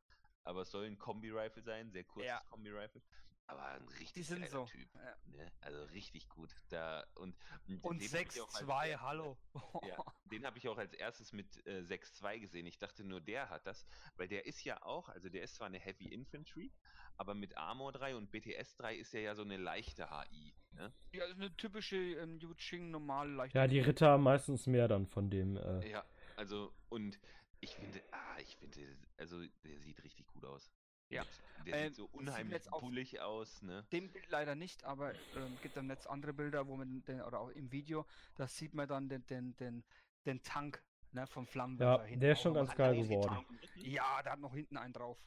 Aber 0.44 0.62
es 0.62 0.70
soll 0.70 0.86
ein 0.86 0.98
Kombi-Rifle 0.98 1.62
sein, 1.62 1.90
sehr 1.90 2.04
kurzes 2.04 2.28
Ja. 2.28 2.40
Kombi-Rifle. 2.48 3.02
Aber 3.50 3.64
ein 3.66 3.88
richtig 3.88 4.12
Die 4.12 4.22
sind 4.22 4.40
geiler 4.40 4.50
so. 4.50 4.64
Typ. 4.66 4.88
Ja. 4.94 5.16
Ne? 5.36 5.50
Also 5.62 5.82
richtig 5.84 6.28
gut. 6.28 6.54
Da, 6.68 7.02
und 7.14 7.34
Und 7.82 8.02
den 8.02 8.12
hab 8.12 8.20
ich 8.30 8.40
auch 8.42 8.54
als 8.54 8.62
6-2, 8.66 8.88
erstes- 8.90 9.00
hallo. 9.00 9.38
Ja, 9.88 9.96
den 10.30 10.44
habe 10.46 10.58
ich 10.58 10.68
auch 10.68 10.76
als 10.76 10.92
erstes 10.92 11.32
mit 11.32 11.66
äh, 11.66 11.80
6-2 11.80 12.40
gesehen. 12.40 12.66
Ich 12.66 12.78
dachte 12.78 13.04
nur, 13.04 13.22
der 13.22 13.48
hat 13.48 13.66
das, 13.66 13.86
weil 14.16 14.28
der 14.28 14.44
ist 14.44 14.62
ja 14.64 14.82
auch, 14.82 15.08
also 15.08 15.30
der 15.30 15.42
ist 15.42 15.54
zwar 15.54 15.66
eine 15.66 15.78
Heavy 15.78 16.08
Infantry, 16.08 16.72
aber 17.16 17.34
mit 17.34 17.56
Armor 17.56 17.92
3 17.92 18.16
und 18.16 18.30
BTS 18.30 18.76
3 18.76 18.96
ist 18.96 19.14
er 19.14 19.22
ja 19.22 19.34
so 19.34 19.42
eine 19.42 19.56
leichte 19.56 20.10
HI. 20.10 20.54
Ne? 20.72 20.92
Ja, 21.12 21.24
ist 21.24 21.36
eine 21.36 21.56
typische 21.56 21.96
ähm, 21.96 22.38
Yuching 22.38 22.90
normale 22.90 23.30
leichte. 23.32 23.56
Ja, 23.56 23.66
die 23.66 23.80
Ritter 23.80 24.08
haben 24.10 24.24
meistens 24.24 24.66
mehr 24.66 24.88
dann 24.88 25.06
von 25.06 25.30
dem. 25.30 25.56
Äh, 25.56 25.88
Ja, 25.90 26.04
also 26.36 26.74
und 26.90 27.18
ich 27.60 27.74
finde, 27.74 28.02
ah, 28.12 28.38
ich 28.40 28.56
finde, 28.58 28.78
also 29.16 29.40
der 29.64 29.80
sieht 29.80 30.04
richtig 30.04 30.26
gut 30.26 30.44
aus. 30.44 30.70
Ja. 31.10 31.24
Der 31.66 31.74
Ähm, 31.74 31.88
sieht 31.88 31.96
so 31.96 32.04
sieht 32.06 32.14
unheimlich 32.14 32.72
auf- 32.72 32.80
bullig 32.80 33.20
aus, 33.20 33.62
ne? 33.62 33.86
Dem 33.92 34.12
Bild 34.12 34.30
leider 34.30 34.54
nicht, 34.54 34.84
aber 34.84 35.14
ähm, 35.34 35.58
gibt 35.60 35.76
am 35.78 35.86
Netz 35.86 36.06
andere 36.06 36.32
Bilder, 36.32 36.66
wo 36.66 36.76
man 36.76 37.02
den, 37.04 37.20
oder 37.22 37.40
auch 37.40 37.48
im 37.50 37.72
Video, 37.72 38.06
da 38.36 38.46
sieht 38.46 38.74
man 38.74 38.88
dann 38.88 39.08
den, 39.08 39.26
den, 39.26 39.56
den, 39.56 39.84
den 40.26 40.42
Tank 40.42 40.82
ne, 41.12 41.26
vom 41.26 41.46
Flammenwerfer 41.46 42.02
Ja, 42.02 42.04
hinten 42.08 42.20
der 42.20 42.32
ist 42.32 42.42
schon 42.42 42.54
ganz 42.54 42.74
geil 42.74 42.94
geworden. 42.96 43.46
Ja, 43.74 44.22
da 44.22 44.32
hat 44.32 44.40
noch 44.40 44.54
hinten 44.54 44.76
einen 44.76 44.92
drauf. 44.92 45.18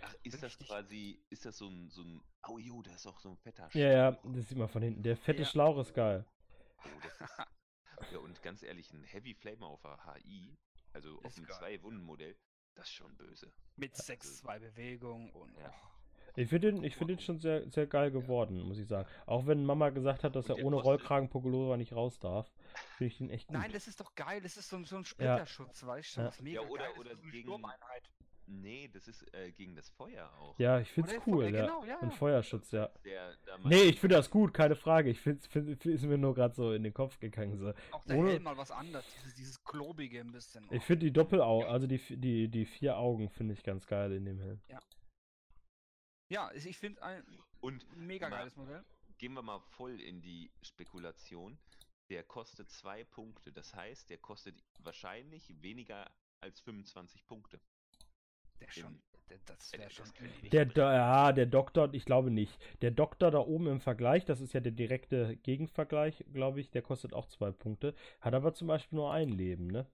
Ach, 0.00 0.14
ist 0.22 0.42
das 0.42 0.42
Richtig. 0.42 0.68
quasi, 0.68 1.24
ist 1.30 1.44
das 1.44 1.56
so 1.58 1.68
ein, 1.68 1.90
so 1.90 2.02
ein, 2.02 2.22
oh 2.48 2.58
jo, 2.58 2.82
da 2.82 2.94
ist 2.94 3.06
auch 3.06 3.18
so 3.20 3.30
ein 3.30 3.36
fetter 3.36 3.68
Ja, 3.72 3.90
ja, 3.92 4.12
Schlauch. 4.12 4.32
das 4.34 4.48
sieht 4.48 4.58
man 4.58 4.68
von 4.68 4.82
hinten. 4.82 5.02
Der 5.02 5.16
fette 5.16 5.42
Ja. 5.42 5.48
Schlauch 5.48 5.78
ist 5.78 5.94
geil. 5.94 6.24
Oh, 6.84 7.00
das 7.02 7.20
ist, 7.20 7.38
ja, 8.10 8.18
und 8.18 8.40
ganz 8.42 8.62
ehrlich, 8.62 8.92
ein 8.92 9.02
Heavy 9.04 9.34
Flame 9.34 9.64
auf 9.66 9.82
der 9.82 9.98
HI, 10.14 10.56
also 10.92 11.20
auf 11.22 11.36
Ist 11.36 11.46
geil. 11.46 11.56
Zwei-Wunden-Modell, 11.58 12.36
das 12.74 12.86
ist 12.88 12.94
schon 12.94 13.14
böse. 13.16 13.50
Mit 13.76 13.94
6-2 13.94 14.58
Bewegung 14.60 15.30
und. 15.32 15.54
Ja. 15.58 15.72
Ich 16.36 16.48
finde 16.48 16.72
den, 16.72 16.82
ich 16.82 16.96
find 16.96 17.10
den 17.10 17.18
schon 17.20 17.38
sehr, 17.38 17.70
sehr 17.70 17.86
geil 17.86 18.10
geworden, 18.10 18.60
muss 18.62 18.78
ich 18.78 18.88
sagen. 18.88 19.08
Auch 19.26 19.46
wenn 19.46 19.64
Mama 19.64 19.90
gesagt 19.90 20.24
hat, 20.24 20.34
dass 20.34 20.50
Und 20.50 20.58
er 20.58 20.64
ohne 20.64 20.76
kostet- 20.76 20.86
Rollkragenpullover 20.90 21.76
nicht 21.76 21.92
raus 21.92 22.18
darf, 22.18 22.52
finde 22.98 23.12
ich 23.12 23.18
den 23.18 23.30
echt 23.30 23.46
gut. 23.46 23.56
Nein, 23.56 23.70
das 23.72 23.86
ist 23.86 24.00
doch 24.00 24.14
geil. 24.16 24.40
Das 24.40 24.56
ist 24.56 24.68
so, 24.68 24.76
ein- 24.76 24.84
so 24.84 24.96
ein 24.96 25.04
Splitterschutz, 25.04 25.84
weißt 25.86 26.16
du? 26.16 26.20
Ja. 26.22 26.32
Mega 26.40 26.62
Ja, 26.62 26.68
oder- 26.68 26.84
geil 26.88 26.98
oder 26.98 27.14
gegen-. 27.30 27.62
Nee, 28.46 28.88
das 28.92 29.08
ist 29.08 29.22
äh, 29.34 29.52
gegen 29.52 29.74
das 29.74 29.88
Feuer 29.90 30.30
auch. 30.38 30.58
ja, 30.58 30.78
ich 30.80 30.90
finde 30.90 31.10
Oder 31.10 31.18
es 31.18 31.24
Feu- 31.24 31.30
cool, 31.32 31.44
ja, 31.44 31.50
ja. 31.50 31.62
genau, 31.66 31.84
ja, 31.84 31.98
Und 32.00 32.10
ja. 32.10 32.16
Feuerschutz, 32.16 32.70
ja. 32.72 32.88
Der, 33.04 33.34
Nee, 33.64 33.82
ich 33.84 33.98
finde 34.00 34.16
das 34.16 34.30
gut, 34.30 34.52
keine 34.52 34.76
Frage. 34.76 35.08
Ich 35.10 35.20
finde 35.20 35.48
find, 35.48 35.86
ist 35.86 36.04
mir 36.04 36.18
nur 36.18 36.34
gerade 36.34 36.54
so 36.54 36.72
in 36.72 36.82
den 36.82 36.92
Kopf 36.92 37.18
gegangen. 37.18 37.56
So. 37.56 37.72
Auch 37.92 38.04
der 38.04 38.18
Ohne- 38.18 38.30
Helm 38.32 38.42
mal 38.42 38.56
was 38.56 38.70
anderes. 38.70 39.06
Dieses, 39.16 39.34
dieses 39.34 39.64
klobige 39.64 40.20
ein 40.20 40.30
bisschen. 40.32 40.64
Ich 40.70 40.82
oh. 40.82 40.84
finde 40.84 41.06
die 41.06 41.12
Doppelaugen, 41.12 41.68
also 41.68 41.86
die, 41.86 41.98
die, 42.16 42.48
die 42.48 42.66
vier 42.66 42.96
Augen 42.98 43.30
finde 43.30 43.54
ich 43.54 43.62
ganz 43.62 43.86
geil 43.86 44.12
in 44.12 44.24
dem 44.26 44.38
Helm. 44.40 44.60
Ja, 46.28 46.50
ich 46.52 46.66
ich 46.66 46.76
finde 46.78 47.02
ein 47.02 47.24
Und 47.60 47.86
mega 47.96 48.28
mal- 48.28 48.38
geiles 48.38 48.56
Modell. 48.56 48.84
gehen 49.18 49.32
wir 49.34 49.42
mal 49.42 49.60
voll 49.60 50.00
in 50.00 50.20
die 50.20 50.50
Spekulation. 50.62 51.58
Der 52.10 52.22
kostet 52.24 52.70
zwei 52.70 53.04
Punkte. 53.04 53.52
Das 53.52 53.74
heißt, 53.74 54.10
der 54.10 54.18
kostet 54.18 54.62
wahrscheinlich 54.80 55.62
weniger 55.62 56.10
als 56.40 56.60
25 56.60 57.24
Punkte. 57.26 57.58
Der 58.66 58.70
schon, 58.72 59.02
das 59.46 59.72
Äh, 59.72 59.78
wäre 59.78 59.88
das 59.88 59.92
schon. 59.94 60.06
Der. 60.52 60.64
Do- 60.64 60.80
ja, 60.82 61.32
der 61.32 61.46
Doktor, 61.46 61.92
ich 61.92 62.04
glaube 62.04 62.30
nicht. 62.30 62.58
Der 62.82 62.90
Doktor 62.90 63.30
da 63.30 63.38
oben 63.38 63.66
im 63.66 63.80
Vergleich, 63.80 64.24
das 64.24 64.40
ist 64.40 64.52
ja 64.52 64.60
der 64.60 64.72
direkte 64.72 65.36
Gegenvergleich, 65.38 66.24
glaube 66.32 66.60
ich, 66.60 66.70
der 66.70 66.82
kostet 66.82 67.12
auch 67.12 67.26
zwei 67.26 67.50
Punkte. 67.50 67.94
Hat 68.20 68.34
aber 68.34 68.54
zum 68.54 68.68
Beispiel 68.68 68.96
nur 68.96 69.12
ein 69.12 69.28
Leben, 69.28 69.66
ne? 69.66 69.86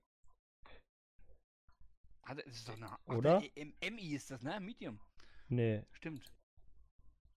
Hat, 2.24 2.38
er- 2.38 2.44
das 2.44 2.54
ist 2.56 2.68
doch 2.68 2.76
eine, 2.76 3.18
Oder? 3.18 3.42
MI 3.56 4.14
ist 4.14 4.30
das, 4.30 4.42
ne? 4.42 4.58
Medium. 4.60 5.00
Nee, 5.48 5.82
Stimmt. 5.92 6.30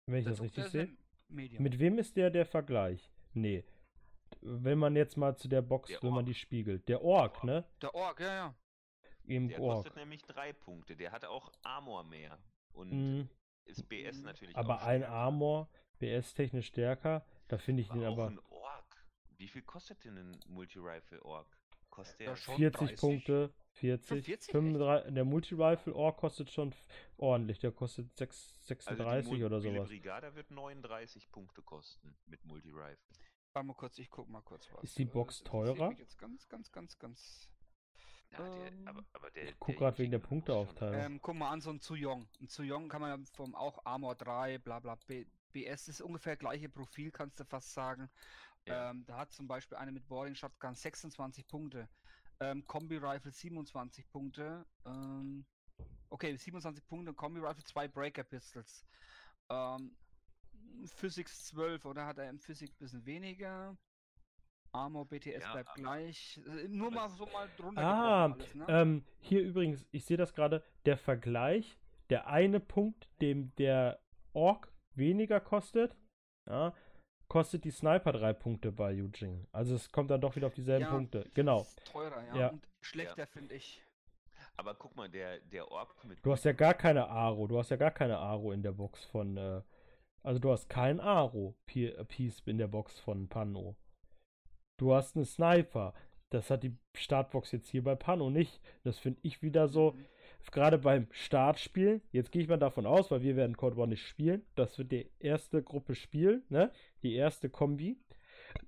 wenn 0.06 0.18
ich 0.20 0.24
das 0.24 0.38
Doktor 0.38 0.64
richtig 0.64 0.72
sehe. 0.72 0.96
Medium. 1.28 1.62
Mit 1.62 1.78
wem 1.78 1.98
ist 1.98 2.16
der 2.16 2.30
der 2.30 2.44
Vergleich? 2.46 3.08
Nee. 3.34 3.64
Wenn 4.40 4.78
man 4.78 4.96
jetzt 4.96 5.16
mal 5.16 5.36
zu 5.36 5.48
der 5.48 5.62
Box, 5.62 5.90
Der 5.90 6.02
wenn 6.02 6.12
man 6.12 6.24
die 6.24 6.34
spiegelt. 6.34 6.88
Der 6.88 7.02
Ork, 7.02 7.36
Ork. 7.36 7.44
ne? 7.44 7.64
der 7.82 7.94
Ork, 7.94 8.20
ja, 8.20 8.34
ja. 8.34 8.54
Im 9.30 9.48
Der 9.48 9.60
Ork. 9.60 9.76
kostet 9.84 9.96
nämlich 9.96 10.22
drei 10.22 10.52
Punkte. 10.52 10.96
Der 10.96 11.12
hat 11.12 11.24
auch 11.24 11.52
Armor 11.62 12.04
mehr. 12.04 12.38
Und 12.72 12.90
Mhm. 12.90 13.28
ist 13.64 13.88
BS 13.88 14.22
natürlich 14.22 14.56
Aber 14.56 14.76
auch 14.82 14.86
ein. 14.86 15.04
Armor, 15.04 15.68
BS-technisch 15.98 16.66
stärker, 16.66 17.24
da 17.48 17.58
finde 17.58 17.82
ich 17.82 17.90
Aber 17.90 17.98
den 18.00 18.08
auch 18.08 18.12
aber 18.12 18.26
ein 18.28 18.38
Ork. 18.48 19.06
Wie 19.36 19.48
viel 19.48 19.62
kostet 19.62 20.04
denn 20.04 20.16
ein 20.18 20.40
Multi-Rifle-Ork? 20.48 21.46
Kostet 21.90 22.20
Ja, 22.20 22.26
der 22.26 22.36
schon 22.36 22.56
40 22.56 22.78
30. 22.78 23.00
Punkte, 23.00 23.52
40, 23.72 24.24
40, 24.24 24.52
35, 24.52 25.14
der 25.14 25.24
Multi-Rifle 25.24 25.94
Ork 25.94 26.18
kostet 26.18 26.50
schon 26.50 26.72
ordentlich, 27.16 27.58
der 27.58 27.72
kostet 27.72 28.16
6, 28.16 28.54
Also 28.54 28.64
36 28.66 29.32
die 29.34 29.44
oder 29.44 29.60
sowas. 29.60 29.88
Brigada 29.88 30.34
wird 30.34 30.50
39 30.50 31.30
Punkte 31.32 31.62
kosten 31.62 32.16
mit 32.26 32.44
Multi-Rifle. 32.44 32.98
Warte 33.52 33.66
mal 33.66 33.74
kurz, 33.74 33.98
ich 33.98 34.08
guck 34.10 34.28
mal 34.28 34.42
kurz 34.42 34.70
was. 34.72 34.84
Ist 34.84 34.98
die 34.98 35.04
Box 35.04 35.42
teurer? 35.42 35.92
ganz, 36.18 36.46
ganz, 36.48 36.70
ganz, 36.70 36.98
ganz. 36.98 37.49
Ja, 38.32 38.38
der, 38.38 38.66
Ähm, 38.72 38.88
aber, 38.88 39.04
aber 39.12 39.30
der, 39.30 39.48
ich 39.48 39.58
guck 39.58 39.76
grad 39.76 39.98
wegen 39.98 40.10
der 40.12 40.18
Punkteaufteilung. 40.18 41.00
Ähm, 41.00 41.20
guck 41.20 41.34
mal 41.36 41.50
an, 41.50 41.60
so 41.60 41.70
ein 41.70 41.80
Zuyong. 41.80 42.28
Ein 42.40 42.48
Zuyong 42.48 42.88
kann 42.88 43.00
man 43.00 43.20
ja 43.20 43.26
vom 43.32 43.54
auch 43.54 43.84
Armor 43.84 44.14
3, 44.14 44.58
bla 44.58 44.80
bla, 44.80 44.96
B, 45.06 45.26
BS 45.52 45.88
ist 45.88 46.00
ungefähr 46.00 46.36
gleiche 46.36 46.68
Profil, 46.68 47.10
kannst 47.10 47.40
du 47.40 47.44
fast 47.44 47.72
sagen. 47.72 48.08
Ja. 48.66 48.90
Ähm, 48.90 49.04
da 49.06 49.16
hat 49.16 49.32
zum 49.32 49.48
Beispiel 49.48 49.78
eine 49.78 49.90
mit 49.90 50.06
Boarding 50.06 50.34
Shotgun 50.34 50.74
26 50.74 51.46
Punkte. 51.46 51.88
Ähm, 52.38 52.64
Kombi 52.66 52.98
Rifle 52.98 53.32
27 53.32 54.08
Punkte. 54.10 54.64
Ähm, 54.86 55.44
Okay, 56.10 56.36
27 56.36 56.84
Punkte, 56.86 57.14
Kombi 57.14 57.38
Rifle, 57.40 57.62
zwei 57.62 57.86
Breaker 57.86 58.24
Pistols. 58.24 58.84
Ähm, 59.48 59.96
Physics 60.84 61.46
12 61.46 61.84
oder 61.84 62.04
hat 62.04 62.18
er 62.18 62.28
im 62.28 62.40
Physik 62.40 62.72
ein 62.72 62.78
bisschen 62.78 63.06
weniger? 63.06 63.76
Armor 64.72 65.06
BTS 65.06 65.42
Ja, 65.42 65.52
bleibt 65.52 65.74
gleich. 65.74 66.40
Äh, 66.46 66.68
Nur 66.68 66.90
mal 66.90 67.06
es- 67.06 67.16
so 67.16 67.26
mal 67.26 67.48
drunter 67.56 67.82
Ah, 67.82 68.24
alles, 68.32 68.54
ne? 68.54 68.66
ähm, 68.68 69.04
hier 69.20 69.42
übrigens, 69.42 69.86
ich 69.90 70.04
sehe 70.04 70.16
das 70.16 70.34
gerade, 70.34 70.62
der 70.86 70.96
Vergleich, 70.96 71.78
der 72.08 72.26
eine 72.28 72.60
Punkt, 72.60 73.08
dem 73.20 73.54
der 73.56 73.98
Ork 74.32 74.72
weniger 74.94 75.40
kostet, 75.40 75.96
ja, 76.48 76.72
kostet 77.28 77.64
die 77.64 77.70
Sniper 77.70 78.12
drei 78.12 78.32
Punkte 78.32 78.72
bei 78.72 78.92
Eugene. 78.94 79.46
Also 79.52 79.74
es 79.74 79.90
kommt 79.92 80.10
dann 80.10 80.20
doch 80.20 80.34
wieder 80.36 80.46
auf 80.48 80.54
dieselben 80.54 80.84
Ja, 80.84 80.90
Punkte. 80.90 81.28
Genau. 81.34 81.62
ist 81.62 81.84
Teurer, 81.86 82.24
ja. 82.26 82.36
Ja. 82.36 82.48
Und 82.48 82.66
schlechter 82.80 83.26
finde 83.26 83.54
ich. 83.56 83.82
Aber 84.56 84.74
guck 84.74 84.94
mal, 84.96 85.08
der, 85.08 85.38
der 85.40 85.70
Ork 85.70 86.04
mit. 86.04 86.18
Du 86.24 86.32
hast 86.32 86.44
ja 86.44 86.52
gar 86.52 86.74
keine 86.74 87.08
Aro. 87.08 87.46
Du 87.46 87.58
hast 87.58 87.70
ja 87.70 87.76
gar 87.76 87.90
keine 87.92 88.18
Aro 88.18 88.52
in 88.52 88.62
der 88.62 88.72
Box 88.72 89.04
von. 89.06 89.36
Äh, 89.36 89.62
also 90.22 90.38
du 90.38 90.50
hast 90.52 90.68
kein 90.68 91.00
Aro-Piece 91.00 92.42
in 92.46 92.58
der 92.58 92.68
Box 92.68 92.98
von 93.00 93.26
Pano. 93.28 93.76
Du 94.80 94.94
hast 94.94 95.14
einen 95.14 95.26
Sniper. 95.26 95.92
Das 96.30 96.48
hat 96.48 96.62
die 96.62 96.74
Startbox 96.94 97.52
jetzt 97.52 97.68
hier 97.68 97.84
bei 97.84 97.94
Pano 97.94 98.30
nicht. 98.30 98.62
Das 98.82 98.98
finde 98.98 99.20
ich 99.22 99.42
wieder 99.42 99.68
so. 99.68 99.90
Mhm. 99.90 100.06
Gerade 100.52 100.78
beim 100.78 101.06
Startspiel, 101.10 102.00
jetzt 102.12 102.32
gehe 102.32 102.40
ich 102.40 102.48
mal 102.48 102.56
davon 102.56 102.86
aus, 102.86 103.10
weil 103.10 103.20
wir 103.20 103.36
werden 103.36 103.58
Code 103.58 103.76
One 103.76 103.88
nicht 103.88 104.06
spielen. 104.06 104.42
Das 104.54 104.78
wird 104.78 104.90
die 104.90 105.10
erste 105.18 105.62
Gruppe 105.62 105.94
spielen, 105.94 106.44
ne? 106.48 106.72
Die 107.02 107.14
erste 107.14 107.50
Kombi. 107.50 108.00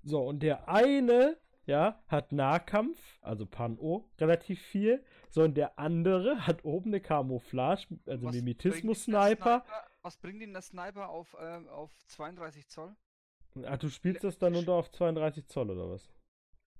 So, 0.02 0.22
und 0.22 0.42
der 0.42 0.68
eine, 0.68 1.38
ja, 1.64 1.98
hat 2.08 2.30
Nahkampf, 2.30 2.98
also 3.22 3.46
Pan-O, 3.46 4.04
relativ 4.18 4.60
viel. 4.60 5.02
So, 5.30 5.44
und 5.44 5.56
der 5.56 5.78
andere 5.78 6.46
hat 6.46 6.62
oben 6.66 6.90
eine 6.90 7.00
Camouflage, 7.00 7.86
also 8.06 8.28
Mimetismus-Sniper. 8.28 9.64
Was 10.02 10.18
bringt 10.18 10.42
denn 10.42 10.52
der 10.52 10.60
Sniper 10.60 11.08
auf, 11.08 11.34
ähm, 11.40 11.68
auf 11.68 11.90
32 12.08 12.68
Zoll? 12.68 12.94
Ah, 13.64 13.76
du 13.76 13.88
spielst 13.90 14.24
das 14.24 14.38
dann 14.38 14.52
nur 14.52 14.68
auf 14.68 14.90
32 14.90 15.46
Zoll 15.46 15.70
oder 15.70 15.90
was? 15.90 16.08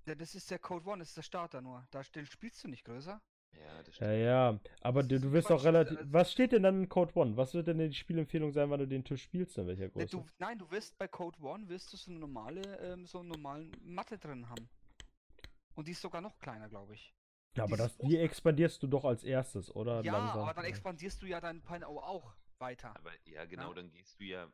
Ja, 0.06 0.14
das 0.14 0.34
ist 0.34 0.50
der 0.50 0.58
Code 0.58 0.86
One, 0.88 0.98
das 1.00 1.08
ist 1.08 1.16
der 1.16 1.22
Starter 1.22 1.60
nur. 1.60 1.86
Da, 1.90 2.02
den 2.02 2.26
spielst 2.26 2.64
du 2.64 2.68
nicht 2.68 2.84
größer. 2.84 3.20
Ja, 3.54 3.82
das 3.82 3.98
Ja, 3.98 4.06
stimmt. 4.06 4.18
ja, 4.24 4.60
aber 4.80 5.02
Das 5.02 5.08
du, 5.10 5.20
du 5.20 5.32
wirst 5.32 5.50
doch 5.50 5.56
Quatsch, 5.56 5.66
relativ. 5.66 5.98
also- 5.98 6.12
Was 6.12 6.32
steht 6.32 6.52
denn 6.52 6.62
dann 6.62 6.82
in 6.82 6.88
Code 6.88 7.12
One? 7.14 7.36
Was 7.36 7.52
wird 7.52 7.66
denn 7.66 7.78
die 7.78 7.92
Spielempfehlung 7.92 8.50
sein, 8.52 8.70
wann 8.70 8.80
du 8.80 8.88
den 8.88 9.04
Tisch 9.04 9.22
spielst, 9.22 9.58
in 9.58 9.66
welcher 9.66 9.84
Ne, 9.84 9.90
Größe? 9.90 10.06
du, 10.16 10.26
nein, 10.38 10.58
du 10.58 10.70
wirst 10.70 10.96
bei 10.98 11.06
Code 11.06 11.38
One 11.42 11.68
wirst 11.68 11.92
du 11.92 11.96
so 11.98 12.10
eine 12.10 12.18
normale, 12.20 12.62
ähm, 12.80 13.06
so 13.06 13.18
einen 13.20 13.28
normalen 13.28 13.70
Matte 13.82 14.18
drin 14.18 14.48
haben. 14.48 14.68
Und 15.74 15.86
die 15.86 15.92
ist 15.92 16.00
sogar 16.00 16.20
noch 16.22 16.38
kleiner, 16.38 16.68
glaube 16.68 16.94
ich. 16.94 17.14
Ja, 17.56 17.64
aber 17.64 17.76
dieses 17.76 17.96
das, 17.98 18.08
die 18.08 18.16
expandierst 18.16 18.82
du 18.82 18.86
doch 18.86 19.04
als 19.04 19.22
erstes, 19.24 19.74
oder? 19.76 20.02
ja, 20.02 20.12
Langsam. 20.16 20.40
aber 20.40 20.54
dann 20.54 20.64
expandierst 20.64 21.20
du 21.20 21.26
ja 21.26 21.38
deinen 21.40 21.60
Pino 21.62 21.98
auch 22.00 22.34
weiter. 22.58 22.96
Aber 22.96 23.10
ja, 23.26 23.44
genau, 23.44 23.68
Ja. 23.68 23.74
dann 23.74 23.90
gehst 23.92 24.18
du 24.18 24.24
ja. 24.24 24.48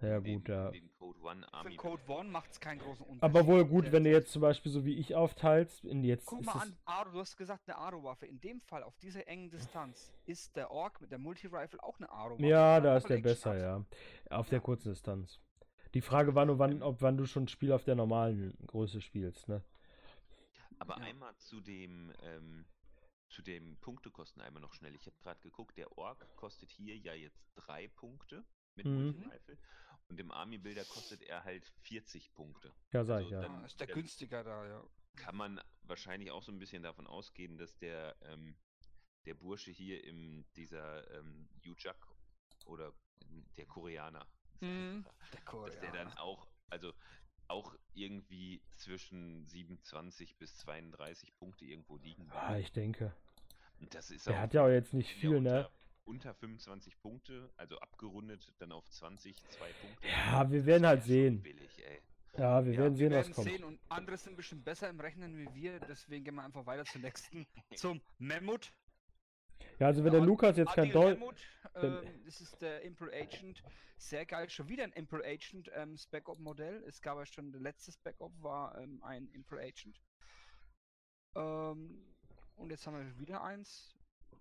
Ja, 0.00 0.18
gut, 0.20 0.48
ja. 0.48 0.68
in 0.68 0.72
Den 0.74 0.90
Code 0.98 1.20
One 1.22 1.40
Für 1.46 1.54
Army. 1.54 1.76
Code 1.76 2.02
One 2.08 2.28
macht 2.30 2.50
es 2.52 2.60
keinen 2.60 2.78
großen 2.78 3.04
Unterschied. 3.04 3.22
Aber 3.24 3.46
wohl 3.46 3.64
gut, 3.64 3.86
Der- 3.86 3.92
wenn 3.92 4.04
du 4.04 4.10
jetzt 4.10 4.30
zum 4.32 4.42
Beispiel 4.42 4.70
so 4.70 4.84
wie 4.84 4.94
ich 4.94 5.14
aufteilst, 5.16 5.84
in 5.84 6.04
jetzt 6.04 6.26
Guck 6.26 6.40
ist 6.40 6.46
mal 6.46 6.60
an, 6.62 6.76
Aro, 6.84 7.10
du 7.10 7.18
hast 7.18 7.36
gesagt, 7.36 7.68
eine 7.68 7.76
Aro-Waffe. 7.78 8.26
In 8.26 8.40
dem 8.40 8.60
Fall, 8.60 8.84
auf 8.84 8.96
dieser 8.98 9.26
engen 9.26 9.50
Distanz, 9.50 10.12
ist 10.26 10.54
der 10.54 10.70
Ork 10.70 11.00
mit 11.00 11.10
der 11.10 11.18
Multi-Rifle 11.18 11.82
auch 11.82 11.98
eine 11.98 12.10
Aro-Waffe. 12.10 12.46
Ja, 12.46 12.80
da 12.80 12.96
ist 12.96 13.08
der 13.08 13.18
besser, 13.18 13.58
ja. 13.58 13.84
Auf 14.30 14.48
der 14.48 14.58
Ja. 14.58 14.64
kurzen 14.64 14.90
Distanz. 14.90 15.40
Die 15.94 16.00
Frage 16.02 16.34
war 16.34 16.44
nur, 16.46 16.58
wann, 16.60 16.82
ob 16.82 17.00
wann 17.02 17.16
du 17.16 17.26
schon 17.26 17.44
ein 17.44 17.48
Spiel 17.48 17.72
auf 17.72 17.82
der 17.82 17.96
normalen 17.96 18.56
Größe 18.66 19.00
spielst, 19.00 19.48
ne? 19.48 19.64
Aber 20.78 20.96
Ja. 20.98 21.04
einmal 21.04 21.34
zu 21.38 21.60
dem, 21.60 22.12
ähm, 22.22 22.66
zu 23.30 23.42
dem 23.42 23.76
Punktekosten 23.80 24.40
einmal 24.42 24.62
noch 24.62 24.74
schnell. 24.74 24.94
Ich 24.94 25.06
habe 25.06 25.16
gerade 25.18 25.40
geguckt, 25.40 25.76
der 25.76 25.98
Ork 25.98 26.24
kostet 26.36 26.70
hier 26.70 26.96
ja 26.96 27.14
jetzt 27.14 27.42
drei 27.56 27.88
Punkte 27.88 28.44
mit 28.76 28.86
Mhm. 28.86 28.92
Multi-Rifle 29.06 29.58
und 30.08 30.18
im 30.20 30.30
Army-Builder 30.30 30.84
kostet 30.84 31.22
er 31.22 31.44
halt 31.44 31.66
40 31.82 32.34
Punkte. 32.34 32.74
Ja, 32.92 33.04
sag 33.04 33.20
ich, 33.20 33.26
Also 33.26 33.34
ja. 33.36 33.40
dann- 33.42 33.60
Ja, 33.60 33.66
ist 33.66 33.80
der 33.80 33.86
günstiger 33.88 34.42
da, 34.42 34.66
ja. 34.66 34.84
Kann 35.16 35.36
man 35.36 35.60
wahrscheinlich 35.82 36.30
auch 36.30 36.42
so 36.42 36.52
ein 36.52 36.58
bisschen 36.58 36.82
davon 36.82 37.06
ausgehen, 37.06 37.58
dass 37.58 37.76
der, 37.78 38.16
ähm, 38.22 38.56
der 39.26 39.34
Bursche 39.34 39.70
hier 39.70 40.02
im 40.04 40.46
dieser 40.56 41.10
ähm, 41.12 41.48
Yujak 41.62 42.06
oder 42.64 42.92
der 43.56 43.66
Koreaner, 43.66 44.26
Mhm. 44.60 45.04
Der 45.04 45.40
dass 45.40 45.78
der 45.80 45.92
dann 45.92 46.08
Koreaner. 46.08 46.20
auch, 46.20 46.48
also 46.70 46.92
auch 47.48 47.76
irgendwie 47.94 48.62
zwischen 48.74 49.46
27 49.46 50.36
bis 50.36 50.56
32 50.58 51.34
Punkte 51.36 51.64
irgendwo 51.64 51.96
liegen 51.96 52.24
wird. 52.26 52.36
Ah, 52.36 52.58
ich 52.58 52.72
denke. 52.72 53.14
Das 53.90 54.10
ist 54.10 54.26
Der 54.26 54.34
auch 54.36 54.38
hat 54.40 54.54
ja 54.54 54.64
auch 54.64 54.68
jetzt 54.68 54.92
nicht 54.94 55.10
viel, 55.14 55.40
ne? 55.40 55.68
Unter 56.08 56.32
25 56.34 56.98
Punkte, 57.02 57.52
also 57.58 57.78
abgerundet 57.80 58.50
dann 58.58 58.72
auf 58.72 58.88
20, 58.88 59.36
zwei 59.50 59.70
Punkte. 59.74 60.08
Ja, 60.08 60.50
wir 60.50 60.64
werden 60.64 60.86
halt 60.86 61.02
sehen. 61.04 61.42
Billig, 61.42 61.84
ey. 61.84 62.00
Ja, 62.38 62.64
wir 62.64 62.72
Ja, 62.72 62.78
werden 62.80 62.94
Wir 62.94 62.96
sehen, 62.98 63.10
was 63.12 63.26
werden 63.26 63.32
kommt. 63.34 63.48
sehen 63.48 63.64
und 63.64 63.78
andere 63.90 64.16
sind 64.16 64.32
ein 64.32 64.36
bisschen 64.36 64.64
besser 64.64 64.88
im 64.88 64.98
Rechnen 65.00 65.36
wie 65.36 65.54
wir, 65.54 65.78
deswegen 65.80 66.24
gehen 66.24 66.34
wir 66.36 66.44
einfach 66.44 66.64
weiter 66.64 66.86
zum 66.86 67.02
nächsten, 67.02 67.46
zum 67.74 68.00
Mammut. 68.16 68.72
Ja, 69.78 69.88
also 69.88 70.02
wenn 70.02 70.12
der 70.12 70.22
Ad- 70.22 70.26
Lukas 70.26 70.56
jetzt 70.56 70.72
kein 70.72 70.84
Adil 70.84 70.92
Deutsch. 70.94 71.18
Mammut, 71.20 71.36
wenn- 71.74 72.06
ähm, 72.06 72.24
das 72.24 72.40
ist 72.40 72.62
der 72.62 72.80
Imperial 72.82 73.22
Agent. 73.22 73.62
Sehr 73.98 74.24
geil, 74.24 74.48
schon 74.48 74.66
wieder 74.68 74.84
ein 74.84 74.92
Imperial 74.92 75.30
Agent 75.34 75.70
ähm, 75.74 75.96
Spec-Op-Modell. 75.98 76.84
Es 76.86 77.02
gab 77.02 77.18
ja 77.18 77.26
schon, 77.26 77.52
der 77.52 77.60
letzte 77.60 77.92
Spec-Op 77.92 78.32
war 78.42 78.78
ähm, 78.78 79.02
ein 79.02 79.28
Imperial 79.32 79.68
Agent. 79.68 80.00
Ähm, 81.34 82.02
und 82.56 82.70
jetzt 82.70 82.86
haben 82.86 82.96
wir 82.96 83.18
wieder 83.18 83.42
eins. 83.42 83.94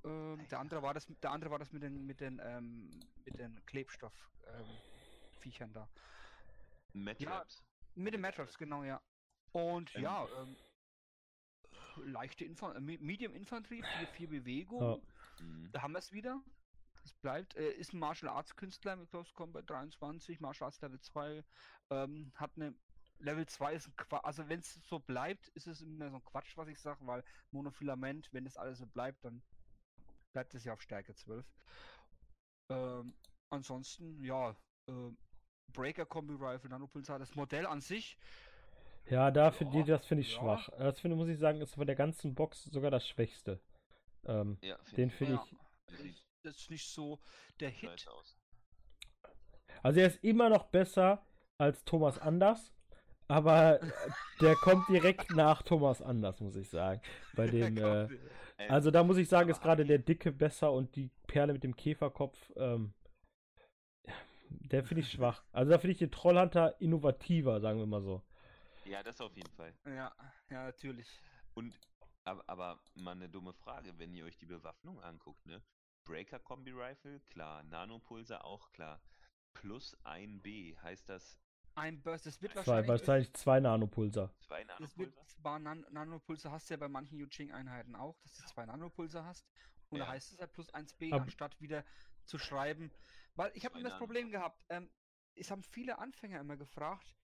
Ähm, 0.08 0.48
der 0.48 0.60
andere 0.60 0.82
war 0.82 0.94
das, 0.94 1.06
der 1.08 1.32
andere 1.32 1.52
war 1.52 1.60
das 1.60 1.72
mit 1.72 1.84
den, 1.84 2.06
mit 2.06 2.20
den, 2.22 2.40
ähm, 2.44 2.90
mit 3.26 3.38
den 3.38 3.66
Klebstoff 3.66 4.14
ähm, 4.48 4.66
Viechern 5.40 5.74
da. 5.74 5.88
Matraps. 6.94 7.64
Mit 7.96 8.14
den 8.14 8.22
Matraps, 8.22 8.58
genau, 8.58 8.84
ja. 8.84 9.02
Und 9.52 9.94
Ähm. 9.96 10.04
ja, 10.04 10.28
ähm, 10.42 10.56
leichte 12.06 12.46
Infan 12.46 12.76
äh, 12.76 12.80
Me- 12.80 12.98
Medium 13.00 13.34
Infanterie, 13.36 13.84
4 13.84 14.28
Bewegung. 14.30 14.82
Ja. 15.40 15.44
Mhm. 15.46 15.72
Da 15.72 15.82
haben 15.82 15.92
wir 15.94 16.00
es 16.00 16.12
wieder. 16.12 16.42
Es 17.04 17.14
bleibt, 17.14 17.56
äh, 17.56 17.72
ist 17.72 17.94
ein 17.94 18.00
Martial 18.00 18.32
Arts 18.32 18.56
Künstler 18.56 18.96
mit 18.96 19.10
Close 19.10 19.32
Combat 19.34 19.70
23, 19.70 20.40
Martial 20.40 20.66
Arts 20.68 20.82
Level 20.82 21.00
2, 21.00 21.44
ähm, 21.90 22.32
hat 22.36 22.52
eine 22.56 22.74
Level 23.20 23.46
2 23.48 23.74
ist 23.74 23.88
ein 23.88 23.96
Qua 23.96 24.20
also 24.20 24.48
wenn 24.48 24.60
es 24.60 24.74
so 24.74 25.00
bleibt, 25.00 25.48
ist 25.50 25.68
es 25.68 25.82
immer 25.82 26.10
so 26.12 26.18
ein 26.18 26.24
Quatsch, 26.26 26.56
was 26.58 26.68
ich 26.68 26.80
sage, 26.80 27.06
weil 27.08 27.24
Monofilament, 27.52 28.30
wenn 28.32 28.44
das 28.46 28.58
alles 28.58 28.78
so 28.80 28.86
bleibt, 28.86 29.24
dann 29.26 29.42
bleibt 30.38 30.54
es 30.54 30.66
ja 30.66 30.74
auf 30.74 30.82
Stärke 30.84 31.16
12. 31.16 31.44
Ähm, 32.70 33.16
ansonsten, 33.50 34.24
ja, 34.24 34.56
äh, 34.88 35.10
Breaker 35.74 36.06
Kombi 36.06 36.36
Rifle, 36.36 36.70
Nanopulsar, 36.70 37.18
das 37.18 37.34
Modell 37.34 37.66
an 37.66 37.82
sich, 37.82 38.20
Ja, 39.10 39.32
da 39.32 39.50
find, 39.50 39.74
Ja, 39.74 39.84
das 39.84 40.06
finde 40.06 40.22
ich 40.22 40.32
ja. 40.32 40.40
schwach. 40.40 40.70
Das 40.78 41.00
finde, 41.00 41.18
muss 41.18 41.28
ich 41.28 41.40
sagen, 41.40 41.60
ist 41.60 41.74
von 41.74 41.88
der 41.88 41.96
ganzen 41.96 42.36
Box 42.36 42.66
sogar 42.66 42.92
das 42.92 43.08
Schwächste. 43.08 43.60
Ähm, 44.26 44.60
Ja, 44.62 44.78
find 44.84 44.98
den 44.98 45.08
ich 45.08 45.16
finde 45.16 45.34
ja, 45.34 45.44
ich. 45.44 45.98
Sieht 45.98 46.24
das 46.44 46.58
ist 46.58 46.70
nicht 46.70 46.88
so 46.88 47.20
der 47.60 47.70
Hit. 47.72 48.08
Also 49.82 50.00
er 50.00 50.08
ist 50.08 50.24
immer 50.24 50.50
noch 50.50 50.66
besser 50.66 51.26
als 51.60 51.84
Thomas 51.84 52.20
Anders, 52.20 52.76
aber 53.28 53.80
der 54.42 54.56
kommt 54.58 54.88
direkt 54.88 55.32
nach 55.32 55.64
Thomas 55.64 56.04
Anders, 56.04 56.40
muss 56.42 56.56
ich 56.56 56.70
sagen. 56.70 57.02
Bei 57.36 57.48
dem, 57.48 57.76
äh, 57.78 58.08
Also 58.58 58.92
da 58.92 59.04
muss 59.04 59.18
ich 59.18 59.30
sagen, 59.30 59.50
ist 59.50 59.62
gerade 59.62 59.86
der 59.86 60.00
Dicke 60.00 60.32
besser 60.32 60.72
und 60.72 60.96
die 60.96 61.10
Perle 61.28 61.54
mit 61.54 61.64
dem 61.64 61.76
Käferkopf, 61.76 62.38
ähm, 62.56 62.94
der 64.50 64.84
finde 64.84 65.02
ich 65.02 65.12
schwach. 65.12 65.44
Also 65.52 65.72
da 65.72 65.78
finde 65.78 65.92
ich 65.94 66.00
den 66.00 66.12
Trollhunter 66.12 66.80
innovativer, 66.82 67.60
sagen 67.60 67.80
wir 67.80 67.86
mal 67.86 68.02
so. 68.02 68.24
ja, 68.86 69.04
das 69.04 69.22
auf 69.22 69.36
jeden 69.36 69.52
Fall. 69.52 69.74
Ja, 69.86 70.12
ja, 70.50 70.66
natürlich. 70.66 71.08
Und 71.54 71.78
aber, 72.24 72.44
aber 72.48 72.80
mal 72.96 73.12
eine 73.12 73.30
dumme 73.30 73.54
Frage, 73.54 73.98
wenn 74.00 74.14
ihr 74.14 74.26
euch 74.26 74.38
die 74.38 74.46
Bewaffnung 74.46 75.02
anguckt, 75.02 75.46
ne? 75.46 75.62
Breaker 76.04 76.40
Kombi 76.40 76.72
Rifle, 76.72 77.22
klar, 77.22 77.64
Nanopulser 77.64 78.44
auch 78.44 78.72
klar. 78.72 79.02
Plus 79.54 79.96
ein 80.04 80.42
B, 80.42 80.76
heißt 80.78 81.08
das 81.10 81.38
Ein 81.78 82.02
Burst, 82.02 82.26
das 82.26 82.42
wird 82.42 82.54
Zwei, 82.54 82.58
wahrscheinlich. 82.66 82.88
wahrscheinlich 82.90 83.34
zwei 83.34 83.60
Nanopulser. 83.60 84.34
zwei 84.40 84.64
Das 84.64 84.98
wird 84.98 85.14
Nanopulser? 85.16 85.60
Nan 85.60 85.86
Nanopulse 85.92 86.52
hast 86.52 86.70
du 86.70 86.74
ja 86.74 86.78
bei 86.80 86.88
manchen 86.88 87.20
Yuching-Einheiten 87.20 87.96
auch, 87.96 88.18
dass 88.22 88.34
du 88.36 88.44
zwei 88.46 88.66
Nanopulse 88.66 89.24
hast. 89.24 89.46
Und 89.90 90.00
da 90.00 90.06
Ja. 90.06 90.12
heißt 90.12 90.32
es 90.34 90.40
ja 90.40 90.48
plus 90.48 90.74
1b, 90.74 91.12
Aber- 91.14 91.24
anstatt 91.24 91.62
wieder 91.62 91.86
zu 92.26 92.38
schreiben. 92.40 92.92
Weil 93.36 93.52
ich 93.54 93.64
habe 93.64 93.80
immer 93.80 93.90
das. 93.90 94.00
Problem 94.00 94.32
gehabt, 94.32 94.66
ähm, 94.70 94.90
es 95.36 95.52
haben 95.52 95.62
viele 95.64 96.00
Anfänger 96.00 96.40
immer 96.40 96.58
gefragt, 96.58 97.16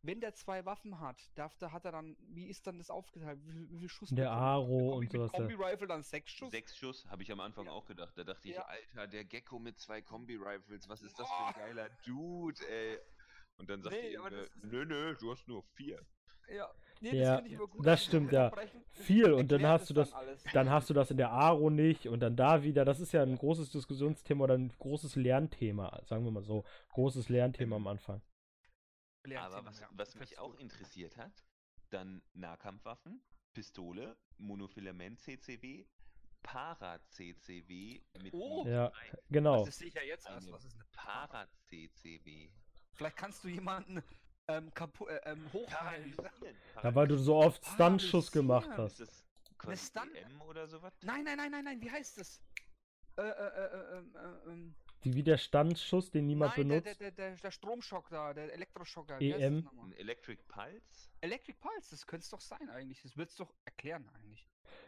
wenn 0.00 0.20
der 0.20 0.32
zwei 0.34 0.64
Waffen 0.64 1.00
hat, 1.00 1.20
darf 1.34 1.54
der, 1.58 1.72
hat 1.72 1.84
er 1.84 1.92
dann, 1.92 2.16
wie 2.20 2.46
ist 2.48 2.66
dann 2.66 2.78
das 2.78 2.88
aufgeteilt? 2.88 3.40
Wie, 3.44 3.52
viel- 3.52 3.70
wie 3.70 3.78
viel 3.80 3.88
Schuss 3.90 4.08
Der 4.10 4.26
er? 4.26 4.32
Aro 4.32 4.96
und 4.96 5.12
sowas. 5.12 5.30
Kombi-Rifle 5.32 5.86
dann 5.86 6.02
sechs 6.02 6.32
Schuss? 6.32 6.50
Sechs 6.50 6.76
Schuss, 6.76 7.04
habe 7.10 7.22
ich 7.22 7.30
am 7.30 7.40
Anfang 7.40 7.66
Ja. 7.66 7.72
auch 7.72 7.84
gedacht. 7.84 8.16
Da 8.16 8.24
dachte 8.24 8.48
ich, 8.48 8.54
Ja. 8.54 8.62
Alter, 8.64 9.06
der 9.06 9.24
Gecko 9.26 9.58
mit 9.58 9.78
zwei 9.78 10.00
Kombi-Rifles, 10.00 10.88
was 10.88 11.02
ist 11.02 11.18
das 11.18 11.28
für 11.28 11.44
ein 11.46 11.54
geiler 11.54 11.90
Dude, 12.06 12.66
ey. 12.68 12.98
Und 13.58 13.68
dann 13.68 13.82
sagt 13.82 13.94
Nee, 13.94 14.10
die 14.10 14.18
aber 14.18 14.28
Inge, 14.28 14.36
das 14.38 14.48
ist- 14.56 14.64
nö, 14.64 14.84
nö, 14.84 15.14
du 15.16 15.30
hast 15.32 15.48
nur 15.48 15.62
vier. 15.74 16.00
Ja, 16.48 16.70
Nee, 17.00 17.14
Ja, 17.20 17.36
immer 17.38 17.68
gut, 17.68 17.86
das 17.86 18.04
stimmt, 18.04 18.32
ja. 18.32 18.50
Viel 18.90 19.32
und 19.32 19.52
dann 19.52 19.64
hast 19.64 19.88
du 19.88 19.94
das, 19.94 20.12
alles. 20.12 20.42
dann 20.52 20.68
hast 20.68 20.90
du 20.90 20.94
das 20.94 21.12
in 21.12 21.16
der 21.16 21.30
Aro 21.30 21.70
nicht 21.70 22.08
und 22.08 22.18
dann 22.18 22.34
da 22.34 22.64
wieder. 22.64 22.84
Das 22.84 22.98
ist 22.98 23.12
ja 23.12 23.22
ein 23.22 23.36
großes 23.38 23.70
Diskussionsthema 23.70 24.42
oder 24.44 24.54
ein 24.54 24.72
großes 24.78 25.14
Lernthema, 25.14 26.02
sagen 26.06 26.24
wir 26.24 26.32
mal 26.32 26.42
so. 26.42 26.64
Großes 26.88 27.28
Lernthema 27.28 27.76
am 27.76 27.86
Anfang. 27.86 28.20
Aber 29.36 29.64
was, 29.64 29.80
was 29.92 30.14
mich 30.16 30.38
auch 30.40 30.54
interessiert 30.56 31.16
hat, 31.16 31.44
dann 31.90 32.20
Nahkampfwaffen, 32.32 33.22
Pistole, 33.52 34.16
Monofilament 34.38 35.20
CCW, 35.20 35.86
Para 36.42 36.98
CCW 37.10 38.00
mit 38.22 38.32
Oh. 38.34 38.66
Ja, 38.66 38.90
genau. 39.28 39.64
Das 39.64 39.78
sehe 39.78 39.88
ich 39.88 39.94
ja 39.94 40.02
jetzt 40.02 40.26
erst. 40.28 40.46
Eine 40.48 40.52
Was 40.56 40.64
ist 40.64 40.74
eine 40.74 40.84
Para 40.92 41.46
CCW. 41.66 42.50
Vielleicht 42.98 43.16
kannst 43.16 43.44
du 43.44 43.48
jemanden 43.48 44.02
ähm, 44.48 44.74
kapu 44.74 45.06
äh, 45.06 45.20
ähm, 45.24 45.46
hochhalten. 45.52 46.14
Ja, 46.82 46.94
weil 46.96 47.06
du 47.06 47.16
so 47.16 47.36
oft 47.36 47.64
Stuntschuss 47.64 48.32
gemacht 48.32 48.68
Paralysieren. 48.68 49.06
Ist 49.08 49.10
hast. 49.10 49.24
das 49.48 49.58
quasi 49.58 49.86
Stun- 49.86 50.12
DM 50.12 50.40
oder 50.42 50.66
sowas? 50.66 50.92
Nein, 51.04 51.22
nein, 51.24 51.36
nein, 51.36 51.50
nein, 51.52 51.64
nein, 51.64 51.80
wie 51.80 51.90
heißt 51.90 52.18
das? 52.18 52.42
Äh, 53.16 53.22
äh, 53.22 53.26
äh, 53.28 53.98
ähm, 53.98 54.14
äh, 54.16 54.50
ähm, 54.50 54.74
Die 55.04 55.14
Widerstandsschuss, 55.14 56.10
den 56.10 56.26
niemand 56.26 56.56
nein, 56.56 56.68
der, 56.70 56.80
benutzt. 56.80 57.00
der, 57.00 57.10
der, 57.12 57.30
der, 57.30 57.36
der 57.36 57.50
Stromschock 57.52 58.08
da, 58.10 58.34
der 58.34 58.52
Elektroschock 58.52 59.06
da. 59.06 59.20
wie 59.20 59.32
heißt 59.32 59.42
EM. 59.42 59.54
das 59.56 59.64
nochmal? 59.64 59.86
Ein 59.86 59.92
Electric 59.92 60.42
Pulse? 60.48 61.08
Electric 61.20 61.58
Pulse, 61.60 61.90
das 61.90 62.04
könnte 62.04 62.24
es 62.24 62.30
doch 62.30 62.40
sein 62.40 62.68
eigentlich. 62.70 63.00
Das 63.02 63.16
wird 63.16 63.30
es 63.30 63.36
doch 63.36 63.54
erklären 63.64 64.08
eigentlich. 64.14 64.44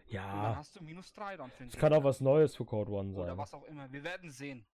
Und 0.08 0.14
dann 0.16 0.24
Ja, 0.24 0.56
hast 0.56 0.74
du 0.74 0.82
minus 0.82 1.12
3 1.12 1.36
dann 1.36 1.50
für 1.52 1.62
den 1.62 1.68
es 1.68 1.76
kann 1.76 1.92
auch 1.92 2.02
was 2.02 2.20
Neues 2.20 2.56
für 2.56 2.64
Code 2.64 2.90
One 2.90 3.12
Oder 3.14 3.26
sein. 3.28 3.38
was 3.38 3.54
auch 3.54 3.62
immer. 3.64 3.90
Wir 3.92 4.02
werden 4.02 4.30
sehen. 4.32 4.66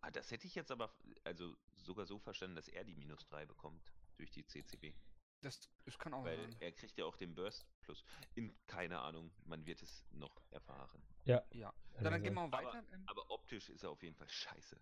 Ah, 0.00 0.10
das 0.10 0.30
hätte 0.30 0.46
ich 0.46 0.54
jetzt 0.54 0.70
aber 0.70 0.94
also 1.24 1.56
sogar 1.76 2.06
so 2.06 2.18
verstanden, 2.18 2.56
dass 2.56 2.68
er 2.68 2.84
die 2.84 2.94
minus 2.96 3.26
3 3.26 3.46
bekommt 3.46 3.92
durch 4.16 4.30
die 4.30 4.44
CCW. 4.46 4.94
Das, 5.42 5.60
das 5.84 5.98
kann 5.98 6.14
auch 6.14 6.24
Weil 6.24 6.36
sein. 6.38 6.56
er 6.60 6.72
kriegt 6.72 6.96
ja 6.98 7.04
auch 7.04 7.16
den 7.16 7.34
Burst 7.34 7.66
Plus. 7.82 8.04
In 8.34 8.56
keine 8.66 8.98
Ahnung, 9.00 9.32
man 9.44 9.64
wird 9.66 9.82
es 9.82 10.04
noch 10.10 10.42
erfahren. 10.50 11.02
Ja. 11.24 11.38
Also, 11.48 11.60
Dann, 11.94 12.04
dann 12.12 12.22
gehen 12.22 12.34
wir 12.34 12.46
mal 12.48 12.58
Aber- 12.58 12.66
weiter. 12.68 12.84
Ähm, 12.92 13.04
Aber 13.06 13.30
optisch 13.30 13.68
ist 13.68 13.82
er 13.84 13.90
auf 13.90 14.02
jeden 14.02 14.16
Fall 14.16 14.28
scheiße. 14.28 14.80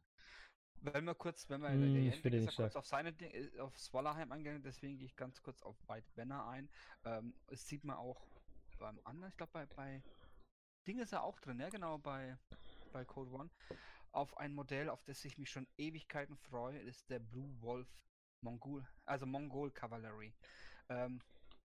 Wenn 0.80 1.04
wir 1.04 1.14
kurz, 1.14 1.48
wenn 1.48 1.62
wir 1.62 1.70
Hm, 1.70 1.94
der 1.94 2.02
ich 2.02 2.14
ist 2.16 2.24
ja 2.24 2.30
nicht 2.30 2.56
kurz 2.56 2.76
auf 2.76 2.86
seine 2.86 3.12
Ding- 3.12 3.30
äh, 3.32 3.58
auf 3.60 3.78
Swallerheim 3.78 4.30
eingegangen, 4.32 4.62
deswegen 4.62 4.98
gehe 4.98 5.06
ich 5.06 5.16
ganz 5.16 5.42
kurz 5.42 5.62
auf 5.62 5.76
White 5.88 6.10
Banner 6.14 6.46
ein. 6.46 6.68
Ähm, 7.04 7.34
es 7.46 7.66
sieht 7.66 7.84
man 7.84 7.96
auch 7.96 8.26
beim 8.78 9.00
anderen, 9.04 9.30
ich 9.30 9.36
glaube 9.36 9.52
bei, 9.52 9.66
bei 9.66 10.02
Ding 10.86 10.98
ist 10.98 11.12
er 11.12 11.22
auch 11.22 11.38
drin, 11.40 11.58
ja 11.58 11.70
genau, 11.70 11.98
bei, 11.98 12.38
bei 12.92 13.04
Code 13.04 13.30
One. 13.30 13.50
Auf 14.14 14.38
ein 14.38 14.54
Modell, 14.54 14.88
auf 14.90 15.02
das 15.02 15.24
ich 15.24 15.38
mich 15.38 15.50
schon 15.50 15.66
Ewigkeiten 15.76 16.36
freue, 16.36 16.78
ist 16.78 17.10
der 17.10 17.18
Blue 17.18 17.60
Wolf 17.60 17.88
Mongol, 18.42 18.86
also 19.06 19.26
Mongol 19.26 19.72
Cavalry. 19.72 20.32
Ähm, 20.88 21.20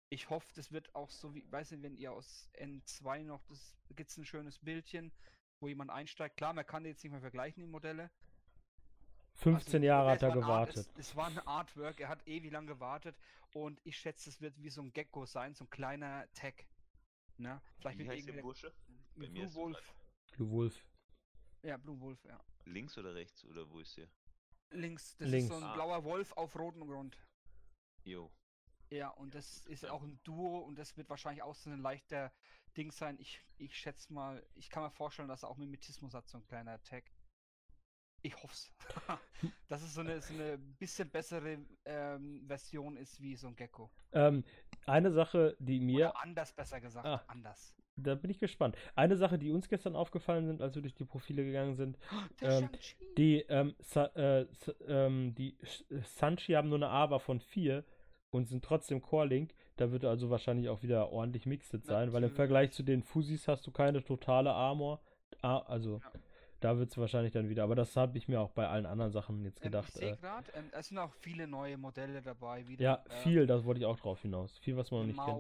ich 0.10 0.30
hoffe, 0.30 0.52
das 0.54 0.70
wird 0.72 0.94
auch 0.94 1.10
so 1.10 1.34
wie, 1.34 1.50
weiß 1.50 1.72
nicht, 1.72 1.84
wenn 1.84 1.96
ihr 1.96 2.12
aus 2.12 2.50
N2 2.60 3.24
noch, 3.24 3.44
das 3.46 3.78
gibt 3.96 4.16
ein 4.18 4.26
schönes 4.26 4.60
Bildchen, 4.60 5.14
wo 5.62 5.70
jemand 5.70 5.90
einsteigt. 5.90 6.36
Klar, 6.36 6.54
man 6.54 6.66
kann 6.66 6.84
die 6.84 6.90
jetzt 6.90 7.02
nicht 7.04 7.14
mehr 7.14 7.22
vergleichen, 7.22 7.64
die 7.64 7.70
Modelle. 7.70 8.12
15 9.36 9.76
Also, 9.76 9.86
Jahre 9.86 10.10
es 10.10 10.16
hat 10.16 10.24
er 10.24 10.28
war 10.30 10.36
ein 10.36 10.44
Art- 10.44 10.68
gewartet. 10.68 10.98
Es, 10.98 11.08
es 11.08 11.16
war 11.16 11.28
ein 11.28 11.40
Artwork, 11.48 12.00
er 12.02 12.10
hat 12.10 12.28
ewig 12.28 12.52
lang 12.52 12.68
gewartet 12.68 13.16
und 13.54 13.80
ich 13.86 13.98
schätze, 13.98 14.30
es 14.30 14.42
wird 14.42 14.62
wie 14.62 14.70
so 14.70 14.82
ein 14.82 14.92
Gecko 14.92 15.26
sein, 15.26 15.56
so 15.56 15.64
ein 15.64 15.70
kleiner 15.70 16.28
Tag. 16.34 16.66
Ne? 17.38 17.62
Vielleicht 17.78 18.00
Wie 18.00 18.04
mit 18.04 18.12
heißt 18.12 18.28
der 18.28 18.42
Bursche? 18.42 18.74
Blue 19.16 19.44
es 19.44 19.56
Wolf. 19.56 19.96
Blue 20.34 20.50
Wolf. 20.52 20.86
Ja, 21.64 21.78
Blue 21.78 22.00
Wolf, 22.00 22.24
ja. 22.26 22.40
Links 22.66 22.98
oder 22.98 23.14
rechts 23.16 23.44
oder 23.46 23.70
wo 23.70 23.80
ist 23.80 23.98
der? 23.98 24.08
Links, 24.72 25.16
das 25.18 25.30
Links. 25.30 25.46
ist 25.46 25.50
so 25.52 25.58
ein 25.58 25.64
Ah. 25.64 25.74
blauer 25.74 26.04
Wolf 26.04 26.32
auf 26.34 26.56
rotem 26.58 26.88
Grund. 26.88 27.18
Jo. 28.04 28.32
Ja, 28.90 29.10
und 29.10 29.34
das 29.34 29.66
ist 29.66 29.86
auch 29.86 30.04
ein 30.04 30.20
Duo 30.24 30.60
und 30.60 30.78
das 30.78 30.96
wird 30.98 31.10
wahrscheinlich 31.10 31.42
auch 31.42 31.56
so 31.56 31.70
ein 31.70 31.80
leichter 31.82 32.32
Ding 32.76 32.92
sein. 32.92 33.18
Ich, 33.20 33.42
ich 33.58 33.76
schätze 33.76 34.12
mal, 34.14 34.46
ich 34.56 34.70
kann 34.70 34.84
mir 34.84 34.92
vorstellen, 34.92 35.28
dass 35.30 35.44
er 35.44 35.50
auch 35.50 35.58
Mimetismus 35.58 36.14
hat, 36.14 36.28
so 36.28 36.38
ein 36.38 36.46
kleiner 36.46 36.82
Tag. 36.84 37.10
Ich 38.22 38.36
hoff's. 38.42 38.72
dass 39.68 39.82
es 39.82 39.94
so 39.94 40.02
eine, 40.02 40.22
so 40.22 40.34
eine 40.34 40.58
bisschen 40.58 41.10
bessere 41.10 41.66
ähm, 41.86 42.46
Version 42.48 42.98
ist 42.98 43.20
wie 43.22 43.36
so 43.36 43.48
ein 43.48 43.56
Gecko. 43.56 43.92
Ähm, 44.12 44.44
eine 44.86 45.12
Sache, 45.12 45.56
die 45.60 45.80
mir, 45.80 46.10
Oder 46.10 46.22
anders 46.22 46.54
besser 46.54 46.80
gesagt. 46.80 47.06
Ah. 47.06 47.24
Anders. 47.28 47.76
Da 47.96 48.16
bin 48.16 48.32
ich 48.32 48.40
gespannt. 48.40 48.76
Eine 48.96 49.16
Sache, 49.18 49.38
die 49.38 49.52
uns 49.52 49.70
gestern 49.70 49.96
aufgefallen 49.96 50.46
sind, 50.48 50.62
als 50.62 50.76
wir 50.76 50.82
durch 50.82 50.96
die 50.96 51.06
Profile 51.06 51.44
gegangen 51.44 51.76
sind, 51.76 51.98
Der 52.42 52.60
Ähm, 52.60 52.70
die, 53.18 53.40
ähm, 53.50 53.76
Sa 53.80 54.06
äh, 54.16 54.48
Sa 54.52 54.74
ähm, 54.88 55.36
die 55.36 55.56
äh, 55.90 56.00
Sanchi 56.04 56.54
haben 56.54 56.70
nur 56.70 56.78
eine 56.80 56.90
AVA 56.90 57.20
von 57.20 57.40
4 57.40 57.84
und 58.32 58.48
sind 58.48 58.64
trotzdem 58.64 59.02
Core-Link. 59.02 59.54
Da 59.78 59.92
wird 59.92 60.06
also 60.06 60.30
wahrscheinlich 60.30 60.70
auch 60.70 60.82
wieder 60.84 61.12
ordentlich 61.12 61.46
Mixed 61.46 61.72
sein, 61.86 61.88
weil 61.88 62.06
im 62.06 62.12
Natürlich. 62.30 62.34
Vergleich 62.36 62.72
zu 62.72 62.84
den 62.84 63.04
Fusis 63.04 63.48
hast 63.48 63.66
du 63.68 63.72
keine 63.72 64.04
totale 64.04 64.52
Armor. 64.54 65.00
Ah, 65.42 65.60
also, 65.60 66.00
Ja. 66.04 66.12
da 66.60 66.78
wird 66.80 66.90
es 66.92 66.98
wahrscheinlich 66.98 67.34
dann 67.34 67.50
wieder. 67.50 67.64
Aber 67.64 67.76
das 67.76 67.96
habe 67.96 68.18
ich 68.18 68.28
mir 68.28 68.40
auch 68.40 68.52
bei 68.52 68.68
allen 68.68 68.86
anderen 68.86 69.12
Sachen 69.12 69.44
jetzt 69.44 69.60
Ähm, 69.62 69.64
gedacht. 69.72 69.90
ich 69.90 69.96
sehe 69.96 70.14
Äh, 70.14 70.18
gerade, 70.18 70.52
ähm, 70.56 70.66
es 70.72 70.88
sind 70.88 70.98
auch 70.98 71.14
viele 71.22 71.48
neue 71.48 71.78
Modelle 71.78 72.22
dabei. 72.22 72.68
Wieder, 72.68 72.84
ja, 72.84 73.04
ähm, 73.10 73.18
viel, 73.24 73.46
das 73.48 73.66
wollte 73.66 73.80
ich 73.82 73.86
auch 73.86 74.00
drauf 74.00 74.22
hinaus. 74.22 74.58
Viel, 74.60 74.78
was 74.78 74.90
man 74.92 75.02
noch 75.02 75.08
nicht 75.08 75.24
kennt. 75.24 75.38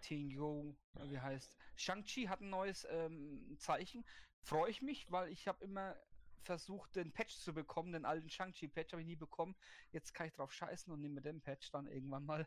Tingyo, 0.00 0.76
äh, 0.96 1.10
wie 1.10 1.20
heißt. 1.20 1.56
Shang-Chi 1.76 2.24
hat 2.24 2.40
ein 2.40 2.50
neues 2.50 2.86
ähm, 2.90 3.56
Zeichen. 3.58 4.04
Freue 4.42 4.70
ich 4.70 4.82
mich, 4.82 5.10
weil 5.10 5.30
ich 5.30 5.48
habe 5.48 5.64
immer 5.64 5.96
versucht, 6.42 6.94
den 6.94 7.12
Patch 7.12 7.36
zu 7.36 7.52
bekommen, 7.52 7.92
den 7.92 8.04
alten 8.04 8.30
Shang-Chi-Patch 8.30 8.92
habe 8.92 9.02
ich 9.02 9.08
nie 9.08 9.16
bekommen. 9.16 9.56
Jetzt 9.90 10.14
kann 10.14 10.28
ich 10.28 10.32
drauf 10.32 10.52
scheißen 10.52 10.92
und 10.92 11.00
nehme 11.00 11.20
den 11.20 11.40
Patch 11.42 11.70
dann 11.72 11.86
irgendwann 11.86 12.24
mal. 12.24 12.46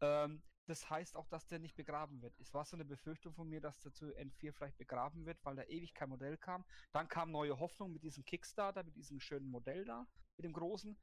Ähm, 0.00 0.42
das 0.66 0.88
heißt 0.90 1.16
auch, 1.16 1.26
dass 1.28 1.46
der 1.46 1.58
nicht 1.58 1.76
begraben 1.76 2.20
wird. 2.20 2.38
Es 2.38 2.52
war 2.52 2.66
so 2.66 2.76
eine 2.76 2.84
Befürchtung 2.84 3.34
von 3.34 3.48
mir, 3.48 3.60
dass 3.62 3.80
der 3.80 3.94
zu 3.94 4.06
N4 4.06 4.52
vielleicht 4.52 4.76
begraben 4.76 5.24
wird, 5.24 5.42
weil 5.42 5.56
da 5.56 5.62
ewig 5.64 5.94
kein 5.94 6.10
Modell 6.10 6.36
kam. 6.36 6.62
Dann 6.92 7.08
kam 7.08 7.30
neue 7.30 7.58
Hoffnung 7.58 7.90
mit 7.90 8.02
diesem 8.02 8.22
Kickstarter, 8.26 8.84
mit 8.84 8.94
diesem 8.94 9.18
schönen 9.18 9.50
Modell 9.50 9.86
da, 9.86 10.06
mit 10.36 10.44
dem 10.44 10.52
großen. 10.52 10.94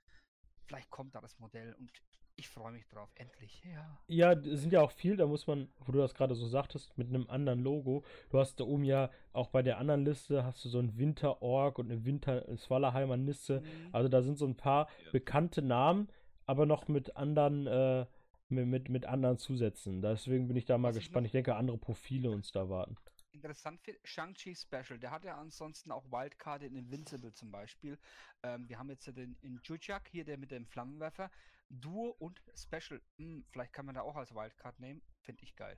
Vielleicht 0.67 0.91
kommt 0.91 1.15
da 1.15 1.21
das 1.21 1.39
Modell 1.39 1.73
und 1.73 1.91
ich 2.37 2.49
freue 2.49 2.71
mich 2.71 2.85
drauf. 2.87 3.09
Endlich. 3.15 3.63
Ja. 3.63 3.97
Ja, 4.07 4.31
es 4.33 4.61
sind 4.61 4.73
ja 4.73 4.81
auch 4.81 4.91
viel, 4.91 5.15
da 5.17 5.25
muss 5.25 5.47
man, 5.47 5.69
wo 5.85 5.91
du 5.91 5.99
das 5.99 6.13
gerade 6.13 6.35
so 6.35 6.45
sagtest, 6.47 6.97
mit 6.97 7.07
einem 7.09 7.29
anderen 7.29 7.59
Logo. 7.63 8.03
Du 8.29 8.39
hast 8.39 8.59
da 8.59 8.63
oben 8.65 8.83
ja 8.83 9.09
auch 9.33 9.47
bei 9.49 9.61
der 9.61 9.77
anderen 9.77 10.03
Liste 10.05 10.43
hast 10.43 10.63
du 10.65 10.69
so 10.69 10.79
ein 10.79 10.97
Winter-Org 10.97 11.79
und 11.79 11.91
eine 11.91 12.03
Winter-Swallerheimer 12.05 13.17
Liste. 13.17 13.61
Mhm. 13.61 13.89
Also 13.93 14.09
da 14.09 14.21
sind 14.21 14.37
so 14.37 14.45
ein 14.45 14.55
paar 14.57 14.87
Ja. 15.05 15.11
bekannte 15.11 15.61
Namen, 15.61 16.09
aber 16.45 16.65
noch 16.65 16.87
mit 16.87 17.15
anderen, 17.15 17.67
äh, 17.67 18.05
mit, 18.49 18.67
mit, 18.67 18.89
mit 18.89 19.05
anderen 19.05 19.37
Zusätzen. 19.37 20.01
Deswegen 20.01 20.47
bin 20.47 20.57
ich 20.57 20.65
da 20.65 20.77
mal 20.77 20.89
Was 20.89 20.97
ich 20.97 21.03
gespannt. 21.05 21.23
noch- 21.23 21.27
Ich 21.27 21.31
denke, 21.31 21.55
andere 21.55 21.77
Profile 21.77 22.29
uns 22.31 22.51
da 22.51 22.69
warten. 22.69 22.95
Interessant 23.31 23.81
finde, 23.81 23.99
Shang-Chi 24.03 24.55
Special, 24.55 24.97
der 24.97 25.11
hat 25.11 25.25
ja 25.25 25.37
ansonsten 25.37 25.91
auch 25.91 26.05
Wildcard 26.11 26.63
in 26.63 26.75
Invincible 26.75 27.33
zum 27.33 27.51
Beispiel. 27.51 27.97
Ähm, 28.43 28.69
wir 28.69 28.79
haben 28.79 28.89
jetzt 28.89 29.07
den 29.07 29.35
in 29.41 29.59
Jujak 29.63 30.07
hier, 30.09 30.23
der 30.23 30.37
mit 30.37 30.51
dem 30.51 30.65
Flammenwerfer. 30.65 31.29
Duo 31.69 32.09
und 32.19 32.41
Special. 32.55 33.01
Hm, 33.17 33.45
vielleicht 33.49 33.73
kann 33.73 33.85
man 33.85 33.95
da 33.95 34.01
auch 34.01 34.15
als 34.15 34.33
Wildcard 34.33 34.79
nehmen. 34.79 35.01
Finde 35.21 35.43
ich 35.43 35.55
geil. 35.55 35.77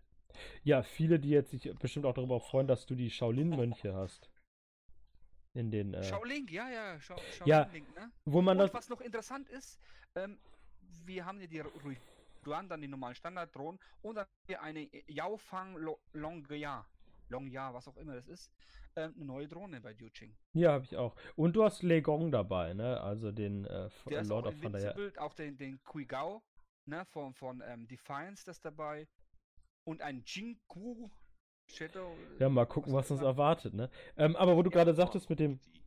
Ja, 0.63 0.83
viele, 0.83 1.19
die 1.19 1.29
jetzt 1.29 1.51
sich 1.51 1.73
bestimmt 1.79 2.05
auch 2.05 2.13
darüber 2.13 2.39
freuen, 2.39 2.67
dass 2.67 2.85
du 2.85 2.95
die 2.95 3.09
Shaolin-Mönche 3.09 3.93
hast. 3.93 4.29
In 5.53 5.71
den, 5.71 5.93
äh, 5.93 6.03
Shaolin, 6.03 6.45
ja, 6.49 6.69
ja, 6.69 6.99
Shao, 6.99 7.17
Ja, 7.45 7.63
Shaolin 7.63 7.73
Link, 7.73 7.95
ne? 7.95 8.11
wo 8.25 8.41
man 8.41 8.59
Und 8.59 8.65
das, 8.67 8.73
was 8.73 8.89
noch 8.89 9.01
interessant 9.01 9.49
ist, 9.49 9.79
ähm, 10.15 10.39
wir 11.05 11.25
haben 11.25 11.39
hier 11.39 11.47
die 11.47 11.59
Rui 11.61 11.97
Duan, 12.43 12.69
dann 12.69 12.81
die 12.81 12.87
normalen 12.87 13.15
Standarddrohnen 13.15 13.79
und 14.01 14.15
dann 14.15 14.27
hier 14.45 14.61
eine 14.61 14.87
Yaofang 15.07 15.75
Lo- 15.77 15.99
Longya. 16.13 16.85
Longya, 17.29 17.73
was 17.73 17.87
auch 17.87 17.97
immer 17.97 18.15
das 18.15 18.27
ist. 18.27 18.51
Ähm, 18.97 19.13
eine 19.15 19.25
neue 19.25 19.47
Drohne 19.47 19.79
bei 19.79 19.91
Yuching. 19.93 20.35
ja, 20.53 20.71
habe 20.71 20.83
ich 20.83 20.97
auch. 20.97 21.15
Und 21.35 21.55
du 21.55 21.63
hast 21.63 21.83
Legong 21.83 22.31
dabei, 22.31 22.73
ne? 22.73 22.99
Also 22.99 23.31
den 23.31 23.63
äh, 23.65 23.89
Der 24.09 24.21
ist 24.21 24.27
Lord 24.29 24.45
auch 24.45 24.49
of 24.49 24.59
Thunder. 24.59 24.79
Ja. 24.79 25.21
Auch 25.21 25.33
den, 25.35 25.55
den 25.55 25.79
Kuigao, 25.83 26.41
ne, 26.87 27.05
von, 27.11 27.33
von 27.35 27.61
ähm, 27.65 27.87
Defiance 27.87 28.43
das 28.43 28.59
dabei. 28.59 29.07
Und 29.85 30.01
ein 30.01 30.23
Jinku 30.25 31.09
Shadow. 31.69 32.17
ja, 32.39 32.49
mal 32.49 32.65
gucken, 32.65 32.91
was 32.93 33.07
auch 33.11 33.15
uns 33.15 33.21
erwartet, 33.21 33.73
ne? 33.73 33.89
Ähm, 34.17 34.35
aber 34.35 34.55
wo 34.57 34.63
du 34.63 34.69
gerade 34.71 34.91
Ja, 34.91 34.95
sagtest 34.95 35.29
mit 35.29 35.39
dem, 35.39 35.59
die- 35.59 35.81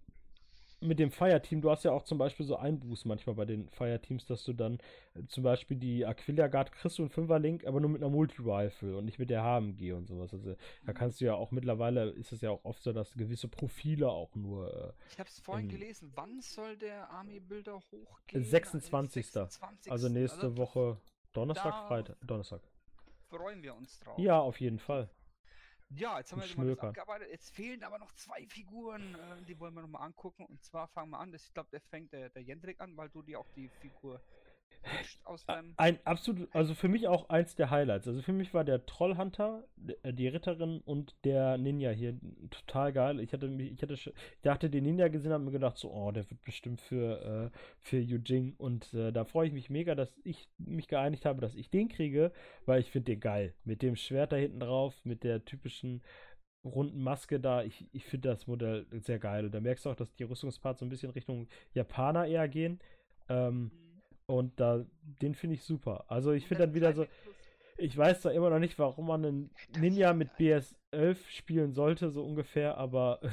mit 0.81 0.98
dem 0.98 1.11
Fireteam, 1.11 1.61
du 1.61 1.70
hast 1.70 1.85
ja 1.85 1.93
auch 1.93 2.02
zum 2.05 2.16
Beispiel 2.19 2.47
so 2.47 2.57
Einbuß 2.57 3.05
manchmal 3.05 3.35
bei 3.36 3.44
den 3.44 3.69
Fireteams, 3.69 4.24
dass 4.27 4.44
du 4.44 4.52
dann 4.52 4.78
äh, 5.15 5.23
zum 5.28 5.43
Beispiel 5.44 5.77
die 5.77 6.07
Aquilia 6.07 6.47
Guard 6.48 6.73
kriegst 6.73 6.98
du 6.98 7.02
einen 7.02 7.11
Fünfer-Link, 7.11 7.66
aber 7.66 7.81
nur 7.81 7.90
mit 7.90 8.02
einer 8.02 8.11
Multi-Rifle 8.11 8.97
und 8.97 9.05
nicht 9.05 9.19
mit 9.19 9.28
der 9.31 9.43
HMG 9.43 9.93
und 9.93 10.07
sowas. 10.07 10.32
Also 10.32 10.55
da 10.86 10.93
Mhm. 10.93 10.97
kannst 10.97 11.20
du 11.20 11.27
ja 11.27 11.35
auch 11.35 11.51
mittlerweile, 11.51 12.11
ist 12.11 12.32
es 12.32 12.40
ja 12.40 12.51
auch 12.51 12.65
oft 12.65 12.82
so, 12.82 12.93
dass 12.93 13.12
gewisse 13.15 13.48
Profile 13.48 14.09
auch 14.11 14.35
nur 14.35 14.73
äh, 14.73 14.93
Ich 15.12 15.19
habe 15.19 15.28
es 15.28 15.39
vorhin 15.40 15.66
im- 15.69 15.78
gelesen. 15.78 16.12
Wann 16.15 16.40
soll 16.40 16.77
der 16.77 17.11
Army-Builder 17.11 17.74
hochgehen? 17.93 18.43
26. 18.44 19.27
26. 19.27 19.93
Also 19.93 20.09
nächste 20.09 20.43
Also, 20.47 20.57
Woche 20.57 20.97
Donnerstag, 21.32 21.86
Freitag, 21.89 22.16
Donnerstag. 22.27 22.61
Freuen 23.28 23.62
wir 23.62 23.74
uns 23.77 24.01
drauf. 24.01 24.19
Ja, 24.19 24.40
auf 24.40 24.61
jeden 24.61 24.78
Fall. 24.78 25.09
Ja, 25.90 26.18
jetzt 26.18 26.32
haben 26.32 26.40
wir 26.40 26.56
mal 26.56 26.74
das 26.74 26.78
abgearbeitet. 26.78 27.28
Jetzt 27.30 27.50
fehlen 27.54 27.82
aber 27.82 27.98
noch 27.98 28.12
zwei 28.12 28.46
Figuren, 28.46 29.14
äh, 29.14 29.42
die 29.48 29.58
wollen 29.58 29.74
wir 29.74 29.82
nochmal 29.82 30.02
angucken. 30.02 30.44
Und 30.46 30.62
zwar 30.62 30.86
fangen 30.88 31.10
wir 31.10 31.18
an, 31.18 31.32
das, 31.32 31.44
ich 31.44 31.52
glaube, 31.52 31.68
der 31.70 31.80
fängt 31.80 32.12
der, 32.12 32.30
der 32.30 32.42
Jendrik 32.42 32.80
an, 32.80 32.96
weil 32.96 33.08
du 33.08 33.22
dir 33.22 33.40
auch 33.40 33.48
die 33.56 33.68
Figur 33.68 34.20
aus 35.24 35.44
deinem. 35.44 35.74
Ein 35.77 35.98
absolut, 36.05 36.48
also 36.55 36.74
für 36.74 36.89
mich 36.89 37.09
auch 37.09 37.28
eins 37.28 37.55
der 37.55 37.70
Highlights. 37.70 38.09
Also 38.09 38.23
für 38.23 38.32
mich 38.32 38.55
war 38.55 38.65
der 38.65 38.86
Trollhunter, 38.86 39.65
äh, 40.02 40.12
die 40.12 40.28
Ritterin 40.28 40.81
und 40.85 41.15
der 41.24 41.59
Ninja 41.59 41.90
hier 41.90 42.19
total 42.51 42.93
geil. 42.93 43.20
Ich 43.20 43.32
hatte 43.32 43.48
mich, 43.48 43.73
ich 43.73 43.82
hatte, 43.82 43.94
ich 43.94 44.12
dachte 44.43 44.70
den 44.70 44.85
Ninja 44.85 45.09
gesehen, 45.09 45.32
habe 45.32 45.44
mir 45.44 45.51
gedacht 45.51 45.77
so, 45.77 45.90
oh, 45.90 46.11
der 46.11 46.28
wird 46.31 46.43
bestimmt 46.43 46.81
für 46.81 47.51
äh, 47.52 47.59
für 47.78 47.98
Yujing 47.98 48.55
und 48.59 48.93
äh, 48.94 49.12
da 49.12 49.24
freue 49.24 49.47
ich 49.47 49.52
mich 49.52 49.70
mega, 49.70 49.94
dass 49.94 50.15
ich 50.24 50.48
mich 50.59 50.89
geeinigt 50.89 51.24
habe, 51.24 51.40
dass 51.40 51.55
ich 51.55 51.70
den 51.70 51.89
kriege, 51.89 52.32
weil 52.66 52.81
ich 52.81 52.90
finde 52.90 53.12
den 53.12 53.20
geil 53.20 53.55
mit 53.65 53.82
dem 53.82 53.97
Schwert 53.97 54.32
da 54.32 54.36
hinten 54.36 54.61
drauf, 54.61 54.94
mit 55.05 55.24
der 55.24 55.44
typischen 55.44 56.02
runden 56.65 57.02
Maske 57.02 57.40
da. 57.40 57.62
Ich, 57.62 57.86
ich 57.93 58.05
finde 58.05 58.28
das 58.28 58.47
Modell 58.47 58.86
sehr 59.01 59.19
geil 59.19 59.44
und 59.44 59.55
da 59.55 59.61
merkst 59.61 59.85
du 59.85 59.90
auch, 59.90 59.97
dass 59.97 60.15
die 60.15 60.24
Rüstungsparts 60.24 60.81
so 60.81 60.86
ein 60.86 60.90
bisschen 60.90 61.11
Richtung 61.11 61.48
Japaner 61.74 62.27
eher 62.27 62.48
gehen. 62.48 62.81
Ähm, 63.28 63.70
und 64.31 64.59
da, 64.61 64.85
den 65.02 65.35
finde 65.35 65.55
ich 65.57 65.62
super. 65.65 66.05
Also 66.09 66.32
ich 66.32 66.47
finde 66.47 66.66
dann 66.66 66.74
wieder 66.74 66.93
so, 66.94 67.07
ich 67.77 67.97
weiß 67.97 68.23
zwar 68.23 68.32
immer 68.32 68.51
noch 68.51 68.59
nicht, 68.59 68.78
warum 68.78 69.07
man 69.07 69.24
einen 69.24 69.51
Ninja 69.78 70.12
mit 70.12 70.31
BS11 70.39 71.16
spielen 71.28 71.73
sollte, 71.73 72.11
so 72.11 72.24
ungefähr, 72.24 72.77
aber 72.77 73.20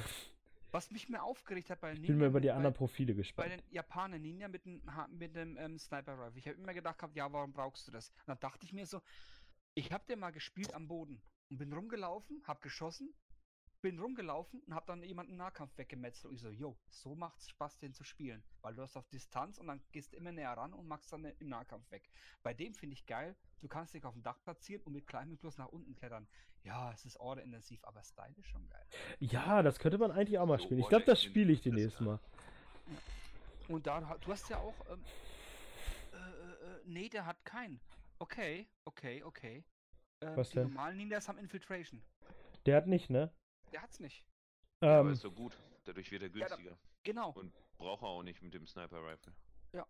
Was 0.72 0.91
mich 0.91 1.07
mehr 1.10 1.24
aufgeregt 1.24 1.69
hat 1.69 1.80
bei 1.80 1.94
ich 1.94 2.02
bin 2.02 2.18
mir 2.18 2.28
über 2.28 2.41
die 2.41 2.49
bei- 2.49 2.53
anderen 2.53 2.74
Profile 2.76 3.14
bei 3.14 3.18
gespannt. 3.18 3.52
den 3.52 3.61
Japanern 3.69 4.22
Ninja 4.22 4.48
mit 4.49 4.65
dem, 4.65 4.82
mit 5.18 5.34
dem 5.36 5.57
ähm, 5.57 5.80
Sniper 5.80 6.14
Rifle. 6.19 6.38
Ich 6.40 6.48
habe 6.48 6.57
immer 6.57 6.74
gedacht, 6.74 6.98
gehabt, 6.99 7.15
ja, 7.15 7.32
warum 7.32 7.53
brauchst 7.53 7.88
du 7.88 7.91
das? 7.91 8.10
Und 8.10 8.28
dann 8.28 8.40
dachte 8.41 8.65
ich 8.65 8.74
mir 8.74 8.86
so, 8.86 9.02
ich 9.76 9.91
habe 9.94 10.03
den 10.10 10.19
mal 10.19 10.32
gespielt 10.32 10.74
am 10.74 10.88
Boden 10.88 11.22
und 11.49 11.57
bin 11.57 11.72
rumgelaufen, 11.72 12.41
habe 12.45 12.60
geschossen, 12.61 13.14
bin 13.88 13.99
rumgelaufen 13.99 14.59
und 14.68 14.73
habe 14.73 14.85
dann 14.85 15.01
jemanden 15.01 15.31
im 15.31 15.38
Nahkampf 15.38 15.77
weggemetzelt. 15.77 16.26
Und 16.26 16.35
ich 16.35 16.41
so, 16.41 16.49
yo, 16.49 16.77
so 16.89 17.15
macht's 17.15 17.47
Spaß, 17.49 17.77
den 17.80 17.93
zu 17.93 18.03
spielen. 18.03 18.43
Weil 18.61 18.76
du 18.76 18.81
hast 18.81 18.97
auf 18.97 19.07
Distanz 19.07 19.57
und 19.59 19.68
dann 19.68 19.81
gehst 19.93 20.11
du 20.11 20.18
immer 20.18 20.34
näher 20.34 20.51
ran 20.51 20.73
und 20.73 20.89
machst 20.89 21.14
dann 21.14 21.23
im 21.23 21.47
Nahkampf 21.47 21.89
weg. 21.89 22.09
Bei 22.43 22.53
dem 22.53 22.73
finde 22.73 22.95
ich 22.95 23.05
geil, 23.05 23.34
du 23.61 23.69
kannst 23.69 23.93
dich 23.93 24.03
auf 24.03 24.14
dem 24.14 24.23
Dach 24.23 24.43
platzieren 24.43 24.81
und 24.84 24.91
mit 24.91 25.07
Climbing 25.07 25.38
Plus 25.38 25.57
nach 25.57 25.69
unten 25.69 25.95
klettern. 25.95 26.27
Ja, 26.64 26.91
es 26.91 27.05
ist 27.05 27.18
orderintensiv, 27.18 27.80
aber 27.85 28.03
Style 28.03 28.34
ist 28.35 28.49
schon 28.49 28.68
geil. 28.68 28.85
Ja, 29.19 29.64
das 29.64 29.80
könnte 29.80 29.97
man 29.97 30.11
eigentlich 30.11 30.38
auch 30.38 30.45
mal 30.45 30.59
spielen. 30.59 30.81
Ich 30.81 30.89
glaube, 30.89 31.05
das 31.05 31.23
spiele 31.23 31.53
ich 31.53 31.61
demnächst 31.61 32.01
mal. 32.01 32.19
Und 33.69 33.88
da, 33.88 34.18
du 34.19 34.31
hast 34.31 34.49
ja 34.49 34.57
auch. 34.57 34.76
Ähm, 34.91 35.01
äh, 36.11 36.15
äh, 36.18 36.19
äh, 36.19 36.81
nee, 36.84 37.07
der 37.07 37.26
hat 37.26 37.43
keinen. 37.45 37.80
Okay, 38.19 38.68
okay, 38.84 39.23
okay. 39.23 39.64
Ähm, 40.19 40.35
Was 40.35 40.49
die 40.49 40.55
denn? 40.55 40.68
normalen 40.68 40.97
Ninjas 40.97 41.30
haben 41.30 41.38
Infiltration. 41.38 42.01
Der 42.65 42.76
hat 42.76 42.88
nicht, 42.88 43.09
ne? 43.09 43.31
Der 43.78 43.84
hat's 43.84 43.99
nicht. 43.99 44.26
Ja, 44.82 44.99
aber 45.02 45.10
Ähm, 45.10 45.14
ist 45.14 45.22
so 45.22 45.32
gut. 45.32 45.56
Dadurch 45.86 46.10
wird 46.10 46.24
er 46.24 46.30
Ja, 46.30 46.34
da- 46.48 46.56
günstiger. 46.56 46.78
Genau. 47.04 47.30
Und 47.34 47.54
braucht 47.78 48.02
er 48.02 48.08
auch 48.08 48.24
nicht 48.24 48.41
mit 48.41 48.56
dem 48.56 48.66
Sniper 48.66 49.04
Rifle. 49.06 49.34
Ja. 49.72 49.86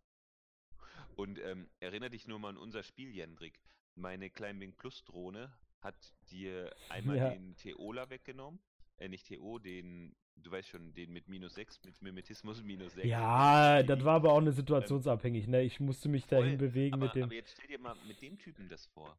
Und 1.16 1.40
ähm, 1.40 1.70
erinnere 1.80 2.10
dich 2.10 2.28
nur 2.28 2.38
mal 2.38 2.50
an 2.50 2.58
unser 2.58 2.84
Spiel, 2.84 3.10
Jendrik. 3.16 3.62
Meine 3.96 4.30
Climbing 4.30 4.74
Plus 4.76 5.06
Drohne 5.06 5.58
hat 5.80 5.96
dir 6.30 6.70
einmal 6.90 7.16
Ja. 7.18 7.30
den 7.30 7.56
Theola 7.56 8.10
weggenommen. 8.10 8.60
Äh, 8.98 9.08
nicht 9.08 9.26
TO, 9.28 9.58
den, 9.58 10.18
du 10.36 10.52
weißt 10.52 10.68
schon, 10.68 10.94
den 10.94 11.14
mit 11.14 11.30
minus 11.30 11.54
6, 11.56 11.82
mit 11.86 12.02
Mimetismus 12.02 12.62
minus 12.62 12.92
6. 12.94 13.08
ja, 13.08 13.84
das 13.84 14.04
war 14.04 14.16
aber 14.16 14.34
auch 14.34 14.40
eine 14.40 14.52
situationsabhängig, 14.52 15.48
ne? 15.48 15.62
Ich 15.62 15.80
musste 15.80 16.10
mich 16.10 16.26
dahin 16.28 16.58
Voll, 16.60 16.68
bewegen 16.68 16.96
aber, 16.96 17.06
mit 17.06 17.16
dem. 17.16 17.24
aber 17.24 17.36
jetzt 17.36 17.52
stell 17.54 17.68
dir 17.68 17.80
mal 17.80 17.96
mit 18.06 18.22
dem 18.22 18.38
Typen 18.38 18.68
das 18.68 18.86
vor. 18.88 19.18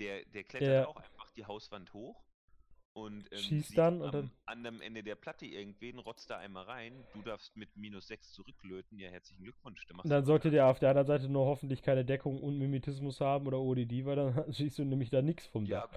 Der, 0.00 0.24
der 0.24 0.42
klettert 0.44 0.68
Der- 0.68 0.88
auch 0.88 0.96
einfach 0.96 1.30
die 1.32 1.44
Hauswand 1.44 1.92
hoch 1.92 2.24
und 2.98 3.30
ähm, 3.32 3.38
Schießt 3.38 3.76
dann 3.78 4.00
und 4.00 4.06
am 4.06 4.12
dann- 4.12 4.30
anderen 4.46 4.80
Ende 4.80 5.02
der 5.02 5.14
Platte 5.14 5.46
irgendwen, 5.46 5.98
rotzt 5.98 6.30
da 6.30 6.38
einmal 6.38 6.64
rein. 6.64 6.92
Du 7.14 7.22
darfst 7.22 7.56
mit 7.56 7.76
minus 7.76 8.08
6 8.08 8.32
zurücklöten. 8.32 8.98
Ja, 8.98 9.10
herzlichen 9.10 9.42
Glückwunsch. 9.44 9.86
Du 9.86 9.94
machst 9.94 10.10
Dann 10.10 10.18
das 10.20 10.26
sollte 10.26 10.48
gut. 10.48 10.54
der 10.54 10.66
auf 10.66 10.78
der 10.78 10.90
anderen 10.90 11.06
Seite 11.06 11.28
nur 11.28 11.46
hoffentlich 11.46 11.82
keine 11.82 12.04
Deckung 12.04 12.40
und 12.42 12.58
Mimetismus 12.58 13.20
haben 13.20 13.46
oder 13.46 13.58
ODD, 13.60 14.04
weil 14.04 14.16
dann 14.16 14.32
schießt 14.52 14.78
du 14.78 14.84
nämlich 14.84 15.10
da 15.10 15.22
nichts 15.22 15.46
vom 15.46 15.64
Ja, 15.66 15.82
Dach. 15.82 15.90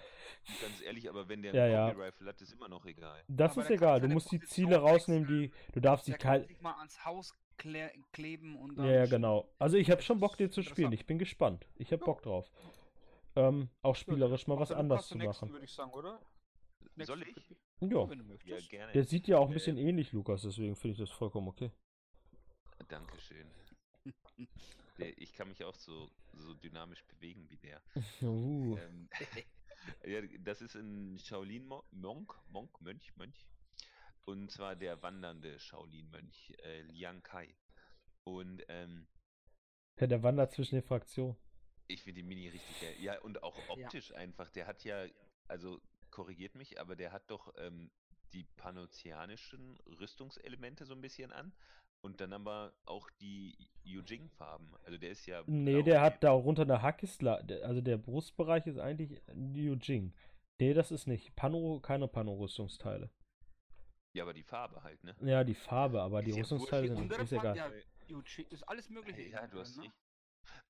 ganz 0.61 0.81
ehrlich, 0.83 1.09
aber 1.09 1.27
wenn 1.29 1.41
der 1.41 1.53
Ja, 1.53 1.63
einen 1.63 1.97
ja. 1.97 2.05
Rifle 2.05 2.27
hat, 2.29 2.41
ist 2.41 2.51
immer 2.53 2.69
noch 2.69 2.85
egal. 2.85 3.23
Das 3.27 3.53
Aber 3.53 3.61
ist 3.63 3.69
egal, 3.71 4.01
du 4.01 4.07
musst 4.09 4.31
die 4.31 4.39
Position 4.39 4.67
Ziele 4.67 4.77
rausnehmen, 4.79 5.27
die. 5.27 5.51
Du 5.73 5.79
darfst 5.79 6.07
die 6.07 6.13
kalt. 6.13 6.61
mal 6.61 6.73
ans 6.77 7.03
Haus 7.05 7.33
kleben 7.57 8.55
und 8.57 8.77
Ja, 8.77 8.83
dann. 8.83 8.93
ja, 8.93 9.03
sch- 9.03 9.09
genau. 9.09 9.49
Also 9.59 9.77
ich 9.77 9.91
habe 9.91 10.01
schon 10.01 10.19
Bock, 10.19 10.35
den 10.37 10.51
zu 10.51 10.63
spielen. 10.63 10.91
Ich 10.93 11.05
bin 11.05 11.19
gespannt. 11.19 11.67
Ich 11.75 11.91
habe 11.91 12.01
Ja. 12.01 12.05
Bock 12.05 12.21
drauf. 12.23 12.49
Ähm, 13.35 13.69
auch 13.81 13.95
spielerisch 13.95 14.47
mal 14.47 14.59
was 14.59 14.71
anderes 14.71 15.07
du 15.07 15.13
zu 15.13 15.17
nächsten, 15.17 15.45
machen. 15.45 15.53
würde 15.53 15.65
ich 15.65 15.71
sagen, 15.73 15.91
oder? 15.91 16.19
Soll 16.97 17.23
ich? 17.23 17.35
Ja, 17.81 18.09
Wenn 18.09 18.19
du 18.19 18.25
Ja, 18.45 18.59
möchtest. 18.59 18.69
gerne. 18.69 18.93
der 18.93 19.03
sieht 19.05 19.27
ja 19.27 19.37
auch 19.39 19.47
ein 19.47 19.51
Äh, 19.51 19.53
bisschen 19.53 19.77
ähnlich, 19.77 20.11
Lukas, 20.13 20.43
deswegen 20.43 20.75
finde 20.75 20.93
ich 20.93 20.99
das 20.99 21.11
vollkommen 21.11 21.47
okay. 21.49 21.71
Dankeschön. 22.89 23.49
Ich 24.97 25.33
kann 25.33 25.47
mich 25.47 25.63
auch 25.63 25.75
so, 25.75 26.11
so 26.33 26.53
dynamisch 26.53 27.03
bewegen 27.05 27.49
wie 27.49 27.57
der. 27.57 27.81
Uh, 28.23 28.77
Ähm, 28.77 29.09
ja, 30.05 30.21
das 30.39 30.61
ist 30.61 30.75
ein 30.75 31.17
Shaolin-Monk, 31.19 32.35
Monk, 32.47 32.81
Mönch, 32.81 33.15
Mönch. 33.15 33.47
Und 34.25 34.51
zwar 34.51 34.75
der 34.75 35.01
wandernde 35.01 35.59
Shaolin-Mönch, 35.59 36.53
äh, 36.63 36.81
Liang 36.83 37.23
Kai. 37.23 37.55
Und 38.25 38.63
ähm, 38.69 39.07
ja, 40.01 40.05
der 40.07 40.21
wandert 40.21 40.51
zwischen 40.51 40.75
den 40.75 40.83
Fraktionen. 40.83 41.37
ich 41.87 42.03
finde 42.03 42.21
die 42.21 42.27
Mini 42.27 42.47
richtig 42.49 42.79
geil. 42.79 42.95
Ja, 42.99 43.19
und 43.21 43.43
auch 43.43 43.67
optisch 43.67 44.13
einfach. 44.13 44.49
Der 44.49 44.67
hat 44.67 44.83
ja, 44.83 45.05
also 45.47 45.81
korrigiert 46.11 46.55
mich, 46.55 46.79
aber 46.79 46.95
der 46.95 47.11
hat 47.11 47.29
doch 47.31 47.53
ähm, 47.57 47.89
die 48.33 48.43
panozeanischen 48.57 49.77
Rüstungselemente 49.99 50.85
so 50.85 50.93
ein 50.93 51.01
bisschen 51.01 51.31
an. 51.31 51.53
Und 52.03 52.19
dann 52.19 52.33
aber 52.33 52.73
auch 52.85 53.09
die 53.19 53.55
Yujing-Farben. 53.83 54.75
Also 54.85 54.97
der 54.97 55.11
ist 55.11 55.27
ja. 55.27 55.43
Nee, 55.45 55.83
der 55.83 56.01
hat 56.01 56.23
da 56.23 56.31
runter 56.31 56.63
eine 56.63 56.81
Hackisla. 56.81 57.43
der- 57.43 57.63
Also 57.67 57.81
der 57.81 57.97
Brustbereich 57.97 58.65
ist 58.65 58.79
eigentlich 58.79 59.21
Liu 59.27 59.75
Jing. 59.75 60.11
Nee, 60.59 60.73
das 60.73 60.91
ist 60.91 61.05
nicht. 61.05 61.35
Pano, 61.35 61.79
keine 61.79 62.07
Pano-Rüstungsteile. 62.07 63.11
Ja, 64.15 64.23
aber 64.23 64.33
die 64.33 64.43
Farbe 64.43 64.81
halt, 64.83 65.03
ne? 65.03 65.15
Ja, 65.21 65.43
die 65.43 65.53
Farbe, 65.53 66.01
aber 66.01 66.21
die 66.23 66.31
Ist 66.31 66.37
ja 66.37 66.41
Rüstungsteile 66.41 66.87
sind 66.87 66.97
Andere 66.97 67.21
ist 67.21 67.31
egal. 67.33 67.55
Ja, 67.55 67.71
Yuchi, 68.07 68.43
ist 68.49 68.67
alles 68.67 68.89
mögliche. 68.89 69.21
Ja, 69.29 69.45
du 69.47 69.59
hast 69.59 69.77
ne? 69.77 69.83
recht. 69.83 69.93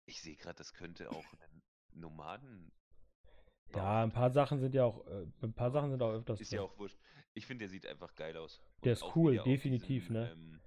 Ich 0.06 0.22
sehe 0.22 0.36
gerade, 0.36 0.56
das 0.58 0.74
könnte 0.74 1.10
auch 1.12 1.34
ein 1.40 1.62
Nomaden. 1.94 2.72
Ja, 3.76 4.04
ein 4.04 4.12
paar 4.12 4.32
Sachen 4.32 4.60
sind 4.60 4.74
ja 4.76 4.86
auch, 4.86 5.06
äh, 5.08 5.26
ein 5.42 5.54
paar 5.54 5.72
Sachen 5.72 5.92
sind 5.92 6.02
auch 6.02 6.12
öfters 6.14 6.40
Ist 6.40 6.52
ja 6.52 6.60
drin. 6.60 6.70
auch 6.70 6.78
wurscht. 6.78 6.98
Ich 7.34 7.46
finde, 7.46 7.64
der 7.64 7.70
sieht 7.70 7.86
einfach 7.86 8.14
geil 8.16 8.36
aus. 8.38 8.62
Der 8.84 8.92
Und 8.92 8.94
ist 8.94 9.04
auch 9.04 9.16
cool, 9.16 9.34
der 9.34 9.42
auf 9.42 9.46
definitiv, 9.46 10.08
diesem, 10.08 10.14
ne? 10.14 10.32
Ähm, 10.32 10.62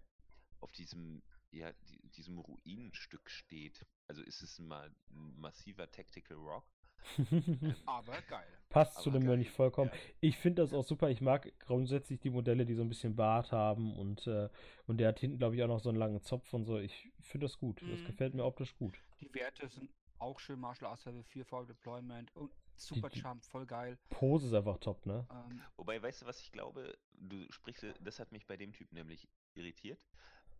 auf 0.60 0.72
diesem, 0.72 1.22
ja, 1.51 1.72
die, 1.90 1.98
diesem 2.10 2.39
Ruinenstück 2.39 3.28
steht. 3.31 3.86
Also 4.09 4.22
ist 4.22 4.43
es 4.43 4.59
mal 4.59 4.89
ein 5.10 5.35
massiver 5.40 5.90
Tactical 5.90 6.36
Rock. 6.39 6.64
Aber 7.86 8.20
geil. 8.22 8.47
Passt 8.70 8.94
zu 9.02 9.10
Aber 9.10 9.18
dem 9.18 9.26
geil, 9.26 9.36
Mönch 9.36 9.51
vollkommen. 9.51 9.90
ja. 9.93 9.98
Ich 10.20 10.39
finde 10.39 10.62
das 10.62 10.72
auch 10.72 10.85
super. 10.85 11.10
Ich 11.10 11.20
mag 11.20 11.52
grundsätzlich 11.60 12.18
die 12.20 12.31
Modelle, 12.31 12.64
die 12.64 12.74
so 12.74 12.82
ein 12.82 12.89
bisschen 12.89 13.14
Bart 13.14 13.52
haben 13.52 13.94
und, 13.97 14.26
äh, 14.26 14.48
und 14.86 14.97
der 14.98 15.09
hat 15.09 15.18
hinten, 15.20 15.39
glaube 15.39 15.55
ich, 15.56 15.62
auch 15.62 15.68
noch 15.68 15.81
so 15.81 15.90
einen 15.90 15.98
langen 15.98 16.22
Zopf 16.22 16.52
und 16.55 16.64
so. 16.64 16.78
Ich 16.78 17.12
finde 17.20 17.44
das 17.47 17.59
gut. 17.59 17.82
Das 17.90 18.01
Mhm. 18.01 18.06
gefällt 18.06 18.35
mir 18.35 18.44
optisch 18.44 18.74
gut. 18.76 18.98
Die 19.20 19.32
Werte 19.35 19.68
sind 19.68 19.90
auch 20.18 20.40
schön. 20.40 20.59
Martial 20.59 20.90
Arts 20.90 21.05
Level 21.05 21.22
4 21.24 21.44
Forward 21.44 21.68
Deployment 21.68 22.35
und 22.36 22.51
Super 22.76 23.10
Jump, 23.12 23.44
voll 23.44 23.66
geil. 23.66 23.98
Pose 24.10 24.46
ist 24.48 24.55
einfach 24.55 24.78
top, 24.78 25.06
ne? 25.06 25.26
Ähm, 25.30 25.60
Wobei, 25.76 26.02
weißt 26.02 26.22
du, 26.22 26.26
was 26.26 26.40
ich 26.40 26.52
glaube? 26.52 26.96
Du 27.12 27.51
sprichst, 27.51 27.84
das 28.01 28.18
hat 28.18 28.32
mich 28.32 28.46
bei 28.46 28.56
dem 28.56 28.72
Typ 28.72 28.92
nämlich 28.92 29.28
irritiert. 29.55 30.01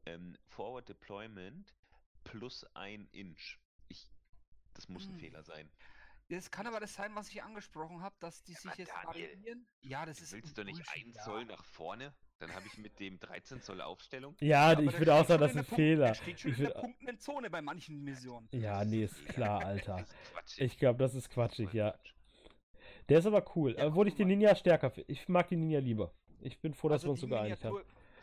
Ähm, 0.07 0.37
Forward 0.47 0.89
Deployment 0.89 1.75
plus 2.25 2.65
ein 2.75 3.09
Inch. 3.13 3.59
Ich, 3.89 4.11
das 4.75 4.89
muss 4.89 5.09
ein 5.09 5.13
Hm. 5.13 5.19
Fehler 5.21 5.43
sein. 5.43 5.71
Das 6.29 6.51
kann 6.51 6.67
aber 6.67 6.81
das 6.81 6.95
sein, 6.95 7.15
was 7.15 7.29
ich 7.29 7.43
angesprochen 7.43 8.03
habe, 8.03 8.15
dass 8.21 8.43
die 8.45 8.53
Ja, 8.53 8.59
sich 8.61 8.75
jetzt 8.77 8.93
Daniel, 9.05 9.29
variieren. 9.29 9.67
Ja, 9.83 10.07
das 10.07 10.21
ist 10.21 10.33
Willst 10.33 10.57
du 10.57 10.65
nicht 10.65 10.83
ein 10.95 11.13
ja. 11.13 11.23
Zoll 11.23 11.45
nach 11.45 11.65
vorne? 11.65 12.15
Dann 12.41 12.53
habe 12.55 12.67
ich 12.67 12.77
mit 12.79 12.99
dem 12.99 13.19
13 13.21 13.63
Zoll 13.63 13.81
Aufstellung. 13.81 14.37
Ja, 14.41 14.73
aber 14.73 14.83
ich 14.83 14.99
würde 14.99 15.15
auch 15.15 15.25
sagen, 15.27 15.41
das 15.41 15.53
ist 15.53 15.59
ein 15.59 15.65
Punkt- 15.65 15.77
Fehler. 15.77 16.07
Der 16.09 16.15
steht 16.15 16.41
schon 16.41 16.51
Ich 16.53 16.59
in 16.59 16.65
der 16.65 16.73
punktenden 16.75 17.19
Zone 17.21 17.49
bei 17.49 17.63
manchen 17.63 18.03
Missionen. 18.03 18.49
Ja, 18.53 18.85
nee, 18.85 19.05
ist 19.05 19.25
klar, 19.27 19.65
Alter. 19.65 20.01
Ist. 20.45 20.59
Ich 20.61 20.77
glaube, 20.79 20.99
das 21.05 21.15
ist 21.15 21.31
quatschig, 21.31 21.73
ja. 21.73 21.95
Der 23.09 23.19
ist 23.21 23.27
aber 23.27 23.45
cool. 23.55 23.75
Ja, 23.79 23.87
Obwohl 23.87 24.09
ich 24.09 24.15
guck 24.15 24.19
den 24.19 24.29
mal. 24.29 24.35
Ninja 24.37 24.57
stärker 24.57 24.91
finde. 24.91 25.13
Ich 25.13 25.29
mag 25.29 25.49
den 25.49 25.61
Ninja 25.61 25.79
lieber. 25.79 26.13
Ich 26.41 26.59
bin 26.61 26.75
froh, 26.75 26.89
dass 26.89 27.03
Also 27.03 27.07
wir 27.07 27.11
uns 27.13 27.21
die 27.21 27.27
so 27.27 27.29
geeinigt 27.31 27.65
haben. 27.65 27.79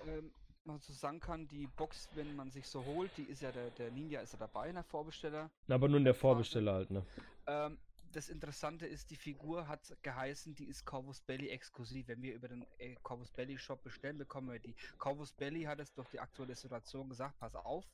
Ähm, 0.07 0.31
man 0.65 0.79
so 0.79 0.91
sagen 0.93 1.19
kann, 1.19 1.47
die 1.47 1.67
Box, 1.67 2.09
wenn 2.13 2.35
man 2.35 2.51
sich 2.51 2.67
so 2.67 2.83
holt, 2.85 3.11
die 3.17 3.23
ist 3.23 3.41
ja 3.41 3.51
der, 3.51 3.69
der 3.71 3.91
Ninja 3.91 4.21
ist 4.21 4.33
ja 4.33 4.39
dabei 4.39 4.69
in 4.69 4.75
der 4.75 4.83
Vorbesteller. 4.83 5.49
Aber 5.69 5.87
nur 5.87 5.97
in 5.97 6.03
der. 6.03 6.13
Vorbesteller 6.13 6.73
halt, 6.73 6.91
ne? 6.91 7.05
Ähm, 7.47 7.79
das 8.11 8.29
Interessante 8.29 8.85
ist, 8.85 9.09
die 9.09 9.15
Figur 9.15 9.67
hat 9.67 9.95
geheißen, 10.01 10.55
die 10.55 10.65
ist 10.65 10.85
Corvus 10.85 11.21
Belly 11.21 11.49
exklusiv. 11.49 12.07
Wenn 12.07 12.21
wir 12.21 12.33
über 12.33 12.47
den 12.47 12.65
äh, 12.77 12.95
Corvus 13.03 13.31
Belly 13.31 13.57
Shop 13.57 13.83
bestellen, 13.83 14.17
bekommen 14.17 14.51
wir 14.51 14.59
die. 14.59 14.75
Corvus 14.97 15.33
Belly 15.33 15.63
hat 15.63 15.79
es 15.79 15.93
durch 15.93 16.09
die 16.09 16.19
aktuelle 16.19 16.55
Situation 16.55 17.09
gesagt, 17.09 17.39
pass 17.39 17.55
auf, 17.55 17.85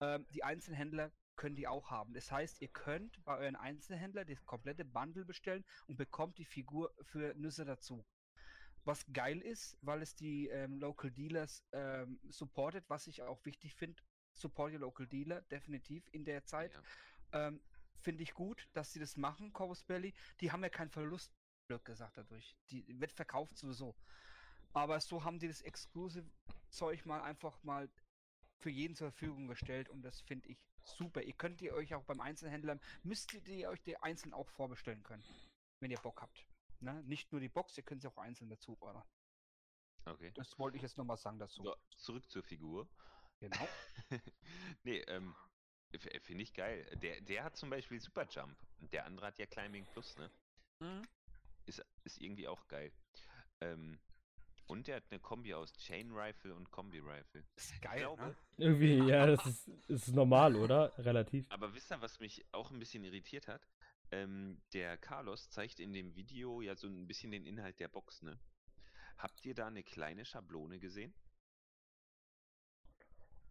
ähm, 0.00 0.26
die 0.30 0.44
Einzelhändler 0.44 1.12
können 1.36 1.56
die 1.56 1.66
auch 1.66 1.90
haben. 1.90 2.14
Das 2.14 2.30
heißt, 2.30 2.60
ihr 2.60 2.68
könnt 2.68 3.22
bei 3.24 3.36
euren 3.38 3.56
Einzelhändler 3.56 4.24
das 4.24 4.44
komplette 4.44 4.84
Bundle 4.84 5.24
bestellen 5.24 5.64
und 5.86 5.96
bekommt 5.96 6.38
die 6.38 6.44
Figur 6.44 6.92
für 7.02 7.34
Nüsse 7.34 7.64
dazu. 7.64 8.04
Was 8.84 9.04
geil 9.12 9.40
ist, 9.40 9.78
weil 9.80 10.02
es 10.02 10.14
die 10.14 10.48
ähm, 10.48 10.78
Local 10.78 11.10
Dealers 11.10 11.64
ähm, 11.72 12.20
supportet, 12.28 12.84
was 12.88 13.06
ich 13.06 13.22
auch 13.22 13.44
wichtig 13.44 13.74
finde. 13.74 14.02
Support 14.34 14.72
your 14.74 14.80
Local 14.80 15.06
Dealer, 15.06 15.40
definitiv 15.42 16.06
in 16.12 16.24
der 16.24 16.44
Zeit. 16.44 16.72
Ja. 17.32 17.48
Ähm, 17.48 17.60
Finde 18.04 18.22
ich 18.22 18.34
gut, 18.34 18.68
dass 18.74 18.92
sie 18.92 19.00
das 19.00 19.16
machen, 19.16 19.54
Corvus 19.54 19.82
Belly. 19.82 20.12
Die 20.40 20.52
haben 20.52 20.62
ja 20.62 20.68
keinen 20.68 20.90
Verlust, 20.90 21.32
blöd 21.68 21.82
gesagt, 21.86 22.18
dadurch. 22.18 22.54
Die 22.68 22.84
wird 23.00 23.12
verkauft 23.12 23.56
sowieso. 23.56 23.96
Aber 24.74 25.00
so 25.00 25.24
haben 25.24 25.38
die 25.38 25.48
das 25.48 25.62
Exclusive-Zeug 25.62 27.06
mal 27.06 27.22
einfach 27.22 27.62
mal 27.62 27.88
für 28.58 28.68
jeden 28.68 28.94
zur 28.94 29.10
Verfügung 29.10 29.46
gestellt 29.46 29.88
und 29.88 30.02
das 30.02 30.20
finde 30.20 30.48
ich 30.48 30.58
super. 30.82 31.22
Ihr 31.22 31.32
könnt 31.32 31.62
ihr 31.62 31.72
euch 31.72 31.94
auch 31.94 32.04
beim 32.04 32.20
Einzelhändler, 32.20 32.78
müsstet 33.04 33.48
ihr 33.48 33.70
euch 33.70 33.82
die 33.82 33.96
einzeln 33.96 34.34
auch 34.34 34.50
vorbestellen 34.50 35.02
können, 35.02 35.24
wenn 35.80 35.90
ihr 35.90 35.98
Bock 35.98 36.20
habt. 36.20 36.44
Ne? 36.80 37.02
Nicht 37.04 37.32
nur 37.32 37.40
die 37.40 37.48
Box, 37.48 37.78
ihr 37.78 37.84
könnt 37.84 38.02
sie 38.02 38.08
auch 38.08 38.18
einzeln 38.18 38.50
dazu 38.50 38.76
ordern. 38.82 39.04
Okay. 40.04 40.30
Das 40.34 40.58
wollte 40.58 40.76
ich 40.76 40.82
jetzt 40.82 40.98
nochmal 40.98 41.16
sagen 41.16 41.38
dazu. 41.38 41.62
So, 41.62 41.74
zurück 41.96 42.30
zur 42.30 42.42
Figur. 42.42 42.86
Genau. 43.40 43.68
nee, 44.82 44.98
ähm, 45.06 45.34
finde 45.98 46.42
ich 46.42 46.52
geil. 46.54 46.84
Der, 47.02 47.20
der 47.20 47.44
hat 47.44 47.56
zum 47.56 47.70
Beispiel 47.70 48.00
Superjump. 48.00 48.56
Und 48.80 48.92
Der 48.92 49.06
andere 49.06 49.26
hat 49.26 49.38
ja 49.38 49.46
Climbing 49.46 49.86
Plus, 49.86 50.16
ne? 50.18 50.30
Mhm. 50.80 51.02
Ist, 51.66 51.84
ist 52.04 52.20
irgendwie 52.20 52.48
auch 52.48 52.66
geil. 52.68 52.92
Ähm, 53.60 53.98
und 54.66 54.86
der 54.86 54.96
hat 54.96 55.04
eine 55.10 55.20
Kombi 55.20 55.52
aus 55.54 55.72
Chain 55.74 56.10
Rifle 56.12 56.54
und 56.54 56.70
Kombi 56.70 56.98
Rifle. 56.98 57.44
Ist 57.56 57.80
geil, 57.82 58.00
glaube, 58.00 58.22
ne? 58.22 58.36
Irgendwie, 58.56 58.96
ja, 58.96 59.26
das 59.26 59.44
ist, 59.46 59.68
ist 59.88 60.08
normal, 60.08 60.56
oder? 60.56 60.96
Relativ. 60.98 61.50
Aber 61.50 61.74
wisst 61.74 61.92
ihr, 61.92 62.00
was 62.00 62.20
mich 62.20 62.44
auch 62.52 62.70
ein 62.70 62.78
bisschen 62.78 63.04
irritiert 63.04 63.46
hat? 63.46 63.66
Ähm, 64.10 64.60
der 64.72 64.96
Carlos 64.96 65.50
zeigt 65.50 65.80
in 65.80 65.92
dem 65.92 66.14
Video 66.14 66.60
ja 66.60 66.76
so 66.76 66.86
ein 66.86 67.06
bisschen 67.06 67.30
den 67.30 67.46
Inhalt 67.46 67.80
der 67.80 67.88
Box, 67.88 68.22
ne? 68.22 68.38
Habt 69.18 69.44
ihr 69.44 69.54
da 69.54 69.66
eine 69.66 69.82
kleine 69.82 70.24
Schablone 70.24 70.78
gesehen? 70.78 71.14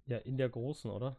Ja, 0.05 0.17
in 0.17 0.37
der 0.37 0.49
großen, 0.49 0.91
oder? 0.91 1.17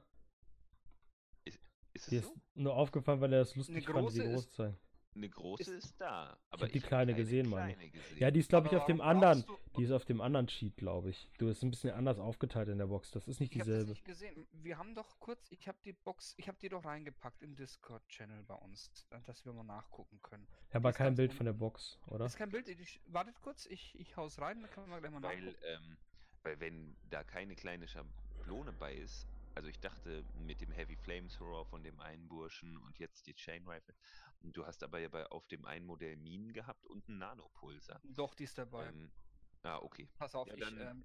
Ist 1.94 2.08
es 2.08 2.12
ist 2.12 2.24
so? 2.26 2.34
nur 2.54 2.74
aufgefallen, 2.74 3.20
weil 3.20 3.32
er 3.32 3.38
das 3.40 3.54
lustig 3.56 3.84
fand, 3.86 3.96
die 3.96 4.00
große 4.18 4.22
groß 4.30 4.44
ist- 4.44 4.50
zu 4.52 4.62
sein. 4.62 4.76
Eine 5.16 5.28
große 5.28 5.62
ist- 5.62 5.84
ist, 5.90 6.00
da. 6.00 6.36
Aber 6.50 6.64
hab 6.66 6.72
die 6.72 6.80
hab 6.80 6.88
kleine 6.88 7.12
keine 7.12 7.24
gesehen, 7.24 7.48
meine 7.48 7.76
ich. 7.84 7.92
Ja, 8.18 8.32
die 8.32 8.40
ist, 8.40 8.48
glaube 8.48 8.66
ich, 8.66 8.74
auf 8.74 8.84
dem 8.86 9.00
anderen. 9.00 9.44
du- 9.46 9.56
Die 9.78 9.84
ist 9.84 9.92
auf 9.92 10.04
dem 10.04 10.20
anderen 10.20 10.48
Sheet, 10.48 10.76
glaube 10.76 11.10
ich. 11.10 11.30
Du 11.38 11.46
ist 11.48 11.62
ein 11.62 11.70
bisschen 11.70 11.90
anders 11.94 12.18
aufgeteilt 12.18 12.68
in 12.68 12.78
der 12.78 12.86
Box. 12.86 13.12
Das 13.12 13.28
ist 13.28 13.38
nicht 13.38 13.54
Ich 13.54 13.60
habe 13.60 13.70
das 13.70 13.78
dieselbe. 13.86 13.90
nicht 13.92 14.04
gesehen. 14.04 14.46
Wir 14.52 14.76
haben 14.76 14.96
doch 14.96 15.18
kurz, 15.20 15.46
ich 15.52 15.68
habe 15.68 15.78
die 15.84 15.92
Box, 15.92 16.34
ich 16.36 16.48
habe 16.48 16.58
die 16.60 16.68
doch 16.68 16.84
reingepackt 16.84 17.42
im 17.44 17.54
Discord-Channel 17.54 18.42
bei 18.42 18.54
uns, 18.56 18.90
äh, 19.10 19.20
dass 19.24 19.44
wir 19.44 19.52
mal 19.52 19.62
nachgucken 19.62 20.20
können. 20.20 20.48
Ja, 20.72 20.76
aber 20.80 20.92
kein 20.92 21.14
Bild 21.14 21.32
von 21.32 21.46
der 21.46 21.52
Box, 21.52 21.96
oder? 22.08 22.26
Ist 22.26 22.36
kein 22.36 22.50
Bild, 22.50 22.68
ich, 22.68 23.00
wartet 23.06 23.40
kurz, 23.40 23.66
ich, 23.66 23.96
ich 24.00 24.16
hau's 24.16 24.40
rein, 24.40 24.62
dann 24.62 24.70
können 24.72 24.88
wir 24.90 24.98
gleich 25.00 25.12
mal 25.12 25.22
Weil, 25.22 25.40
nachgucken. 25.44 25.64
ähm, 25.64 25.96
weil 26.42 26.58
wenn 26.60 26.96
da 27.10 27.22
keine 27.22 27.54
kleine 27.54 27.86
Schablone 27.86 28.72
bei 28.72 28.94
ist, 28.96 29.28
also 29.54 29.68
ich 29.68 29.78
dachte 29.80 30.24
mit 30.34 30.60
dem 30.60 30.70
Heavy 30.72 30.96
Flamethrower 30.96 31.64
von 31.66 31.82
dem 31.82 32.00
einen 32.00 32.28
Burschen 32.28 32.76
und 32.76 32.98
jetzt 32.98 33.26
die 33.26 33.34
Chain 33.34 33.66
Rifle, 33.68 33.94
du 34.42 34.66
hast 34.66 34.82
aber 34.82 34.98
ja 34.98 35.08
bei, 35.08 35.26
auf 35.26 35.46
dem 35.48 35.64
einen 35.64 35.86
Modell 35.86 36.16
Minen 36.16 36.52
gehabt 36.52 36.86
und 36.86 37.08
einen 37.08 37.18
Nanopulsar. 37.18 38.00
Doch, 38.14 38.34
die 38.34 38.44
ist 38.44 38.58
dabei. 38.58 38.88
Ähm, 38.88 39.10
ah, 39.62 39.78
okay. 39.78 40.08
Pass 40.18 40.34
auf, 40.34 40.48
ja, 40.48 40.54
ich, 40.54 40.60
dann- 40.60 40.78
ähm, 40.78 41.04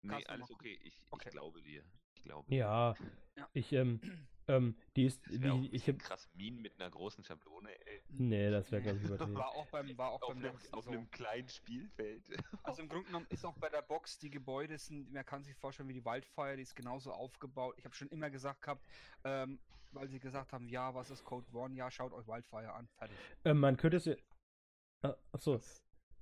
Nee, 0.00 0.24
alles 0.26 0.48
okay. 0.50 0.78
Ich, 0.84 0.94
Okay. 1.10 1.28
ich 1.28 1.32
glaube 1.32 1.60
dir. 1.60 1.82
Ich 2.18 2.24
glaube. 2.24 2.54
Ja, 2.54 2.94
Ja. 3.36 3.48
ich, 3.52 3.72
ähm, 3.72 4.00
ähm, 4.48 4.76
die 4.96 5.04
ist, 5.04 5.24
die, 5.28 5.68
ich 5.72 5.88
hab, 5.88 5.98
krass 5.98 6.28
Minen 6.34 6.60
mit 6.60 6.80
einer 6.80 6.90
großen 6.90 7.22
Schablone, 7.22 7.70
ey. 7.86 8.02
nee, 8.08 8.50
das 8.50 8.72
wäre, 8.72 8.82
glaube 8.82 8.98
ich, 8.98 9.04
übertrieben. 9.08 9.34
war 9.34 9.50
auch 9.50 9.66
beim, 9.68 9.96
war 9.96 10.10
auch 10.10 10.22
Auf 10.22 10.28
beim 10.28 10.38
einem, 10.38 10.52
letzten 10.52 10.74
auf 10.74 10.84
so. 10.84 10.90
einem 10.90 11.10
kleinen 11.10 11.48
Spielfeld. 11.48 12.22
Also 12.64 12.82
im 12.82 12.88
Grunde 12.88 13.06
genommen 13.06 13.26
ist 13.30 13.44
auch 13.44 13.56
bei 13.58 13.68
der 13.68 13.82
Box, 13.82 14.18
die 14.18 14.30
Gebäude 14.30 14.76
sind, 14.78 15.12
man 15.12 15.24
kann 15.24 15.42
sich 15.44 15.54
vorstellen 15.56 15.88
wie 15.88 15.94
die 15.94 16.04
Wildfire, 16.04 16.56
die 16.56 16.62
ist 16.62 16.74
genauso 16.74 17.12
aufgebaut. 17.12 17.74
Ich 17.78 17.84
habe 17.84 17.94
schon 17.94 18.08
immer 18.08 18.30
gesagt 18.30 18.62
gehabt, 18.62 18.84
ähm, 19.24 19.58
weil 19.92 20.08
sie 20.08 20.18
gesagt 20.18 20.52
haben, 20.52 20.68
ja, 20.68 20.94
was 20.94 21.10
ist 21.10 21.24
Code 21.24 21.46
One? 21.56 21.74
Ja, 21.76 21.90
schaut 21.90 22.12
euch 22.12 22.26
Wildfire 22.26 22.72
an, 22.74 22.88
fertig. 22.98 23.16
Ähm, 23.44 23.60
man 23.60 23.76
könnte 23.76 23.96
es 23.98 24.04
ja. 24.06 24.16
Ah, 25.02 25.14
achso, 25.32 25.60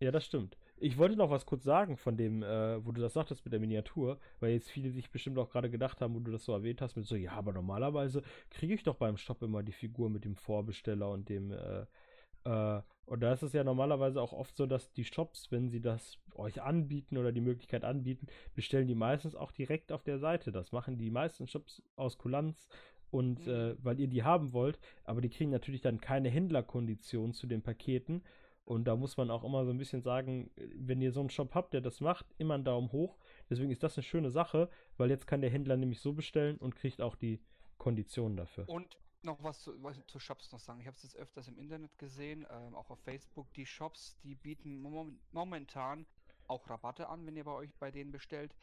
ja, 0.01 0.11
das 0.11 0.27
stimmt. 0.27 0.57
Ich 0.79 0.99
wollte 0.99 1.17
noch 1.17 1.31
was 1.31 1.47
kurz 1.47 1.65
sagen 1.65 1.97
von 1.97 2.17
dem, 2.19 2.43
äh, 2.43 2.85
wo 2.85 2.93
du 2.93 3.01
das 3.01 3.15
sagtest 3.15 3.45
mit 3.45 3.53
der 3.53 3.61
Miniatur, 3.61 4.19
weil 4.41 4.53
jetzt 4.53 4.71
viele 4.71 4.91
sich 4.91 5.11
bestimmt 5.11 5.39
auch 5.39 5.49
gerade 5.51 5.71
gedacht 5.71 6.01
haben, 6.01 6.15
wo 6.15 6.21
du 6.21 6.31
das 6.31 6.45
so 6.45 6.53
erwähnt 6.53 6.83
hast, 6.83 6.97
mit 6.97 7.07
so, 7.07 7.17
ja, 7.17 7.33
aber 7.33 7.53
normalerweise 7.55 8.23
kriege 8.51 8.75
ich 8.75 8.83
doch 8.83 8.97
beim 8.97 9.17
Shop 9.17 9.43
immer 9.43 9.63
die 9.63 9.73
Figur 9.73 10.11
mit 10.11 10.25
dem 10.27 10.37
Vorbesteller 10.37 11.11
und 11.11 11.29
dem, 11.31 11.51
äh, 11.51 11.87
äh, 12.45 12.83
und 13.07 13.21
da 13.21 13.33
ist 13.33 13.43
es 13.43 13.53
ja 13.55 13.65
normalerweise 13.65 14.21
auch 14.21 14.33
oft 14.33 14.57
so, 14.57 14.67
dass 14.67 14.93
die 14.93 15.05
Shops, 15.05 15.51
wenn 15.51 15.71
sie 15.71 15.81
das 15.81 16.19
euch 16.35 16.61
anbieten 16.61 17.17
oder 17.17 17.33
die 17.33 17.41
Möglichkeit 17.41 17.85
anbieten, 17.85 18.27
bestellen 18.55 18.89
die 18.89 18.95
meistens 18.95 19.35
auch 19.35 19.53
direkt 19.53 19.93
auf 19.93 20.03
der 20.03 20.19
Seite. 20.19 20.53
Das 20.53 20.73
machen 20.73 20.99
die 20.99 21.11
meisten 21.11 21.47
Shops 21.47 21.83
aus 21.97 22.19
Kulanz 22.19 22.69
und 23.11 23.47
Mhm. 23.47 23.53
äh, 23.53 23.85
weil 23.85 24.01
ihr 24.01 24.09
die 24.09 24.25
haben 24.25 24.53
wollt, 24.53 24.79
aber 25.05 25.21
die 25.21 25.31
kriegen 25.31 25.51
natürlich 25.51 25.81
dann 25.81 26.01
keine 26.01 26.29
Händlerkondition 26.29 27.33
zu 27.33 27.47
den 27.47 27.63
Paketen. 27.63 28.23
Und 28.67 28.85
da 28.85 28.97
muss 28.97 29.17
man 29.17 29.31
auch 29.31 29.45
immer 29.45 29.65
so 29.65 29.71
ein 29.71 29.79
bisschen 29.79 30.03
sagen, 30.03 30.51
wenn 30.75 31.01
ihr 31.01 31.13
so 31.13 31.21
einen 31.21 31.31
Shop 31.31 31.55
habt, 31.55 31.73
der 31.73 31.81
das 31.81 32.01
macht, 32.01 32.27
immer 32.37 32.55
einen 32.55 32.65
Daumen 32.65 32.91
hoch. 32.91 33.17
Deswegen 33.49 33.71
ist 33.71 33.85
das 33.85 33.97
eine 33.97 34.03
schöne 34.03 34.31
Sache, 34.31 34.69
weil 34.97 35.09
jetzt 35.09 35.29
kann 35.29 35.41
der 35.41 35.51
Händler 35.51 35.77
nämlich 35.77 36.01
so 36.01 36.13
bestellen 36.13 36.59
und 36.59 36.75
kriegt 36.75 37.01
auch 37.01 37.15
die 37.15 37.41
Konditionen 37.79 38.37
dafür. 38.37 38.69
Und 38.69 38.99
noch 39.23 39.41
was 39.43 39.61
zu, 39.61 39.83
was 39.85 40.05
zu 40.07 40.19
Shops 40.19 40.51
noch 40.51 40.59
sagen. 40.59 40.81
Ich 40.81 40.87
habe 40.89 40.97
es 40.97 41.05
jetzt 41.05 41.17
öfters 41.17 41.47
im 41.47 41.59
Internet 41.59 41.97
gesehen, 41.97 42.45
ähm, 42.51 42.75
auch 42.75 42.91
auf 42.91 42.99
Facebook. 43.01 43.53
Die 43.55 43.67
Shops, 43.67 44.19
die 44.25 44.35
bieten 44.35 44.81
mom 44.81 45.21
momentan 45.31 46.05
auch 46.49 46.69
Rabatte 46.69 47.09
an, 47.09 47.25
wenn 47.25 47.37
ihr 47.37 47.45
bei 47.45 47.53
euch 47.53 47.73
bei 47.79 47.93
denen 47.93 48.11
bestellt. 48.11 48.55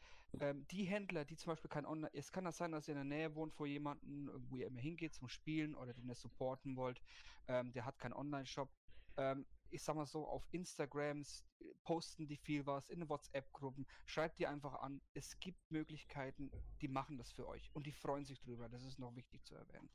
Ähm, 0.41 0.65
die 0.71 0.83
Händler, 0.83 1.23
die 1.23 1.37
zum 1.37 1.51
Beispiel 1.51 1.69
kein 1.69 1.85
Online, 1.85 2.13
es 2.13 2.31
kann 2.31 2.43
das 2.43 2.57
sein, 2.57 2.73
dass 2.73 2.89
ihr 2.89 2.95
in 2.95 3.09
der 3.09 3.17
Nähe 3.17 3.35
wohnt 3.35 3.53
vor 3.53 3.67
jemanden, 3.67 4.29
wo 4.49 4.57
ihr 4.57 4.67
immer 4.67 4.79
hingeht 4.79 5.13
zum 5.13 5.29
Spielen 5.29 5.75
oder 5.75 5.93
den 5.93 6.07
ihr 6.09 6.15
supporten 6.15 6.75
wollt, 6.75 7.01
ähm, 7.47 7.71
der 7.71 7.85
hat 7.85 7.99
keinen 7.99 8.13
Online-Shop. 8.13 8.69
Ähm, 9.15 9.45
ich 9.73 9.83
sag 9.83 9.95
mal 9.95 10.05
so, 10.05 10.27
auf 10.27 10.43
Instagrams 10.51 11.43
äh, 11.59 11.65
posten 11.83 12.27
die 12.27 12.37
viel 12.37 12.65
was, 12.65 12.89
in 12.89 13.07
WhatsApp-Gruppen, 13.09 13.85
schreibt 14.05 14.39
die 14.39 14.47
einfach 14.47 14.75
an. 14.75 15.01
Es 15.13 15.39
gibt 15.39 15.59
Möglichkeiten, 15.71 16.51
die 16.81 16.87
machen 16.87 17.17
das 17.17 17.31
für 17.31 17.47
euch 17.47 17.69
und 17.73 17.85
die 17.85 17.91
freuen 17.91 18.25
sich 18.25 18.39
drüber. 18.39 18.69
Das 18.69 18.83
ist 18.83 18.99
noch 18.99 19.15
wichtig 19.15 19.43
zu 19.43 19.55
erwähnen. 19.55 19.89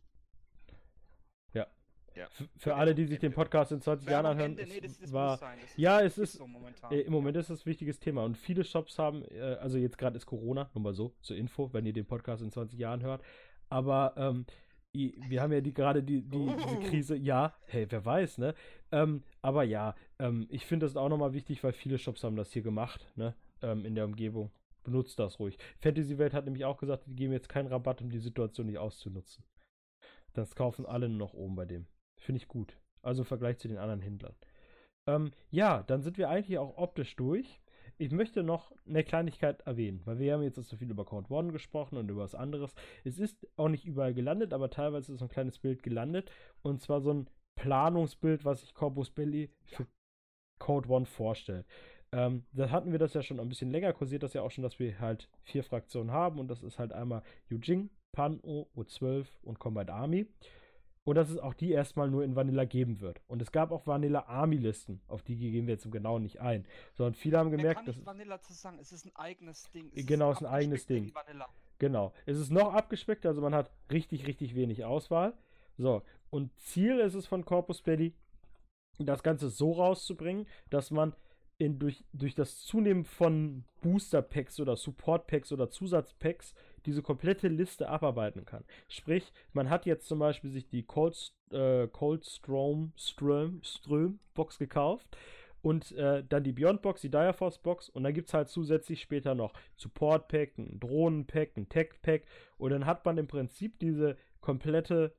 Ja. 1.54 1.66
Ja. 2.14 2.28
Für 2.56 2.74
alle, 2.74 2.94
die 2.94 3.06
sich 3.06 3.20
den 3.20 3.32
Podcast 3.32 3.70
in 3.70 3.80
20 3.80 4.08
Jahren 4.08 4.26
anhören, 4.26 4.54
nee, 4.54 4.80
das, 4.80 4.98
das 4.98 5.12
war, 5.12 5.32
muss 5.32 5.40
sein. 5.40 5.58
Das 5.60 5.76
ja, 5.76 6.00
es 6.00 6.18
ist, 6.18 6.32
so 6.32 6.46
momentan. 6.46 6.90
Äh, 6.90 7.00
Im 7.00 7.12
Moment 7.12 7.36
ist 7.36 7.50
das 7.50 7.62
ein 7.62 7.66
wichtiges 7.66 8.00
Thema 8.00 8.24
und 8.24 8.36
viele 8.36 8.64
Shops 8.64 8.98
haben, 8.98 9.24
äh, 9.30 9.56
also 9.60 9.78
jetzt 9.78 9.98
gerade 9.98 10.16
ist 10.16 10.26
Corona, 10.26 10.68
nur 10.74 10.82
mal 10.82 10.94
so, 10.94 11.14
zur 11.20 11.36
Info, 11.36 11.72
wenn 11.72 11.86
ihr 11.86 11.92
den 11.92 12.06
Podcast 12.06 12.42
in 12.42 12.50
20 12.50 12.78
Jahren 12.78 13.02
hört. 13.02 13.22
Aber 13.68 14.14
ähm, 14.16 14.46
wir 14.92 15.42
haben 15.42 15.52
ja 15.52 15.60
die, 15.60 15.74
gerade 15.74 16.02
die, 16.02 16.22
die, 16.22 16.46
diese 16.46 16.76
Oh. 16.76 16.80
Krise, 16.80 17.16
ja, 17.16 17.54
hey, 17.66 17.86
wer 17.90 18.04
weiß, 18.04 18.38
ne? 18.38 18.54
Ähm, 18.90 19.22
aber 19.42 19.64
ja, 19.64 19.94
ähm, 20.18 20.46
ich 20.50 20.66
finde 20.66 20.86
das 20.86 20.96
auch 20.96 21.08
nochmal 21.08 21.34
wichtig, 21.34 21.62
weil 21.62 21.72
viele 21.72 21.98
Shops 21.98 22.24
haben 22.24 22.36
das 22.36 22.52
hier 22.52 22.62
gemacht, 22.62 23.06
ne? 23.16 23.34
Ähm, 23.62 23.84
in 23.84 23.94
der 23.94 24.04
Umgebung. 24.04 24.50
Benutzt 24.84 25.18
das 25.18 25.38
ruhig. 25.38 25.58
Fantasy 25.80 26.16
Welt 26.16 26.32
hat 26.32 26.46
nämlich 26.46 26.64
auch 26.64 26.78
gesagt, 26.78 27.06
die 27.06 27.14
geben 27.14 27.32
jetzt 27.32 27.48
keinen 27.48 27.66
Rabatt, 27.66 28.00
um 28.00 28.10
die 28.10 28.18
Situation 28.18 28.66
nicht 28.66 28.78
auszunutzen. 28.78 29.44
Das 30.32 30.54
kaufen 30.54 30.86
alle 30.86 31.08
nur 31.08 31.18
noch 31.18 31.34
oben 31.34 31.56
bei 31.56 31.66
dem. 31.66 31.86
Finde 32.18 32.40
ich 32.40 32.48
gut. 32.48 32.78
Also 33.02 33.22
im 33.22 33.26
Vergleich 33.26 33.58
zu 33.58 33.68
den 33.68 33.78
anderen 33.78 34.00
Händlern. 34.00 34.34
Ähm, 35.06 35.32
ja, 35.50 35.82
dann 35.82 36.02
sind 36.02 36.16
wir 36.16 36.30
eigentlich 36.30 36.58
auch 36.58 36.78
optisch 36.78 37.16
durch. 37.16 37.60
Ich 38.00 38.12
möchte 38.12 38.44
noch 38.44 38.72
eine 38.86 39.02
Kleinigkeit 39.02 39.62
erwähnen, 39.62 40.00
weil 40.04 40.20
wir 40.20 40.32
haben 40.32 40.42
jetzt 40.42 40.54
so 40.56 40.76
viel 40.76 40.90
über 40.90 41.04
Count 41.04 41.30
One 41.30 41.50
gesprochen 41.50 41.98
und 41.98 42.08
über 42.08 42.22
was 42.22 42.36
anderes. 42.36 42.74
Es 43.02 43.18
ist 43.18 43.48
auch 43.56 43.68
nicht 43.68 43.86
überall 43.86 44.14
gelandet, 44.14 44.52
aber 44.52 44.70
teilweise 44.70 45.12
ist 45.12 45.18
so 45.18 45.24
ein 45.24 45.30
kleines 45.30 45.58
Bild 45.58 45.82
gelandet. 45.82 46.30
Und 46.62 46.80
zwar 46.80 47.00
so 47.00 47.12
ein 47.12 47.28
Planungsbild, 47.56 48.44
was 48.44 48.60
sich 48.60 48.72
Corpus 48.72 49.10
Belli 49.10 49.50
für 49.64 49.86
Code 50.60 50.88
One 50.88 51.06
vorstellt. 51.06 51.66
Ähm, 52.12 52.44
da 52.52 52.70
hatten 52.70 52.92
wir 52.92 53.00
das 53.00 53.14
ja 53.14 53.22
schon 53.22 53.40
ein 53.40 53.48
bisschen 53.48 53.70
länger, 53.70 53.92
kursiert 53.92 54.22
das 54.22 54.32
ja 54.32 54.42
auch 54.42 54.50
schon, 54.50 54.62
dass 54.62 54.78
wir 54.78 54.98
halt 55.00 55.28
vier 55.42 55.64
Fraktionen 55.64 56.12
haben 56.12 56.38
und 56.38 56.48
das 56.48 56.62
ist 56.62 56.78
halt 56.78 56.92
einmal 56.92 57.22
Yujing, 57.50 57.90
Pan-O, 58.12 58.68
O12 58.76 59.26
und 59.42 59.58
Combat 59.58 59.90
Army. 59.90 60.26
Und 61.08 61.14
dass 61.14 61.30
es 61.30 61.38
auch 61.38 61.54
die 61.54 61.70
erstmal 61.70 62.10
nur 62.10 62.22
in 62.22 62.36
Vanilla 62.36 62.66
geben 62.66 63.00
wird. 63.00 63.22
Und 63.28 63.40
es 63.40 63.50
gab 63.50 63.70
auch 63.70 63.86
Vanilla 63.86 64.26
Army-Listen, 64.26 65.00
auf 65.08 65.22
die 65.22 65.36
gehen 65.36 65.66
wir 65.66 65.72
jetzt 65.72 65.86
im 65.86 65.90
Genauen 65.90 66.22
nicht 66.22 66.38
ein. 66.38 66.66
Sondern 66.92 67.14
viele 67.14 67.38
haben 67.38 67.50
gemerkt, 67.50 67.76
kann 67.76 67.86
dass. 67.86 68.04
Vanilla 68.04 68.42
zu 68.42 68.52
sagen. 68.52 68.76
Es 68.78 68.92
ist 68.92 69.06
ein 69.06 69.16
eigenes 69.16 69.70
Ding. 69.70 69.90
Genau, 69.94 70.32
es 70.32 70.42
ist 70.42 70.46
ein 70.46 70.52
eigenes 70.52 70.84
Ding. 70.84 71.10
Genau. 71.78 72.12
Es 72.26 72.36
ist 72.36 72.50
noch 72.50 72.74
abgespeckt, 72.74 73.24
also 73.24 73.40
man 73.40 73.54
hat 73.54 73.70
richtig, 73.90 74.26
richtig 74.26 74.54
wenig 74.54 74.84
Auswahl. 74.84 75.32
So, 75.78 76.02
und 76.28 76.54
Ziel 76.60 76.98
ist 76.98 77.14
es 77.14 77.26
von 77.26 77.42
Corpus 77.42 77.80
Belli, 77.80 78.12
das 78.98 79.22
Ganze 79.22 79.48
so 79.48 79.72
rauszubringen, 79.72 80.46
dass 80.68 80.90
man 80.90 81.14
in, 81.56 81.78
durch, 81.78 82.04
durch 82.12 82.34
das 82.34 82.60
Zunehmen 82.60 83.06
von 83.06 83.64
Booster 83.80 84.20
Packs 84.20 84.60
oder 84.60 84.76
Support 84.76 85.26
Packs 85.26 85.52
oder 85.52 85.70
Zusatzpacks 85.70 86.54
diese 86.86 87.02
komplette 87.02 87.48
Liste 87.48 87.88
abarbeiten 87.88 88.44
kann. 88.44 88.64
Sprich, 88.88 89.32
man 89.52 89.70
hat 89.70 89.86
jetzt 89.86 90.06
zum 90.06 90.18
Beispiel 90.18 90.50
sich 90.50 90.68
die 90.68 90.84
Cold, 90.84 91.32
äh, 91.50 91.88
Cold 91.88 92.24
Strom, 92.24 92.92
Ström, 92.96 93.60
Ström 93.62 94.20
Box 94.34 94.58
gekauft 94.58 95.16
und 95.62 95.92
äh, 95.92 96.24
dann 96.28 96.44
die 96.44 96.52
Beyond 96.52 96.82
Box, 96.82 97.00
die 97.00 97.10
Dire 97.10 97.32
Force 97.32 97.58
Box 97.58 97.88
und 97.88 98.04
dann 98.04 98.14
gibt 98.14 98.28
es 98.28 98.34
halt 98.34 98.48
zusätzlich 98.48 99.00
später 99.00 99.34
noch 99.34 99.52
Support 99.76 100.28
Pack, 100.28 100.58
ein 100.58 100.78
Drohnen 100.80 101.26
Pack, 101.26 101.56
ein 101.56 101.68
Tech 101.68 101.90
Pack 102.02 102.24
und 102.56 102.70
dann 102.70 102.86
hat 102.86 103.04
man 103.04 103.18
im 103.18 103.26
Prinzip 103.26 103.78
diese 103.78 104.16
komplette 104.40 105.14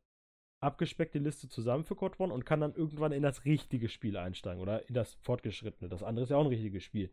abgespeckte 0.61 1.19
Liste 1.19 1.47
zusammen 1.47 1.85
für 1.85 1.95
Code 1.95 2.15
One 2.19 2.33
und 2.33 2.45
kann 2.45 2.61
dann 2.61 2.75
irgendwann 2.75 3.11
in 3.11 3.23
das 3.23 3.45
richtige 3.45 3.89
Spiel 3.89 4.17
einsteigen 4.17 4.61
oder 4.61 4.87
in 4.87 4.93
das 4.93 5.13
fortgeschrittene. 5.21 5.89
Das 5.89 6.03
andere 6.03 6.23
ist 6.23 6.29
ja 6.29 6.37
auch 6.37 6.43
ein 6.43 6.47
richtiges 6.47 6.83
Spiel, 6.83 7.11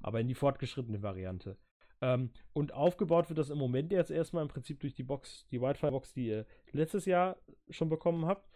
aber 0.00 0.20
in 0.20 0.28
die 0.28 0.34
fortgeschrittene 0.34 1.02
Variante. 1.02 1.58
Ähm, 2.00 2.30
und 2.52 2.72
aufgebaut 2.72 3.28
wird 3.28 3.38
das 3.38 3.50
im 3.50 3.58
Moment 3.58 3.92
jetzt 3.92 4.10
erstmal 4.10 4.42
im 4.42 4.48
Prinzip 4.48 4.80
durch 4.80 4.94
die 4.94 5.02
Box, 5.02 5.46
die 5.50 5.60
Wildfire-Box, 5.60 6.12
die 6.12 6.28
ihr 6.28 6.46
letztes 6.72 7.06
Jahr 7.06 7.36
schon 7.70 7.88
bekommen 7.88 8.26
habt. 8.26 8.48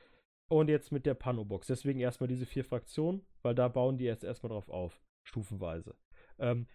Und 0.48 0.68
jetzt 0.68 0.90
mit 0.90 1.06
der 1.06 1.14
Pano-Box. 1.14 1.68
Deswegen 1.68 2.00
erstmal 2.00 2.26
diese 2.26 2.44
vier 2.44 2.64
Fraktionen, 2.64 3.24
weil 3.42 3.54
da 3.54 3.68
bauen 3.68 3.98
die 3.98 4.04
jetzt 4.04 4.24
erstmal 4.24 4.50
drauf 4.50 4.68
auf, 4.68 5.00
stufenweise. 5.22 5.94
Ähm, 6.40 6.66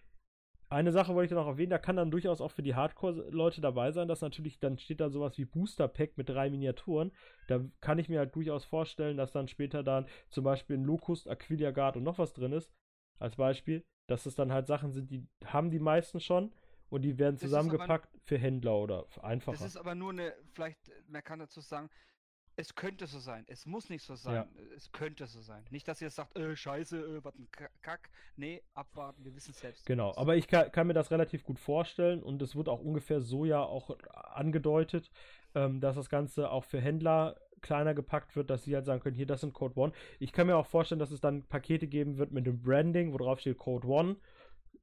eine 0.68 0.90
Sache 0.90 1.14
wollte 1.14 1.32
ich 1.32 1.36
noch 1.36 1.46
erwähnen, 1.46 1.70
da 1.70 1.78
kann 1.78 1.96
dann 1.96 2.10
durchaus 2.10 2.40
auch 2.40 2.50
für 2.50 2.62
die 2.62 2.74
Hardcore-Leute 2.74 3.60
dabei 3.60 3.92
sein, 3.92 4.08
dass 4.08 4.20
natürlich, 4.20 4.58
dann 4.58 4.78
steht 4.78 5.00
da 5.00 5.10
sowas 5.10 5.38
wie 5.38 5.44
Booster 5.44 5.86
Pack 5.86 6.16
mit 6.16 6.28
drei 6.28 6.50
Miniaturen. 6.50 7.12
Da 7.46 7.60
kann 7.80 7.98
ich 8.00 8.08
mir 8.08 8.18
halt 8.18 8.34
durchaus 8.34 8.64
vorstellen, 8.64 9.16
dass 9.16 9.30
dann 9.30 9.46
später 9.46 9.84
dann 9.84 10.06
zum 10.30 10.42
Beispiel 10.42 10.76
ein 10.76 10.84
Locust, 10.84 11.28
Aquilia 11.28 11.70
Guard 11.70 11.96
und 11.96 12.02
noch 12.02 12.18
was 12.18 12.32
drin 12.32 12.52
ist, 12.52 12.72
als 13.20 13.36
Beispiel, 13.36 13.84
dass 14.06 14.26
es 14.26 14.34
dann 14.34 14.52
halt 14.52 14.66
Sachen 14.66 14.92
sind, 14.92 15.10
die 15.10 15.26
haben 15.44 15.70
die 15.70 15.78
meisten 15.80 16.20
schon 16.20 16.52
und 16.90 17.02
die 17.02 17.18
werden 17.18 17.36
zusammengepackt 17.36 18.08
für 18.22 18.38
Händler 18.38 18.76
oder 18.76 19.06
einfacher. 19.22 19.58
Das 19.58 19.66
ist 19.66 19.76
aber 19.76 19.94
nur 19.94 20.10
eine, 20.10 20.32
vielleicht, 20.52 20.78
man 21.08 21.22
kann 21.24 21.38
dazu 21.38 21.60
sagen, 21.60 21.90
es 22.58 22.74
könnte 22.74 23.06
so 23.06 23.18
sein. 23.18 23.44
Es 23.48 23.66
muss 23.66 23.90
nicht 23.90 24.02
so 24.02 24.14
sein. 24.14 24.48
Es 24.74 24.90
könnte 24.90 25.26
so 25.26 25.42
sein. 25.42 25.62
Nicht, 25.68 25.86
dass 25.88 26.00
ihr 26.00 26.08
sagt, 26.08 26.38
äh, 26.38 26.56
scheiße, 26.56 26.98
äh, 27.18 27.22
was 27.24 27.34
ein 27.38 27.50
Ka- 27.50 27.68
Kack. 27.82 28.08
Nee, 28.36 28.62
abwarten, 28.72 29.22
wir 29.26 29.34
wissen 29.36 29.50
es 29.50 29.60
selbst. 29.60 29.84
Genau, 29.84 30.14
aber 30.16 30.36
ich 30.36 30.48
kann, 30.48 30.72
kann 30.72 30.86
mir 30.86 30.94
das 30.94 31.10
relativ 31.10 31.44
gut 31.44 31.58
vorstellen 31.58 32.22
und 32.22 32.40
es 32.40 32.56
wird 32.56 32.70
auch 32.70 32.80
ungefähr 32.80 33.20
so 33.20 33.44
ja 33.44 33.60
auch 33.60 33.94
angedeutet, 34.14 35.10
ähm, 35.54 35.80
dass 35.80 35.96
das 35.96 36.08
Ganze 36.08 36.50
auch 36.50 36.64
für 36.64 36.80
Händler 36.80 37.36
kleiner 37.62 37.94
gepackt 37.94 38.36
wird, 38.36 38.50
dass 38.50 38.64
sie 38.64 38.74
halt 38.74 38.84
sagen 38.84 39.00
können, 39.00 39.16
hier, 39.16 39.26
das 39.26 39.40
sind 39.40 39.54
Code 39.54 39.78
One. 39.78 39.92
Ich 40.18 40.32
kann 40.32 40.46
mir 40.46 40.56
auch 40.56 40.66
vorstellen, 40.66 40.98
dass 40.98 41.10
es 41.10 41.20
dann 41.20 41.44
Pakete 41.44 41.86
geben 41.86 42.18
wird 42.18 42.32
mit 42.32 42.46
dem 42.46 42.60
Branding, 42.62 43.12
wo 43.12 43.18
drauf 43.18 43.40
steht 43.40 43.58
Code 43.58 43.86
One, 43.86 44.16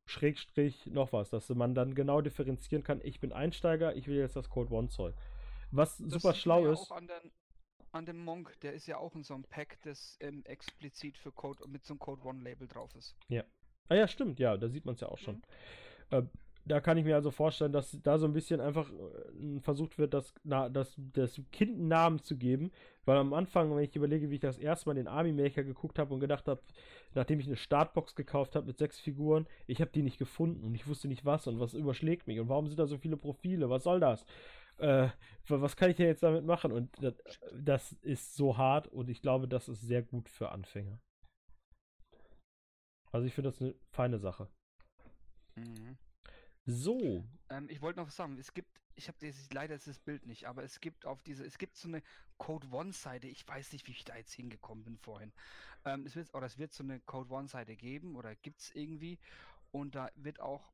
Schrägstrich, 0.05 0.85
noch 0.87 1.13
was, 1.13 1.29
dass 1.29 1.49
man 1.49 1.75
dann 1.75 1.95
genau 1.95 2.21
differenzieren 2.21 2.83
kann, 2.83 2.99
ich 3.03 3.19
bin 3.19 3.31
Einsteiger, 3.31 3.95
ich 3.95 4.07
will 4.07 4.17
jetzt 4.17 4.35
das 4.35 4.49
Code 4.49 4.73
One 4.73 4.89
Zeug. 4.89 5.15
Was 5.71 5.97
Das 5.97 6.21
super 6.21 6.33
schlau 6.33 6.65
ja 6.65 6.73
ist. 6.73 6.91
Auch 6.91 6.97
an, 6.97 7.07
den, 7.07 7.31
an 7.91 8.05
dem 8.05 8.23
Monk, 8.23 8.59
der 8.61 8.73
ist 8.73 8.85
ja 8.87 8.97
auch 8.97 9.15
in 9.15 9.23
so 9.23 9.33
einem 9.33 9.43
Pack, 9.43 9.79
das 9.83 10.17
ähm, 10.19 10.43
explizit 10.45 11.17
für 11.17 11.31
Code 11.31 11.67
mit 11.67 11.85
so 11.85 11.93
einem 11.93 11.99
Code 11.99 12.23
One 12.23 12.41
Label 12.43 12.67
drauf 12.67 12.93
ist. 12.95 13.15
Ah 13.89 13.95
ja, 13.95 14.07
stimmt, 14.07 14.39
ja, 14.39 14.57
da 14.57 14.69
sieht 14.69 14.85
man 14.85 14.95
es 14.95 15.01
ja 15.01 15.09
auch 15.09 15.17
schon. 15.17 15.35
Mhm. 15.35 16.17
Äh, 16.17 16.23
da 16.65 16.79
kann 16.79 16.97
ich 16.97 17.05
mir 17.05 17.15
also 17.15 17.31
vorstellen, 17.31 17.73
dass 17.73 17.97
da 18.03 18.17
so 18.17 18.25
ein 18.25 18.33
bisschen 18.33 18.61
einfach 18.61 18.89
äh, 18.89 19.59
versucht 19.59 19.97
wird, 19.97 20.13
das, 20.13 20.33
na, 20.43 20.69
das, 20.69 20.95
das 21.13 21.41
Kind 21.51 21.73
einen 21.77 21.87
Namen 21.89 22.19
zu 22.23 22.37
geben. 22.37 22.71
Weil 23.05 23.17
am 23.17 23.33
Anfang, 23.33 23.75
wenn 23.75 23.83
ich 23.83 23.95
überlege, 23.95 24.29
wie 24.29 24.35
ich 24.35 24.39
das 24.41 24.57
erste 24.57 24.87
Mal 24.89 24.95
den 24.95 25.07
Army 25.09 25.33
Maker 25.33 25.63
geguckt 25.63 25.99
habe 25.99 26.13
und 26.13 26.21
gedacht 26.21 26.47
habe, 26.47 26.61
nachdem 27.13 27.39
ich 27.39 27.47
eine 27.47 27.57
Startbox 27.57 28.15
gekauft 28.15 28.55
habe 28.55 28.67
mit 28.67 28.77
sechs 28.77 28.99
Figuren, 28.99 29.45
ich 29.67 29.81
habe 29.81 29.91
die 29.91 30.03
nicht 30.03 30.17
gefunden 30.17 30.63
und 30.63 30.73
ich 30.75 30.87
wusste 30.87 31.07
nicht 31.09 31.25
was 31.25 31.47
und 31.47 31.59
was 31.59 31.73
überschlägt 31.73 32.27
mich 32.27 32.39
und 32.39 32.47
warum 32.49 32.67
sind 32.67 32.79
da 32.79 32.87
so 32.87 32.97
viele 32.97 33.17
Profile, 33.17 33.69
was 33.69 33.83
soll 33.83 33.99
das? 33.99 34.25
Äh, 34.77 35.09
wa- 35.47 35.61
was 35.61 35.75
kann 35.75 35.89
ich 35.91 35.97
denn 35.97 36.07
jetzt 36.07 36.23
damit 36.23 36.45
machen? 36.45 36.71
Und 36.71 36.89
das, 37.03 37.15
das 37.53 37.91
ist 38.01 38.35
so 38.35 38.57
hart 38.57 38.87
und 38.87 39.09
ich 39.09 39.21
glaube, 39.21 39.47
das 39.47 39.67
ist 39.69 39.81
sehr 39.81 40.01
gut 40.01 40.29
für 40.29 40.49
Anfänger. 40.51 40.99
Also 43.13 43.25
ich 43.27 43.33
finde 43.33 43.49
das 43.49 43.61
eine 43.61 43.75
feine 43.91 44.19
Sache. 44.19 44.49
Mhm. 45.55 45.97
So, 46.65 47.23
Ähm, 47.49 47.67
ich 47.69 47.81
wollte 47.81 47.99
noch 47.99 48.07
was 48.07 48.15
sagen. 48.15 48.37
Es 48.37 48.53
gibt, 48.53 48.69
ich 48.95 49.07
habe 49.07 49.17
leider 49.51 49.75
ist 49.75 49.87
das 49.87 49.99
Bild 49.99 50.25
nicht, 50.25 50.45
aber 50.47 50.63
es 50.63 50.79
gibt 50.79 51.05
auf 51.05 51.21
diese, 51.23 51.45
es 51.45 51.57
gibt 51.57 51.75
so 51.75 51.87
eine 51.87 52.01
Code 52.37 52.67
One 52.71 52.93
Seite. 52.93 53.27
Ich 53.27 53.47
weiß 53.47 53.73
nicht, 53.73 53.87
wie 53.87 53.91
ich 53.91 54.05
da 54.05 54.15
jetzt 54.15 54.33
hingekommen 54.33 54.83
bin 54.83 54.97
vorhin. 54.97 55.33
Ähm, 55.85 56.05
es 56.05 56.15
wird, 56.15 56.33
oder 56.33 56.45
es 56.45 56.57
wird 56.57 56.73
so 56.73 56.83
eine 56.83 56.99
Code 57.01 57.33
One 57.33 57.47
Seite 57.47 57.75
geben 57.75 58.15
oder 58.15 58.35
gibt 58.35 58.61
es 58.61 58.71
irgendwie 58.75 59.19
und 59.71 59.95
da 59.95 60.09
wird 60.15 60.39
auch, 60.39 60.71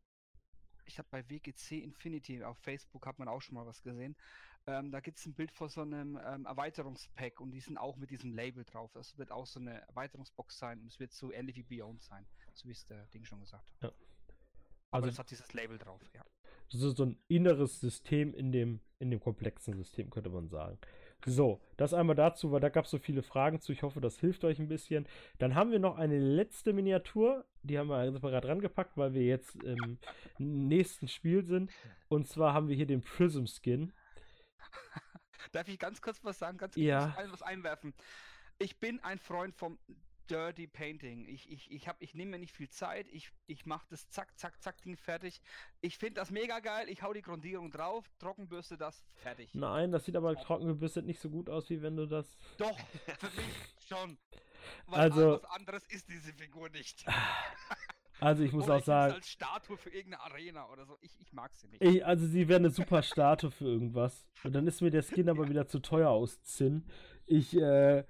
ich 0.85 0.97
habe 0.99 1.07
bei 1.09 1.27
WGC 1.29 1.79
Infinity 1.79 2.43
auf 2.43 2.57
Facebook 2.57 3.05
hat 3.05 3.17
man 3.17 3.27
auch 3.27 3.41
schon 3.41 3.55
mal 3.55 3.65
was 3.65 3.81
gesehen. 3.81 4.15
Ähm, 4.67 4.91
da 4.91 4.99
gibt 4.99 5.17
es 5.17 5.25
ein 5.25 5.33
Bild 5.33 5.51
von 5.51 5.69
so 5.69 5.81
einem 5.81 6.19
ähm, 6.23 6.45
Erweiterungspack 6.45 7.39
und 7.39 7.51
die 7.51 7.61
sind 7.61 7.77
auch 7.77 7.95
mit 7.95 8.11
diesem 8.11 8.33
Label 8.33 8.65
drauf. 8.65 8.91
Das 8.91 9.17
wird 9.17 9.31
auch 9.31 9.47
so 9.47 9.59
eine 9.59 9.81
Erweiterungsbox 9.87 10.57
sein 10.57 10.81
und 10.81 10.87
es 10.87 10.99
wird 10.99 11.13
so 11.13 11.31
ähnlich 11.31 11.55
wie 11.55 11.63
Beyond 11.63 12.03
sein, 12.03 12.27
so 12.53 12.67
wie 12.67 12.73
es 12.73 12.85
der 12.85 13.07
Ding 13.07 13.25
schon 13.25 13.39
gesagt 13.39 13.71
hat. 13.71 13.81
Ja. 13.81 14.08
Aber 14.91 15.03
Also- 15.05 15.13
es 15.13 15.19
hat 15.19 15.29
dieses 15.31 15.53
Label 15.53 15.77
drauf, 15.77 16.01
ja. 16.15 16.23
das 16.71 16.81
ist 16.81 16.97
so 16.97 17.05
ein 17.05 17.17
inneres 17.27 17.79
System 17.79 18.33
in 18.33 18.51
dem, 18.51 18.79
in 18.99 19.11
dem 19.11 19.19
komplexen 19.19 19.73
System, 19.75 20.09
könnte 20.09 20.29
man 20.29 20.47
sagen. 20.49 20.77
So, 21.25 21.59
das 21.75 21.93
einmal 21.93 22.15
dazu, 22.15 22.51
weil 22.51 22.61
da 22.61 22.69
gab 22.69 22.85
es 22.85 22.91
so 22.91 22.97
viele 22.97 23.23
Fragen 23.23 23.59
zu. 23.59 23.73
Ich 23.73 23.83
hoffe, 23.83 23.99
das 23.99 24.17
hilft 24.19 24.45
euch 24.45 24.57
ein 24.57 24.69
bisschen. 24.69 25.05
Dann 25.37 25.53
haben 25.53 25.69
wir 25.71 25.79
noch 25.79 25.97
eine 25.97 26.17
letzte 26.17 26.71
Miniatur. 26.71 27.45
Die 27.61 27.77
haben 27.77 27.89
wir 27.89 28.09
separat 28.13 28.45
rangepackt, 28.45 28.95
weil 28.95 29.13
wir 29.13 29.23
jetzt 29.25 29.53
im 29.63 29.99
nächsten 30.37 31.09
Spiel 31.09 31.43
sind. 31.43 31.71
Und 32.07 32.29
zwar 32.29 32.53
haben 32.53 32.69
wir 32.69 32.75
hier 32.77 32.85
den 32.87 33.01
Prism 33.01 33.45
Skin. 33.47 33.91
Darf 35.51 35.67
ich 35.67 35.77
ganz 35.77 36.01
kurz 36.01 36.23
was 36.23 36.39
sagen? 36.39 36.57
Ganz 36.57 36.75
kurz 36.75 36.85
Ja. 36.85 37.15
was 37.31 37.41
einwerfen. 37.41 37.93
Ich 38.57 38.79
bin 38.79 38.99
ein 39.01 39.19
Freund 39.19 39.55
vom 39.55 39.77
Dirty 40.29 40.67
Painting. 40.67 41.27
Ich, 41.27 41.49
ich, 41.51 41.71
ich, 41.71 41.87
hab- 41.87 42.01
ich 42.01 42.13
nehme 42.13 42.31
mir 42.31 42.39
nicht 42.39 42.53
viel 42.55 42.69
Zeit. 42.69 43.07
Ich, 43.11 43.31
ich 43.47 43.65
mache 43.65 43.85
das 43.89 44.09
zack, 44.09 44.37
zack, 44.37 44.61
zack 44.61 44.81
Ding 44.81 44.95
fertig. 44.97 45.41
Ich 45.81 45.97
finde 45.97 46.15
das 46.15 46.31
mega 46.31 46.59
geil. 46.59 46.87
Ich 46.89 47.01
hau 47.01 47.13
die 47.13 47.21
Grundierung 47.21 47.71
drauf, 47.71 48.09
Trockenbürste 48.19 48.77
das, 48.77 49.03
fertig. 49.15 49.53
Nein, 49.55 49.91
das 49.91 50.05
sieht 50.05 50.15
aber 50.15 50.35
trockengebürstet 50.35 51.05
nicht 51.05 51.19
so 51.19 51.29
gut 51.29 51.49
aus, 51.49 51.69
wie 51.69 51.81
wenn 51.81 51.95
du 51.95 52.05
das. 52.05 52.37
Doch, 52.57 52.77
für 53.17 53.27
mich 53.35 53.87
schon. 53.87 54.17
Weil 54.87 54.99
Also- 54.99 55.41
was 55.41 55.45
anderes 55.51 55.83
ist 55.87 56.07
diese 56.09 56.33
Figur 56.33 56.69
nicht. 56.69 57.05
Also 58.21 58.43
ich 58.43 58.51
muss 58.51 58.65
Oder 58.65 58.73
auch 58.75 58.79
ich 58.79 58.83
sagen, 58.85 59.13
als 59.13 59.29
Statue 59.29 59.77
für 59.77 59.91
irgendeine 59.91 60.21
Arena 60.23 60.67
oder 60.67 60.85
so. 60.85 60.97
Ich, 60.99 61.17
ich 61.21 61.31
mag 61.31 61.55
sie 61.55 61.69
nicht. 61.69 61.81
ich, 61.81 62.05
also 62.05 62.27
sie 62.27 62.49
wäre 62.49 62.59
eine 62.59 62.69
super 62.69 63.01
Statue 63.01 63.49
für 63.49 63.63
irgendwas. 63.63 64.27
Und 64.43 64.51
dann 64.51 64.67
ist 64.67 64.81
mir 64.81 64.91
der 64.91 65.03
Skin 65.03 65.29
aber 65.29 65.47
wieder 65.47 65.67
zu 65.67 65.79
teuer 65.79 66.09
aus 66.09 66.41
Zinn. 66.43 66.85
Ich, 67.25 67.55
äh, 67.55 68.03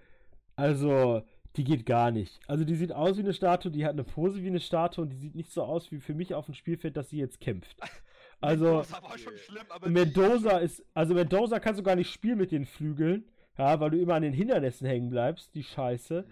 also, 0.55 1.21
die 1.55 1.63
geht 1.63 1.85
gar 1.85 2.11
nicht. 2.11 2.39
Also 2.47 2.63
die 2.63 2.75
sieht 2.75 2.93
aus 2.93 3.17
wie 3.17 3.21
eine 3.21 3.33
Statue, 3.33 3.71
die 3.71 3.85
hat 3.85 3.93
eine 3.93 4.03
Pose 4.03 4.43
wie 4.43 4.47
eine 4.47 4.59
Statue 4.59 5.03
und 5.03 5.09
die 5.09 5.17
sieht 5.17 5.35
nicht 5.35 5.51
so 5.51 5.63
aus 5.63 5.91
wie 5.91 5.99
für 5.99 6.13
mich 6.13 6.33
auf 6.33 6.45
dem 6.45 6.53
Spielfeld, 6.53 6.95
dass 6.95 7.09
sie 7.09 7.17
jetzt 7.17 7.39
kämpft. 7.39 7.77
Also, 8.41 8.77
das 8.77 8.93
war 8.93 9.17
schon 9.17 9.37
schlimm, 9.37 9.65
aber 9.67 9.89
Mendoza 9.89 10.59
ist, 10.59 10.81
also 10.93 11.13
Mendoza 11.13 11.59
kannst 11.59 11.77
du 11.77 11.83
gar 11.83 11.97
nicht 11.97 12.09
spielen 12.09 12.37
mit 12.37 12.53
den 12.53 12.65
Flügeln, 12.65 13.29
ja, 13.57 13.81
weil 13.81 13.89
du 13.89 13.99
immer 13.99 14.15
an 14.15 14.21
den 14.21 14.31
Hindernissen 14.31 14.87
hängen 14.87 15.09
bleibst, 15.09 15.53
die 15.55 15.63
Scheiße. 15.63 16.25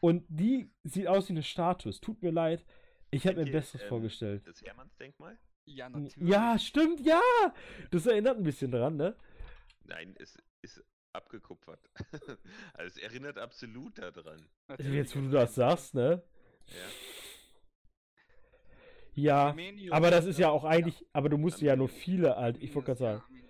Und 0.00 0.24
die 0.28 0.72
sieht 0.82 1.06
aus 1.06 1.28
wie 1.28 1.34
eine 1.34 1.44
Statue. 1.44 1.90
Es 1.90 2.00
tut 2.00 2.20
mir 2.20 2.32
leid. 2.32 2.64
Ich 3.12 3.28
habe 3.28 3.36
mir 3.36 3.46
ihr, 3.46 3.52
Besseres 3.52 3.82
ähm, 3.82 3.88
vorgestellt. 3.88 4.42
Das 4.44 4.60
Hermannsdenkmal? 4.60 5.38
Ja, 5.64 5.88
natürlich. 5.88 6.28
Ja, 6.28 6.58
stimmt, 6.58 7.06
ja! 7.06 7.20
Das 7.92 8.06
erinnert 8.06 8.38
ein 8.38 8.42
bisschen 8.42 8.72
dran, 8.72 8.96
ne? 8.96 9.14
Nein, 9.84 10.16
es 10.18 10.36
ist 10.62 10.82
abgekupfert. 11.12 11.80
also 12.74 12.86
es 12.86 12.96
erinnert 12.96 13.38
absolut 13.38 13.98
daran. 13.98 14.46
natürlich. 14.68 14.92
Jetzt, 14.92 15.16
wo 15.16 15.20
du 15.20 15.30
das 15.30 15.54
sagst, 15.54 15.94
ne? 15.94 16.22
Ja. 16.66 16.74
Ja, 19.14 19.54
aber 19.90 20.10
das 20.10 20.24
ist 20.24 20.38
ja 20.38 20.48
auch 20.48 20.64
eigentlich, 20.64 21.06
aber 21.12 21.28
du 21.28 21.36
musst 21.36 21.60
dir 21.60 21.66
ja 21.66 21.76
nur 21.76 21.90
viele 21.90 22.36
alte, 22.36 22.58
ich 22.60 22.74
wollte 22.74 22.86
gerade 22.86 22.98
sagen, 22.98 23.22
ja, 23.30 23.42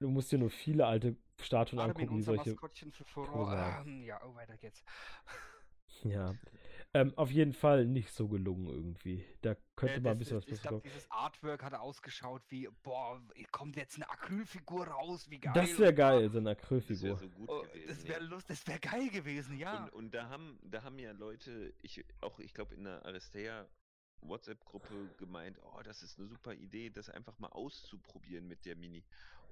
du 0.00 0.08
musst 0.08 0.32
dir 0.32 0.38
nur 0.38 0.48
viele 0.48 0.86
alte 0.86 1.16
Statuen 1.38 1.80
Armin, 1.80 1.96
angucken, 1.96 2.16
die 2.16 2.22
solche. 2.22 2.50
Maskottchen 2.50 2.92
für 2.92 3.04
Furore. 3.04 3.82
Ähm, 3.84 4.02
ja, 4.02 4.20
oh, 4.24 4.34
weiter 4.34 4.56
geht's. 4.56 4.82
Ja. 6.04 6.34
Ähm, 6.94 7.16
auf 7.16 7.30
jeden 7.30 7.54
Fall 7.54 7.86
nicht 7.86 8.10
so 8.12 8.28
gelungen 8.28 8.66
irgendwie. 8.66 9.24
Da 9.40 9.56
könnte 9.76 9.94
Äh, 9.96 10.00
mal 10.00 10.10
ein 10.10 10.18
bisschen 10.18 10.36
was 10.36 10.44
ist- 10.44 10.56
Ich 10.56 10.62
glaube, 10.62 10.82
dieses 10.86 11.10
Artwork 11.10 11.62
hat 11.62 11.72
ausgeschaut 11.72 12.42
wie, 12.48 12.68
boah, 12.82 13.18
kommt 13.50 13.76
jetzt 13.76 13.96
eine 13.96 14.10
Acrylfigur 14.10 14.88
raus, 14.88 15.30
wie 15.30 15.38
geil. 15.38 15.54
Das 15.54 15.78
wäre 15.78 15.94
geil, 15.94 16.28
so 16.28 16.36
eine 16.38 16.54
Das 16.54 16.60
wäre 16.60 16.66
Acrylfigur. 16.66 17.16
so 17.16 17.28
gut 17.30 17.48
Oh, 17.48 17.62
gewesen. 17.62 18.08
wäre 18.08 18.42
das 18.46 18.66
wäre 18.66 18.78
geil 18.78 19.08
gewesen, 19.08 19.56
ja. 19.56 19.84
Und, 19.84 19.92
und 19.94 20.14
da 20.14 20.28
haben, 20.28 20.58
da 20.62 20.82
haben 20.82 20.98
ja 20.98 21.12
Leute, 21.12 21.72
ich 21.80 22.04
auch, 22.20 22.38
ich 22.40 22.52
glaube 22.52 22.74
in 22.74 22.84
der 22.84 23.02
Aristea 23.06 23.66
WhatsApp-Gruppe 24.20 25.14
gemeint, 25.16 25.58
oh, 25.62 25.80
das 25.82 26.02
ist 26.02 26.18
eine 26.18 26.28
super 26.28 26.52
Idee, 26.54 26.90
das 26.90 27.08
einfach 27.08 27.38
mal 27.38 27.48
auszuprobieren 27.48 28.46
mit 28.46 28.66
der 28.66 28.76
Mini. 28.76 29.02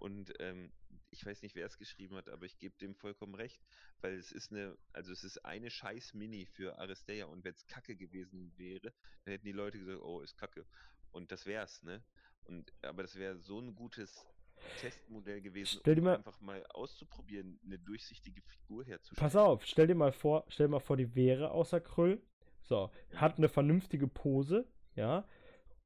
Und 0.01 0.33
ähm, 0.41 0.73
ich 1.11 1.25
weiß 1.25 1.43
nicht, 1.43 1.55
wer 1.55 1.67
es 1.67 1.77
geschrieben 1.77 2.17
hat, 2.17 2.29
aber 2.29 2.47
ich 2.47 2.59
gebe 2.59 2.77
dem 2.79 2.95
vollkommen 2.95 3.35
recht, 3.35 3.61
weil 4.01 4.15
es 4.15 4.33
ist 4.33 4.51
eine, 4.51 4.77
also 4.93 5.13
es 5.13 5.25
ist 5.25 5.45
eine 5.45 5.71
scheiß 5.71 6.15
Mini 6.15 6.47
für 6.47 6.79
Aristea 6.79 7.27
und 7.27 7.45
wenn 7.45 7.55
es 7.55 7.67
Kacke 7.67 7.97
gewesen 7.97 8.53
wäre, 8.57 8.93
dann 9.25 9.33
hätten 9.33 9.45
die 9.45 9.53
Leute 9.53 9.79
gesagt, 9.79 10.01
oh, 10.03 10.21
ist 10.21 10.37
Kacke. 10.39 10.67
Und 11.13 11.31
das 11.33 11.45
wär's, 11.45 11.83
ne? 11.83 12.03
Und 12.45 12.73
aber 12.83 13.03
das 13.03 13.17
wäre 13.17 13.39
so 13.39 13.61
ein 13.61 13.75
gutes 13.75 14.27
Testmodell 14.81 15.43
gewesen, 15.43 15.81
um 15.85 16.05
mal- 16.05 16.17
einfach 16.17 16.41
mal 16.41 16.65
auszuprobieren, 16.69 17.61
eine 17.65 17.79
durchsichtige 17.79 18.41
Figur 18.41 18.85
herzustellen. 18.85 19.21
Pass 19.21 19.37
auf, 19.37 19.67
stell 19.67 19.87
dir 19.87 19.95
mal 19.95 20.13
vor, 20.13 20.45
stell 20.49 20.67
dir 20.67 20.73
mal 20.73 20.81
vor, 20.81 20.97
die 20.97 21.15
wäre 21.15 21.51
aus 21.51 21.75
Acryl. 21.75 22.23
So, 22.63 22.91
hat 23.15 23.37
eine 23.39 23.49
vernünftige 23.49 24.07
Pose, 24.07 24.67
ja. 24.95 25.27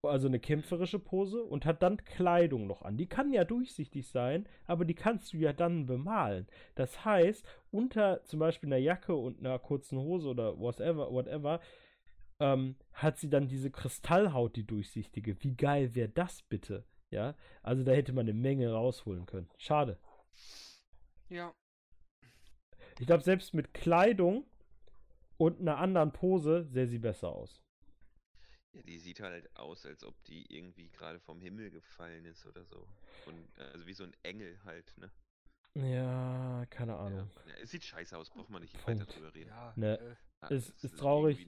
Also 0.06 0.28
eine 0.28 0.40
kämpferische 0.40 0.98
Pose 0.98 1.42
und 1.42 1.66
hat 1.66 1.82
dann 1.82 2.04
Kleidung 2.04 2.66
noch 2.66 2.82
an. 2.82 2.96
Die 2.96 3.08
kann 3.08 3.32
ja 3.32 3.44
durchsichtig 3.44 4.08
sein, 4.08 4.48
aber 4.66 4.84
die 4.84 4.94
kannst 4.94 5.32
du 5.32 5.38
ja 5.38 5.52
dann 5.52 5.86
bemalen. 5.86 6.46
Das 6.74 7.04
heißt, 7.04 7.46
unter 7.70 8.22
zum 8.24 8.40
Beispiel 8.40 8.68
einer 8.68 8.78
Jacke 8.78 9.14
und 9.14 9.38
einer 9.38 9.58
kurzen 9.58 9.98
Hose 9.98 10.28
oder 10.28 10.58
whatever, 10.58 11.10
whatever 11.12 11.60
ähm, 12.40 12.76
hat 12.92 13.18
sie 13.18 13.30
dann 13.30 13.48
diese 13.48 13.70
Kristallhaut, 13.70 14.56
die 14.56 14.66
durchsichtige. 14.66 15.42
Wie 15.42 15.56
geil 15.56 15.94
wäre 15.94 16.08
das 16.08 16.42
bitte? 16.42 16.84
Ja, 17.10 17.34
also 17.62 17.84
da 17.84 17.92
hätte 17.92 18.12
man 18.12 18.26
eine 18.26 18.34
Menge 18.34 18.72
rausholen 18.72 19.26
können. 19.26 19.48
Schade. 19.56 19.98
Ja. 21.28 21.54
Ich 22.98 23.06
glaube, 23.06 23.22
selbst 23.22 23.54
mit 23.54 23.72
Kleidung 23.72 24.44
und 25.36 25.60
einer 25.60 25.78
anderen 25.78 26.12
Pose 26.12 26.64
sähe 26.64 26.86
sie 26.86 26.98
besser 26.98 27.30
aus. 27.30 27.63
Ja, 28.74 28.82
die 28.82 28.98
sieht 28.98 29.20
halt 29.20 29.54
aus, 29.56 29.86
als 29.86 30.04
ob 30.04 30.14
die 30.24 30.44
irgendwie 30.54 30.88
gerade 30.90 31.20
vom 31.20 31.40
Himmel 31.40 31.70
gefallen 31.70 32.24
ist 32.24 32.44
oder 32.46 32.64
so. 32.64 32.86
Und, 33.26 33.48
also 33.72 33.86
wie 33.86 33.92
so 33.94 34.04
ein 34.04 34.12
Engel 34.22 34.58
halt, 34.64 34.92
ne? 34.98 35.10
Ja, 35.74 36.64
keine 36.70 36.92
Ja. 36.92 36.98
Ahnung. 36.98 37.30
Ja, 37.46 37.54
es 37.62 37.70
sieht 37.70 37.84
scheiße 37.84 38.16
aus, 38.16 38.30
braucht 38.30 38.50
man 38.50 38.62
nicht 38.62 38.74
Punkt. 38.84 39.00
weiter 39.00 39.12
drüber 39.12 39.34
reden. 39.34 39.48
Ja. 39.50 39.72
Ne. 39.76 39.98
Äh, 39.98 40.14
Ah, 40.40 40.48
Ist- 40.48 40.74
das 40.82 40.84
ist 40.92 40.98
traurig. 40.98 41.46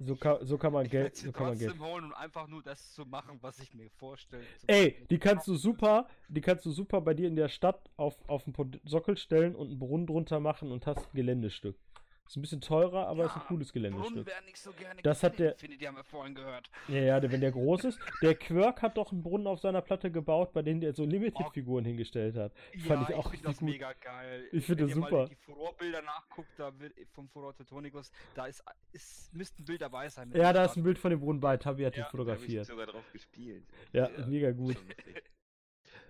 So 0.00 0.14
kann, 0.14 0.44
so 0.44 0.58
kann 0.58 0.70
man 0.70 0.84
ich 0.84 0.90
Geld, 0.90 1.16
so 1.16 1.32
kann 1.32 1.46
man 1.46 1.58
Geld. 1.58 1.70
trotzdem 1.70 1.86
holen, 1.86 2.04
um 2.04 2.12
einfach 2.12 2.46
nur 2.46 2.62
das 2.62 2.92
zu 2.92 3.06
machen, 3.06 3.38
was 3.40 3.58
ich 3.58 3.72
mir 3.72 3.88
vorstelle. 3.88 4.44
Ey, 4.66 5.06
die 5.08 5.18
kannst 5.18 5.48
du 5.48 5.54
super, 5.56 6.06
die 6.28 6.42
kannst 6.42 6.66
du 6.66 6.70
super 6.70 7.00
bei 7.00 7.14
dir 7.14 7.26
in 7.26 7.36
der 7.36 7.48
Stadt 7.48 7.88
auf, 7.96 8.18
auf 8.28 8.44
einen 8.46 8.78
Sockel 8.84 9.16
stellen 9.16 9.56
und 9.56 9.68
einen 9.68 9.78
Brunnen 9.78 10.06
drunter 10.06 10.40
machen 10.40 10.70
und 10.72 10.84
hast 10.86 10.98
ein 11.06 11.14
Geländestück. 11.16 11.78
Ist 12.28 12.36
ein 12.36 12.42
bisschen 12.42 12.60
teurer, 12.60 13.06
aber 13.08 13.24
ist 13.24 13.32
ein 13.32 13.38
Ja, 13.40 13.46
cooles 13.46 13.72
Brunnen 13.72 13.90
Geländestück. 13.90 14.26
werden 14.26 14.44
nicht 14.44 14.58
so 14.58 14.70
gerne 14.72 15.00
Das 15.02 15.22
hat 15.22 15.38
der- 15.38 15.52
Infinity 15.52 15.84
haben 15.86 15.96
wir 15.96 16.04
vorhin 16.04 16.34
gehört. 16.34 16.70
Ja, 16.88 16.98
ja, 17.00 17.20
der- 17.20 17.32
wenn 17.32 17.40
der 17.40 17.52
groß 17.52 17.84
ist. 17.84 17.98
Der 18.20 18.34
Quirk 18.34 18.82
hat 18.82 18.98
doch 18.98 19.12
einen 19.12 19.22
Brunnen 19.22 19.46
auf 19.46 19.60
seiner 19.60 19.80
Platte 19.80 20.10
gebaut, 20.10 20.52
bei 20.52 20.60
dem 20.60 20.78
der 20.78 20.92
so 20.92 21.06
Limited-Figuren 21.06 21.86
hingestellt 21.86 22.36
hat. 22.36 22.52
Fand 22.86 23.08
ich 23.08 23.14
auch 23.14 23.30
finde 23.30 23.32
richtig 23.32 23.42
das 23.44 23.58
gut. 23.60 23.68
mega 23.70 23.92
geil. 23.94 24.46
Ich 24.52 24.66
finde 24.66 24.82
Wenn 24.82 24.88
das 24.88 24.96
ihr 24.96 25.00
mal 25.00 25.10
super. 25.10 25.28
die 25.30 25.34
Furore-Bilder 25.36 26.02
nachguckt, 26.02 26.50
da 26.58 26.78
wird 26.78 26.94
vom 27.12 27.28
Furore 27.30 27.54
Teutonicus, 27.54 28.12
da 28.34 28.44
ist, 28.44 28.62
ist 28.92 29.32
müsste 29.32 29.62
ein 29.62 29.64
Bild 29.64 29.80
dabei 29.80 30.10
sein. 30.10 30.30
Ja, 30.34 30.52
da 30.52 30.66
ist 30.66 30.76
ein 30.76 30.82
Bild 30.82 30.98
von 30.98 31.10
dem 31.10 31.20
Brunnen 31.20 31.40
bei. 31.40 31.56
Tabi 31.56 31.84
hat 31.84 31.96
Ja, 31.96 32.02
ihn 32.02 32.02
Da 32.02 32.08
habe 32.10 32.16
ich 32.18 32.26
fotografiert. 32.28 32.66
sogar 32.66 32.86
drauf 32.86 33.10
gespielt. 33.10 33.64
Ja, 33.92 34.10
mega 34.26 34.50
gut. 34.52 34.76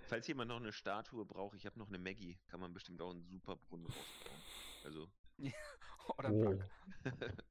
Falls 0.09 0.27
jemand 0.27 0.49
noch 0.49 0.57
eine 0.57 0.73
Statue 0.73 1.24
braucht, 1.24 1.55
ich 1.57 1.65
habe 1.66 1.78
noch 1.78 1.86
eine 1.89 1.99
Maggie, 1.99 2.39
kann 2.49 2.59
man 2.59 2.73
bestimmt 2.74 3.01
auch 3.03 3.11
einen 3.11 3.23
super 3.23 3.55
Brunnen 3.57 3.86
rausbauen. 3.86 4.43
Also, 4.85 5.09
Oder 6.16 6.32
Oh. 6.32 6.43
Frank. 6.44 6.70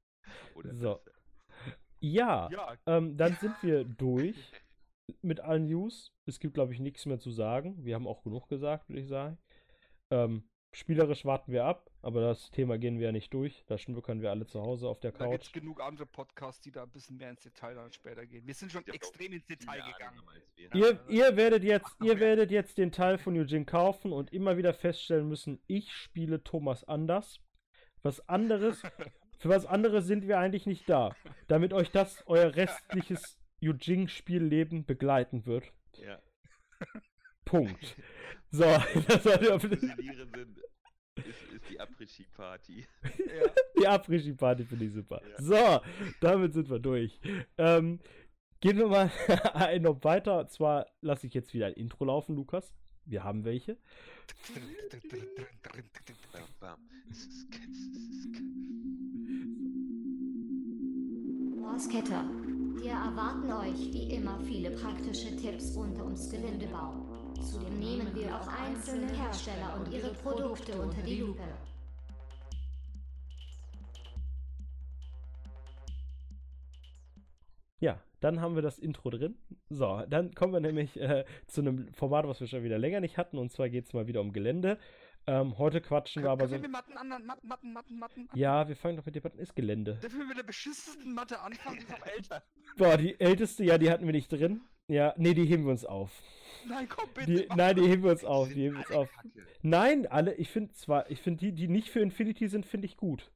oder 0.56 0.76
So. 0.76 1.00
Ja, 2.00 2.50
Ja, 2.52 2.78
ähm, 2.86 3.18
dann 3.18 3.34
sind 3.42 3.56
wir 3.64 3.84
durch 3.84 4.52
mit 5.22 5.40
allen 5.40 5.66
News. 5.68 6.14
Es 6.26 6.40
gibt, 6.40 6.54
glaube 6.54 6.74
ich, 6.74 6.80
nichts 6.80 7.06
mehr 7.06 7.20
zu 7.20 7.32
sagen. 7.32 7.84
Wir 7.84 7.96
haben 7.96 8.08
auch 8.08 8.24
genug 8.24 8.50
gesagt, 8.50 8.90
würde 8.90 9.02
ich 9.02 9.08
sagen. 9.08 9.38
Ähm, 10.12 10.50
spielerisch 10.74 11.26
warten 11.26 11.52
wir 11.52 11.66
ab, 11.66 11.90
aber 12.02 12.22
das 12.22 12.52
Thema 12.52 12.78
gehen 12.78 13.00
wir 13.00 13.08
ja 13.08 13.12
nicht 13.12 13.34
durch. 13.34 13.64
Da 13.68 13.78
schmückern 13.78 14.22
wir 14.22 14.30
alle 14.30 14.46
zu 14.46 14.62
Hause 14.62 14.88
auf 14.90 15.00
der 15.00 15.12
da 15.14 15.28
gibt 15.28 15.44
es 15.44 15.52
Couch. 15.52 15.62
genug 15.62 15.82
andere 15.82 16.06
Podcasts, 16.06 16.62
die 16.62 16.72
da 16.72 16.84
ein 16.84 16.92
bisschen 16.92 17.18
mehr 17.18 17.30
ins 17.32 17.42
Detail 17.42 17.76
dann 17.76 17.92
später 17.92 18.26
gehen. 18.28 18.46
Wir 18.46 18.54
sind 18.54 18.72
schon 18.72 18.84
auch 18.84 18.94
extrem 18.94 19.34
ins 19.34 19.46
Detail 19.48 19.82
gegangen. 19.92 20.22
Wir. 20.56 20.76
Ihr, 20.76 21.00
ihr 21.10 21.36
werdet 21.38 21.64
jetzt, 21.64 21.96
ihr 22.04 22.20
werdet 22.20 22.52
jetzt 22.52 22.78
den 22.78 22.92
Teil 22.92 23.18
von 23.18 23.36
Eugene 23.38 23.66
kaufen 23.66 24.12
und 24.14 24.32
immer 24.34 24.58
wieder 24.58 24.74
feststellen 24.74 25.28
müssen, 25.28 25.62
ich 25.68 25.92
spiele 25.94 26.44
Thomas 26.44 26.84
anders. 26.84 27.40
Was 28.04 28.28
anderes, 28.30 28.82
für 29.40 29.50
was 29.50 29.66
anderes 29.66 30.06
sind 30.06 30.28
wir 30.28 30.40
eigentlich 30.40 30.66
nicht 30.66 30.90
da. 30.90 31.16
Damit 31.48 31.74
euch 31.74 31.92
das 31.92 32.24
euer 32.28 32.56
restliches 32.56 33.38
Eugene-Spielleben 33.64 34.86
begleiten 34.86 35.46
wird. 35.46 35.72
Ja. 35.98 36.20
Punkt. 37.46 37.96
So, 38.50 38.64
das 38.64 39.26
war 39.26 39.38
der, 39.40 39.60
Fusilierenden 39.60 40.56
ist, 41.26 41.44
ist 41.52 41.70
die 41.70 41.80
Après-Ski-Party. 41.80 42.88
Ja. 43.04 43.52
die 43.78 43.88
Après-Ski-Party 43.88 44.64
finde 44.64 44.86
ich 44.86 44.94
super. 44.94 45.22
Ja. 45.22 45.36
So, 45.38 45.86
damit 46.22 46.54
sind 46.54 46.70
wir 46.70 46.80
durch. 46.80 47.20
Ähm, 47.58 48.00
gehen 48.62 48.78
wir 48.78 48.88
mal 48.88 49.12
noch 49.82 50.04
weiter. 50.04 50.40
Und 50.40 50.52
zwar 50.52 50.88
lasse 51.02 51.28
ich 51.28 51.34
jetzt 51.34 51.54
wieder 51.54 51.68
ein 51.68 51.74
Intro 51.74 52.06
laufen, 52.06 52.36
Lukas. 52.36 52.74
Wir 53.10 53.24
haben 53.24 53.46
welche. 53.46 53.78
Morsketter. 61.56 62.26
Wir 62.82 62.92
erwarten 62.92 63.52
euch 63.52 63.94
wie 63.94 64.14
immer 64.14 64.40
viele 64.42 64.72
praktische 64.72 65.36
Tipps 65.38 65.74
rund 65.76 65.98
ums 66.02 66.30
Geländebau. 66.30 67.34
Zudem 67.42 67.80
nehmen 67.80 68.14
wir 68.14 68.36
auch 68.36 68.48
einzelne 68.48 69.08
Hersteller 69.08 69.80
und 69.80 69.94
ihre 69.94 70.14
Produkte 70.14 70.74
unter 70.82 71.02
die 71.02 71.22
Lupe. 71.22 71.44
Dann 78.20 78.42
haben 78.42 78.56
wir 78.56 78.62
das 78.62 78.80
Intro 78.80 79.10
drin. 79.10 79.38
So, 79.70 80.04
dann 80.10 80.34
kommen 80.34 80.54
wir 80.54 80.60
nämlich 80.60 81.00
äh, 81.00 81.26
zu 81.48 81.62
einem 81.62 81.94
Format, 81.94 82.28
was 82.28 82.40
wir 82.40 82.48
schon 82.48 82.64
wieder 82.64 82.78
länger 82.78 83.00
nicht 83.00 83.18
hatten. 83.18 83.38
Und 83.38 83.52
zwar 83.52 83.70
geht 83.70 83.86
es 83.86 83.94
mal 83.94 84.08
wieder 84.08 84.22
um 84.22 84.34
Gelände. 84.34 84.78
Ähm, 85.30 85.58
heute 85.58 85.82
quatschen 85.82 86.24
wir 86.24 86.30
Können, 86.30 86.42
aber 86.42 86.50
wir 86.50 86.58
so. 86.58 86.62
mit 86.62 86.72
Matten, 86.72 86.98
anderen, 86.98 87.26
Matten, 87.26 87.48
Matten, 87.48 87.74
Matten, 87.74 88.00
Matten? 88.00 88.30
Ja, 88.34 88.68
wir 88.68 88.78
fangen 88.78 88.96
doch 88.96 89.06
mit 89.06 89.16
Debatten. 89.16 89.40
Ist 89.40 89.56
Gelände. 89.56 89.96
Dürfen 90.02 90.20
wir 90.20 90.26
mit 90.26 90.38
der 90.38 90.44
beschissensten 90.44 91.14
Matte 91.14 91.40
anfangen? 91.42 91.80
Die 91.80 91.84
ist 91.84 92.16
älter. 92.16 92.44
Boah, 92.78 92.98
die 92.98 93.20
älteste, 93.20 93.66
ja, 93.66 93.78
die 93.78 93.92
hatten 93.92 94.06
wir 94.06 94.14
nicht 94.14 94.32
drin. 94.32 94.62
Ja, 94.88 95.14
nee, 95.18 95.34
die 95.34 95.44
heben 95.44 95.66
wir 95.66 95.72
uns 95.72 95.84
auf. 95.84 96.12
Nein, 96.66 96.88
komm 96.88 97.10
bitte. 97.14 97.26
Die, 97.26 97.48
nein, 97.56 97.76
die 97.76 97.82
heben 97.84 98.04
wir 98.04 98.12
uns 98.12 98.24
auf. 98.24 98.48
Die 98.48 98.62
heben 98.62 98.76
wir 98.76 98.86
uns 98.86 98.92
auf. 98.92 99.12
Kacke. 99.12 99.30
Nein, 99.62 100.08
alle, 100.08 100.34
ich 100.36 100.50
finde 100.50 100.72
zwar, 100.74 101.12
ich 101.12 101.22
finde 101.22 101.40
die, 101.46 101.52
die 101.52 101.68
nicht 101.68 101.90
für 101.90 102.00
Infinity 102.00 102.48
sind, 102.48 102.66
finde 102.66 102.86
ich 102.86 102.96
gut. 102.96 103.30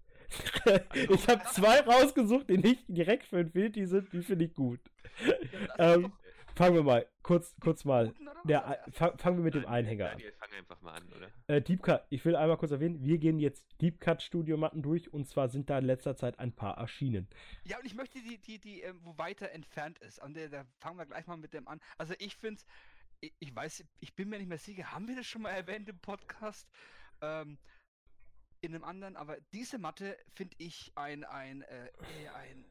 ich 1.09 1.27
habe 1.27 1.43
zwei 1.51 1.81
rausgesucht, 1.81 2.49
die 2.49 2.57
nicht 2.57 2.83
direkt 2.87 3.25
für 3.25 3.39
Infinity 3.39 3.85
sind, 3.85 4.11
die 4.13 4.21
finde 4.21 4.45
ich 4.45 4.53
gut. 4.53 4.79
Ja, 5.77 5.95
Ähm, 5.95 6.13
fangen 6.55 6.75
wir 6.75 6.83
mal, 6.83 7.05
kurz, 7.21 7.55
kurz 7.59 7.85
mal. 7.85 8.13
Der, 8.43 8.83
fang, 8.91 9.17
fangen 9.17 9.37
wir 9.37 9.43
mit 9.43 9.53
dem 9.53 9.63
Daniel, 9.63 9.77
Einhänger 9.77 10.11
an. 10.11 10.21
Einfach 10.57 10.81
mal 10.81 10.93
an, 10.93 11.07
oder? 11.15 11.29
Äh, 11.47 11.61
Deep 11.61 11.83
Cut, 11.83 12.05
ich 12.09 12.23
will 12.25 12.35
einmal 12.35 12.57
kurz 12.57 12.71
erwähnen, 12.71 13.03
wir 13.03 13.17
gehen 13.17 13.39
jetzt 13.39 13.65
Deep 13.81 13.99
Cut 13.99 14.21
Studio 14.21 14.57
Matten 14.57 14.81
durch 14.81 15.13
und 15.13 15.27
zwar 15.27 15.49
sind 15.49 15.69
da 15.69 15.79
in 15.79 15.85
letzter 15.85 16.15
Zeit 16.15 16.39
ein 16.39 16.53
paar 16.53 16.77
erschienen. 16.77 17.27
Ja, 17.63 17.77
und 17.77 17.85
ich 17.85 17.95
möchte 17.95 18.19
die, 18.19 18.37
die, 18.39 18.59
die, 18.59 18.81
ähm, 18.81 18.99
wo 19.03 19.17
weiter 19.17 19.51
entfernt 19.51 19.99
ist. 19.99 20.21
Und 20.21 20.35
der, 20.35 20.49
da 20.49 20.65
fangen 20.79 20.97
wir 20.97 21.05
gleich 21.05 21.27
mal 21.27 21.37
mit 21.37 21.53
dem 21.53 21.67
an. 21.67 21.79
Also 21.97 22.13
ich 22.19 22.35
finde 22.35 22.61
ich, 23.21 23.33
ich 23.39 23.55
weiß, 23.55 23.83
ich 23.99 24.15
bin 24.15 24.29
mir 24.29 24.37
nicht 24.39 24.49
mehr 24.49 24.57
sicher, 24.57 24.91
haben 24.91 25.07
wir 25.07 25.15
das 25.15 25.27
schon 25.27 25.43
mal 25.43 25.51
erwähnt 25.51 25.87
im 25.87 25.99
Podcast? 25.99 26.67
Ähm, 27.21 27.57
in 28.61 28.75
einem 28.75 28.83
anderen, 28.83 29.15
aber 29.17 29.37
diese 29.53 29.79
Matte 29.79 30.17
finde 30.35 30.55
ich 30.59 30.91
ein, 30.95 31.23
ein, 31.23 31.63
äh, 31.63 31.91
eher 32.21 32.35
ein, 32.35 32.65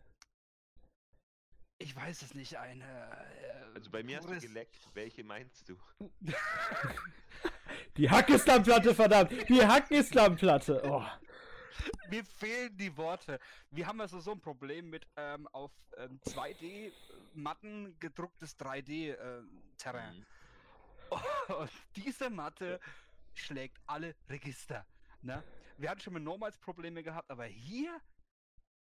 ich 1.78 1.94
weiß 1.94 2.22
es 2.22 2.34
nicht, 2.34 2.56
ein, 2.56 2.80
äh, 2.80 2.84
Also 3.74 3.90
bei 3.90 4.02
mir 4.02 4.18
hast 4.18 4.28
du 4.28 4.38
geleckt. 4.38 4.76
Welche 4.94 5.24
meinst 5.24 5.68
du? 5.68 5.76
Die 7.96 8.08
Hackislam-Platte, 8.08 8.94
verdammt! 8.94 9.32
Die 9.48 9.66
Hackislam-Platte! 9.66 10.82
Oh. 10.84 11.04
Mir 12.08 12.24
fehlen 12.24 12.76
die 12.76 12.94
Worte. 12.96 13.38
Wir 13.70 13.86
haben 13.86 14.00
also 14.00 14.20
so 14.20 14.32
ein 14.32 14.40
Problem 14.40 14.90
mit 14.90 15.06
ähm, 15.16 15.48
auf 15.48 15.72
ähm, 15.96 16.20
2D-Matten 16.26 17.98
gedrucktes 17.98 18.58
3D-Terrain. 18.58 20.18
Mhm. 20.18 20.26
Und 21.56 21.70
diese 21.96 22.30
Matte 22.30 22.78
schlägt 23.34 23.78
alle 23.86 24.14
Register. 24.28 24.86
Ne? 25.22 25.42
Wir 25.80 25.88
hatten 25.90 26.00
schon 26.00 26.12
mit 26.14 26.22
Normals 26.22 26.58
Probleme 26.58 27.02
gehabt, 27.02 27.30
aber 27.30 27.44
hier, 27.46 27.98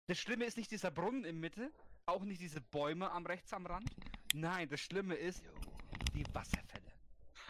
das 0.09 0.19
Schlimme 0.19 0.47
ist 0.47 0.57
nicht 0.57 0.71
dieser 0.71 0.91
Brunnen 0.91 1.25
in 1.25 1.39
Mitte, 1.39 1.71
auch 2.07 2.23
nicht 2.23 2.41
diese 2.41 2.61
Bäume 2.61 3.11
am 3.11 3.27
rechts 3.27 3.53
am 3.53 3.67
Rand. 3.67 3.95
Nein, 4.35 4.69
das 4.71 4.81
Schlimme 4.81 5.15
ist 5.15 5.45
die 6.15 6.25
Wasserfälle 6.35 6.93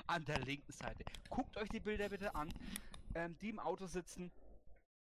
an 0.09 0.25
der 0.25 0.41
linken 0.41 0.73
Seite. 0.73 1.05
Guckt 1.31 1.57
euch 1.59 1.69
die 1.69 1.79
Bilder 1.81 2.09
bitte 2.09 2.35
an, 2.35 2.53
ähm, 3.15 3.39
die 3.39 3.51
im 3.51 3.59
Auto 3.61 3.87
sitzen. 3.87 4.33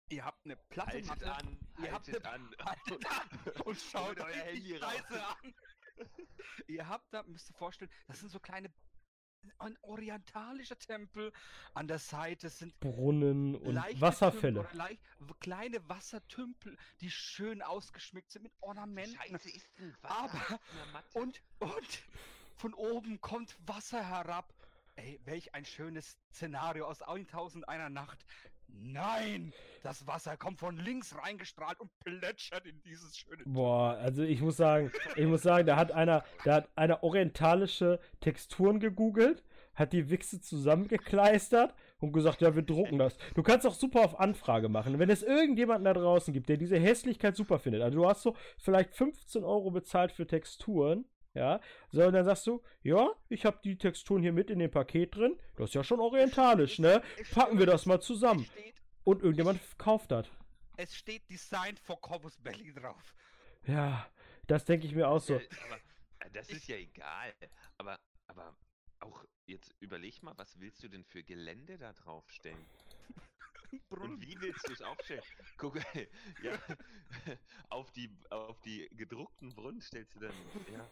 Ihr 0.09 0.23
habt 0.23 0.45
eine 0.45 0.55
platte 0.55 0.91
Haltet 0.91 1.07
Matte. 1.07 1.33
an, 1.33 1.57
Ihr 1.81 1.91
habt 1.91 2.07
haltet 2.07 2.25
eine- 2.25 2.33
an. 2.35 2.55
Haltet 2.65 3.05
an 3.07 3.61
und 3.65 3.79
schaut 3.79 4.19
euer 4.19 4.25
euch 4.27 4.35
Handy 4.43 4.61
die 4.61 4.75
raus. 4.77 5.03
An. 5.09 5.53
Ihr 6.67 6.87
habt 6.87 7.11
da, 7.13 7.23
müsst 7.23 7.49
ihr 7.49 7.55
vorstellen, 7.55 7.91
das 8.07 8.19
sind 8.19 8.29
so 8.29 8.39
kleine 8.39 8.71
ein 9.59 9.77
orientalischer 9.81 10.77
Tempel. 10.77 11.31
An 11.73 11.87
der 11.87 11.99
Seite 11.99 12.49
sind 12.49 12.79
Brunnen 12.79 13.55
und 13.55 13.75
Wasserfälle. 14.01 14.61
Tümpel 14.61 14.69
oder 14.71 14.73
leicht, 14.75 15.01
kleine 15.39 15.89
Wassertümpel, 15.89 16.77
die 17.01 17.09
schön 17.11 17.61
ausgeschmückt 17.61 18.31
sind 18.31 18.43
mit 18.43 18.53
Ornamenten. 18.61 19.15
Scheiße 19.15 19.49
ist 19.49 19.67
ein 19.79 19.95
Aber- 20.03 20.33
Wasser. 20.33 20.59
Und, 21.13 21.41
und 21.59 22.03
von 22.55 22.73
oben 22.73 23.21
kommt 23.21 23.57
Wasser 23.65 24.03
herab. 24.03 24.53
Ey, 24.95 25.19
welch 25.25 25.53
ein 25.53 25.63
schönes 25.63 26.17
Szenario 26.33 26.87
aus 26.87 27.01
1001 27.03 27.91
Nacht. 27.91 28.25
Nein! 28.67 29.53
Das 29.83 30.05
Wasser 30.07 30.35
kommt 30.37 30.59
von 30.59 30.77
links 30.77 31.15
reingestrahlt 31.15 31.79
und 31.79 31.89
plätschert 31.99 32.65
in 32.65 32.81
dieses 32.81 33.17
schöne. 33.17 33.43
Boah, 33.45 33.97
also 34.01 34.23
ich 34.23 34.41
muss 34.41 34.57
sagen, 34.57 34.91
ich 35.15 35.25
muss 35.25 35.43
sagen, 35.43 35.65
da 35.65 35.77
hat 35.77 35.91
einer, 35.91 36.23
da 36.43 36.55
hat 36.55 36.69
einer 36.75 37.03
orientalische 37.03 37.99
Texturen 38.19 38.79
gegoogelt, 38.79 39.43
hat 39.75 39.93
die 39.93 40.09
Wichse 40.09 40.41
zusammengekleistert 40.41 41.73
und 41.99 42.11
gesagt, 42.11 42.41
ja, 42.41 42.55
wir 42.55 42.63
drucken 42.63 42.97
das. 42.97 43.17
Du 43.35 43.43
kannst 43.43 43.65
auch 43.65 43.73
super 43.73 44.01
auf 44.03 44.19
Anfrage 44.19 44.69
machen. 44.69 44.99
Wenn 44.99 45.09
es 45.09 45.23
irgendjemanden 45.23 45.85
da 45.85 45.93
draußen 45.93 46.33
gibt, 46.33 46.49
der 46.49 46.57
diese 46.57 46.77
Hässlichkeit 46.77 47.35
super 47.35 47.59
findet, 47.59 47.81
also 47.81 47.99
du 47.99 48.07
hast 48.07 48.23
so 48.23 48.35
vielleicht 48.57 48.95
15 48.95 49.43
Euro 49.43 49.71
bezahlt 49.71 50.11
für 50.11 50.27
Texturen, 50.27 51.05
ja, 51.37 51.61
so, 51.91 52.03
und 52.03 52.13
dann 52.13 52.25
sagst 52.25 52.47
du, 52.47 52.61
ja, 52.81 53.09
ich 53.29 53.45
habe 53.45 53.59
die 53.63 53.77
Texturen 53.77 54.21
hier 54.21 54.33
mit 54.33 54.49
in 54.49 54.59
dem 54.59 54.71
Paket 54.71 55.15
drin, 55.15 55.39
das 55.55 55.69
ist 55.69 55.75
ja 55.75 55.83
schon 55.83 55.99
orientalisch, 55.99 56.79
ne? 56.79 57.01
Packen 57.31 57.59
wir 57.59 57.65
das 57.65 57.85
mal 57.85 58.01
zusammen. 58.01 58.47
Und 59.03 59.21
irgendjemand 59.21 59.59
kauft 59.77 60.11
das. 60.11 60.27
es 60.77 60.95
steht 60.95 61.29
Designed 61.29 61.79
for 61.79 62.01
Corpus 62.01 62.37
Belly 62.37 62.73
drauf. 62.73 63.15
Ja, 63.65 64.07
das 64.47 64.65
denke 64.65 64.87
ich 64.87 64.95
mir 64.95 65.07
auch 65.07 65.19
so. 65.19 65.35
Ja, 65.35 65.41
aber 65.65 65.75
äh, 66.25 66.31
das 66.31 66.49
ist 66.49 66.67
ja 66.67 66.75
egal. 66.77 67.33
Aber, 67.77 67.99
aber 68.27 68.55
auch 68.99 69.23
jetzt 69.45 69.73
überleg 69.79 70.23
mal, 70.23 70.33
was 70.37 70.59
willst 70.59 70.83
du 70.83 70.87
denn 70.89 71.03
für 71.03 71.23
Gelände 71.23 71.77
da 71.77 71.93
draufstellen? 71.93 72.65
Und 73.89 74.21
wie 74.21 74.35
willst 74.39 74.67
du 74.67 74.73
es 74.73 74.81
aufstellen? 74.81 75.21
Guck, 75.57 75.75
ja, 76.41 76.57
auf 77.69 77.91
die, 77.91 78.09
auf 78.29 78.59
die 78.61 78.89
gedruckten 78.93 79.53
Brunnen 79.53 79.81
stellst 79.81 80.15
du 80.15 80.19
dann, 80.21 80.33
ja. 80.71 80.87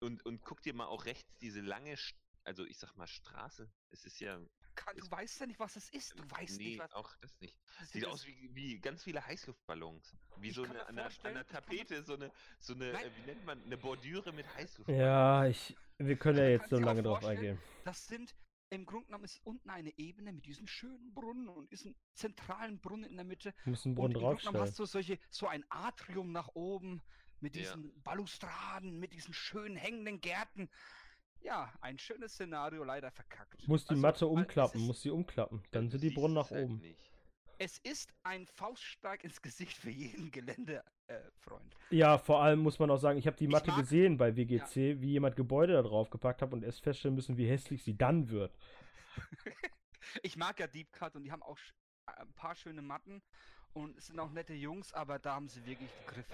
Und, 0.00 0.24
und 0.24 0.42
guck 0.44 0.62
dir 0.62 0.74
mal 0.74 0.86
auch 0.86 1.04
rechts 1.04 1.36
diese 1.38 1.60
lange, 1.60 1.94
St- 1.94 2.14
also 2.44 2.64
ich 2.64 2.78
sag 2.78 2.96
mal 2.96 3.06
Straße. 3.06 3.70
Es 3.90 4.06
ist 4.06 4.18
ja, 4.18 4.40
Kann, 4.74 4.96
du 4.96 5.10
weißt 5.10 5.40
ja 5.40 5.46
nicht, 5.46 5.60
was 5.60 5.76
es 5.76 5.90
ist. 5.90 6.18
Du 6.18 6.22
weißt 6.30 6.58
nee, 6.58 6.68
nicht, 6.68 6.78
was 6.78 6.92
auch 6.94 7.14
das 7.20 7.38
nicht. 7.40 7.54
das 7.78 7.90
Sieht 7.90 8.02
ist. 8.04 8.08
aus 8.08 8.26
wie, 8.26 8.54
wie 8.54 8.78
ganz 8.78 9.04
viele 9.04 9.24
Heißluftballons. 9.26 10.16
Wie 10.38 10.50
so 10.50 10.62
eine 10.62 10.86
an 10.86 10.96
der, 10.96 11.46
Tapete, 11.46 12.02
so 12.02 12.14
eine, 12.14 12.32
so 12.58 12.72
eine, 12.72 12.92
Nein. 12.92 13.04
äh, 13.04 13.10
wie 13.16 13.26
nennt 13.26 13.44
man, 13.44 13.62
eine 13.62 13.76
Bordüre 13.76 14.32
mit 14.32 14.46
Heißluftballons. 14.54 15.02
Ja, 15.02 15.44
ich, 15.46 15.76
wir 15.98 16.16
können 16.16 16.38
ja 16.38 16.48
jetzt 16.48 16.70
so 16.70 16.78
lange 16.78 17.02
drauf 17.02 17.22
eingehen. 17.24 17.58
Das 17.84 18.06
sind, 18.06 18.34
im 18.70 18.86
Grunde 18.86 19.06
genommen 19.06 19.24
ist 19.24 19.38
unten 19.44 19.68
eine 19.68 19.92
Ebene 19.98 20.32
mit 20.32 20.46
diesem 20.46 20.66
schönen 20.66 21.12
Brunnen 21.12 21.48
und 21.48 21.70
diesem 21.72 21.94
zentralen 22.14 22.80
Brunnen 22.80 23.10
in 23.10 23.16
der 23.16 23.26
Mitte. 23.26 23.52
Du 23.64 23.70
musst 23.70 23.84
einen 23.84 23.98
Und 23.98 24.14
Brunnen 24.14 24.16
im 24.16 24.20
Grunde 24.22 24.40
genommen 24.40 24.60
hast 24.60 24.78
du 24.78 24.86
solche, 24.86 25.18
so 25.28 25.46
ein 25.46 25.62
Atrium 25.68 26.32
nach 26.32 26.48
oben 26.54 27.02
mit 27.42 27.54
Ja. 27.56 27.62
diesen 27.62 28.02
Balustraden, 28.02 28.98
mit 28.98 29.12
diesen 29.12 29.34
schönen 29.34 29.76
hängenden 29.76 30.20
Gärten. 30.20 30.68
Ja, 31.42 31.72
ein 31.80 31.98
schönes 31.98 32.34
Szenario, 32.34 32.84
leider 32.84 33.10
verkackt. 33.10 33.66
Muss 33.66 33.84
die 33.84 33.90
Also, 33.90 34.02
Matte 34.02 34.26
umklappen, 34.26 34.80
ist- 34.80 34.86
muss 34.86 35.00
sie 35.02 35.10
umklappen. 35.10 35.60
Ja, 35.62 35.68
Dann 35.72 35.84
du 35.86 35.92
sind 35.98 36.02
die 36.02 36.10
Brunnen 36.14 36.34
nach 36.34 36.50
halt 36.50 36.64
oben. 36.64 36.78
nicht. 36.78 37.10
Es 37.62 37.76
ist 37.78 38.12
ein 38.22 38.46
Faustschlag 38.46 39.22
ins 39.22 39.42
Gesicht 39.42 39.76
für 39.76 39.90
jeden 39.90 40.30
Geländefreund. 40.30 40.84
Äh, 41.08 41.20
Freund. 41.40 41.76
Ja, 41.90 42.16
vor 42.18 42.42
allem 42.42 42.60
muss 42.60 42.78
man 42.78 42.90
auch 42.90 42.96
sagen, 42.98 43.18
ich 43.18 43.26
habe 43.26 43.36
die 43.36 43.44
Ich 43.44 43.50
Matte 43.50 43.70
mag- 43.70 43.80
gesehen 43.80 44.16
bei 44.16 44.36
WGC, 44.36 45.00
wie 45.00 45.10
jemand 45.12 45.36
Gebäude 45.36 45.72
da 45.74 45.82
drauf 45.82 46.08
gepackt 46.08 46.40
hat 46.40 46.52
und 46.52 46.62
erst 46.62 46.80
feststellen 46.82 47.14
müssen, 47.14 47.36
wie 47.36 47.46
hässlich 47.48 47.82
sie 47.82 47.96
dann 47.96 48.30
wird. 48.30 48.54
ich 50.22 50.36
mag 50.36 50.58
ja 50.60 50.66
Deep 50.66 50.92
Cut 50.92 51.16
und 51.16 51.24
die 51.24 51.32
haben 51.32 51.42
auch 51.42 51.58
äh, 52.06 52.12
ein 52.20 52.32
paar 52.34 52.54
schöne 52.54 52.80
Matten 52.82 53.22
und 53.72 53.96
es 53.96 54.06
sind 54.06 54.18
auch 54.18 54.30
nette 54.32 54.54
Jungs, 54.54 54.92
aber 54.92 55.18
da 55.18 55.34
haben 55.34 55.48
sie 55.48 55.64
wirklich 55.64 55.90
gegriffen. 56.06 56.32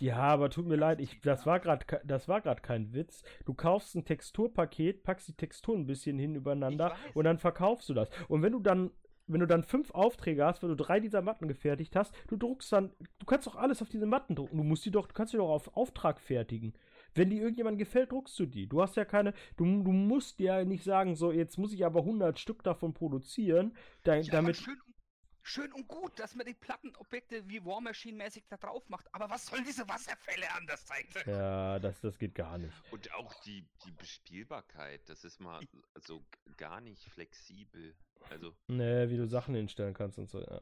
Ja, 0.00 0.18
aber 0.18 0.50
tut 0.50 0.66
mir 0.66 0.76
leid, 0.76 1.00
ich, 1.00 1.20
das 1.20 1.46
war 1.46 1.60
gerade, 1.60 1.84
das 2.04 2.28
war 2.28 2.40
gerade 2.40 2.60
kein 2.60 2.92
Witz. 2.94 3.22
Du 3.44 3.54
kaufst 3.54 3.94
ein 3.94 4.04
Texturpaket, 4.04 5.02
packst 5.02 5.28
die 5.28 5.34
Texturen 5.34 5.80
ein 5.80 5.86
bisschen 5.86 6.18
hin 6.18 6.34
übereinander 6.34 6.96
und 7.14 7.24
dann 7.24 7.38
verkaufst 7.38 7.88
du 7.88 7.94
das. 7.94 8.08
Und 8.28 8.42
wenn 8.42 8.52
du 8.52 8.60
dann, 8.60 8.90
wenn 9.26 9.40
du 9.40 9.46
dann 9.46 9.62
fünf 9.62 9.90
Aufträge 9.90 10.44
hast, 10.44 10.62
weil 10.62 10.70
du 10.70 10.76
drei 10.76 11.00
dieser 11.00 11.20
Matten 11.22 11.48
gefertigt 11.48 11.94
hast, 11.96 12.14
du 12.28 12.36
druckst 12.36 12.72
dann, 12.72 12.92
du 13.18 13.26
kannst 13.26 13.46
doch 13.46 13.56
alles 13.56 13.82
auf 13.82 13.88
diese 13.88 14.06
Matten 14.06 14.34
drucken. 14.34 14.56
Du 14.56 14.64
musst 14.64 14.84
die 14.86 14.90
doch, 14.90 15.06
du 15.06 15.14
kannst 15.14 15.32
die 15.32 15.36
doch 15.36 15.50
auf 15.50 15.76
Auftrag 15.76 16.20
fertigen. 16.20 16.72
Wenn 17.14 17.30
die 17.30 17.38
irgendjemandem 17.38 17.78
gefällt, 17.78 18.12
druckst 18.12 18.38
du 18.38 18.46
die. 18.46 18.66
Du 18.66 18.80
hast 18.80 18.96
ja 18.96 19.04
keine, 19.04 19.34
du, 19.56 19.64
du 19.64 19.92
musst 19.92 20.40
ja 20.40 20.64
nicht 20.64 20.84
sagen, 20.84 21.16
so, 21.16 21.32
jetzt 21.32 21.58
muss 21.58 21.72
ich 21.72 21.84
aber 21.84 22.00
100 22.00 22.38
Stück 22.38 22.62
davon 22.62 22.94
produzieren, 22.94 23.74
da, 24.04 24.16
Ja, 24.16 24.30
damit 24.30 24.56
schön, 24.56 24.76
schön 25.48 25.72
und 25.72 25.88
gut, 25.88 26.18
dass 26.18 26.34
man 26.34 26.46
die 26.46 26.54
Plattenobjekte 26.54 27.48
wie 27.48 27.64
War 27.64 27.80
Machine 27.80 28.16
mäßig 28.18 28.44
da 28.48 28.56
drauf 28.56 28.88
macht. 28.88 29.12
Aber 29.14 29.30
was 29.30 29.46
sollen 29.46 29.64
diese 29.64 29.88
Wasserfälle 29.88 30.50
an 30.52 30.66
der 30.66 30.76
Seite? 30.76 31.28
Ja, 31.30 31.78
das, 31.78 32.00
das 32.00 32.18
geht 32.18 32.34
gar 32.34 32.58
nicht. 32.58 32.74
Und 32.90 33.12
auch 33.14 33.34
die, 33.42 33.66
die 33.84 33.90
Bespielbarkeit, 33.92 35.08
das 35.08 35.24
ist 35.24 35.40
mal 35.40 35.60
so 35.96 36.24
gar 36.56 36.80
nicht 36.80 37.02
flexibel. 37.08 37.96
Also, 38.30 38.54
Ne, 38.68 39.08
wie 39.10 39.16
du 39.16 39.26
Sachen 39.26 39.54
hinstellen 39.54 39.94
kannst 39.94 40.18
und 40.18 40.28
so, 40.28 40.40
ja. 40.42 40.60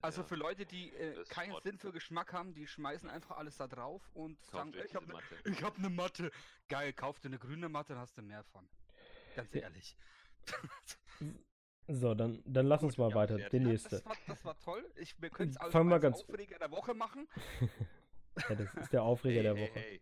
Also 0.00 0.20
Ja. 0.20 0.26
für 0.28 0.36
Leute, 0.36 0.66
die 0.66 0.90
äh, 0.94 1.24
keinen. 1.30 1.58
Sinn 1.62 1.78
für 1.78 1.90
Geschmack 1.90 2.32
haben, 2.34 2.52
die 2.54 2.66
schmeißen 2.66 3.08
einfach 3.08 3.38
alles 3.38 3.56
da 3.56 3.66
drauf 3.66 4.02
und 4.14 4.44
sagen, 4.44 4.70
kauft 4.72 4.84
euch 4.84 4.90
ich 4.90 4.94
habe 4.96 5.06
ne, 5.06 5.12
Matte. 5.14 5.36
ich 5.50 5.62
hab 5.62 5.78
eine 5.78 5.88
Matte. 5.90 6.30
Geil, 6.68 6.92
kauf 6.92 7.20
dir 7.20 7.28
eine 7.28 7.38
grüne 7.38 7.68
Matte, 7.70 7.94
dann 7.94 8.02
hast 8.02 8.18
du 8.18 8.22
mehr 8.22 8.44
von. 8.44 8.68
Ganz 9.34 9.54
ehrlich. 9.54 9.96
So, 11.88 12.14
dann, 12.14 12.42
dann 12.46 12.66
lass 12.66 12.82
uns 12.82 12.96
mal 12.96 13.10
ja, 13.10 13.14
weiter. 13.14 13.36
Der 13.36 13.60
Ja, 13.60 13.66
nächste. 13.68 13.90
Das 13.96 14.06
war, 14.06 14.16
das 14.26 14.44
war 14.44 14.58
toll. 14.60 14.84
Ich, 14.96 15.20
wir 15.20 15.30
können 15.30 15.50
es 15.50 15.56
Fangen 15.72 15.88
wir 15.88 15.94
als 15.94 16.02
ganz- 16.02 16.20
Aufreger 16.22 16.58
der 16.58 16.70
Woche 16.70 16.94
machen. 16.94 17.26
Ja, 18.48 18.56
das 18.56 18.74
ist 18.74 18.92
der 18.92 19.04
Aufreger 19.04 19.36
hey, 19.36 19.42
der 19.44 19.54
hey, 19.54 19.68
Woche. 19.70 19.78
hey, 19.78 20.00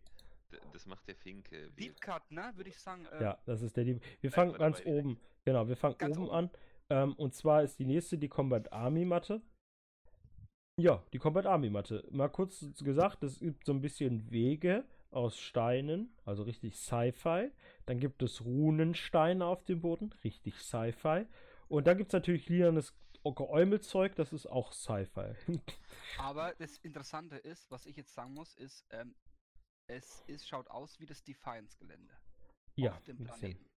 d- 0.53 0.59
das 0.73 0.87
macht 0.87 1.07
der 1.07 1.17
Finke. 1.17 1.71
Deep 1.73 2.01
Cut, 2.01 2.31
ne, 2.31 2.51
würde 2.55 2.71
ich 2.71 2.79
sagen. 2.79 3.05
Äh, 3.13 3.23
Ja, 3.23 3.39
das 3.45 3.61
ist 3.61 3.77
der 3.77 3.85
Dieb. 3.85 4.01
Wir 4.23 4.31
fangen 4.33 4.55
ganz 4.55 4.79
dabei 4.79 4.91
direkt. 4.91 5.07
oben. 5.07 5.21
Genau, 5.45 5.69
wir 5.69 5.77
fangen 5.77 5.99
Ganz 5.99 6.17
oben, 6.17 6.27
oben. 6.29 6.35
an. 6.35 6.51
Ähm, 6.89 7.13
und 7.17 7.35
zwar 7.35 7.63
ist 7.63 7.79
die 7.79 7.85
nächste 7.85 8.17
die 8.17 8.29
Combat 8.31 8.73
Army 8.73 9.05
Matte. 9.05 9.43
Ja, 10.81 11.03
die 11.13 11.19
Combat 11.19 11.45
Army 11.45 11.69
Matte. 11.69 12.09
Mal 12.11 12.29
kurz 12.29 12.65
gesagt, 12.83 13.23
es 13.23 13.39
gibt 13.41 13.67
so 13.67 13.73
ein 13.75 13.83
bisschen 13.83 14.31
Wege 14.31 14.85
aus 15.11 15.39
Steinen, 15.39 16.15
also 16.25 16.43
richtig 16.45 16.75
Sci-Fi. 16.77 17.51
Dann 17.85 17.99
gibt 18.01 18.23
es 18.23 18.43
Runensteine 18.43 19.45
auf 19.45 19.63
dem 19.65 19.81
Boden, 19.83 20.15
richtig 20.25 20.59
Sci-Fi. 20.59 21.27
Und 21.73 21.87
dann 21.87 21.97
gibt 21.97 22.11
es 22.11 22.13
natürlich 22.13 22.51
lilanes 22.51 22.95
Geäumelzeug, 23.25 24.15
das 24.17 24.35
ist 24.35 24.45
auch 24.45 24.75
Sci-Fi. 24.75 25.35
Aber 26.19 26.55
das 26.59 26.77
Interessante 26.79 27.37
ist, 27.37 27.71
was 27.71 27.87
ich 27.87 27.97
jetzt 27.97 28.13
sagen 28.13 28.35
muss, 28.35 28.55
ist, 28.57 28.85
ähm, 28.91 29.15
es 29.87 30.23
ist, 30.27 30.47
schaut 30.47 30.69
aus 30.69 31.01
wie 31.01 31.07
das 31.07 31.25
Defiance-Gelände. 31.25 32.13
ja, 32.77 32.93
auf 32.93 33.03
dem. 33.05 33.25
Planeten. 33.25 33.71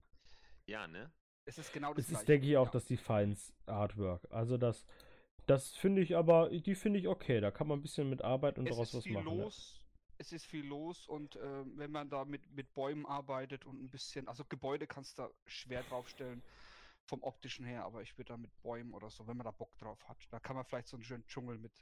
Ja, 0.66 0.88
ne? 0.88 1.12
Es 1.46 1.60
ist 1.60 1.72
genau 1.72 1.94
das 1.94 2.06
Es 2.06 2.10
ist, 2.10 2.12
gleiche. 2.12 2.26
denke 2.26 2.48
ich, 2.48 2.58
auch 2.58 2.66
ja. 2.66 2.72
das 2.72 2.86
Defiance 2.86 3.54
Artwork. 3.68 4.26
Also 4.32 4.58
das, 4.58 4.88
das 5.46 5.76
finde 5.76 6.02
ich 6.02 6.16
aber, 6.18 6.50
die 6.50 6.74
finde 6.74 6.98
ich 6.98 7.08
okay. 7.08 7.42
Da 7.42 7.52
kann 7.52 7.68
man 7.68 7.78
ein 7.78 7.84
bisschen 7.84 8.10
mit 8.10 8.24
arbeiten 8.24 8.62
und 8.62 8.70
es 8.70 8.72
daraus 8.72 8.88
ist 8.88 8.96
was 8.96 9.04
viel 9.04 9.14
machen. 9.14 9.38
ja. 9.38 9.44
los. 9.44 9.86
Es 10.18 10.32
ist 10.32 10.48
viel 10.48 10.66
los 10.66 11.08
und 11.08 11.36
ähm, 11.36 11.78
wenn 11.78 11.92
man 11.92 12.10
da 12.10 12.26
mit, 12.26 12.50
mit 12.56 12.74
Bäumen 12.74 13.06
arbeitet 13.06 13.66
und 13.66 13.84
ein 13.84 13.90
bisschen, 13.92 14.28
also 14.28 14.46
Gebäude 14.46 14.88
kannst 14.88 15.20
du 15.20 15.24
da 15.24 15.30
schwer 15.46 15.84
draufstellen 15.84 16.42
vom 17.06 17.22
optischen 17.24 17.66
her, 17.66 17.84
aber 17.84 18.02
ich 18.02 18.18
würde 18.18 18.30
da 18.30 18.38
mit 18.38 18.52
Bäumen 18.62 18.94
oder 18.94 19.10
so, 19.10 19.28
wenn 19.28 19.38
man 19.38 19.46
da 19.46 19.52
Bock 19.52 19.78
drauf 19.78 20.08
hat, 20.08 20.18
da 20.32 20.40
kann 20.40 20.56
man 20.56 20.66
vielleicht 20.66 20.88
so 20.88 20.98
einen 20.98 21.04
schönen 21.04 21.26
Dschungel 21.28 21.58
mit 21.58 21.74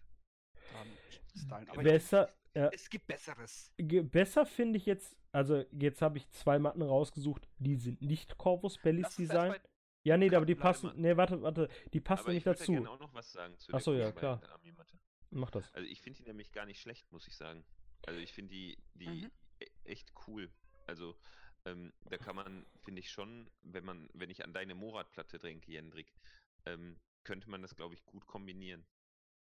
dran 0.72 0.88
stylen. 1.36 1.70
Aber 1.70 1.84
Besser, 1.84 2.30
ja, 2.56 2.70
es 2.70 2.90
gibt 2.90 3.08
Besseres. 3.08 3.72
ge- 3.78 4.02
besser 4.02 4.46
finde 4.46 4.78
ich 4.78 4.86
jetzt, 4.86 5.16
also 5.32 5.64
jetzt 5.72 6.02
habe 6.02 6.18
ich 6.18 6.30
zwei 6.32 6.60
Matten 6.60 6.82
rausgesucht, 6.82 7.48
die 7.60 7.76
sind 7.76 8.02
nicht 8.02 8.38
Corvus 8.38 8.78
Bellis 8.78 9.16
Design. 9.16 9.56
Ja, 10.04 10.18
nee, 10.18 10.34
aber 10.34 10.48
die 10.48 10.56
passen, 10.56 10.92
nee, 10.96 11.16
warte, 11.16 11.42
warte, 11.44 11.70
die 11.94 12.00
passen 12.02 12.22
Aber 12.24 12.30
nicht 12.34 12.40
ich 12.42 12.46
würde 12.48 12.60
dazu. 12.60 12.72
gerne 12.72 12.90
auch 12.90 13.00
noch 13.00 13.14
was 13.14 13.32
sagen 13.32 13.58
zu 13.60 13.72
Ach 13.74 13.80
so, 13.80 13.94
ja, 13.94 14.12
klar. 14.12 14.42
Mach 15.30 15.52
das. 15.52 15.72
Also 15.74 15.88
ich 15.88 16.02
finde 16.02 16.18
die 16.18 16.24
nämlich 16.28 16.52
gar 16.52 16.66
nicht 16.66 16.82
schlecht, 16.82 17.10
muss 17.12 17.28
ich 17.28 17.38
sagen. 17.38 17.64
Also 18.06 18.20
ich 18.20 18.34
finde 18.34 18.52
die, 18.54 18.78
die 18.96 19.08
Mhm. 19.08 19.32
e- 19.60 19.68
echt 19.86 20.12
cool. 20.28 20.52
Also 20.88 21.16
ähm, 21.66 21.94
da 22.10 22.18
kann 22.18 22.36
man, 22.36 22.66
finde 22.80 23.00
ich 23.02 23.10
schon, 23.10 23.48
wenn 23.64 23.86
man, 23.86 24.10
wenn 24.14 24.30
ich 24.30 24.44
an 24.44 24.54
deine 24.54 24.76
Morat-Platte 24.76 25.38
denke, 25.40 25.72
Jendrik, 25.72 26.12
ähm, 26.66 26.98
könnte 27.24 27.50
man 27.50 27.62
das, 27.62 27.76
glaube 27.76 27.94
ich, 27.96 28.06
gut 28.06 28.26
kombinieren. 28.28 28.84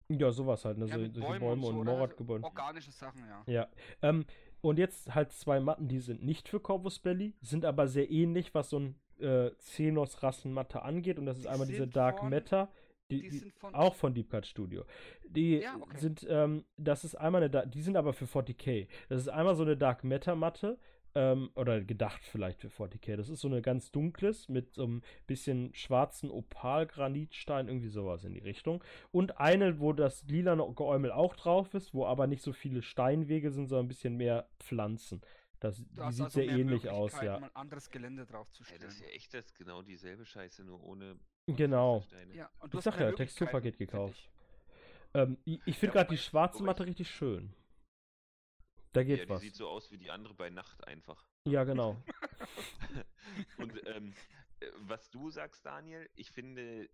Ja, 0.09 0.31
sowas 0.31 0.63
halt, 0.65 0.77
ne? 0.77 0.85
Ja, 0.85 0.95
so, 0.95 1.01
mit 1.01 1.15
solche 1.15 1.27
Bäumen 1.27 1.39
Bäume 1.61 1.61
so, 1.63 1.79
und? 1.79 1.85
Morat-Gebäude. 1.85 2.43
Organische 2.45 2.91
Sachen, 2.91 3.27
ja. 3.27 3.43
Ja. 3.45 3.67
Ähm, 4.01 4.25
und 4.61 4.79
jetzt 4.79 5.13
halt 5.13 5.31
zwei 5.33 5.59
Matten, 5.59 5.87
die 5.89 5.99
sind 5.99 6.23
nicht 6.23 6.47
für 6.47 6.59
Corvus 6.59 6.99
Belli, 6.99 7.35
sind 7.41 7.65
aber 7.65 7.87
sehr 7.87 8.09
ähnlich, 8.09 8.53
was 8.55 8.69
so 8.69 8.79
ein 8.79 8.95
äh, 9.19 9.49
Xenos-Rassenmatte 9.51 10.81
angeht. 10.81 11.19
Und 11.19 11.25
das 11.25 11.37
ist 11.37 11.43
Die 11.45 11.49
einmal 11.49 11.67
diese 11.67 11.87
Dark 11.87 12.19
von- 12.19 12.29
Matter. 12.29 12.71
Die, 13.09 13.21
Die 13.21 13.29
die, 13.29 13.37
sind 13.39 13.53
von 13.53 13.73
auch 13.73 13.95
von 13.95 14.13
Deep 14.13 14.29
Cut 14.29 14.45
Studio. 14.45 14.83
Die 15.29 15.59
Ja, 15.59 15.77
okay. 15.79 15.97
sind, 15.97 16.25
ähm, 16.29 16.65
das 16.75 17.05
ist 17.05 17.15
einmal 17.15 17.41
eine, 17.41 17.49
Da- 17.49 17.65
die 17.65 17.81
sind 17.81 17.95
aber 17.95 18.11
für 18.13 18.25
40k. 18.27 18.87
Das 19.07 19.21
ist 19.21 19.29
einmal 19.29 19.55
so 19.55 19.63
eine 19.63 19.77
Dark 19.77 20.03
Matter 20.03 20.35
Matte, 20.35 20.77
ähm, 21.15 21.49
oder 21.55 21.81
gedacht 21.81 22.23
vielleicht 22.23 22.59
für 22.61 22.67
40k. 22.69 23.15
Das 23.15 23.29
ist 23.29 23.41
so 23.41 23.47
eine 23.47 23.61
ganz 23.61 23.91
dunkles 23.91 24.49
mit 24.49 24.73
so 24.73 24.83
einem 24.83 25.01
bisschen 25.25 25.73
schwarzen 25.73 26.29
Opalgranitstein, 26.29 27.67
irgendwie 27.67 27.89
sowas 27.89 28.23
in 28.23 28.33
die 28.33 28.39
Richtung. 28.39 28.83
Und 29.11 29.39
eine, 29.39 29.79
wo 29.79 29.93
das 29.93 30.23
lila 30.27 30.55
Geäumel 30.55 31.11
auch 31.11 31.35
drauf 31.35 31.73
ist, 31.73 31.93
wo 31.93 32.05
aber 32.05 32.27
nicht 32.27 32.41
so 32.43 32.53
viele 32.53 32.81
Steinwege 32.81 33.51
sind, 33.51 33.67
sondern 33.67 33.85
ein 33.85 33.89
bisschen 33.89 34.15
mehr 34.17 34.47
Pflanzen. 34.59 35.21
Das, 35.59 35.77
Du 35.77 35.85
die 35.95 36.01
hast 36.01 36.15
sieht 36.17 36.25
also 36.25 36.39
sehr 36.39 36.47
mehr 36.47 36.57
ähnlich 36.57 36.89
aus, 36.89 37.19
ja. 37.21 37.39
mal 37.39 37.49
anderes 37.55 37.89
Gelände 37.89 38.25
draufzustellen. 38.27 38.81
das 38.83 38.93
ist 38.93 39.01
ja 39.01 39.07
echt 39.07 39.33
das 39.33 39.53
genau 39.55 39.81
dieselbe 39.81 40.23
Scheiße, 40.25 40.63
nur 40.63 40.83
ohne 40.83 41.15
Genau. 41.47 42.03
Ja, 42.35 42.49
und 42.59 42.73
Ich 42.73 42.77
hast 42.77 42.83
sag 42.83 42.99
ja, 42.99 43.11
Texturpaket 43.13 43.77
gekauft. 43.77 44.13
ich. 44.15 44.29
Ähm, 45.15 45.37
ich 45.45 45.59
ich 45.65 45.77
finde 45.77 45.95
Ja, 45.95 46.03
gerade 46.03 46.13
die 46.15 46.21
schwarze 46.21 46.61
Matte 46.61 46.83
ich- 46.83 46.89
richtig 46.89 47.09
schön. 47.09 47.53
Da 48.97 49.03
Ja, 49.03 49.15
geht 49.17 49.25
die 49.25 49.29
was. 49.29 49.41
sieht 49.41 49.55
so 49.55 49.67
aus 49.69 49.91
wie 49.91 49.97
die 49.97 50.11
andere 50.11 50.33
bei 50.33 50.49
Nacht 50.49 50.85
einfach. 50.87 51.27
Ja, 51.45 51.63
genau. 51.63 52.03
Und 53.57 53.85
ähm, 53.87 54.13
äh, 54.59 54.71
was 54.79 55.09
du 55.11 55.29
sagst, 55.29 55.65
Daniel, 55.65 56.09
ich 56.15 56.31
finde 56.31 56.89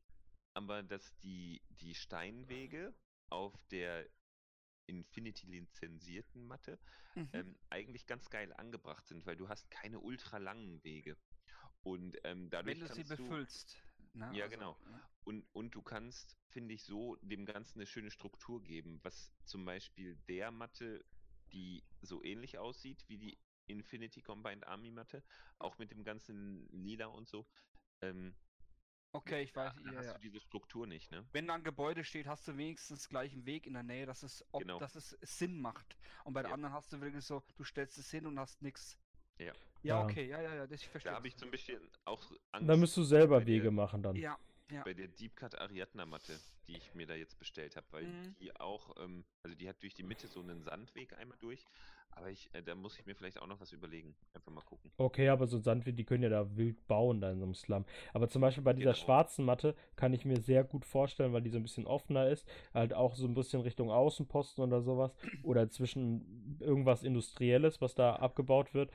aber, 0.54 0.84
dass 0.84 1.16
die, 1.20 1.62
die 1.70 1.96
Steinwege 1.96 2.94
auf 3.30 3.54
der 3.72 4.08
Infinity-lizenzierten 4.88 6.46
Matte 6.46 6.78
Mhm. 7.16 7.30
ähm, 7.34 7.56
eigentlich 7.70 8.06
ganz 8.06 8.30
geil 8.30 8.52
angebracht 8.54 9.08
sind, 9.08 9.26
weil 9.26 9.36
du 9.38 9.48
hast 9.48 9.70
keine 9.72 10.00
ultra 10.00 10.40
langen 10.40 10.84
Wege. 10.84 11.16
Und 11.84 12.18
ähm, 12.24 12.50
dadurch 12.50 12.76
Wenn 12.76 12.88
du 12.88 12.94
sie 12.94 13.04
kannst 13.04 13.20
du, 13.20 13.24
befüllst. 13.24 13.78
ne, 14.14 14.32
Ja, 14.36 14.46
also, 14.46 14.56
genau. 14.56 14.78
ja. 14.90 15.02
und, 15.26 15.46
und 15.54 15.76
du 15.76 15.82
kannst, 15.82 16.38
finde 16.50 16.74
ich, 16.74 16.84
so 16.84 17.18
dem 17.22 17.46
Ganzen 17.46 17.80
eine 17.80 17.86
schöne 17.86 18.12
Struktur 18.12 18.64
geben, 18.64 19.00
was 19.04 19.32
zum 19.46 19.64
Beispiel 19.66 20.16
der 20.28 20.52
Matte, 20.52 21.06
die 21.54 21.84
so 22.02 22.24
ähnlich 22.24 22.58
aussieht 22.58 23.06
wie 23.08 23.18
die 23.18 23.38
Infinity 23.68 24.22
Combined 24.22 24.68
Army 24.68 24.92
Matte, 24.92 25.24
auch 25.60 25.78
mit 25.78 25.92
dem 25.92 26.04
ganzen 26.04 26.68
Lila 26.72 27.06
und 27.08 27.30
so, 27.30 27.48
ähm, 28.02 28.36
Okay, 29.16 29.44
ich 29.44 29.56
weiß, 29.56 29.74
da 29.76 29.92
ja, 29.92 29.98
hast 30.00 30.06
ja. 30.08 30.14
du 30.16 30.20
diese 30.22 30.40
Struktur 30.40 30.88
nicht, 30.88 31.12
ne? 31.12 31.24
Wenn 31.34 31.46
da 31.48 31.54
ein 31.54 31.64
Gebäude 31.64 32.04
steht, 32.04 32.26
hast 32.26 32.48
du 32.48 32.58
wenigstens 32.58 33.08
gleich 33.08 33.32
einen 33.32 33.46
Weg 33.46 33.68
in 33.68 33.74
der 33.74 33.84
Nähe, 33.84 34.08
dass 34.08 34.24
es, 34.24 34.44
ob, 34.52 34.62
Genau. 34.64 34.80
dass 34.80 34.96
es 34.96 35.16
Sinn 35.22 35.62
macht. 35.62 35.96
Und 36.24 36.34
bei 36.34 36.42
der 36.42 36.50
Ja. 36.50 36.56
anderen 36.56 36.74
hast 36.74 36.92
du 36.94 37.00
wirklich 37.00 37.24
so, 37.24 37.44
du 37.56 37.64
stellst 37.64 37.96
es 38.00 38.10
hin 38.10 38.26
und 38.26 38.40
hast 38.40 38.64
nichts. 38.64 38.98
Ja. 39.38 39.46
Ja, 39.46 39.54
Ja. 40.00 40.04
okay, 40.04 40.28
ja, 40.28 40.42
ja, 40.42 40.56
ja, 40.56 40.66
das 40.68 40.82
ich 40.82 40.88
verstehe. 40.90 41.12
Da 41.12 41.18
habe 41.18 41.28
ich 41.28 41.36
du 41.36 41.42
zum 41.42 41.52
bisschen 41.52 41.80
auch 42.06 42.20
Angst 42.54 42.68
Da 42.70 42.76
müsst 42.76 42.98
du 42.98 43.04
selber 43.04 43.46
Wege 43.46 43.70
machen 43.70 44.02
dann. 44.02 44.16
Ja, 44.16 44.40
ja. 44.74 44.84
bei 44.84 44.94
der 44.94 45.08
Deep 45.08 45.36
Cut 45.36 45.60
Ariadna 45.60 46.06
Matte, 46.06 46.40
die 46.68 46.78
ich 46.78 46.94
mir 46.96 47.06
da 47.08 47.16
jetzt 47.16 47.38
bestellt 47.40 47.76
habe, 47.76 47.88
weil 47.92 48.06
Mhm. 48.06 48.36
die 48.40 48.56
auch, 48.60 48.96
ähm, 49.04 49.24
also 49.44 49.56
die 49.58 49.68
hat 49.70 49.82
durch 49.82 49.94
die 49.94 50.04
Mitte 50.04 50.28
so 50.28 50.42
einen 50.42 50.62
Sandweg 50.64 51.18
einmal 51.18 51.38
durch, 51.40 51.66
aber 52.12 52.30
ich, 52.30 52.50
äh, 52.54 52.62
da 52.62 52.76
muss 52.76 52.98
ich 53.00 53.06
mir 53.06 53.16
vielleicht 53.16 53.40
auch 53.42 53.48
noch 53.48 53.60
was 53.60 53.72
überlegen. 53.72 54.16
Einfach 54.34 54.52
mal 54.52 54.62
gucken. 54.62 54.92
Okay, 54.98 55.30
aber 55.30 55.48
so 55.48 55.58
Sandweg, 55.60 55.96
die 55.98 56.06
können 56.06 56.24
ja 56.24 56.30
da 56.30 56.56
wild 56.56 56.88
bauen 56.88 57.22
da 57.22 57.32
in 57.32 57.40
so 57.40 57.46
einem 57.46 57.56
Slum. 57.56 57.86
Aber 58.14 58.30
zum 58.30 58.42
Beispiel 58.42 58.64
bei 58.64 58.74
dieser 58.74 58.94
Genau. 58.94 59.06
schwarzen 59.06 59.46
Matte 59.46 59.76
kann 59.96 60.14
ich 60.14 60.24
mir 60.26 60.40
sehr 60.40 60.64
gut 60.64 60.86
vorstellen, 60.86 61.34
weil 61.34 61.42
die 61.42 61.50
so 61.50 61.58
ein 61.58 61.64
bisschen 61.64 61.88
offener 61.88 62.30
ist, 62.30 62.48
halt 62.74 62.94
auch 62.94 63.16
so 63.16 63.28
ein 63.28 63.34
bisschen 63.34 63.62
Richtung 63.62 63.90
Außenposten 63.92 64.64
oder 64.64 64.82
sowas 64.82 65.14
oder 65.44 65.70
zwischen 65.70 66.58
irgendwas 66.60 67.04
Industrielles, 67.04 67.82
was 67.82 67.96
da 67.96 68.16
abgebaut 68.16 68.74
wird. 68.74 68.92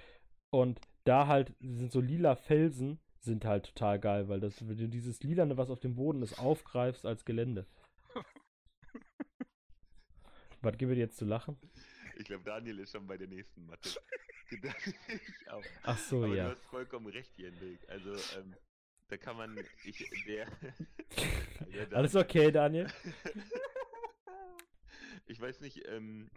Und 0.51 0.81
da 1.05 1.27
halt 1.27 1.55
sind 1.61 1.91
so 1.93 2.01
lila 2.01 2.37
Felsen 2.37 3.01
sind 3.25 3.45
halt 3.45 3.67
total 3.67 3.99
geil, 3.99 4.29
weil 4.29 4.41
das, 4.41 4.67
wenn 4.67 4.77
du 4.77 4.89
dieses 4.89 5.23
Lilane, 5.23 5.57
was 5.57 5.71
auf 5.71 5.81
dem 5.81 5.95
Boden 5.95 6.23
ist, 6.23 6.39
aufgreifst 6.39 7.07
als 7.07 7.25
Gelände. 7.25 7.67
Was 10.61 10.77
gibt 10.77 10.91
dir 10.91 10.97
jetzt 10.97 11.17
zu 11.17 11.25
lachen? 11.25 11.57
Ich 12.17 12.25
glaube, 12.25 12.43
Daniel 12.43 12.81
ist 12.81 12.91
schon 12.91 13.07
bei 13.07 13.17
der 13.17 13.29
nächsten 13.29 13.65
auch. 15.49 15.63
Ach 15.85 15.99
so, 15.99 16.25
Aber 16.25 16.35
ja. 16.35 16.45
du 16.47 16.51
hast 16.51 16.65
vollkommen 16.65 17.07
recht, 17.07 17.39
Jendrik. 17.39 17.79
Also, 17.89 18.13
ähm, 18.39 18.57
da 19.09 19.17
kann 19.17 19.37
man, 19.37 19.57
ich, 19.85 20.05
der, 20.27 20.47
der 21.73 21.93
Alles 21.93 22.17
okay, 22.17 22.51
Daniel? 22.51 22.89
Ich 25.27 25.41
weiß 25.41 25.61
nicht 25.61 25.87
ähm, 25.87 26.31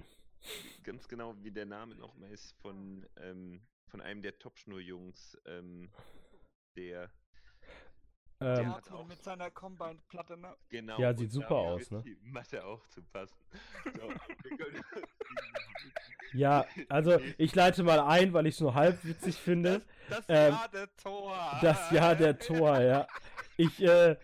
ganz 0.83 1.07
genau, 1.07 1.35
wie 1.43 1.51
der 1.51 1.65
Name 1.65 1.95
nochmal 1.95 2.31
ist 2.31 2.51
von, 2.61 3.05
ähm, 3.17 3.61
von 3.87 4.01
einem 4.01 4.21
der 4.21 4.37
Topschnur-Jungs, 4.37 5.37
ähm, 5.45 5.89
der, 6.75 7.09
Ähm, 8.43 8.55
Der 8.55 8.75
hat 8.75 8.91
auch- 8.91 9.05
mit 9.05 9.23
seiner 9.23 9.51
Combined-Platte, 9.51 10.35
ne? 10.35 10.55
genau. 10.67 10.99
Ja, 10.99 11.15
sieht 11.15 11.31
super 11.31 11.57
aus, 11.57 11.91
ne? 11.91 12.01
Die 12.03 12.17
Matte 12.23 12.65
auch 12.65 12.87
zu 12.87 13.03
passen. 13.03 13.35
So, 13.85 14.11
Ja, 16.33 16.65
also 16.89 17.19
ich 17.37 17.53
leite 17.53 17.83
mal 17.83 17.99
ein, 17.99 18.33
weil 18.33 18.47
ich 18.47 18.55
es 18.55 18.61
nur 18.61 18.73
halb 18.73 19.03
witzig 19.03 19.35
finde. 19.35 19.81
Das 20.09 20.25
Ähm, 20.27 20.53
Jahr 20.53 20.69
der 20.69 20.95
Tor. 20.95 21.59
Das 21.61 21.91
Jahr 21.91 22.15
der 22.15 22.39
Tor, 22.39 22.79
ja. 22.79 23.05
Ich, 23.57 23.79
äh, 23.83 24.15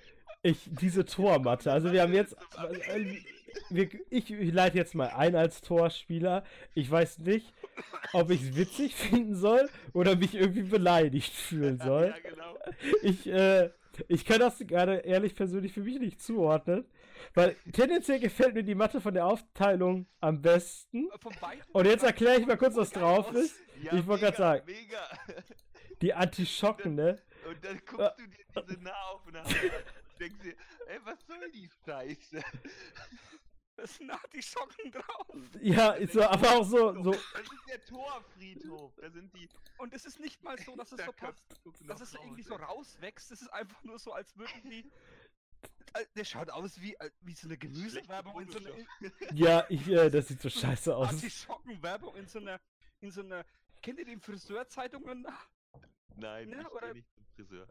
ich, 0.42 0.68
diese 0.72 1.06
Tormatte. 1.06 1.72
Also 1.72 1.92
wir 1.92 2.02
haben 2.02 2.14
jetzt, 2.14 2.34
äh, 2.58 3.22
wir, 3.70 3.90
ich, 4.10 4.32
ich 4.32 4.54
leite 4.54 4.78
jetzt 4.78 4.96
mal 4.96 5.10
ein 5.10 5.36
als 5.36 5.62
Torspieler. 5.62 6.44
Ich 6.74 6.90
weiß 6.90 7.20
nicht, 7.20 7.54
ob 8.14 8.30
ich 8.30 8.42
es 8.44 8.56
witzig 8.56 8.96
finden 8.96 9.36
soll 9.36 9.70
oder 9.94 10.16
mich 10.16 10.36
irgendwie 10.36 10.64
beleidigt 10.64 11.34
fühlen 11.34 11.80
soll. 11.84 12.14
Ja, 12.16 12.30
genau. 12.30 12.58
Ich, 13.04 13.28
äh, 13.28 13.70
ich 14.08 14.26
kann 14.26 14.40
das 14.40 14.60
gerade 14.60 14.98
ehrlich 14.98 15.36
persönlich 15.36 15.74
für 15.74 15.82
mich 15.82 16.00
nicht 16.00 16.22
zuordnen. 16.22 16.86
Weil 17.34 17.56
tendenziell 17.74 18.20
gefällt 18.20 18.54
mir 18.54 18.64
die 18.64 18.76
Matte 18.76 19.02
von 19.02 19.14
der 19.14 19.26
Aufteilung 19.26 20.08
am 20.20 20.42
besten. 20.42 21.10
Beiden 21.42 21.64
Und 21.74 21.86
jetzt 21.86 22.04
erkläre 22.04 22.40
ich 22.40 22.46
mal 22.46 22.58
kurz, 22.58 22.76
was 22.76 22.92
drauf 22.92 23.32
ist. 23.34 23.56
Ja, 23.82 23.94
Ich 23.94 24.06
wollte 24.06 24.26
gerade 24.26 24.38
sagen. 24.38 24.66
Mega. 24.66 25.02
Die 26.02 26.14
Antischocken, 26.14 26.96
ne? 26.96 27.20
Und 27.48 27.64
dann 27.64 27.80
guckst 27.86 28.20
du 28.20 28.28
dir 28.28 28.64
diese 28.68 28.84
Nahaufnahme 28.84 29.48
an 29.48 29.56
und 29.56 30.20
denkst 30.20 30.44
dir, 30.44 30.54
ey, 30.88 31.00
was 31.04 31.18
soll 31.26 31.52
die 31.52 31.70
Scheiße? 31.86 32.44
Das 33.82 33.96
sind 33.96 34.10
Artischocken 34.10 34.92
drauf. 34.92 35.38
Ja, 35.62 35.92
ist 35.92 36.14
so, 36.14 36.24
aber 36.24 36.52
auch 36.58 36.64
so, 36.66 37.02
so, 37.04 37.12
Das 37.12 37.22
ist 37.44 37.70
der 37.70 37.86
Torfriedhof. 37.86 38.92
Da 39.00 39.10
sind 39.12 39.32
die. 39.36 39.48
Und 39.78 39.94
es 39.94 40.06
ist 40.06 40.20
nicht 40.20 40.44
mal 40.44 40.58
so, 40.58 40.76
dass 40.76 40.92
es 40.92 41.06
so 41.06 41.12
passt, 41.12 41.44
dass 41.86 42.02
es 42.02 42.14
irgendwie 42.16 42.42
so 42.42 42.56
rauswächst. 42.56 43.32
Es 43.32 43.44
ist 43.44 43.50
einfach 43.54 43.84
nur 43.84 44.00
so, 44.00 44.14
als 44.14 44.36
würden 44.36 44.70
die. 44.70 44.90
Der 46.16 46.26
schaut 46.26 46.50
aus 46.50 46.80
wie, 46.82 46.96
äh, 46.96 47.10
wie 47.22 47.34
so 47.34 47.48
eine 47.48 47.58
Gemüsewerbung 47.58 48.42
in 48.42 48.50
so 48.50 48.60
einer 48.60 48.70
ja, 49.34 49.66
ich, 49.70 49.88
äh, 49.88 50.10
das 50.10 50.28
sieht 50.28 50.42
so 50.42 50.50
scheiße 50.50 50.96
aus. 50.96 51.10
Artischockenwerbung 51.10 52.16
in 52.16 52.28
so 52.28 52.40
einer, 52.40 52.60
in 53.02 53.12
so 53.12 53.22
einer. 53.22 53.46
Kennt 53.82 54.00
ihr 54.00 54.06
die 54.06 54.18
Friseurzeitungen? 54.18 55.26
Nein, 56.16 56.50
Ne, 56.50 56.62
ich 56.62 56.72
oder- 56.72 56.94
Friseur. 57.38 57.68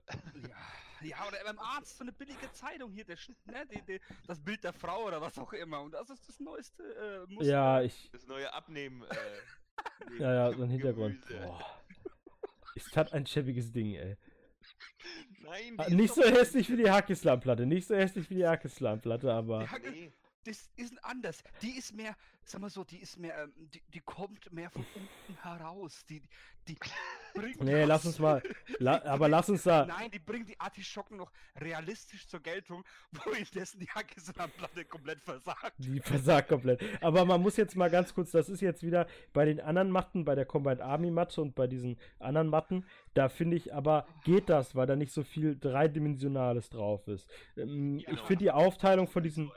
Ja, 1.01 1.09
ja, 1.09 1.27
oder 1.29 1.39
beim 1.45 1.59
Arzt 1.59 1.99
so 1.99 2.05
eine 2.05 2.13
billige 2.13 2.51
Zeitung 2.53 2.93
hier, 2.93 3.05
der, 3.05 3.17
ne, 3.47 3.67
die, 3.67 3.83
die, 3.83 4.01
das 4.29 4.39
Bild 4.41 4.63
der 4.65 4.73
Frau 4.73 5.05
oder 5.07 5.21
was 5.21 5.37
auch 5.39 5.53
immer. 5.53 5.81
Und 5.83 5.93
das 5.93 6.09
ist 6.09 6.29
das 6.29 6.39
neueste 6.41 6.83
äh, 7.29 7.33
Muster. 7.33 7.51
Ja, 7.51 7.83
ich, 7.83 8.09
Das 8.13 8.27
neue 8.27 8.53
Abnehmen. 8.53 9.03
Äh, 9.03 10.19
ja, 10.21 10.33
ja, 10.35 10.53
so 10.57 10.63
ein 10.63 10.71
Hintergrund. 10.71 11.21
Boah. 11.29 11.83
Ist 12.77 12.97
das 12.97 13.13
ein 13.13 13.27
schäbiges 13.27 13.73
Ding, 13.73 13.95
ey. 13.95 14.17
Nein, 15.41 15.75
Ah, 15.79 15.85
die 15.85 15.91
ist 15.93 15.97
Nicht 15.97 16.15
so 16.15 16.23
hässlich 16.23 16.71
wie 16.71 16.77
die 16.77 16.91
Hackislam-Platte, 16.91 17.67
nicht 17.67 17.87
so 17.89 17.95
hässlich 17.97 18.29
wie 18.31 18.35
die 18.37 18.47
Hackislam-Platte, 18.47 19.33
aber. 19.33 19.61
Die 19.65 19.69
Hacke- 19.69 19.91
Nee, 19.91 20.13
Das 20.45 20.71
ist 20.77 21.05
anders. 21.05 21.43
Die 21.63 21.77
ist 21.79 21.93
mehr, 21.95 22.15
sag 22.51 22.61
mal 22.61 22.71
so, 22.71 22.85
die 22.85 22.99
ist 23.01 23.19
mehr, 23.19 23.37
ähm, 23.43 23.53
die, 23.57 23.83
die 23.93 24.01
kommt 24.01 24.53
mehr 24.53 24.71
von 24.71 24.85
unten 24.95 25.43
heraus. 25.43 26.05
Die, 26.09 26.23
die 26.69 26.77
bringt 27.35 27.63
Nee, 27.63 27.85
lass 27.85 28.05
uns 28.07 28.19
mal. 28.19 28.43
La, 28.79 29.03
aber 29.05 29.29
lass 29.29 29.49
uns 29.51 29.63
da. 29.65 29.85
Nein, 29.87 30.11
die 30.11 30.19
bringt 30.19 30.49
die 30.49 30.59
Artischocken 30.59 31.17
noch 31.17 31.31
realistisch 31.61 32.27
zur 32.29 32.41
Geltung, 32.41 32.85
wohindessen 33.25 33.81
die 33.81 33.89
Hackislam-Platte 33.89 34.85
komplett 34.87 35.21
versagt. 35.23 35.75
Die 35.79 36.01
versagt 36.01 36.49
komplett. 36.49 36.83
Aber 37.03 37.25
man 37.25 37.41
muss 37.43 37.57
jetzt 37.57 37.77
mal 37.77 37.91
ganz 37.91 38.15
kurz, 38.15 38.31
das 38.31 38.49
ist 38.49 38.61
jetzt 38.61 38.83
wieder 38.83 39.07
bei 39.33 39.45
den 39.45 39.61
anderen 39.61 39.91
Matten, 39.91 40.25
bei 40.25 40.35
der 40.35 40.47
Combined 40.47 40.81
Army 40.81 41.11
Matte 41.11 41.41
und 41.43 41.55
bei 41.55 41.67
diesen 41.67 41.99
anderen 42.19 42.49
Matten, 42.49 42.87
da 43.15 43.29
finde 43.29 43.57
ich 43.57 43.75
aber, 43.75 44.07
geht 44.25 44.49
das, 44.49 44.75
weil 44.75 44.87
da 44.87 44.97
nicht 44.97 45.13
so 45.13 45.23
viel 45.25 45.59
Dreidimensionales 45.59 46.71
drauf 46.71 47.07
ist. 47.09 47.29
Ähm, 47.57 47.99
ich 47.99 48.07
Genau. 48.07 48.25
finde 48.25 48.45
die 48.45 48.51
Aufteilung 48.51 49.09
von 49.09 49.23
diesen, 49.23 49.51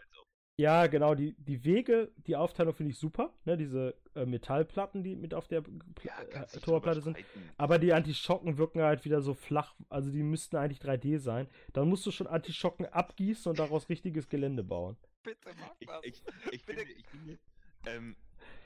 ja 0.60 0.88
genau, 0.88 1.16
die, 1.16 1.34
die 1.38 1.64
Wege, 1.64 2.12
die 2.28 2.36
Aufteilung 2.36 2.74
finde 2.74 2.92
ich 2.92 2.98
super, 2.98 3.34
ne, 3.46 3.56
diese 3.58 3.96
äh, 4.16 4.26
Metallplatten, 4.26 5.04
die 5.04 5.16
mit 5.16 5.34
auf 5.34 5.48
der 5.48 5.64
Ja, 6.04 6.22
äh, 6.22 6.60
Torplatte 6.60 7.02
sind. 7.02 7.18
Aber 7.58 7.80
die 7.80 7.94
Antischocken 7.94 8.58
wirken 8.58 8.82
halt 8.82 9.06
wieder 9.06 9.22
so 9.22 9.34
flach, 9.34 9.76
also 9.90 10.12
die 10.12 10.24
müssten 10.24 10.58
eigentlich 10.58 10.80
3D 10.80 11.20
sein. 11.20 11.48
Dann 11.74 11.88
musst 11.88 12.06
du 12.06 12.12
schon 12.12 12.28
Antischocken 12.28 12.86
abgießen 12.86 13.50
und 13.50 13.58
daraus 13.60 13.90
richtiges 13.90 14.28
Gelände 14.30 14.64
bauen. 14.64 14.98
Bitte 15.24 15.50
mach 15.60 15.76
Ich, 15.80 15.88
das. 15.88 16.04
ich, 16.04 16.24
ich 16.52 16.66
Bitte. 16.66 16.80
finde, 16.82 16.94
ich 16.94 17.06
finde, 17.08 17.40
ähm, 17.86 18.16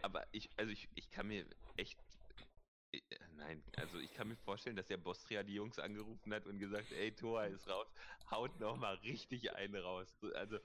aber 0.01 0.23
ich, 0.31 0.49
also 0.57 0.71
ich, 0.71 0.89
ich 0.95 1.09
kann 1.11 1.27
mir 1.27 1.45
echt, 1.77 1.99
nein, 3.35 3.63
also 3.77 3.97
ich 3.99 4.13
kann 4.13 4.27
mir 4.27 4.35
vorstellen, 4.37 4.75
dass 4.75 4.87
der 4.87 4.97
Bostria 4.97 5.43
die 5.43 5.53
Jungs 5.55 5.79
angerufen 5.79 6.33
hat 6.33 6.45
und 6.45 6.59
gesagt, 6.59 6.91
ey, 6.91 7.11
Thor 7.13 7.45
ist 7.45 7.67
raus, 7.67 7.87
haut 8.29 8.59
noch 8.59 8.77
mal 8.77 8.95
richtig 8.95 9.53
eine 9.55 9.81
raus. 9.81 10.17
So, 10.19 10.31
Also 10.33 10.59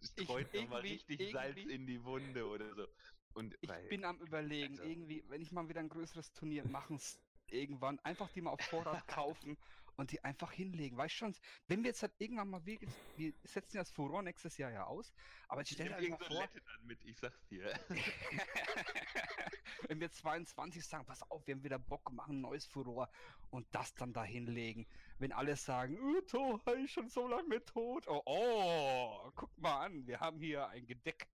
streut 0.00 0.52
noch 0.54 0.68
mal 0.68 0.84
irgendwie- 0.84 1.14
richtig 1.14 1.32
Salz 1.32 1.58
in 1.58 1.86
die 1.86 2.02
Wunde 2.04 2.46
oder 2.46 2.74
so. 2.74 2.86
Und 3.34 3.56
Ich 3.60 3.68
weil, 3.68 3.88
bin 3.88 4.04
am 4.04 4.18
überlegen, 4.20 4.78
also- 4.78 4.84
irgendwie, 4.88 5.24
wenn 5.28 5.40
ich 5.42 5.50
mal 5.52 5.68
wieder 5.68 5.80
ein 5.80 5.88
größeres 5.88 6.32
Turnier 6.32 6.66
machen 6.66 7.00
irgendwann, 7.48 7.98
einfach 8.00 8.30
die 8.30 8.40
mal 8.40 8.50
auf 8.52 8.60
Vorrat 8.60 9.06
kaufen 9.08 9.56
und 9.96 10.12
die 10.12 10.22
einfach 10.24 10.52
hinlegen. 10.52 10.96
Weißt 10.96 11.14
schon, 11.14 11.34
wenn 11.68 11.82
wir 11.82 11.90
jetzt 11.90 12.02
halt 12.02 12.12
irgendwann 12.18 12.50
mal, 12.50 12.64
wir, 12.64 12.78
wir 13.16 13.32
setzen 13.44 13.76
das 13.76 13.90
Furor 13.90 14.22
nächstes 14.22 14.56
Jahr 14.58 14.70
ja 14.70 14.84
aus, 14.84 15.12
aber 15.48 15.62
ich 15.62 15.70
Ich 15.70 15.74
stell 15.74 15.88
dir 15.88 15.98
irgendein 15.98 16.28
vor, 16.28 16.42
an 16.42 16.86
mit, 16.86 17.04
ich 17.04 17.18
sag's 17.18 17.44
dir. 17.46 17.72
wenn 19.88 20.00
wir 20.00 20.10
22 20.10 20.84
sagen, 20.84 21.04
pass 21.06 21.22
auf, 21.30 21.46
wir 21.46 21.54
haben 21.54 21.64
wieder 21.64 21.78
Bock, 21.78 22.12
machen 22.12 22.38
ein 22.38 22.40
neues 22.40 22.66
Furor 22.66 23.10
und 23.50 23.66
das 23.72 23.94
dann 23.94 24.12
da 24.12 24.24
hinlegen. 24.24 24.86
Wenn 25.18 25.32
alle 25.32 25.56
sagen, 25.56 25.98
oh, 26.00 26.20
To, 26.22 26.60
ich 26.82 26.92
schon 26.92 27.08
so 27.08 27.28
lange 27.28 27.64
tot. 27.64 28.06
Oh, 28.08 28.22
oh, 28.24 29.30
guck 29.34 29.56
mal 29.58 29.86
an, 29.86 30.06
wir 30.06 30.20
haben 30.20 30.38
hier 30.38 30.68
ein 30.68 30.86
Gedeck. 30.86 31.28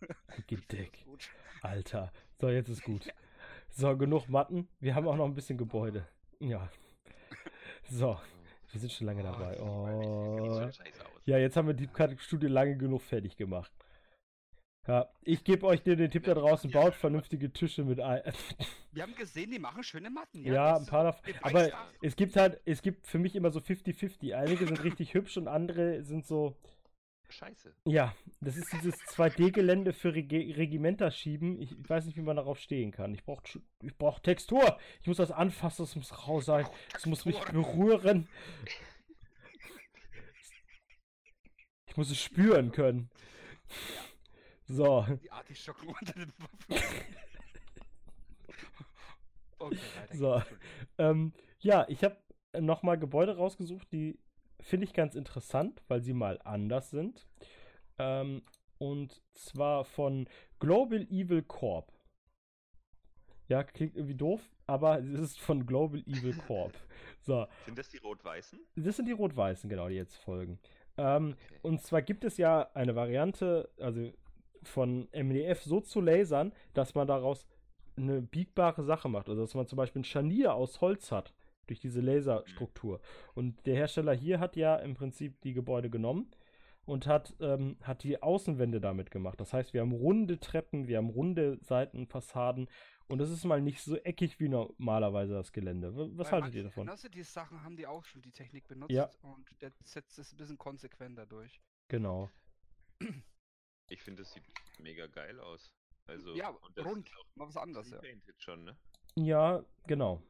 Gedeck. 0.46 1.04
Alter. 1.62 2.12
So, 2.40 2.48
jetzt 2.48 2.68
ist 2.68 2.82
gut. 2.82 3.08
So, 3.68 3.96
genug 3.96 4.28
Matten. 4.28 4.68
Wir 4.80 4.94
haben 4.94 5.06
auch 5.06 5.16
noch 5.16 5.26
ein 5.26 5.34
bisschen 5.34 5.58
Gebäude. 5.58 6.08
Ja. 6.40 6.70
So, 7.90 8.16
wir 8.70 8.80
sind 8.80 8.92
schon 8.92 9.08
lange 9.08 9.24
dabei. 9.24 9.60
Oh. 9.60 10.70
Ja, 11.24 11.38
jetzt 11.38 11.56
haben 11.56 11.66
wir 11.66 11.74
die 11.74 11.88
Studie 12.18 12.46
lange 12.46 12.76
genug 12.76 13.02
fertig 13.02 13.36
gemacht. 13.36 13.72
Ja, 14.86 15.08
ich 15.22 15.44
gebe 15.44 15.66
euch 15.66 15.82
den, 15.82 15.98
den 15.98 16.10
Tipp 16.10 16.24
da 16.24 16.34
draußen, 16.34 16.70
baut 16.70 16.94
vernünftige 16.94 17.52
Tische 17.52 17.84
mit 17.84 18.00
ein. 18.00 18.22
Wir 18.92 19.02
haben 19.02 19.14
gesehen, 19.14 19.50
die 19.50 19.58
machen 19.58 19.82
schöne 19.82 20.08
Matten. 20.08 20.42
Ja, 20.42 20.72
das 20.72 20.80
ein 20.80 20.86
paar 20.86 21.04
davon. 21.04 21.34
Aber 21.42 21.70
es 22.00 22.16
gibt 22.16 22.34
halt, 22.36 22.60
es 22.64 22.80
gibt 22.80 23.06
für 23.06 23.18
mich 23.18 23.36
immer 23.36 23.50
so 23.50 23.60
50-50. 23.60 24.34
Einige 24.34 24.66
sind 24.66 24.82
richtig 24.82 25.14
hübsch 25.14 25.36
und 25.36 25.48
andere 25.48 26.02
sind 26.02 26.26
so, 26.26 26.56
Scheiße. 27.30 27.74
ja, 27.84 28.14
das 28.40 28.56
ist 28.56 28.72
dieses 28.72 28.94
2D-Gelände 28.94 29.92
für 29.92 30.14
Regi 30.14 30.52
Regimenter 30.52 31.10
schieben. 31.10 31.60
Ich, 31.60 31.72
ich 31.78 31.88
weiß 31.88 32.06
nicht, 32.06 32.16
wie 32.16 32.22
man 32.22 32.36
darauf 32.36 32.58
stehen 32.58 32.90
kann. 32.90 33.14
Ich 33.14 33.24
brauche 33.24 33.42
ich 33.82 33.96
brauch 33.96 34.18
Textur. 34.20 34.78
Ich 35.00 35.06
muss 35.06 35.16
das 35.18 35.30
anfassen, 35.30 35.84
es 35.84 35.96
muss 35.96 36.26
raus 36.28 36.46
sein. 36.46 36.66
Es 36.94 37.06
muss 37.06 37.24
mich 37.24 37.38
berühren. 37.40 38.28
Ich 41.86 41.96
muss 41.96 42.10
es 42.10 42.20
spüren 42.20 42.72
können. 42.72 43.10
So, 44.66 45.04
Die 45.22 45.30
Artischocken 45.32 45.88
unter 45.88 46.12
den 46.12 46.32
Waffen. 46.38 46.84
okay, 49.58 49.76
So. 50.12 50.42
ähm, 50.98 51.32
ja, 51.58 51.84
ich 51.88 52.04
habe 52.04 52.16
nochmal 52.58 52.98
Gebäude 52.98 53.36
rausgesucht, 53.36 53.90
die 53.92 54.18
finde 54.62 54.84
ich 54.84 54.92
ganz 54.92 55.14
interessant, 55.14 55.82
weil 55.88 56.02
sie 56.02 56.12
mal 56.12 56.38
anders 56.44 56.90
sind. 56.90 57.26
Ähm, 57.98 58.42
und 58.78 59.20
zwar 59.34 59.84
von 59.84 60.28
Global 60.58 61.02
Evil 61.10 61.42
Corp. 61.42 61.92
Ja, 63.48 63.64
klingt 63.64 63.96
irgendwie 63.96 64.14
doof, 64.14 64.40
aber 64.66 64.98
es 65.02 65.20
ist 65.20 65.40
von 65.40 65.66
Global 65.66 66.00
Evil 66.06 66.34
Corp. 66.46 66.72
So, 67.20 67.46
Sind 67.66 67.76
das 67.78 67.88
die 67.88 67.98
Rot-Weißen? 67.98 68.58
das 68.76 68.96
sind 68.96 69.06
die 69.06 69.12
Rot-Weißen, 69.12 69.68
genau, 69.68 69.88
die 69.88 69.96
jetzt 69.96 70.16
folgen. 70.16 70.58
Ähm, 70.96 71.34
Okay. 71.46 71.58
und 71.62 71.80
zwar 71.82 72.02
gibt 72.02 72.24
es 72.24 72.36
ja 72.36 72.70
eine 72.74 72.94
Variante, 72.94 73.70
also 73.78 74.12
von 74.62 75.08
MDF 75.12 75.62
so 75.62 75.80
zu 75.80 76.00
lasern, 76.00 76.52
dass 76.74 76.94
man 76.94 77.06
daraus 77.08 77.46
eine 77.96 78.20
biegbare 78.22 78.82
Sache 78.84 79.08
macht. 79.08 79.28
Also 79.28 79.42
dass 79.42 79.54
man 79.54 79.66
zum 79.66 79.76
Beispiel 79.76 80.00
ein 80.00 80.04
Scharnier 80.04 80.54
aus 80.54 80.80
Holz 80.80 81.10
hat, 81.12 81.34
durch 81.70 81.80
diese 81.80 82.00
Laserstruktur. 82.00 83.00
Und 83.34 83.64
der 83.66 83.76
Hersteller 83.76 84.12
hier 84.12 84.40
hat 84.40 84.56
ja 84.56 84.76
im 84.76 84.94
Prinzip 84.94 85.40
die 85.42 85.54
Gebäude 85.54 85.88
genommen 85.88 86.30
und 86.84 87.06
hat, 87.06 87.34
ähm, 87.40 87.76
hat 87.82 88.02
die 88.02 88.20
Außenwände 88.22 88.80
damit 88.80 89.10
gemacht. 89.10 89.38
Das 89.40 89.52
heißt, 89.52 89.72
wir 89.72 89.80
haben 89.80 89.92
runde 89.92 90.40
Treppen, 90.40 90.88
wir 90.88 90.98
haben 90.98 91.10
runde 91.10 91.58
Seitenfassaden 91.62 92.68
und 93.06 93.18
das 93.18 93.30
ist 93.30 93.44
mal 93.44 93.60
nicht 93.60 93.80
so 93.80 93.96
eckig 93.96 94.40
wie 94.40 94.48
normalerweise 94.48 95.34
das 95.34 95.52
Gelände. 95.52 95.94
Was 96.16 96.32
Weil 96.32 96.42
haltet 96.42 96.54
ihr 96.56 96.64
davon? 96.64 96.86
Velocity-Sachen 96.86 97.62
haben 97.62 97.76
die 97.76 97.86
auch 97.86 98.04
schon 98.04 98.22
die 98.22 98.32
Technik 98.32 98.66
benutzt 98.66 98.90
Ja. 98.92 99.08
und 99.22 99.46
der 99.60 99.72
setzt 99.84 100.18
es 100.18 100.32
ein 100.32 100.36
bisschen 100.36 100.58
konsequenter 100.58 101.26
durch. 101.26 101.60
Genau. 101.88 102.30
Ich 103.88 104.02
finde, 104.02 104.22
das 104.22 104.32
sieht 104.32 104.44
mega 104.78 105.06
geil 105.06 105.38
aus. 105.40 105.72
Also, 106.06 106.34
ja, 106.34 106.48
und 106.48 106.76
das 106.76 106.84
rund. 106.86 107.08
ist 107.08 107.16
auch 107.16 107.36
Mal 107.36 107.48
was 107.48 107.56
anderes, 107.56 107.90
ja. 107.90 108.00
schon, 108.38 108.64
ne? 108.64 108.76
Ja, 109.16 109.64
genau. 109.86 110.22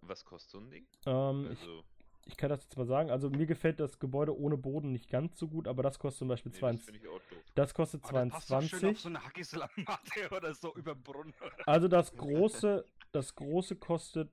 Was 0.00 0.24
kostet 0.24 0.50
so 0.50 0.58
ein 0.58 0.70
Ding? 0.70 0.86
Ähm, 1.06 1.48
ich 1.52 1.60
Also, 1.60 1.84
Ich 2.26 2.36
kann 2.36 2.50
das 2.50 2.62
jetzt 2.62 2.76
mal 2.76 2.86
sagen. 2.86 3.10
Also 3.10 3.30
mir 3.30 3.46
gefällt 3.46 3.80
das 3.80 3.98
Gebäude 3.98 4.38
ohne 4.38 4.56
Boden 4.56 4.92
nicht 4.92 5.08
ganz 5.08 5.38
so 5.38 5.48
gut, 5.48 5.66
aber 5.66 5.82
das 5.82 5.98
kostet 5.98 6.20
zum 6.20 6.28
Beispiel 6.28 6.52
nee, 6.52 6.60
das 6.60 6.60
20. 6.60 6.84
finde 6.84 7.00
ich 7.00 7.08
auch 7.08 7.20
doof. 7.30 7.44
Das 7.54 7.74
kostet 7.74 8.04
Aber 8.04 8.24
das 8.24 8.32
passt 8.32 8.50
doch 8.50 8.62
schön 8.62 8.90
auf 8.90 8.98
22. 8.98 9.02
so 9.02 9.08
eine 9.08 9.24
Hackislammmatte 9.24 10.30
oder 10.36 10.54
so 10.54 10.74
über 10.74 10.94
den 10.94 11.02
Brunnen. 11.02 11.34
Also 11.66 11.88
das 11.88 12.12
große, 12.14 12.84
das 13.12 13.34
große 13.34 13.76
kostet 13.76 14.30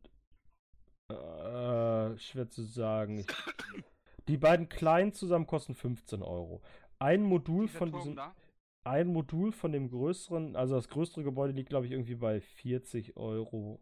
äh, 1.10 2.18
schwer 2.18 2.50
zu 2.50 2.64
sagen. 2.64 3.20
Ich, 3.20 3.28
die 4.28 4.38
beiden 4.38 4.68
kleinen 4.68 5.14
zusammen 5.14 5.48
kosten 5.48 5.74
15 5.74 6.22
Euro. 6.22 6.62
Ein 7.00 7.24
Modul 7.24 7.68
Dieser 7.68 7.78
von 7.78 7.92
Turm 7.92 8.02
diesem, 8.02 8.16
da, 8.18 8.36
ein 8.84 9.08
Modul 9.08 9.52
von 9.52 9.72
dem 9.72 9.90
größeren, 9.90 10.56
also 10.56 10.76
das 10.76 10.90
größere 10.90 11.24
Gebäude 11.24 11.54
liegt 11.54 11.70
glaube 11.70 11.86
ich 11.86 11.92
irgendwie 11.92 12.16
bei 12.16 12.42
40 12.42 13.16
Euro. 13.18 13.80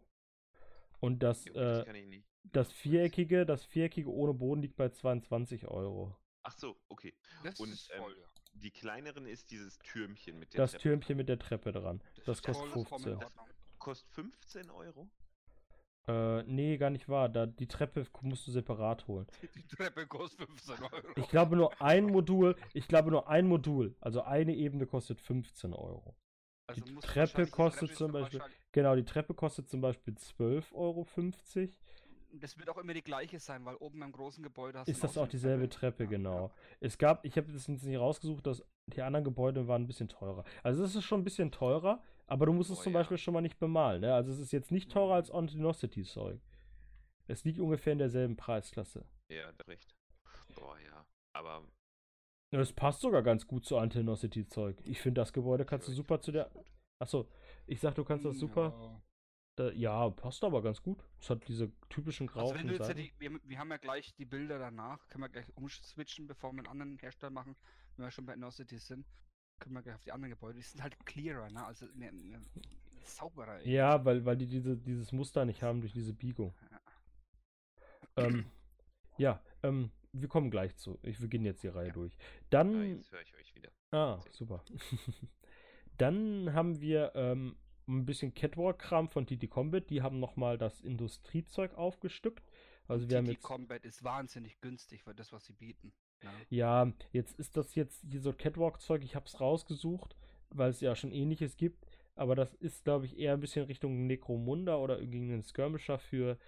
Und 1.00 1.22
das, 1.22 1.44
gut, 1.44 1.56
das 1.56 1.82
äh, 1.82 1.84
kann 1.84 1.94
ich 1.96 2.06
nicht. 2.06 2.26
das 2.44 2.72
viereckige, 2.72 3.44
das 3.46 3.64
viereckige 3.64 4.10
ohne 4.10 4.34
Boden 4.34 4.62
liegt 4.62 4.76
bei 4.76 4.88
22 4.88 5.66
Euro. 5.68 6.16
Ach 6.42 6.56
so, 6.56 6.76
okay. 6.88 7.14
das 7.44 7.58
und, 7.60 7.70
ist 7.72 7.90
ähm, 7.92 8.02
voll, 8.02 8.16
ja. 8.18 8.26
Die 8.54 8.70
kleineren 8.70 9.26
ist 9.26 9.50
dieses 9.50 9.78
Türmchen 9.80 10.38
mit 10.38 10.54
der 10.54 10.58
Das 10.58 10.70
Treppe. 10.72 10.82
Türmchen 10.82 11.16
mit 11.18 11.28
der 11.28 11.38
Treppe 11.38 11.72
dran. 11.72 12.02
Das 12.24 12.38
ist 12.38 12.44
kostet 12.44 12.66
voll- 12.68 12.84
voll 12.86 12.98
in 12.98 13.04
15. 13.04 13.12
Ordnung. 13.24 13.46
Kostet 13.78 14.10
15 14.12 14.70
Euro? 14.70 15.10
Äh, 16.08 16.44
nee, 16.44 16.76
gar 16.78 16.90
nicht 16.90 17.08
wahr. 17.08 17.28
Da, 17.28 17.46
die 17.46 17.66
Treppe 17.66 18.06
musst 18.22 18.46
du 18.46 18.52
separat 18.52 19.06
holen. 19.08 19.26
Die 19.56 19.66
Treppe 19.66 20.06
kostet 20.06 20.46
15 20.48 20.84
Euro. 20.84 21.08
Ich 21.16 21.28
glaube 21.28 21.56
nur 21.56 21.82
ein 21.82 22.06
Modul, 22.06 22.56
ich 22.72 22.86
glaube 22.88 23.10
nur 23.10 23.28
ein 23.28 23.46
Modul, 23.48 23.96
also 24.00 24.22
eine 24.22 24.54
Ebene 24.54 24.86
kostet 24.86 25.20
15 25.20 25.72
Euro. 25.74 26.16
Also 26.68 26.80
die 26.84 26.92
muss 26.92 27.04
Treppe 27.04 27.18
wahrscheinlich- 27.20 27.50
die 27.50 27.56
kostet 27.56 27.80
Treppe 27.88 27.94
zum 27.98 28.12
Beispiel- 28.12 28.40
Genau, 28.76 28.94
die 28.94 29.04
Treppe 29.04 29.32
kostet 29.32 29.70
zum 29.70 29.80
Beispiel 29.80 30.12
12,50 30.12 30.74
Euro. 30.74 31.06
Das 32.32 32.58
wird 32.58 32.68
auch 32.68 32.76
immer 32.76 32.92
die 32.92 33.00
gleiche 33.02 33.38
sein, 33.38 33.64
weil 33.64 33.74
oben 33.76 34.02
im 34.02 34.12
großen 34.12 34.42
Gebäude 34.42 34.78
hast 34.78 34.86
du 34.86 34.92
Ist 34.92 35.02
das 35.02 35.16
auch 35.16 35.26
dieselbe 35.26 35.70
Treppe, 35.70 36.04
Ja, 36.04 36.10
genau. 36.10 36.50
Es 36.78 36.98
gab, 36.98 37.24
ich 37.24 37.38
habe 37.38 37.50
das 37.50 37.66
jetzt 37.68 37.84
nicht 37.84 37.98
rausgesucht, 37.98 38.46
dass 38.46 38.62
die 38.88 39.00
anderen 39.00 39.24
Gebäude 39.24 39.66
waren 39.66 39.84
ein 39.84 39.86
bisschen 39.86 40.10
teurer. 40.10 40.44
Also 40.62 40.84
es 40.84 40.94
ist 40.94 41.04
schon 41.04 41.22
ein 41.22 41.24
bisschen 41.24 41.50
teurer, 41.50 42.02
aber 42.26 42.44
du 42.44 42.52
musst 42.52 42.68
es 42.70 42.78
Oh, 42.80 42.82
zum 42.82 42.92
ja. 42.92 42.98
Beispiel 42.98 43.16
schon 43.16 43.32
mal 43.32 43.40
nicht 43.40 43.58
bemalen. 43.58 44.02
Ne? 44.02 44.12
Also 44.14 44.30
es 44.30 44.38
ist 44.40 44.52
jetzt 44.52 44.70
nicht 44.70 44.92
teurer 44.92 45.14
als 45.14 45.30
Antinosity-Zeug. 45.30 46.38
Es 47.28 47.44
liegt 47.44 47.58
ungefähr 47.58 47.94
in 47.94 47.98
derselben 47.98 48.36
Preisklasse. 48.36 49.06
Ja, 49.32 49.48
recht. 49.66 49.96
Boah, 50.54 50.76
ja. 50.80 51.06
Aber 51.32 51.64
Ja, 52.52 52.60
Es 52.60 52.74
passt 52.74 53.00
sogar 53.00 53.22
ganz 53.22 53.46
gut 53.46 53.64
zu 53.64 53.78
Antinosity-Zeug. 53.78 54.76
Ich 54.84 55.00
finde, 55.00 55.22
das 55.22 55.32
Gebäude 55.32 55.64
kannst 55.64 55.88
du 55.88 55.92
super 55.92 56.20
zu 56.20 56.30
der. 56.30 56.50
Achso, 56.98 57.26
ich 57.66 57.80
sag, 57.80 57.94
du 57.94 58.04
kannst 58.04 58.24
das 58.24 58.38
super. 58.38 58.74
ja. 58.78 59.02
Da, 59.56 59.70
ja, 59.72 60.10
passt 60.10 60.44
aber 60.44 60.60
ganz 60.62 60.82
gut. 60.82 61.02
Es 61.18 61.30
hat 61.30 61.48
diese 61.48 61.72
typischen 61.88 62.28
Also 62.28 62.54
wenn 62.54 62.66
grauen 62.66 62.76
jetzt 62.76 62.88
ja 62.88 62.94
die, 62.94 63.10
wir, 63.18 63.40
wir 63.42 63.58
haben 63.58 63.70
ja 63.70 63.78
gleich 63.78 64.14
die 64.16 64.26
Bilder 64.26 64.58
danach, 64.58 65.08
können 65.08 65.24
wir 65.24 65.30
gleich 65.30 65.50
umswitchen, 65.56 66.26
bevor 66.26 66.52
wir 66.52 66.58
einen 66.58 66.66
anderen 66.66 66.98
Hersteller 66.98 67.30
machen, 67.30 67.56
wenn 67.96 68.04
wir 68.04 68.10
schon 68.10 68.26
bei 68.26 68.34
Innocity 68.34 68.76
sind, 68.76 69.06
können 69.58 69.74
wir 69.74 69.80
gleich 69.82 69.94
auf 69.94 70.02
die 70.02 70.12
anderen 70.12 70.30
Gebäude. 70.32 70.58
Die 70.58 70.62
sind 70.62 70.82
halt 70.82 70.94
clearer, 71.06 71.48
ne? 71.50 71.64
Also 71.64 71.86
ne, 71.94 72.12
ne, 72.12 72.42
sauberer. 73.04 73.54
irgendwie. 73.54 73.72
Ja, 73.72 74.04
weil, 74.04 74.26
weil 74.26 74.36
die 74.36 74.46
diese, 74.46 74.76
dieses 74.76 75.10
Muster 75.12 75.46
nicht 75.46 75.62
haben 75.62 75.80
durch 75.80 75.94
diese 75.94 76.12
Biegung. 76.12 76.54
Ähm, 78.16 78.44
ja, 79.16 79.42
ähm, 79.62 79.90
wir 80.12 80.28
kommen 80.28 80.50
gleich 80.50 80.76
zu. 80.76 80.98
Ich, 81.02 81.20
wir 81.20 81.28
gehen 81.28 81.44
jetzt 81.46 81.62
die 81.62 81.68
Reihe 81.68 81.88
Ja. 81.88 81.92
durch. 81.94 82.12
ja, 82.14 82.18
Dann. 82.50 82.96
jetzt 82.98 83.10
höre 83.10 83.22
ich 83.22 83.34
euch 83.36 83.54
wieder. 83.54 83.70
Ah, 83.90 84.20
super. 84.30 84.62
Dann 85.98 86.52
haben 86.52 86.80
wir 86.80 87.12
ähm, 87.14 87.56
ein 87.88 88.04
bisschen 88.04 88.34
Catwalk-Kram 88.34 89.08
von 89.08 89.26
TT 89.26 89.48
Combat. 89.48 89.88
Die 89.90 90.02
haben 90.02 90.18
nochmal 90.18 90.58
das 90.58 90.80
Industriezeug 90.80 91.74
aufgestückt. 91.74 92.42
Also 92.88 93.08
wir 93.08 93.18
haben 93.18 93.26
jetzt. 93.26 93.42
Combat 93.42 93.84
ist 93.84 94.04
wahnsinnig 94.04 94.60
günstig 94.60 95.02
für 95.02 95.14
das, 95.14 95.32
was 95.32 95.44
sie 95.44 95.52
bieten. 95.52 95.92
Ja. 96.22 96.30
Ja, 96.50 96.92
jetzt 97.12 97.38
ist 97.38 97.56
das 97.56 97.74
jetzt 97.74 98.04
hier 98.08 98.20
so 98.20 98.32
Catwalk-Zeug. 98.32 99.02
Ich 99.04 99.14
habe 99.14 99.26
es 99.26 99.40
rausgesucht, 99.40 100.16
weil 100.50 100.70
es 100.70 100.80
ja 100.80 100.94
schon 100.94 101.12
ähnliches 101.12 101.56
gibt. 101.56 101.84
Aber 102.14 102.34
das 102.34 102.54
ist, 102.54 102.84
glaube 102.84 103.04
ich, 103.04 103.18
eher 103.18 103.34
ein 103.34 103.40
bisschen 103.40 103.66
Richtung 103.66 104.06
Necromunda 104.06 104.76
oder 104.76 104.98
irgendein 104.98 105.42
Skirmisher 105.42 105.98
für 105.98 106.38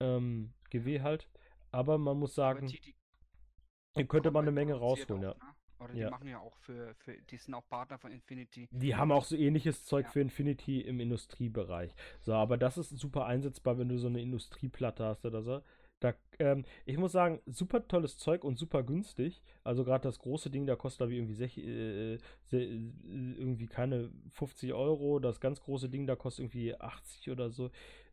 ähm, 0.00 0.52
GW 0.70 1.00
halt. 1.00 1.28
Aber 1.72 1.98
man 1.98 2.18
muss 2.18 2.34
sagen, 2.34 2.68
hier 2.68 4.06
könnte 4.06 4.30
man 4.30 4.44
eine 4.44 4.52
Menge 4.52 4.74
rausholen, 4.74 5.22
ja. 5.22 5.34
Oder 5.80 5.94
die 5.94 6.00
Ja. 6.00 6.10
machen 6.10 6.28
ja 6.28 6.38
auch 6.40 6.56
für, 6.58 6.94
für, 6.94 7.12
die 7.30 7.36
sind 7.36 7.54
auch 7.54 7.66
Partner 7.68 7.98
von 7.98 8.10
Infinity. 8.12 8.68
Die 8.70 8.94
haben 8.96 9.12
auch 9.12 9.24
so 9.24 9.36
ähnliches 9.36 9.84
Zeug 9.84 10.06
Ja. 10.06 10.10
für 10.12 10.20
Infinity 10.20 10.80
im 10.80 11.00
Industriebereich. 11.00 11.94
So, 12.20 12.34
aber 12.34 12.56
das 12.56 12.78
ist 12.78 12.90
super 12.98 13.26
einsetzbar, 13.26 13.78
wenn 13.78 13.88
du 13.88 13.98
so 13.98 14.08
eine 14.08 14.20
Industrieplatte 14.20 15.04
hast 15.04 15.24
oder 15.24 15.42
so. 15.42 15.62
Da, 16.00 16.14
ähm, 16.38 16.64
ich 16.84 16.96
muss 16.96 17.10
sagen, 17.10 17.40
super 17.46 17.86
tolles 17.88 18.18
Zeug 18.18 18.44
und 18.44 18.56
super 18.56 18.84
günstig. 18.84 19.42
Also 19.64 19.84
gerade 19.84 20.02
das 20.02 20.20
große 20.20 20.48
Ding, 20.48 20.64
da 20.66 20.76
kostet 20.76 20.98
glaube 20.98 21.12
ich 21.12 21.18
irgendwie, 21.18 21.34
sech, 21.34 21.58
äh, 21.58 22.18
se, 22.44 22.60
irgendwie 22.62 23.66
keine 23.66 24.10
50 24.30 24.72
Euro. 24.74 25.18
Das 25.18 25.40
ganz 25.40 25.60
große 25.60 25.88
Ding, 25.88 26.06
da 26.06 26.14
kostet 26.14 26.44
irgendwie 26.44 26.74
80 26.80 27.30
oder 27.30 27.50
so. 27.50 27.70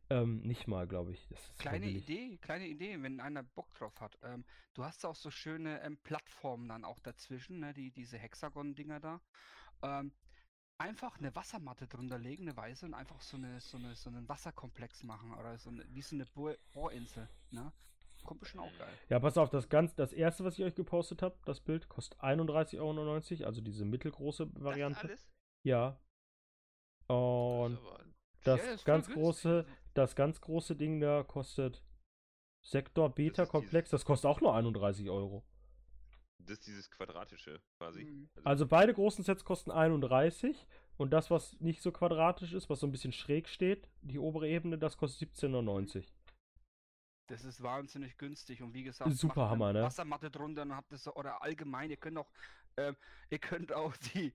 Ähm, 0.10 0.42
nicht 0.42 0.68
mal, 0.68 0.88
glaube 0.88 1.12
ich. 1.12 1.28
Das 1.30 1.40
ist 1.40 1.60
Kleine. 1.60 1.88
Idee, 1.88 2.38
kleine 2.38 2.68
Idee, 2.68 3.02
wenn 3.02 3.20
einer 3.20 3.44
Bock 3.44 3.74
drauf 3.74 4.00
hat. 4.00 4.18
Ähm, 4.22 4.46
du 4.74 4.84
hast 4.84 5.06
auch 5.06 5.16
so 5.16 5.32
schöne 5.32 5.82
ähm, 5.82 5.98
Plattformen 5.98 6.70
dann 6.70 6.86
auch 6.86 7.00
dazwischen, 7.00 7.60
ne, 7.60 7.74
die, 7.74 7.92
diese 7.92 8.18
Hexagon-Dinger 8.18 9.00
da. 9.00 9.22
Ähm, 9.82 10.12
einfach 10.78 11.18
eine 11.18 11.34
Wassermatte 11.36 11.88
drunter 11.88 12.20
legen, 12.20 12.44
eine 12.44 12.56
weiße, 12.56 12.86
und 12.86 12.94
einfach 12.94 13.22
so, 13.22 13.38
eine, 13.38 13.60
so, 13.62 13.78
eine, 13.78 13.96
so 13.96 14.10
einen 14.10 14.28
Wasserkomplex 14.30 15.04
machen 15.04 15.34
oder 15.34 15.58
so 15.58 15.70
eine, 15.70 15.86
wie 15.90 16.02
so 16.02 16.16
eine 16.16 16.26
Bohr 16.26 16.56
Bohrinsel. 16.74 17.28
Ne? 17.52 17.72
Kommt 18.24 18.42
bestimmt 18.42 18.64
auch 18.64 18.78
geil. 18.78 18.94
Ja, 19.10 19.20
pass 19.20 19.38
auf, 19.38 19.50
das, 19.50 19.70
ganz, 19.70 19.96
das 19.96 20.12
erste, 20.12 20.44
was 20.44 20.58
ich 20.58 20.66
euch 20.66 20.76
gepostet 20.76 21.22
habe, 21.22 21.38
das 21.46 21.62
Bild, 21.62 21.90
kostet 21.90 22.20
31,99 22.22 22.80
Euro, 22.80 23.46
also 23.48 23.62
diese 23.62 23.86
mittelgroße 23.86 24.48
Das 24.48 24.64
Variante. 24.64 25.08
alles? 25.08 25.30
Ja. 25.64 26.00
Und 27.08 27.80
Das 28.44 28.62
das 28.62 28.84
ganz 28.84 29.08
große, 29.10 29.66
also. 29.68 29.85
Das 29.98 30.16
ganz 30.16 30.42
große 30.42 30.76
Ding 30.76 31.00
da 31.00 31.24
kostet 31.24 31.84
Sektor 32.64 33.10
Beta 33.10 33.46
Komplex, 33.46 33.90
das 33.90 34.06
kostet 34.06 34.30
auch 34.30 34.42
nur 34.42 34.56
31 34.56 35.10
Euro. 35.10 35.44
Das 36.40 36.60
ist 36.60 36.68
dieses 36.68 36.92
quadratische 36.92 37.62
quasi. 37.78 38.04
Mhm. 38.04 38.30
Also 38.44 38.68
beide 38.68 38.94
großen 38.94 39.24
Sets 39.24 39.46
kosten 39.46 39.72
31 39.72 40.68
und 40.98 41.12
das, 41.12 41.32
was 41.32 41.60
nicht 41.60 41.82
so 41.82 41.92
quadratisch 41.92 42.54
ist, 42.54 42.70
was 42.70 42.80
so 42.80 42.88
ein 42.88 42.92
bisschen 42.92 43.14
schräg 43.14 43.48
steht, 43.48 43.90
die 44.02 44.20
obere 44.20 44.48
Ebene, 44.48 44.78
das 44.78 44.98
kostet 44.98 45.30
17,99. 45.38 46.06
Das 47.28 47.44
ist 47.44 47.64
wahnsinnig 47.64 48.18
günstig 48.18 48.62
und 48.62 48.74
wie 48.74 48.84
gesagt, 48.84 49.12
Super 49.14 49.50
Hammer, 49.50 49.74
ne? 49.74 49.82
Wassermatte 49.82 50.30
drunter 50.30 50.62
und 50.62 50.76
habt 50.76 50.92
das 50.92 51.04
so, 51.04 51.14
oder 51.16 51.42
allgemein, 51.42 51.90
ihr 51.90 51.98
könnt 51.98 52.20
auch, 52.20 52.30
ähm, 52.78 52.96
ihr 53.30 53.40
könnt 53.40 53.74
auch 53.74 53.96
die, 53.98 54.32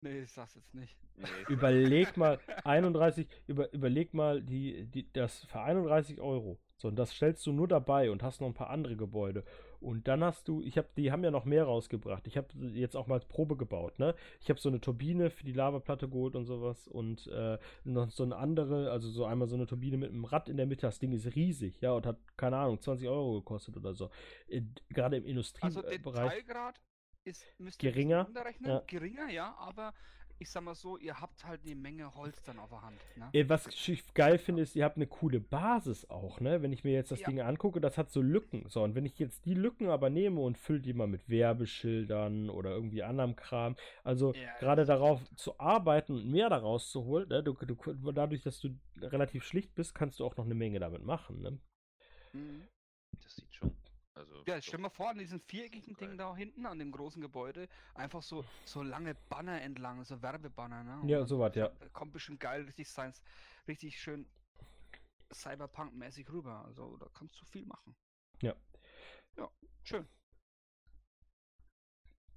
nee, 0.00 0.20
ich 0.22 0.32
sag's 0.32 0.54
jetzt 0.54 0.74
nicht. 0.74 0.96
Nee, 1.16 1.26
Überleg 1.48 2.16
mal 2.16 2.38
31, 2.64 3.26
über, 3.46 3.72
überleg 3.72 4.14
mal 4.14 4.42
die, 4.42 4.86
die, 4.86 5.12
das 5.12 5.44
für 5.44 5.60
31 5.60 6.20
Euro. 6.20 6.58
So, 6.76 6.86
und 6.86 6.96
das 6.96 7.10
stellst 7.10 7.44
du 7.44 7.50
nur 7.50 7.66
dabei 7.66 8.08
und 8.12 8.22
hast 8.22 8.40
noch 8.40 8.46
ein 8.46 8.54
paar 8.54 8.70
andere 8.70 8.94
Gebäude. 8.96 9.42
Und 9.80 10.06
dann 10.06 10.22
hast 10.22 10.46
du, 10.46 10.62
ich 10.62 10.78
habe, 10.78 10.88
die 10.96 11.10
haben 11.10 11.24
ja 11.24 11.32
noch 11.32 11.44
mehr 11.44 11.64
rausgebracht. 11.64 12.28
Ich 12.28 12.36
habe 12.36 12.48
jetzt 12.72 12.96
auch 12.96 13.08
mal 13.08 13.16
als 13.16 13.24
Probe 13.26 13.56
gebaut, 13.56 13.98
ne? 13.98 14.14
Ich 14.40 14.48
habe 14.48 14.60
so 14.60 14.68
eine 14.68 14.80
Turbine 14.80 15.30
für 15.30 15.42
die 15.44 15.52
Lavaplatte 15.52 16.08
geholt 16.08 16.36
und 16.36 16.44
sowas 16.44 16.86
und 16.86 17.26
äh, 17.28 17.58
noch 17.82 18.10
so 18.10 18.22
eine 18.22 18.36
andere, 18.36 18.92
also 18.92 19.10
so 19.10 19.24
einmal 19.24 19.48
so 19.48 19.56
eine 19.56 19.66
Turbine 19.66 19.96
mit 19.96 20.10
einem 20.10 20.24
Rad 20.24 20.48
in 20.48 20.56
der 20.56 20.66
Mitte. 20.66 20.82
Das 20.82 21.00
Ding 21.00 21.10
ist 21.10 21.34
riesig, 21.34 21.80
ja, 21.80 21.92
und 21.92 22.06
hat, 22.06 22.18
keine 22.36 22.58
Ahnung, 22.58 22.80
20 22.80 23.08
Euro 23.08 23.40
gekostet 23.40 23.76
oder 23.76 23.92
so. 23.94 24.10
Äh, 24.46 24.62
Gerade 24.90 25.16
im 25.16 25.24
Also 25.24 25.80
Industriebereich. 25.80 26.44
Detailgrad 26.46 26.80
ist, 27.28 27.44
Geringer, 27.78 28.28
ja. 28.64 28.82
geringer, 28.86 29.28
ja, 29.30 29.54
aber 29.58 29.94
ich 30.40 30.50
sag 30.50 30.62
mal 30.62 30.74
so, 30.74 30.96
ihr 30.96 31.20
habt 31.20 31.44
halt 31.44 31.62
eine 31.64 31.74
Menge 31.74 32.14
Holz 32.14 32.42
dann 32.44 32.58
auf 32.58 32.70
der 32.70 32.82
Hand, 32.82 33.00
ne? 33.16 33.28
Äh, 33.32 33.48
Was 33.48 33.66
ich 33.66 34.14
geil 34.14 34.38
finde, 34.38 34.62
ist, 34.62 34.76
ihr 34.76 34.84
habt 34.84 34.96
eine 34.96 35.06
coole 35.08 35.40
Basis 35.40 36.08
auch, 36.10 36.40
ne? 36.40 36.62
Wenn 36.62 36.72
ich 36.72 36.84
mir 36.84 36.92
jetzt 36.92 37.10
das 37.10 37.20
Ja. 37.20 37.26
Ding 37.26 37.40
angucke, 37.40 37.80
das 37.80 37.98
hat 37.98 38.10
so 38.10 38.22
Lücken. 38.22 38.68
So, 38.68 38.82
und 38.84 38.94
wenn 38.94 39.04
ich 39.04 39.18
jetzt 39.18 39.46
die 39.46 39.54
Lücken 39.54 39.88
aber 39.88 40.10
nehme 40.10 40.40
und 40.40 40.56
fülle 40.56 40.80
die 40.80 40.92
mal 40.92 41.08
mit 41.08 41.28
Werbeschildern 41.28 42.50
oder 42.50 42.70
irgendwie 42.70 43.02
anderem 43.02 43.34
Kram, 43.34 43.76
also 44.04 44.32
Ja, 44.32 44.56
gerade 44.58 44.84
darauf 44.84 45.20
zu 45.34 45.58
arbeiten 45.58 46.12
und 46.14 46.30
mehr 46.30 46.48
daraus 46.50 46.90
zu 46.90 47.04
holen, 47.04 47.28
ne? 47.28 47.42
du, 47.42 47.54
du, 47.54 48.12
dadurch, 48.12 48.42
dass 48.42 48.60
du 48.60 48.70
relativ 49.00 49.44
schlicht 49.44 49.74
bist, 49.74 49.94
kannst 49.94 50.20
du 50.20 50.24
auch 50.24 50.36
noch 50.36 50.44
eine 50.44 50.54
Menge 50.54 50.78
damit 50.78 51.02
machen, 51.04 51.40
ne? 51.40 51.58
Mhm. 52.32 52.68
das 53.22 53.36
sieht 53.36 53.54
schon. 53.54 53.74
Also, 54.18 54.42
Ja, 54.46 54.60
stell 54.60 54.80
mal 54.80 54.88
vor, 54.90 55.10
an 55.10 55.18
diesem 55.18 55.40
viereckigen 55.40 55.94
geil. 55.94 56.08
Ding 56.08 56.18
da 56.18 56.34
hinten, 56.34 56.66
an 56.66 56.78
dem 56.78 56.90
großen 56.90 57.22
Gebäude, 57.22 57.68
einfach 57.94 58.22
so, 58.22 58.44
so 58.64 58.82
lange 58.82 59.14
Banner 59.28 59.62
entlang, 59.62 60.04
so 60.04 60.20
Werbebanner, 60.20 60.82
ne? 60.84 61.00
Und 61.00 61.08
Ja, 61.08 61.18
dann 61.18 61.26
sowas, 61.28 61.54
ja. 61.54 61.70
Kommt 61.92 62.12
bestimmt 62.12 62.40
geil, 62.40 62.62
richtig 62.62 62.88
Science, 62.88 63.22
richtig 63.68 64.00
schön 64.00 64.26
Cyberpunk-mäßig 65.32 66.30
rüber. 66.32 66.64
Also 66.64 66.96
da 66.96 67.06
kannst 67.14 67.40
du 67.40 67.44
viel 67.44 67.64
machen. 67.66 67.94
Ja. 68.42 68.54
Ja, 69.36 69.48
schön. 69.84 70.08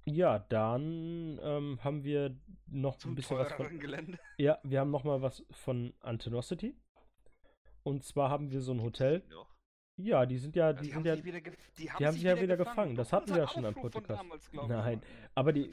Ja, 0.04 0.38
dann 0.40 1.38
ähm, 1.42 1.78
haben 1.84 2.02
wir 2.04 2.36
noch 2.66 2.94
ein 2.96 3.00
Zum 3.00 3.14
bisschen 3.14 3.38
was 3.38 3.52
von. 3.52 3.78
Gelände. 3.78 4.18
Ja, 4.38 4.58
wir 4.64 4.80
haben 4.80 4.90
noch 4.90 5.04
mal 5.04 5.22
was 5.22 5.44
von 5.52 5.94
Antenosity. 6.00 6.76
Und 7.84 8.04
zwar 8.04 8.30
haben 8.30 8.50
wir 8.50 8.60
so 8.62 8.72
ein 8.72 8.82
Hotel. 8.82 9.24
noch? 9.28 9.51
Ja, 10.02 10.26
die 10.26 10.38
sind 10.38 10.56
ja, 10.56 10.72
die, 10.72 10.80
Die, 10.80 10.86
sind 10.86 10.96
haben 10.96 11.04
ja, 11.06 11.16
sich 11.16 11.24
wieder, 11.24 11.40
die 11.40 11.90
haben 11.90 11.98
die 11.98 12.06
haben 12.06 12.14
sich 12.14 12.22
ja 12.22 12.40
wieder 12.40 12.56
gefangen. 12.56 12.94
Das 12.96 13.12
hatten 13.12 13.30
wir 13.30 13.38
ja 13.38 13.48
schon 13.48 13.64
am 13.64 13.74
Podcast. 13.74 14.10
damals, 14.10 14.52
Nein, 14.52 15.00
aber 15.34 15.52
die, 15.52 15.70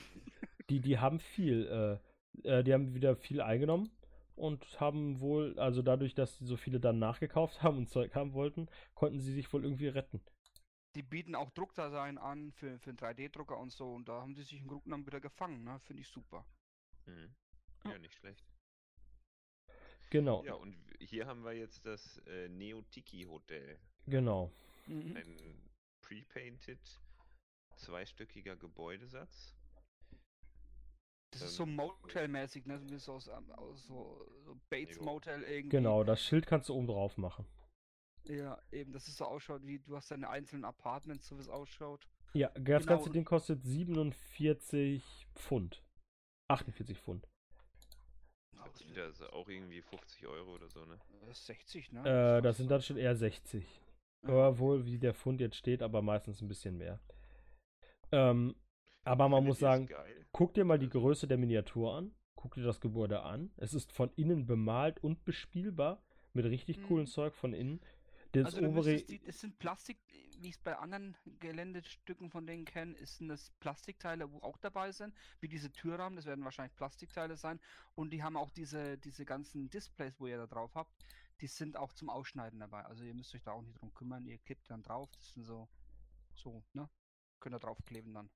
die, 0.69 0.79
die 0.79 0.97
haben 0.99 1.19
viel, 1.19 1.99
äh, 2.43 2.59
äh, 2.59 2.63
die 2.63 2.73
haben 2.73 2.93
wieder 2.93 3.15
viel 3.15 3.41
eingenommen 3.41 3.89
und 4.35 4.79
haben 4.79 5.19
wohl, 5.19 5.57
also 5.59 5.81
dadurch, 5.81 6.13
dass 6.13 6.37
sie 6.37 6.45
so 6.45 6.57
viele 6.57 6.79
dann 6.79 6.99
nachgekauft 6.99 7.61
haben 7.63 7.77
und 7.77 7.89
Zeug 7.89 8.15
haben 8.15 8.33
wollten, 8.33 8.67
konnten 8.93 9.19
sie 9.19 9.33
sich 9.33 9.51
wohl 9.51 9.63
irgendwie 9.63 9.87
retten. 9.87 10.21
Die 10.95 11.03
bieten 11.03 11.35
auch 11.35 11.51
Druckdasein 11.51 12.17
an 12.17 12.51
für, 12.51 12.79
für 12.79 12.89
einen 12.89 12.97
3D-Drucker 12.97 13.57
und 13.57 13.71
so. 13.71 13.93
Und 13.93 14.09
da 14.09 14.21
haben 14.21 14.33
die 14.33 14.41
sich 14.41 14.59
im 14.59 14.67
Grunde 14.67 14.85
genommen 14.85 15.05
wieder 15.05 15.19
gefangen. 15.19 15.63
Ne? 15.63 15.79
Finde 15.81 16.01
ich 16.01 16.07
super. 16.07 16.45
Mhm. 17.05 17.35
Ja. 17.85 17.91
Ja, 17.91 17.99
nicht 17.99 18.15
schlecht. 18.15 18.43
Genau, 20.09 20.43
Ja, 20.43 20.55
und 20.55 20.75
hier 20.99 21.27
haben 21.27 21.43
wir 21.43 21.53
jetzt 21.53 21.85
das 21.85 22.17
äh, 22.25 22.49
Neotiki 22.49 23.25
Hotel. 23.25 23.77
Genau. 24.09 24.51
Mhm. 24.87 25.15
Ein 25.15 25.69
pre-painted, 26.01 26.79
zweistöckiger 27.75 28.55
Gebäudesatz. 28.55 29.55
Das 31.31 31.43
ist 31.43 31.51
Ähm, 31.51 31.55
so 31.57 31.65
Motel-mäßig, 31.67 32.65
ne? 32.65 32.81
Wie 32.89 32.97
so 32.97 33.13
aus, 33.13 33.27
ähm, 33.27 33.51
aus 33.51 33.85
so, 33.85 34.25
so 34.43 34.59
Bates 34.69 34.97
Jo. 34.97 35.03
Motel 35.03 35.43
irgendwie. 35.43 35.69
Genau, 35.77 36.03
das 36.03 36.23
Schild 36.23 36.47
kannst 36.47 36.69
du 36.69 36.73
oben 36.73 36.87
drauf 36.87 37.17
machen. 37.17 37.45
Ja, 38.25 38.59
eben, 38.71 38.91
dass 38.91 39.07
es 39.07 39.17
so 39.17 39.25
ausschaut, 39.25 39.65
wie 39.65 39.79
du 39.79 39.95
hast 39.95 40.11
deine 40.11 40.29
einzelnen 40.29 40.65
Apartments, 40.65 41.27
so 41.27 41.37
wie 41.37 41.41
es 41.41 41.47
ausschaut. 41.49 42.07
Ja, 42.33 42.49
das 42.49 42.63
Genau. 42.63 42.85
ganze 42.97 43.09
Ding 43.11 43.25
kostet 43.25 43.63
47 43.63 45.27
Pfund. 45.35 45.83
48 46.49 46.97
Pfund. 46.99 47.27
Das 48.55 48.79
sind 48.79 48.95
ja 48.95 49.11
so 49.11 49.27
auch 49.29 49.47
irgendwie 49.47 49.81
50 49.81 50.27
Euro 50.27 50.55
oder 50.55 50.69
so, 50.69 50.83
ne? 50.85 50.99
Das 51.21 51.39
ist 51.39 51.45
60, 51.45 51.91
ne? 51.91 52.37
Äh, 52.37 52.41
das 52.41 52.57
sind 52.57 52.69
dann 52.69 52.81
schon 52.81 52.97
eher 52.97 53.15
60. 53.15 53.65
Ja. 54.27 54.57
Wohl, 54.59 54.85
wie 54.85 54.99
der 54.99 55.13
Pfund 55.13 55.39
jetzt 55.41 55.55
steht, 55.55 55.81
aber 55.81 56.01
meistens 56.01 56.41
ein 56.41 56.47
bisschen 56.47 56.77
mehr. 56.77 56.99
Ähm, 58.11 58.55
aber 59.03 59.29
man 59.29 59.43
muss 59.45 59.55
es 59.57 59.61
sagen, 59.61 59.89
guck 60.31 60.53
dir 60.53 60.65
mal 60.65 60.77
die 60.79 60.87
Also- 60.87 60.99
Größe 60.99 61.27
der 61.27 61.37
Miniatur 61.37 61.93
an. 61.95 62.13
Guck 62.35 62.55
dir 62.55 62.63
das 62.63 62.79
Gebäude 62.79 63.21
an. 63.23 63.51
Es 63.57 63.73
ist 63.73 63.91
von 63.91 64.11
innen 64.15 64.45
bemalt 64.45 65.01
und 65.03 65.25
bespielbar. 65.25 66.03
Mit 66.33 66.45
richtig 66.45 66.81
coolem 66.83 67.05
Mhm. 67.05 67.09
Zeug 67.09 67.33
von 67.33 67.53
innen. 67.53 67.81
Das 68.33 68.53
Also 68.53 68.61
obere. 68.67 68.97
die, 68.97 69.19
das 69.23 69.39
sind 69.39 69.57
Plastik, 69.57 69.97
wie 70.39 70.49
ich 70.49 70.55
es 70.55 70.59
bei 70.59 70.77
anderen 70.77 71.17
Geländestücken 71.39 72.29
von 72.29 72.45
denen 72.45 72.63
kenne, 72.65 72.93
ist 72.97 73.17
sind 73.17 73.27
das 73.29 73.49
Plastikteile, 73.59 74.31
wo 74.31 74.37
auch 74.39 74.57
dabei 74.57 74.91
sind, 74.91 75.15
wie 75.39 75.47
diese 75.47 75.71
Türrahmen, 75.71 76.15
das 76.15 76.27
werden 76.27 76.45
wahrscheinlich 76.45 76.75
Plastikteile 76.75 77.35
sein. 77.37 77.59
Und 77.95 78.11
die 78.13 78.21
haben 78.21 78.37
auch 78.37 78.51
diese, 78.51 78.99
diese 78.99 79.25
ganzen 79.25 79.69
Displays, 79.71 80.19
wo 80.19 80.27
ihr 80.27 80.37
da 80.37 80.45
drauf 80.45 80.75
habt, 80.75 80.93
die 81.41 81.47
sind 81.47 81.77
auch 81.77 81.93
zum 81.93 82.09
Ausschneiden 82.09 82.59
dabei. 82.59 82.83
Also 82.85 83.03
ihr 83.03 83.13
müsst 83.13 83.33
euch 83.35 83.43
da 83.43 83.51
auch 83.51 83.61
nicht 83.61 83.79
drum 83.79 83.93
kümmern, 83.93 84.25
ihr 84.25 84.37
klebt 84.39 84.69
dann 84.69 84.83
drauf, 84.83 85.09
das 85.11 85.33
sind 85.33 85.43
so, 85.43 85.67
so, 86.35 86.63
ne? 86.73 86.89
Könnt 87.39 87.55
ihr 87.55 87.59
draufkleben 87.59 88.13
dann. 88.13 88.29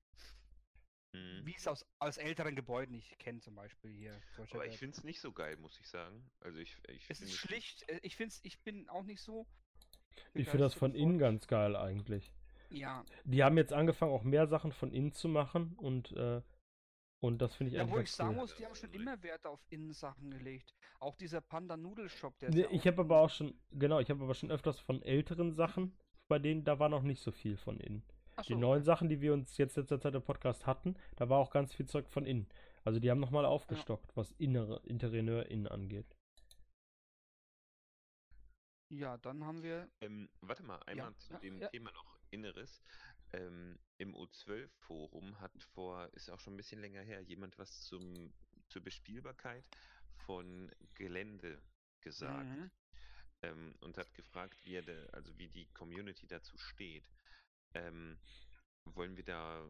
Mhm. 1.12 1.46
Wie 1.46 1.54
es 1.54 1.68
aus, 1.68 1.86
aus 1.98 2.16
älteren 2.16 2.56
Gebäuden 2.56 2.94
ich 2.94 3.16
kenne 3.18 3.40
zum 3.40 3.54
Beispiel 3.54 3.90
hier. 3.92 4.20
solche, 4.36 4.54
Aber 4.54 4.66
ich 4.66 4.78
finde 4.78 4.96
es 4.96 5.04
nicht 5.04 5.20
so 5.20 5.32
geil, 5.32 5.56
muss 5.58 5.78
ich 5.78 5.88
sagen. 5.88 6.28
Also 6.40 6.58
ich, 6.58 6.76
ich 6.88 7.08
es 7.08 7.20
ist 7.20 7.34
schlicht, 7.34 7.88
äh, 7.88 8.00
ich 8.02 8.16
finde 8.16 8.34
ich 8.42 8.60
bin 8.62 8.88
auch 8.88 9.04
nicht 9.04 9.20
so. 9.20 9.46
Ich 10.32 10.48
finde 10.48 10.64
das 10.64 10.74
von 10.74 10.94
innen 10.94 11.18
ganz 11.18 11.46
geil 11.46 11.76
eigentlich. 11.76 12.32
Ja, 12.70 13.04
Die 13.24 13.44
haben 13.44 13.56
jetzt 13.56 13.72
angefangen, 13.72 14.12
auch 14.12 14.24
mehr 14.24 14.46
Sachen 14.46 14.72
von 14.72 14.90
innen 14.90 15.12
zu 15.12 15.28
machen 15.28 15.74
und, 15.76 16.12
äh, 16.12 16.42
und 17.24 17.38
das 17.38 17.54
finde 17.54 17.70
ich 17.70 17.76
Ja, 17.76 17.88
wo 17.90 17.98
ich 17.98 18.12
sagen 18.12 18.34
cool. 18.34 18.36
muss, 18.36 18.54
die 18.54 18.64
haben 18.64 18.74
schon 18.74 18.92
immer 18.92 19.22
Wert 19.22 19.46
auf 19.46 19.64
Innensachen 19.70 20.30
gelegt. 20.30 20.74
Auch 21.00 21.16
dieser 21.16 21.40
Panda-Nudelshop, 21.40 22.38
der 22.38 22.50
Nee, 22.50 22.60
ist 22.60 22.62
ja 22.62 22.70
ich 22.70 22.86
habe 22.86 23.02
aber 23.02 23.20
auch 23.20 23.30
schon, 23.30 23.54
genau, 23.70 23.98
ich 24.00 24.10
habe 24.10 24.22
aber 24.24 24.34
schon 24.34 24.50
öfters 24.50 24.78
von 24.80 25.02
älteren 25.02 25.52
Sachen, 25.52 25.96
bei 26.28 26.38
denen 26.38 26.64
da 26.64 26.78
war 26.78 26.88
noch 26.88 27.02
nicht 27.02 27.22
so 27.22 27.32
viel 27.32 27.56
von 27.56 27.80
innen. 27.80 28.02
Ach 28.36 28.44
Die 28.44 28.54
so, 28.54 28.58
neuen 28.58 28.82
Sachen, 28.84 29.08
die 29.08 29.20
wir 29.20 29.32
uns 29.32 29.56
jetzt 29.58 29.76
letzter 29.76 30.00
Zeit 30.00 30.14
im 30.14 30.22
Podcast 30.22 30.66
hatten, 30.66 30.96
da 31.16 31.28
war 31.28 31.38
auch 31.38 31.50
ganz 31.50 31.74
viel 31.74 31.86
Zeug 31.86 32.08
von 32.08 32.26
innen. 32.26 32.48
Also 32.84 33.00
die 33.00 33.10
haben 33.10 33.20
nochmal 33.20 33.44
aufgestockt, 33.46 34.16
was 34.16 34.32
innere 34.32 34.80
Interieur 34.84 35.46
innen 35.50 35.66
angeht. 35.68 36.16
Ja, 38.88 39.16
dann 39.18 39.44
haben 39.44 39.62
wir. 39.62 39.90
Ähm, 40.00 40.28
warte 40.40 40.62
mal, 40.62 40.80
einmal 40.86 41.14
zu 41.16 41.34
ja, 41.34 41.38
dem 41.40 41.60
ja. 41.60 41.68
Thema 41.68 41.90
noch 41.92 42.18
Inneres. 42.30 42.82
Ähm, 43.34 43.78
Im 43.98 44.14
U12-Forum 44.14 45.40
hat 45.40 45.52
vor, 45.74 46.08
ist 46.14 46.30
auch 46.30 46.40
schon 46.40 46.54
ein 46.54 46.56
bisschen 46.56 46.80
länger 46.80 47.02
her, 47.02 47.20
jemand 47.22 47.58
was 47.58 47.80
zum, 47.82 48.32
zur 48.68 48.82
Bespielbarkeit 48.82 49.68
von 50.26 50.70
Gelände 50.94 51.60
gesagt 52.00 52.44
Mhm. 52.46 52.70
ähm, 53.42 53.74
und 53.80 53.96
hat 53.98 54.12
gefragt, 54.14 54.56
wie 54.64 54.74
er 54.76 54.82
de, 54.82 55.08
also 55.12 55.36
wie 55.38 55.48
die 55.48 55.66
Community 55.72 56.26
dazu 56.26 56.56
steht. 56.58 57.04
Ähm, 57.74 58.18
wollen 58.84 59.16
wir 59.16 59.24
da, 59.24 59.66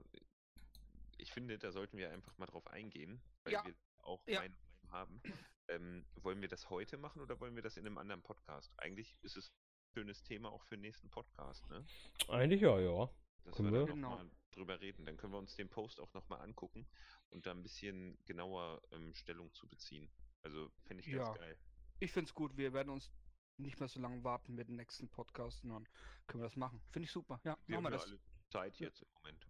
ich 1.19 1.33
finde, 1.33 1.59
da 1.59 1.71
sollten 1.73 1.97
wir 1.97 2.11
einfach 2.11 2.37
mal 2.39 2.47
drauf 2.47 2.67
eingehen, 2.67 3.21
weil 3.45 3.53
Ja, 3.55 3.65
wir 3.65 3.75
auch 3.99 4.27
ja. 4.27 4.41
Meinung 4.41 4.59
haben. 4.91 5.23
Ähm, 5.69 6.05
wollen 6.17 6.41
wir 6.43 6.49
das 6.49 6.69
heute 6.71 6.99
machen 6.99 7.23
oder 7.23 7.41
wollen 7.41 7.55
wir 7.57 7.63
das 7.63 7.77
in 7.77 7.87
einem 7.87 7.97
anderen 7.99 8.23
Podcast? 8.23 8.73
Eigentlich 8.79 9.17
ist 9.23 9.37
es 9.37 9.49
ein 9.51 9.95
schönes 9.95 10.23
Thema 10.23 10.51
auch 10.53 10.63
für 10.65 10.77
den 10.77 10.83
nächsten 10.83 11.09
Podcast, 11.09 11.67
ne? 11.71 11.85
Eigentlich 12.29 12.61
ja, 12.61 12.79
ja. 12.79 13.09
Dass 13.45 13.57
Können 13.57 13.73
wir 13.73 13.81
da 13.81 13.87
wir? 13.87 13.95
Genau. 13.95 14.11
nochmal 14.11 14.31
drüber 14.53 14.81
reden. 14.81 15.05
Dann 15.07 15.17
können 15.17 15.33
wir 15.33 15.39
uns 15.39 15.55
den 15.57 15.69
Post 15.69 16.01
auch 16.01 16.13
nochmal 16.15 16.41
angucken 16.41 16.87
und 17.31 17.47
da 17.47 17.51
ein 17.53 17.63
bisschen 17.63 18.19
genauer 18.25 18.81
ähm, 18.93 19.15
Stellung 19.15 19.53
zu 19.55 19.69
beziehen. 19.69 20.11
Also 20.43 20.71
fände 20.85 21.03
ich 21.03 21.11
ganz 21.13 21.29
Ja. 21.29 21.35
geil. 21.35 21.57
Ich 22.01 22.13
finde 22.13 22.29
es 22.29 22.35
gut. 22.35 22.57
Wir 22.57 22.73
werden 22.73 22.91
uns 22.91 23.11
nicht 23.57 23.79
mehr 23.79 23.89
so 23.89 24.01
lange 24.01 24.23
warten 24.25 24.55
mit 24.55 24.69
dem 24.69 24.77
nächsten 24.77 25.09
Podcast 25.09 25.63
und 25.65 25.71
dann 25.71 25.89
können 26.27 26.43
wir 26.43 26.49
das 26.49 26.57
machen. 26.57 26.81
Finde 26.91 27.05
ich 27.07 27.13
super. 27.13 27.41
Ja, 27.45 27.57
Wir 27.67 27.81
machen 27.81 27.85
wir 27.85 27.85
haben 27.85 27.85
ja 27.85 27.91
das. 27.91 28.05
alle 28.07 28.19
Zeit 28.51 28.77
jetzt 28.79 29.03
im 29.03 29.09
Moment. 29.15 29.47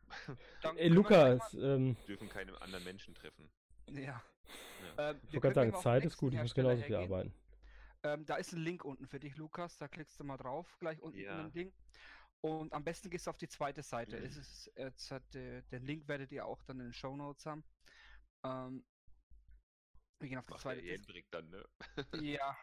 Dann 0.63 0.77
Ey, 0.79 0.89
Lukas, 0.89 1.55
ähm, 1.55 1.97
dürfen 2.07 2.29
keine 2.29 2.61
anderen 2.61 2.85
Menschen 2.85 3.15
treffen. 3.15 3.51
Ja. 3.91 4.23
Ja. 4.97 5.11
Ähm, 5.11 5.21
ich 5.27 5.33
wollte 5.35 5.41
gerade 5.41 5.55
sagen, 5.55 5.83
Zeit 5.83 6.05
ist 6.05 6.17
gut, 6.17 6.33
ich 6.35 6.41
muss 6.41 6.55
genauso 6.55 6.83
viel 6.83 6.97
arbeiten. 6.97 7.35
Ähm, 8.03 8.27
da 8.27 8.37
ist 8.37 8.53
ein 8.53 8.61
Link 8.61 8.85
unten 8.85 9.07
für 9.07 9.19
dich, 9.19 9.37
Lukas. 9.37 9.79
Da 9.79 9.89
klickst 9.89 10.21
du 10.21 10.25
mal 10.25 10.37
drauf, 10.37 10.77
gleich 10.79 11.01
unten 11.01 11.19
in 11.19 11.25
Ja. 11.25 11.43
dem 11.43 11.53
Ding. 11.53 11.73
Und 12.45 12.75
am 12.75 12.85
besten 12.85 13.09
gehst 13.09 13.27
du 13.27 13.31
auf 13.31 13.39
die 13.39 13.49
zweite 13.49 13.83
Seite. 13.83 14.21
Mhm. 14.21 14.27
Es 14.27 14.37
ist, 14.37 14.71
jetzt 14.77 15.11
hat, 15.11 15.35
äh, 15.35 15.63
den 15.73 15.83
Link 15.87 16.07
werdet 16.09 16.31
ihr 16.31 16.45
auch 16.45 16.63
dann 16.65 16.79
in 16.79 16.89
den 16.89 16.93
Show 16.93 17.17
Notes 17.17 17.47
haben. 17.47 17.65
Ähm, 18.45 18.85
wir 20.21 20.29
gehen 20.29 20.37
auf 20.37 20.45
die 20.45 20.53
Macht 20.53 20.61
zweite. 20.61 20.83
Jendrik 20.83 21.27
dann, 21.31 21.49
ne? 21.49 21.65
Ja, 22.21 22.55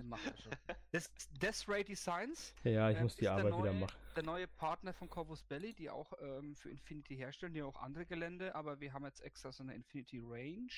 macht 0.00 0.26
er 0.26 0.36
schon. 0.36 0.52
Das 0.92 1.06
ist 1.06 1.42
Death 1.42 1.66
Ray 1.68 1.82
Designs. 1.84 2.54
Ja, 2.64 2.90
ich 2.90 2.98
ähm, 2.98 3.04
muss 3.04 3.16
die 3.16 3.28
Arbeit 3.30 3.46
wieder 3.46 3.72
neue- 3.72 3.80
machen. 3.80 3.96
Der 4.14 4.24
neue 4.24 4.46
Partner 4.46 4.92
von 4.92 5.08
Corvus 5.08 5.42
Belly, 5.42 5.72
die 5.72 5.88
auch 5.88 6.12
ähm, 6.20 6.54
für 6.54 6.68
Infinity 6.68 7.16
herstellen, 7.16 7.54
die 7.54 7.62
auch 7.62 7.80
andere 7.80 8.04
Gelände, 8.04 8.54
aber 8.54 8.78
wir 8.80 8.92
haben 8.92 9.06
jetzt 9.06 9.22
extra 9.22 9.52
so 9.52 9.62
eine 9.62 9.74
Infinity 9.74 10.20
Range. 10.22 10.68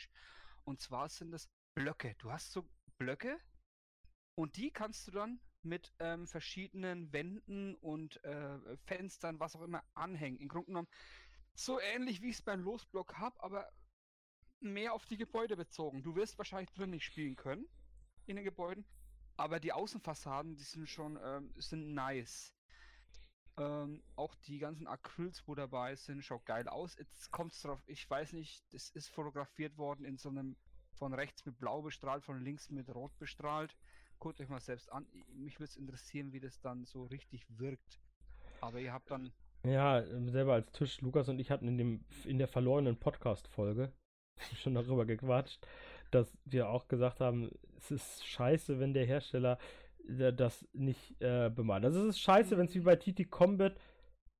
Und 0.62 0.80
zwar 0.80 1.09
sind 1.09 1.32
das 1.32 1.51
Blöcke. 1.74 2.14
Du 2.18 2.30
hast 2.30 2.52
so 2.52 2.68
Blöcke 2.97 3.40
und 4.39 4.56
die 4.56 4.70
kannst 4.70 5.09
du 5.09 5.10
dann 5.10 5.40
mit 5.64 5.93
ähm, 5.98 6.26
verschiedenen 6.26 7.12
Wänden 7.12 7.74
und 7.76 8.22
äh, 8.24 8.76
Fenstern, 8.84 9.40
was 9.40 9.56
auch 9.56 9.62
immer, 9.62 9.82
anhängen. 9.94 10.39
Im 10.39 10.48
Grunde 10.48 10.66
genommen 10.66 10.89
so 11.55 11.80
ähnlich 11.80 12.22
wie 12.22 12.30
ich 12.30 12.36
es 12.36 12.43
beim 12.43 12.62
Losblock 12.62 13.18
habe, 13.18 13.43
aber 13.43 13.70
mehr 14.60 14.94
auf 14.94 15.06
die 15.06 15.16
Gebäude 15.16 15.56
bezogen. 15.56 16.02
Du 16.02 16.14
wirst 16.14 16.39
wahrscheinlich 16.39 16.72
drin 16.72 16.90
nicht 16.90 17.05
spielen 17.05 17.36
können 17.36 17.66
in 18.26 18.36
den 18.36 18.44
Gebäuden, 18.44 18.84
aber 19.36 19.60
die 19.60 19.72
Außenfassaden, 19.72 20.56
die 20.56 20.62
sind 20.62 20.89
schon 20.89 21.18
ähm, 21.22 21.52
sind 21.56 21.94
nice. 21.94 22.55
Ähm, 23.59 24.02
auch 24.16 24.34
die 24.34 24.59
ganzen 24.59 24.86
Acryls, 24.86 25.47
wo 25.47 25.55
dabei 25.55 25.94
sind, 25.94 26.24
schaut 26.24 26.47
geil 26.47 26.68
aus. 26.68 26.97
Jetzt 26.97 27.30
kommt 27.30 27.52
es 27.52 27.60
drauf, 27.60 27.82
ich 27.86 28.09
weiß 28.09 28.32
nicht, 28.32 28.64
das 28.72 28.89
ist 28.90 29.09
fotografiert 29.09 29.76
worden 29.76 30.05
in 30.06 30.16
so 30.16 30.30
einem 30.30 30.56
von 30.94 31.12
rechts 31.12 31.44
mit 31.44 31.59
blau 31.59 31.82
bestrahlt, 31.82 32.24
von 32.24 32.43
links 32.43 32.70
mit 32.70 32.89
rot 32.94 33.16
bestrahlt. 33.18 33.76
Guckt 34.22 34.40
euch 34.40 34.48
mal 34.48 34.60
selbst 34.60 34.92
an. 34.92 35.04
Mich 35.34 35.58
würde 35.58 35.70
es 35.70 35.76
interessieren, 35.76 36.32
wie 36.32 36.38
das 36.38 36.60
dann 36.60 36.84
so 36.84 37.02
richtig 37.06 37.44
wirkt. 37.58 38.00
Aber 38.60 38.78
ihr 38.78 38.92
habt 38.92 39.10
dann. 39.10 39.32
Ja, 39.66 40.00
ähm, 40.00 40.28
selber 40.28 40.52
als 40.52 40.70
Tisch, 40.70 41.00
Lukas 41.00 41.28
und 41.28 41.40
ich 41.40 41.50
hatten 41.50 41.66
in 41.66 41.76
dem 41.76 42.04
in 42.24 42.38
der 42.38 42.46
verlorenen 42.46 42.96
Podcast-Folge 42.96 43.90
schon 44.62 44.74
darüber 44.74 45.06
gequatscht, 45.06 45.66
dass 46.12 46.38
wir 46.44 46.68
auch 46.68 46.86
gesagt 46.86 47.18
haben, 47.18 47.50
es 47.76 47.90
ist 47.90 48.24
scheiße, 48.24 48.78
wenn 48.78 48.94
der 48.94 49.06
Hersteller 49.06 49.58
äh, 50.06 50.32
das 50.32 50.68
nicht 50.72 51.20
äh, 51.20 51.50
bemalt. 51.50 51.84
Also 51.84 52.02
es 52.02 52.14
ist 52.14 52.20
scheiße, 52.20 52.56
wenn 52.56 52.66
es 52.66 52.76
wie 52.76 52.80
bei 52.80 52.94
TT 52.94 53.28
Combat 53.28 53.76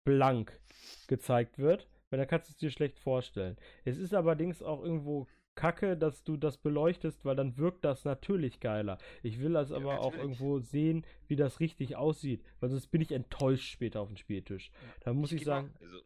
blank 0.05 0.61
gezeigt 1.09 1.59
wird, 1.59 1.89
weil 2.09 2.21
dann 2.21 2.29
kannst 2.29 2.49
du 2.49 2.53
es 2.53 2.57
dir 2.57 2.71
schlecht 2.71 3.01
vorstellen. 3.01 3.57
Es 3.85 3.99
ist 3.99 4.15
allerdings 4.15 4.63
auch 4.63 4.85
irgendwo 4.85 5.27
kacke, 5.55 5.97
dass 5.97 6.25
du 6.25 6.37
das 6.37 6.59
beleuchtest, 6.59 7.25
weil 7.25 7.37
dann 7.37 7.57
wirkt 7.59 7.85
das 7.85 8.05
natürlich 8.05 8.61
geiler. 8.61 8.99
Ich 9.23 9.41
will 9.41 9.53
das 9.53 9.73
Ja, 9.73 9.77
aber 9.77 10.01
auch 10.01 10.17
natürlich. 10.17 10.19
irgendwo 10.19 10.59
sehen, 10.61 11.05
wie 11.29 11.37
das 11.37 11.61
richtig 11.61 11.97
aussieht, 11.97 12.43
weil 12.61 12.71
sonst 12.71 12.89
bin 12.89 13.01
ich 13.01 13.13
enttäuscht 13.13 13.71
später 13.71 14.01
auf 14.01 14.09
dem 14.09 14.17
Spieltisch. 14.17 14.71
Da 15.01 15.13
muss 15.13 15.33
Ich 15.33 15.37
ich, 15.37 15.45
sagen, 15.45 15.73
Also, 15.81 16.03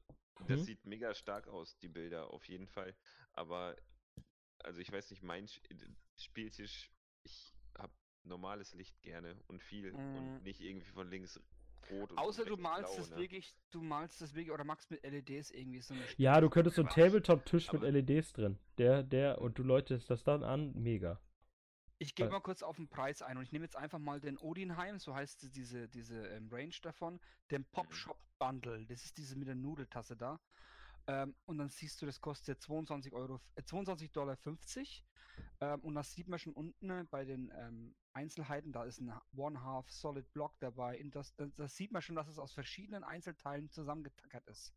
das 0.47 0.61
Mhm. 0.61 0.65
sieht 0.65 0.85
mega 0.85 1.15
stark 1.15 1.49
aus, 1.49 1.79
die 1.79 1.89
Bilder, 1.89 2.31
auf 2.31 2.47
jeden 2.49 2.67
Fall. 2.69 2.95
Aber, 3.33 3.77
also 4.61 4.81
ich 4.81 4.93
weiß 4.93 5.11
nicht, 5.11 5.23
mein 5.23 5.47
äh, 5.47 5.75
Spieltisch, 6.19 6.91
ich 7.25 7.55
habe 7.77 7.93
normales 8.25 8.75
Licht 8.75 9.03
gerne 9.03 9.37
und 9.49 9.63
viel 9.63 9.93
Mhm. 9.93 10.03
und 10.13 10.43
nicht 10.43 10.61
irgendwie 10.61 10.91
von 10.91 11.09
links 11.11 11.41
rot 11.91 12.11
und 12.13 12.19
Außer 12.19 12.45
du 12.45 12.57
malst 12.57 12.93
blau, 12.95 13.03
es 13.03 13.11
ne? 13.11 13.17
wirklich, 13.17 13.55
du 13.71 13.83
malst 13.83 14.21
es 14.23 14.35
wirklich 14.35 14.53
oder 14.53 14.65
machst 14.65 14.91
mit 14.91 15.03
LEDs 15.03 15.51
irgendwie 15.51 15.81
so 15.81 15.95
eine 15.95 16.03
ja, 16.17 16.41
du 16.41 16.49
könntest 16.51 16.77
so 16.77 16.83
einen. 16.83 16.91
Tabletop-Tisch 16.91 17.73
mit 17.73 17.83
LEDs 17.83 18.33
drin. 18.33 18.59
Der, 18.79 19.03
der, 19.03 19.41
und 19.41 19.59
du 19.59 19.63
leuchtest 19.63 20.09
das 20.11 20.23
dann 20.25 20.43
an, 20.45 20.73
mega. 20.75 21.21
Ich 21.99 22.15
gehe 22.15 22.27
Weil- 22.27 22.33
mal 22.33 22.41
kurz 22.41 22.63
auf 22.63 22.77
den 22.77 22.89
Preis 22.89 23.23
ein 23.23 23.39
und 23.39 23.43
ich 23.45 23.53
nehme 23.53 23.65
jetzt 23.65 23.77
einfach 23.77 23.99
mal 23.99 24.21
den 24.21 24.37
Odinheim, 24.37 24.99
so 24.99 25.15
heißt 25.15 25.43
die- 25.43 25.51
diese, 25.51 25.89
diese 25.89 26.27
ähm, 26.29 26.49
Range 26.53 26.75
davon, 26.83 27.21
den 27.51 27.65
Pop 27.65 27.95
Shop 27.95 28.19
Bundle. 28.39 28.85
Das 28.87 29.05
ist 29.05 29.17
diese 29.17 29.35
mit 29.37 29.49
der 29.49 29.55
Nudeltasse 29.55 30.15
da. 30.17 30.39
Ähm, 31.07 31.35
und 31.47 31.57
dann 31.59 31.71
siehst 31.71 32.03
du, 32.03 32.07
das 32.07 32.21
kostet 32.21 32.61
22 32.61 33.15
Euro, 33.15 33.41
äh, 33.55 33.63
22 33.63 34.11
Dollar 34.13 34.37
50. 34.37 35.06
Ähm, 35.61 35.81
und 35.81 35.95
das 35.95 36.13
sieht 36.13 36.29
man 36.29 36.39
schon 36.39 36.53
unten 36.53 36.91
äh, 36.91 37.05
bei 37.11 37.25
den 37.25 37.53
ähm, 37.57 37.95
Einzelheiten. 38.13 38.73
Da 38.73 38.85
ist 38.85 39.01
ein 39.01 39.13
One 39.35 39.63
Half 39.63 39.91
Solid 39.91 40.33
Block 40.33 40.59
dabei. 40.61 41.03
Das, 41.13 41.35
das, 41.37 41.55
das 41.55 41.77
sieht 41.77 41.93
man 41.93 42.03
schon, 42.03 42.17
dass 42.17 42.29
es 42.29 42.39
aus 42.39 42.53
verschiedenen 42.53 43.05
Einzelteilen 43.05 43.71
zusammengetackert 43.71 44.47
ist. 44.47 44.75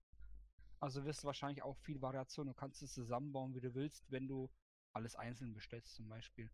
Also 0.79 1.03
wirst 1.05 1.23
du 1.23 1.27
wahrscheinlich 1.27 1.63
auch 1.63 1.77
viel 1.77 2.01
Variation. 2.01 2.47
Du 2.47 2.53
kannst 2.53 2.81
es 2.81 2.93
zusammenbauen, 2.93 3.53
wie 3.53 3.61
du 3.61 3.73
willst, 3.75 4.09
wenn 4.11 4.27
du 4.27 4.49
alles 4.93 5.15
einzeln 5.15 5.53
bestellst, 5.53 5.95
zum 5.95 6.07
Beispiel. 6.07 6.49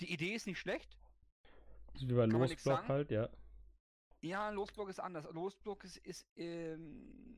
Die 0.00 0.12
Idee 0.12 0.34
ist 0.34 0.46
nicht 0.46 0.58
schlecht. 0.58 0.98
Das 1.92 2.02
ist 2.02 2.08
wie 2.08 2.14
bei 2.14 2.26
Losblock 2.26 2.88
halt, 2.88 3.10
ja. 3.10 3.28
Ja, 4.20 4.50
Losblock 4.50 4.88
ist 4.88 5.00
anders. 5.00 5.26
Losblock 5.32 5.84
ist, 5.84 5.96
ist 5.98 6.26
ähm, 6.36 7.36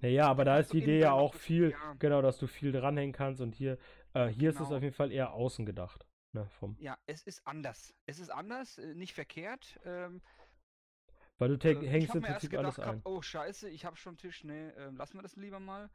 Naja, 0.00 0.28
aber 0.28 0.44
da 0.44 0.58
ist 0.58 0.72
die 0.72 0.78
Idee 0.78 1.00
ja 1.00 1.12
auch 1.12 1.34
viel, 1.34 1.70
ja. 1.70 1.94
genau, 1.98 2.22
dass 2.22 2.38
du 2.38 2.46
viel 2.46 2.70
dranhängen 2.70 3.12
kannst 3.12 3.40
und 3.40 3.54
hier, 3.54 3.78
äh, 4.14 4.28
hier 4.28 4.50
ist 4.50 4.56
es 4.56 4.66
Genau. 4.66 4.76
auf 4.76 4.82
jeden 4.82 4.94
Fall 4.94 5.12
eher 5.12 5.32
außen 5.32 5.66
gedacht. 5.66 6.06
Ne, 6.32 6.46
vom, 6.58 6.76
ja, 6.78 6.98
es 7.06 7.22
ist 7.22 7.46
anders. 7.46 7.94
Es 8.04 8.18
ist 8.18 8.28
anders, 8.30 8.76
äh, 8.78 8.94
nicht 8.94 9.14
verkehrt. 9.14 9.78
Ähm, 9.84 10.20
weil 11.38 11.56
du 11.56 11.68
äh, 11.68 11.88
hängst 11.88 12.10
hab 12.10 12.16
im 12.16 12.22
Prinzip 12.22 12.54
alles 12.54 12.78
ein. 12.78 12.84
gehabt, 12.84 13.06
oh 13.06 13.22
scheiße, 13.22 13.70
ich 13.70 13.84
habe 13.84 13.96
schon 13.96 14.10
einen 14.10 14.18
Tisch, 14.18 14.44
ne, 14.44 14.74
ähm, 14.76 14.96
lassen 14.96 15.16
wir 15.16 15.22
das 15.22 15.36
lieber 15.36 15.60
mal. 15.60 15.88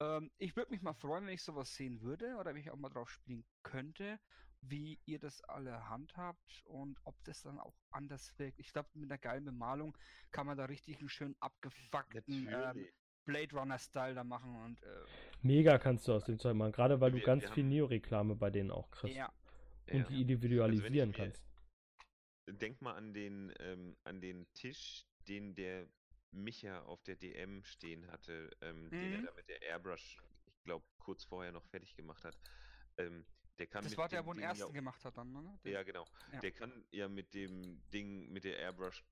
Ähm, 0.00 0.30
ich 0.38 0.54
würde 0.54 0.70
mich 0.70 0.82
mal 0.82 0.92
freuen, 0.92 1.26
wenn 1.26 1.34
ich 1.34 1.42
sowas 1.42 1.74
sehen 1.74 2.00
würde 2.02 2.36
oder 2.36 2.54
wenn 2.54 2.60
ich 2.60 2.70
auch 2.70 2.76
mal 2.76 2.90
drauf 2.90 3.10
spielen 3.10 3.44
könnte, 3.62 4.20
wie 4.60 5.00
ihr 5.06 5.18
das 5.18 5.42
alle 5.42 5.88
handhabt 5.88 6.62
und 6.64 7.00
ob 7.04 7.16
das 7.24 7.42
dann 7.42 7.58
auch 7.58 7.74
anders 7.90 8.38
wirkt. 8.38 8.60
Ich 8.60 8.72
glaube, 8.72 8.88
mit 8.94 9.10
einer 9.10 9.18
geilen 9.18 9.44
Bemalung 9.44 9.96
kann 10.30 10.46
man 10.46 10.56
da 10.56 10.66
richtig 10.66 11.00
einen 11.00 11.08
schön 11.08 11.34
abgefuckten 11.40 12.48
ähm. 12.48 12.86
Blade 13.24 13.56
Runner-Style 13.56 14.14
da 14.14 14.24
machen 14.24 14.56
und 14.64 14.82
äh, 14.82 15.06
Mega 15.42 15.78
kannst 15.78 16.06
du 16.08 16.12
aus 16.12 16.24
dem 16.24 16.38
Zeug 16.38 16.54
machen, 16.54 16.72
gerade 16.72 17.00
weil 17.00 17.10
du 17.10 17.18
Wir- 17.18 17.24
ganz 17.24 17.42
wir 17.42 17.50
viel 17.52 17.64
Neo-Reklame 17.64 18.36
bei 18.36 18.50
denen 18.50 18.70
auch 18.70 18.90
kriegst. 18.90 19.16
ja. 19.16 19.32
Und 19.90 19.98
Ja. 19.98 20.04
die 20.08 20.20
individualisieren 20.22 21.10
mir- 21.10 21.16
kannst. 21.16 21.42
Denk 22.48 22.80
mal 22.80 22.94
an 22.94 23.12
den, 23.12 23.52
ähm, 23.58 23.96
an 24.04 24.20
den 24.20 24.46
Tisch, 24.54 25.04
den 25.28 25.54
der 25.54 25.86
Micha 26.30 26.82
auf 26.84 27.02
der 27.02 27.16
DM 27.16 27.62
stehen 27.64 28.06
hatte, 28.10 28.50
ähm, 28.60 28.88
den 28.90 29.12
er 29.12 29.18
Mhm. 29.20 29.26
da 29.26 29.32
mit 29.34 29.48
der 29.48 29.62
Airbrush, 29.62 30.18
ich 30.46 30.62
glaube, 30.64 30.84
kurz 30.98 31.24
vorher 31.24 31.52
noch 31.52 31.64
fertig 31.66 31.94
gemacht 31.94 32.24
hat. 32.24 32.38
Ähm, 32.96 33.26
der 33.58 33.66
kann 33.66 33.84
Das 33.84 33.96
war 33.96 34.08
der, 34.08 34.24
wo 34.24 34.30
den 34.32 34.36
Ding 34.38 34.42
ja 34.44 34.48
ersten 34.50 34.64
auch- 34.64 34.72
gemacht 34.72 35.04
hat 35.04 35.16
dann, 35.18 35.32
ne? 35.32 35.58
Den- 35.64 35.72
Ja, 35.72 35.82
genau. 35.82 36.06
Ja. 36.32 36.40
Der 36.40 36.52
kann 36.52 36.84
ja 36.90 37.08
mit 37.08 37.34
dem 37.34 37.82
Ding, 37.92 38.32
mit 38.32 38.44
der 38.44 38.58
Airbrush 38.58 39.04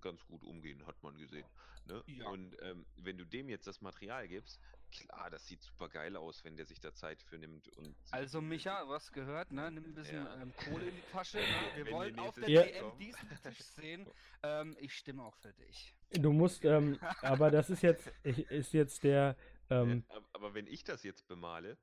ganz 0.00 0.24
gut 0.26 0.42
umgehen, 0.44 0.86
hat 0.86 1.02
man 1.02 1.16
gesehen. 1.16 1.46
Ne? 1.86 2.02
Ja. 2.06 2.28
Und 2.28 2.56
ähm, 2.62 2.86
wenn 2.96 3.18
du 3.18 3.24
dem 3.26 3.48
jetzt 3.48 3.66
das 3.66 3.80
Material 3.80 4.28
gibst, 4.28 4.60
klar, 4.92 5.30
das 5.30 5.46
sieht 5.46 5.62
super 5.62 5.88
geil 5.88 6.16
aus, 6.16 6.44
wenn 6.44 6.56
der 6.56 6.66
sich 6.66 6.80
da 6.80 6.94
Zeit 6.94 7.22
für 7.22 7.38
nimmt. 7.38 7.68
Und 7.76 7.96
Also 8.12 8.40
Micha, 8.40 8.88
was 8.88 9.10
gehört, 9.12 9.50
ne? 9.50 9.70
Nimm 9.70 9.84
ein 9.86 9.94
bisschen 9.94 10.24
Ja. 10.24 10.40
ähm, 10.42 10.52
Kohle 10.56 10.86
in 10.86 10.94
die 10.94 11.02
Tasche. 11.10 11.38
Ne? 11.72 11.76
Wir 11.76 11.86
Wenn 11.86 11.92
wollen 11.94 12.18
auf 12.20 12.34
der 12.36 12.48
Ja. 12.48 12.62
DM 12.62 12.80
kommt. 12.90 13.00
diesen 13.02 13.28
Tisch 13.42 13.58
sehen. 13.74 14.08
Ähm, 14.42 14.76
ich 14.78 14.94
stimme 14.94 15.24
auch 15.24 15.34
für 15.36 15.52
dich. 15.54 15.94
Du 16.10 16.32
musst, 16.32 16.64
ähm, 16.64 16.98
aber 17.22 17.50
das 17.50 17.70
ist 17.70 17.82
jetzt, 17.82 18.06
ist 18.22 18.72
jetzt 18.72 19.02
der, 19.02 19.36
Ja, 19.70 19.82
ähm, 19.82 20.04
ab- 20.08 20.28
aber 20.34 20.54
wenn 20.54 20.66
ich 20.66 20.84
das 20.84 21.02
jetzt 21.02 21.26
bemale, 21.26 21.78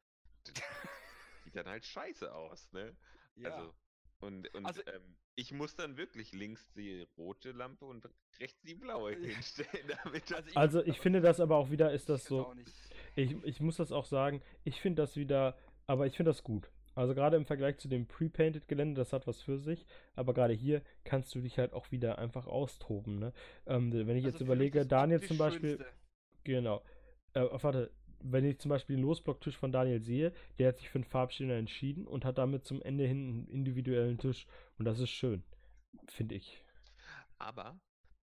sieht 1.44 1.56
dann 1.56 1.68
halt 1.68 1.86
scheiße 1.86 2.34
aus, 2.34 2.72
ne? 2.72 2.95
Also, 3.44 3.73
und, 4.21 4.53
und 4.53 4.65
Also- 4.65 4.81
ähm, 4.85 5.15
ich 5.35 5.53
muss 5.53 5.73
dann 5.75 5.95
wirklich 5.95 6.33
links 6.33 6.67
die 6.73 7.07
rote 7.17 7.51
Lampe 7.51 7.85
und 7.85 8.07
rechts 8.41 8.61
die 8.63 8.75
blaue 8.75 9.13
hinstellen, 9.15 9.87
damit 10.03 10.29
das. 10.29 10.43
also 10.55 10.83
ich 10.83 10.99
finde 10.99 11.21
das 11.21 11.39
aber 11.39 11.55
auch 11.55 11.71
wieder, 11.71 11.93
ist 11.93 12.09
das 12.09 12.23
ich 12.23 12.27
so, 12.27 12.53
ich, 13.15 13.35
ich 13.43 13.61
muss 13.61 13.77
das 13.77 13.91
auch 13.93 14.05
sagen, 14.05 14.41
ich 14.65 14.81
finde 14.81 15.01
das 15.01 15.15
wieder, 15.15 15.57
aber 15.87 16.07
ich 16.07 16.17
finde 16.17 16.31
das 16.31 16.43
gut. 16.43 16.69
Also 16.95 17.15
gerade 17.15 17.37
im 17.37 17.45
Vergleich 17.45 17.77
zu 17.77 17.87
dem 17.87 18.05
Pre-Painted 18.07 18.67
Gelände, 18.67 18.99
das 18.99 19.13
hat 19.13 19.27
was 19.27 19.41
für 19.41 19.57
sich, 19.57 19.85
aber 20.13 20.33
gerade 20.33 20.53
hier 20.53 20.81
kannst 21.05 21.33
du 21.33 21.39
dich 21.39 21.57
halt 21.57 21.71
auch 21.71 21.89
wieder 21.91 22.17
einfach 22.19 22.45
austoben, 22.45 23.19
ne? 23.19 23.31
Ähm, 23.65 23.93
wenn 23.93 24.17
ich 24.17 24.25
Also 24.25 24.39
jetzt 24.39 24.41
überlege, 24.41 24.85
Daniel 24.85 25.21
zum 25.21 25.37
Beispiel, 25.37 25.77
Schönste. 25.77 25.93
genau, 26.43 26.83
äh, 27.33 27.45
warte, 27.61 27.91
wenn 28.21 28.45
ich 28.45 28.59
zum 28.59 28.69
Beispiel 28.69 28.95
den 28.95 29.03
Losblocktisch 29.03 29.57
von 29.57 29.71
Daniel 29.71 30.01
sehe, 30.01 30.33
der 30.57 30.69
hat 30.69 30.77
sich 30.77 30.89
für 30.89 30.97
einen 30.97 31.05
Farbschäler 31.05 31.57
entschieden 31.57 32.07
und 32.07 32.25
hat 32.25 32.37
damit 32.37 32.65
zum 32.65 32.81
Ende 32.81 33.05
hin 33.05 33.29
einen 33.29 33.47
individuellen 33.47 34.17
Tisch. 34.17 34.45
Und 34.77 34.85
das 34.85 34.99
ist 34.99 35.09
schön, 35.09 35.43
finde 36.07 36.35
ich. 36.35 36.63
Aber 37.37 37.79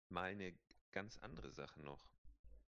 mal 0.09 0.31
eine 0.31 0.55
ganz 0.93 1.19
andere 1.19 1.51
Sache 1.53 1.83
noch. 1.83 2.09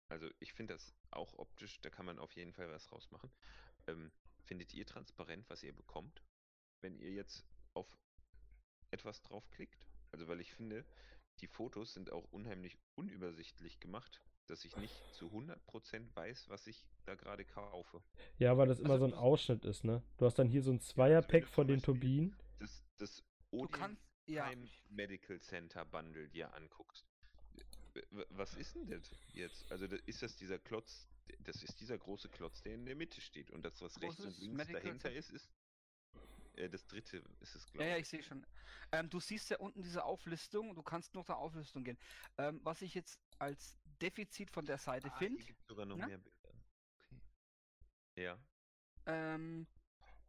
Also 0.08 0.28
ich 0.38 0.52
finde 0.52 0.74
das 0.74 0.94
auch 1.10 1.34
optisch, 1.38 1.80
da 1.80 1.90
kann 1.90 2.06
man 2.06 2.18
auf 2.18 2.32
jeden 2.36 2.52
Fall 2.52 2.68
was 2.70 2.92
rausmachen. 2.92 3.30
Ähm, 3.88 4.12
findet 4.44 4.72
ihr 4.74 4.86
transparent, 4.86 5.48
was 5.48 5.62
ihr 5.62 5.74
bekommt, 5.74 6.22
wenn 6.80 6.96
ihr 6.98 7.10
jetzt 7.10 7.44
auf 7.74 7.86
etwas 8.90 9.22
draufklickt? 9.22 9.86
Also 10.12 10.28
weil 10.28 10.40
ich 10.40 10.52
finde, 10.52 10.84
die 11.40 11.48
Fotos 11.48 11.92
sind 11.92 12.12
auch 12.12 12.24
unheimlich 12.30 12.78
unübersichtlich 12.94 13.80
gemacht, 13.80 14.22
dass 14.46 14.64
ich 14.64 14.76
nicht 14.76 14.94
zu 15.12 15.30
100% 15.30 16.14
weiß, 16.14 16.48
was 16.48 16.66
ich 16.66 16.84
da 17.04 17.14
gerade 17.14 17.44
kaufe. 17.44 18.02
Ja, 18.38 18.56
weil 18.56 18.68
das 18.68 18.80
immer 18.80 18.94
Also 18.94 18.98
so 18.98 19.04
ein 19.06 19.10
du- 19.12 19.18
Ausschnitt 19.18 19.64
ist, 19.64 19.84
ne? 19.84 20.02
Du 20.18 20.26
hast 20.26 20.38
dann 20.38 20.48
hier 20.48 20.62
so 20.62 20.72
ein 20.72 20.80
Zweierpack 20.80 21.44
du 21.44 21.50
von 21.50 21.66
den 21.68 21.82
Turbinen. 21.82 22.34
Das, 22.58 22.84
das 22.98 23.22
Du 23.50 23.58
Odin 23.58 23.70
kannst, 23.70 24.02
ja, 24.26 24.44
Prime 24.46 24.68
Medical 24.88 25.40
Center 25.40 25.84
Bundle 25.84 26.28
dir 26.28 26.52
anguckst. 26.54 27.06
Was 28.30 28.54
ist 28.54 28.74
denn 28.74 28.88
das 28.90 29.10
jetzt? 29.32 29.70
Also 29.72 29.86
ist 29.86 30.22
das 30.22 30.36
dieser 30.36 30.58
Klotz, 30.58 31.08
das 31.40 31.62
ist 31.62 31.80
dieser 31.80 31.96
große 31.96 32.28
Klotz, 32.28 32.62
der 32.62 32.74
in 32.74 32.84
der 32.84 32.94
Mitte 32.94 33.20
steht 33.20 33.50
und 33.50 33.64
das, 33.64 33.80
was 33.80 34.00
rechts 34.02 34.24
und 34.24 34.34
Großes 34.34 34.38
links 34.38 34.68
Medical 34.68 34.82
dahinter 34.82 35.08
Center? 35.10 35.18
ist, 35.18 35.30
ist 35.30 35.50
äh, 36.54 36.68
das 36.68 36.86
dritte 36.86 37.22
ist 37.40 37.54
es, 37.54 37.64
Ja, 37.66 37.70
glaube 37.72 37.90
ja, 37.90 37.96
ich. 37.96 38.02
ich 38.02 38.08
sehe 38.08 38.22
schon. 38.22 38.46
Ähm, 38.92 39.08
du 39.10 39.20
siehst 39.20 39.48
ja 39.50 39.58
unten 39.58 39.82
diese 39.82 40.04
Auflistung, 40.04 40.74
du 40.74 40.82
kannst 40.82 41.14
noch 41.14 41.24
der 41.24 41.38
Auflistung 41.38 41.84
gehen. 41.84 41.98
Ähm, 42.38 42.60
was 42.64 42.82
ich 42.82 42.94
jetzt 42.94 43.18
als 43.38 43.78
Defizit 43.96 44.50
von 44.50 44.66
der 44.66 44.78
Seite 44.78 45.08
Ah, 45.08 45.18
finde, 45.18 45.42
sogar 45.68 45.86
noch 45.86 45.96
ne? 45.96 46.06
mehr 46.06 46.18
Bilder. 46.18 46.50
Okay. 46.98 47.20
Ja. 48.16 48.38
ähm, 49.06 49.66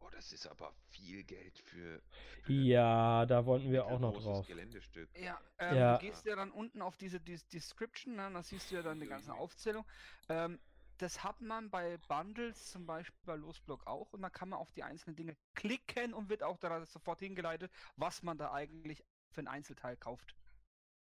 Oh, 0.00 0.08
das 0.10 0.32
ist 0.32 0.46
aber 0.46 0.72
viel 0.72 1.24
Geld 1.24 1.58
für, 1.58 2.00
für 2.42 2.52
Ja, 2.52 3.26
da 3.26 3.46
wollten 3.46 3.72
wir 3.72 3.86
auch 3.86 3.98
noch 3.98 4.16
drauf. 4.22 4.46
Geländestück. 4.46 5.10
ja, 5.16 5.40
ähm, 5.58 5.76
Ja. 5.76 5.92
du 5.94 5.98
gehst 5.98 6.24
ja 6.24 6.36
dann 6.36 6.52
unten 6.52 6.82
auf 6.82 6.96
diese 6.96 7.20
Dis 7.20 7.48
Description, 7.48 8.14
ne, 8.14 8.30
da 8.32 8.42
siehst 8.42 8.70
du 8.70 8.76
ja 8.76 8.82
dann 8.82 9.00
die 9.00 9.06
ganze 9.06 9.32
Uiuiui. 9.32 9.40
Aufzählung. 9.42 9.84
Ähm, 10.28 10.60
das 10.98 11.22
hat 11.24 11.40
man 11.40 11.70
bei 11.70 11.98
Bundles 11.98 12.70
zum 12.70 12.86
Beispiel 12.86 13.20
bei 13.24 13.36
Losblock 13.36 13.86
auch 13.86 14.12
und 14.12 14.22
da 14.22 14.30
kann 14.30 14.48
man 14.48 14.58
auf 14.60 14.72
die 14.72 14.82
einzelnen 14.82 15.16
Dinge 15.16 15.36
klicken 15.54 16.12
und 16.14 16.28
wird 16.28 16.42
auch 16.42 16.58
da 16.58 16.84
sofort 16.86 17.20
hingeleitet, 17.20 17.72
was 17.96 18.22
man 18.22 18.38
da 18.38 18.52
eigentlich 18.52 19.04
für 19.30 19.40
ein 19.42 19.48
Einzelteil 19.48 19.96
kauft. 19.96 20.36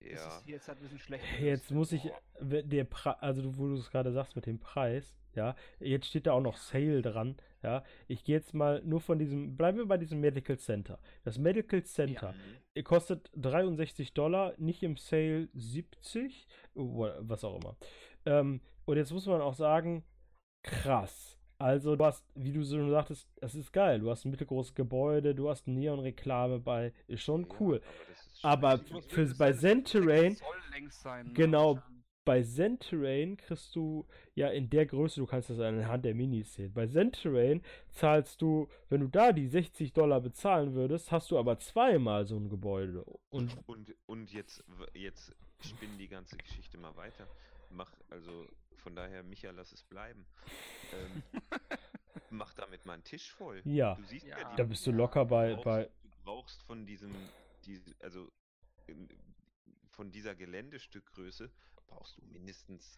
Das 0.01 0.11
Ja. 0.11 0.43
jetzt 0.47 0.69
halt 0.69 0.79
ein 0.79 0.83
bisschen 0.83 0.99
schlecht. 0.99 1.25
Jetzt 1.41 1.71
muss 1.71 1.93
ich, 1.93 2.11
der 2.41 2.85
Pre 2.85 3.21
also 3.23 3.43
du- 3.43 3.57
wo 3.59 3.67
du 3.69 3.75
es 3.75 3.91
gerade 3.91 4.13
sagst 4.13 4.37
mit 4.37 4.47
dem 4.47 4.59
Preis, 4.61 5.15
ja, 5.35 5.55
jetzt 5.81 6.07
steht 6.07 6.27
da 6.27 6.33
auch 6.33 6.41
noch 6.41 6.57
Sale 6.57 7.03
dran, 7.03 7.37
ja. 7.63 7.85
Ich 8.07 8.25
gehe 8.25 8.37
jetzt 8.37 8.55
mal 8.55 8.81
nur 8.85 9.01
von 9.01 9.19
diesem, 9.19 9.57
bleiben 9.57 9.79
wir 9.79 9.87
bei 9.87 9.99
diesem 9.99 10.21
Medical 10.21 10.59
Center. 10.59 10.99
Das 11.25 11.39
Medical 11.39 11.83
Center 11.83 12.35
äh, 12.75 12.83
kostet 12.83 13.31
63 13.35 14.15
Dollar, 14.15 14.55
nicht 14.57 14.83
im 14.83 14.97
Sale 14.97 15.49
70, 15.55 16.47
oder 16.75 17.19
was 17.21 17.45
auch 17.45 17.57
immer. 17.61 17.77
Ähm, 18.25 18.61
und 18.85 18.97
jetzt 18.97 19.13
muss 19.13 19.27
man 19.27 19.41
auch 19.41 19.55
sagen, 19.55 20.05
krass. 20.63 21.38
Also 21.61 21.97
du 21.97 22.05
hast, 22.05 22.25
wie 22.37 22.53
du 22.53 22.65
schon 22.65 22.91
sagtest, 22.91 23.27
das 23.41 23.55
ist 23.57 23.73
geil. 23.73 23.99
Du 23.99 24.11
hast 24.11 24.25
ein 24.25 24.31
mittelgroßes 24.31 24.75
Gebäude, 24.75 25.35
du 25.35 25.49
hast 25.51 25.67
Neon-Reklame 25.67 26.61
bei, 26.61 26.93
ist 27.09 27.23
schon 27.23 27.43
Ja, 27.43 27.57
cool. 27.59 27.83
Aber 28.43 28.79
schon 28.79 29.03
für- 29.03 29.35
bei 29.37 29.53
Zen-Terrain- 29.53 30.37
ne? 31.25 31.33
Genau. 31.35 31.79
Bei 32.25 32.43
Zen-Terrain 32.43 33.39
kriegst 33.39 33.75
du 33.75 34.07
ja 34.35 34.49
in 34.49 34.69
der 34.69 34.85
Größe, 34.87 35.19
du 35.19 35.27
kannst 35.27 35.49
das 35.51 35.59
anhand 35.59 36.05
der 36.05 36.15
Minis 36.15 36.55
sehen. 36.55 36.73
Bei 36.75 36.87
Zen-Terrain 36.87 37.63
zahlst 37.91 38.41
du, 38.43 38.69
wenn 38.91 39.01
du 39.01 39.09
da 39.09 39.33
die 39.33 39.49
60 39.49 39.95
Dollar 39.95 40.21
bezahlen 40.21 40.75
würdest, 40.75 41.11
hast 41.11 41.31
du 41.31 41.39
aber 41.39 41.59
zweimal 41.59 42.27
so 42.27 42.37
ein 42.37 42.51
Gebäude. 42.51 43.03
Und 43.31 43.57
Und, 43.67 43.95
und 44.07 44.31
jetzt, 44.33 44.63
jetzt 44.93 45.35
spinn 45.61 45.97
die 45.99 46.07
ganze 46.07 46.37
Geschichte 46.37 46.77
mal 46.79 46.95
weiter. 46.97 47.27
Mach, 47.71 47.93
also 48.11 48.49
von 48.77 48.95
daher, 48.95 49.23
Micha, 49.23 49.51
lass 49.51 49.73
es 49.73 49.83
bleiben. 49.83 50.27
Ähm, 50.93 51.23
mach 52.31 52.55
damit 52.55 52.87
mal 52.87 52.95
einen 52.95 53.05
Tisch 53.05 53.31
voll. 53.33 53.61
Ja. 53.65 53.95
Du 53.95 54.05
siehst 54.05 54.27
ja, 54.27 54.39
Ja. 54.39 54.51
die, 54.51 54.57
da 54.57 54.65
bist 54.65 54.87
du 54.87 54.93
locker 54.93 55.25
bei, 55.25 55.53
brauchst, 55.55 55.65
bei 55.65 55.85
du 56.03 56.11
brauchst 56.25 56.63
von 56.63 56.87
diesem, 56.87 57.13
diese, 57.65 57.95
also 58.01 58.31
in- 58.87 59.09
von 59.91 60.11
dieser 60.13 60.35
Geländestückgröße 60.37 61.51
brauchst 61.89 62.17
du 62.19 62.25
mindestens, 62.27 62.97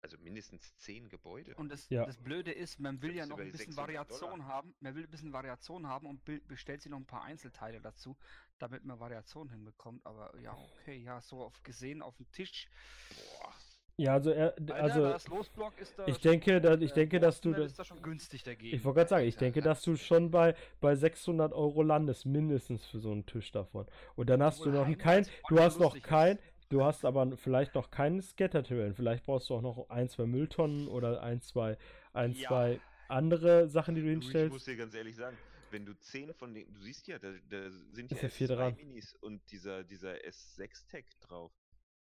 also 0.00 0.16
mindestens 0.18 0.74
zehn 0.78 1.08
Gebäude. 1.10 1.54
Und 1.56 1.68
das, 1.68 1.88
Ja. 1.90 2.06
das 2.06 2.16
Blöde 2.16 2.50
ist, 2.52 2.80
man 2.80 3.02
will 3.02 3.14
ja 3.14 3.24
du 3.24 3.30
noch 3.30 3.38
ein 3.38 3.44
bisschen 3.52 3.66
600 3.72 3.76
Variation 3.88 4.30
Dollar. 4.30 4.46
haben. 4.46 4.74
Man 4.80 4.94
will 4.94 5.04
ein 5.04 5.10
bisschen 5.10 5.32
Variation 5.32 5.86
haben 5.86 6.06
und 6.06 6.24
be- 6.24 6.40
bestellt 6.40 6.80
sich 6.82 6.90
noch 6.90 6.98
ein 6.98 7.06
paar 7.06 7.22
Einzelteile 7.22 7.80
dazu, 7.80 8.16
damit 8.58 8.84
man 8.84 8.98
Variation 8.98 9.48
hinbekommt. 9.50 10.04
Aber 10.06 10.34
ja, 10.40 10.56
okay, 10.56 10.96
ja, 10.96 11.20
so 11.20 11.42
auf 11.42 11.62
gesehen 11.62 12.00
auf 12.02 12.16
dem 12.16 12.30
Tisch. 12.32 12.68
Boah, 13.14 13.54
ja, 13.96 14.14
also, 14.14 14.30
er, 14.30 14.54
Alter, 14.58 14.74
also 14.74 15.02
das 15.02 15.28
Losblock 15.28 15.78
ist 15.78 15.98
da 15.98 16.06
ich 16.06 16.18
denke, 16.18 16.60
da, 16.60 16.74
ich 16.74 16.92
denke, 16.92 17.20
dass 17.20 17.40
du, 17.40 17.52
das, 17.52 17.72
ist 17.72 17.78
da 17.78 17.84
schon 17.84 18.02
günstig 18.02 18.42
dagegen. 18.42 18.74
ich 18.74 18.84
wollte 18.84 18.98
gerade 18.98 19.10
sagen, 19.10 19.26
ich 19.26 19.36
denke, 19.36 19.60
dass 19.60 19.82
du 19.82 19.96
schon 19.96 20.30
bei, 20.30 20.54
bei 20.80 20.94
600 20.94 21.52
Euro 21.52 21.82
landest, 21.82 22.26
mindestens 22.26 22.86
für 22.86 23.00
so 23.00 23.12
einen 23.12 23.26
Tisch 23.26 23.52
davon. 23.52 23.86
Und 24.16 24.30
dann 24.30 24.42
hast 24.42 24.60
du 24.64 24.70
Obwohl 24.70 24.80
noch 24.80 24.86
Heimwärts 24.86 25.02
kein, 25.02 25.46
du 25.48 25.60
hast 25.60 25.80
noch 25.80 26.02
kein, 26.02 26.38
du 26.70 26.84
hast 26.84 27.04
aber 27.04 27.36
vielleicht 27.36 27.74
noch 27.74 27.90
keinen 27.90 28.22
Scatter-Terrain. 28.22 28.94
Vielleicht 28.94 29.24
brauchst 29.24 29.50
du 29.50 29.54
auch 29.54 29.62
noch 29.62 29.90
ein, 29.90 30.08
zwei 30.08 30.26
Mülltonnen 30.26 30.88
oder 30.88 31.22
ein, 31.22 31.40
zwei, 31.40 31.76
ein, 32.12 32.32
Ja. 32.32 32.48
zwei 32.48 32.80
andere 33.08 33.68
Sachen, 33.68 33.94
die 33.94 34.00
du 34.00 34.06
du, 34.06 34.12
ich 34.12 34.16
muss 34.16 34.32
hinstellst. 34.32 34.66
dir 34.66 34.76
ganz 34.76 34.94
ehrlich 34.94 35.16
sagen, 35.16 35.36
wenn 35.70 35.86
du 35.86 35.98
zehn 35.98 36.32
von 36.34 36.54
den, 36.54 36.72
du 36.72 36.80
siehst 36.80 37.06
ja, 37.08 37.18
da, 37.18 37.32
da 37.50 37.70
sind 37.92 38.10
ja 38.10 38.16
S2 38.18 38.46
dran. 38.46 38.76
Minis 38.76 39.14
und 39.20 39.40
dieser, 39.50 39.84
dieser 39.84 40.14
S6-Tag 40.14 41.04
drauf. 41.20 41.52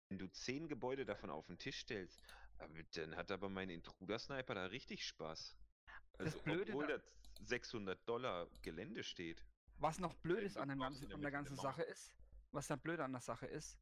Wenn 0.10 0.18
du 0.18 0.27
zehn 0.31 0.68
Gebäude 0.68 1.06
davon 1.06 1.30
auf 1.30 1.45
den 1.45 1.60
Tisch 1.60 1.77
stellst, 1.81 2.19
aber 2.57 2.73
dann 2.95 3.15
hat 3.15 3.31
aber 3.31 3.48
mein 3.48 3.69
Intruder-Sniper 3.69 4.56
da 4.56 4.65
richtig 4.65 5.06
Spaß. 5.06 5.56
Das 6.18 6.19
Also, 6.34 6.40
Blöde 6.41 6.72
obwohl 6.73 6.88
da- 6.88 6.98
das 6.98 7.03
600 7.48 7.99
Dollar 8.10 8.48
Gelände 8.64 9.03
steht. 9.03 9.45
Was 9.77 9.99
noch 9.99 10.15
blöd 10.15 10.44
ist 10.44 10.57
Du 10.57 10.61
an, 10.61 10.77
ganzen, 10.80 11.14
an 11.14 11.22
der 11.22 11.31
ganzen. 11.31 11.56
Sache 11.56 11.84
ist, 11.84 12.11
was 12.52 12.68
dann 12.68 12.80
blöd 12.80 12.99
an 12.99 13.11
der 13.11 13.22
Sache 13.22 13.45
ist, 13.45 13.77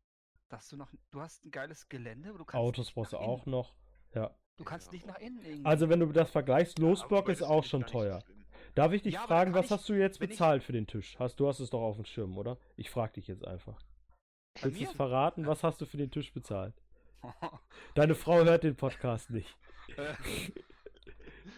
dass 0.49 0.67
du 0.67 0.75
noch, 0.75 0.91
du 1.11 1.21
hast 1.21 1.45
ein 1.45 1.51
geiles 1.51 1.87
Gelände, 1.87 2.29
aber 2.29 2.39
du 2.39 2.45
kannst 2.45 2.61
Autos 2.61 2.85
nicht 2.87 2.95
brauchst 2.95 3.13
du 3.13 3.17
auch 3.17 3.45
innen. 3.45 3.51
noch. 3.51 3.73
Ja. 4.13 4.35
Du 4.57 4.63
kannst 4.65 4.87
Ja. 4.87 4.93
nicht 4.93 5.05
nach 5.07 5.17
innen 5.19 5.41
irgendwie. 5.43 5.65
Also 5.65 5.87
wenn 5.89 5.99
du 6.01 6.07
das 6.07 6.29
vergleichst, 6.29 6.77
Losblock 6.77 7.21
wobei, 7.23 7.31
ist 7.31 7.41
das 7.41 7.47
auch 7.49 7.63
schon 7.63 7.81
so 7.83 7.87
teuer. 7.87 8.21
Darf 8.75 8.91
ich 8.91 9.01
dich 9.01 9.13
Ja, 9.15 9.25
fragen, 9.25 9.53
was 9.53 9.67
ich- 9.67 9.71
hast 9.71 9.87
du 9.89 9.93
jetzt 9.93 10.19
wenn 10.19 10.25
ich- 10.29 10.35
bezahlt 10.35 10.63
für 10.63 10.73
den 10.73 10.85
Tisch? 10.87 11.17
Hast, 11.17 11.39
du 11.39 11.47
hast 11.47 11.59
es 11.61 11.69
doch 11.69 11.81
auf 11.81 11.95
dem 11.95 12.05
Schirm, 12.05 12.37
oder? 12.37 12.59
Ich 12.75 12.89
frage 12.89 13.13
dich 13.13 13.27
jetzt 13.27 13.45
einfach. 13.47 13.79
Willst 14.63 14.79
du 14.81 14.85
es 14.85 14.91
verraten? 14.91 15.45
Was 15.45 15.63
hast 15.63 15.81
du 15.81 15.85
für 15.85 15.97
den 15.97 16.11
Tisch 16.11 16.33
bezahlt? 16.33 16.73
Deine 17.95 18.15
Frau 18.15 18.43
hört 18.43 18.63
den 18.63 18.75
Podcast 18.75 19.29
nicht. 19.29 19.55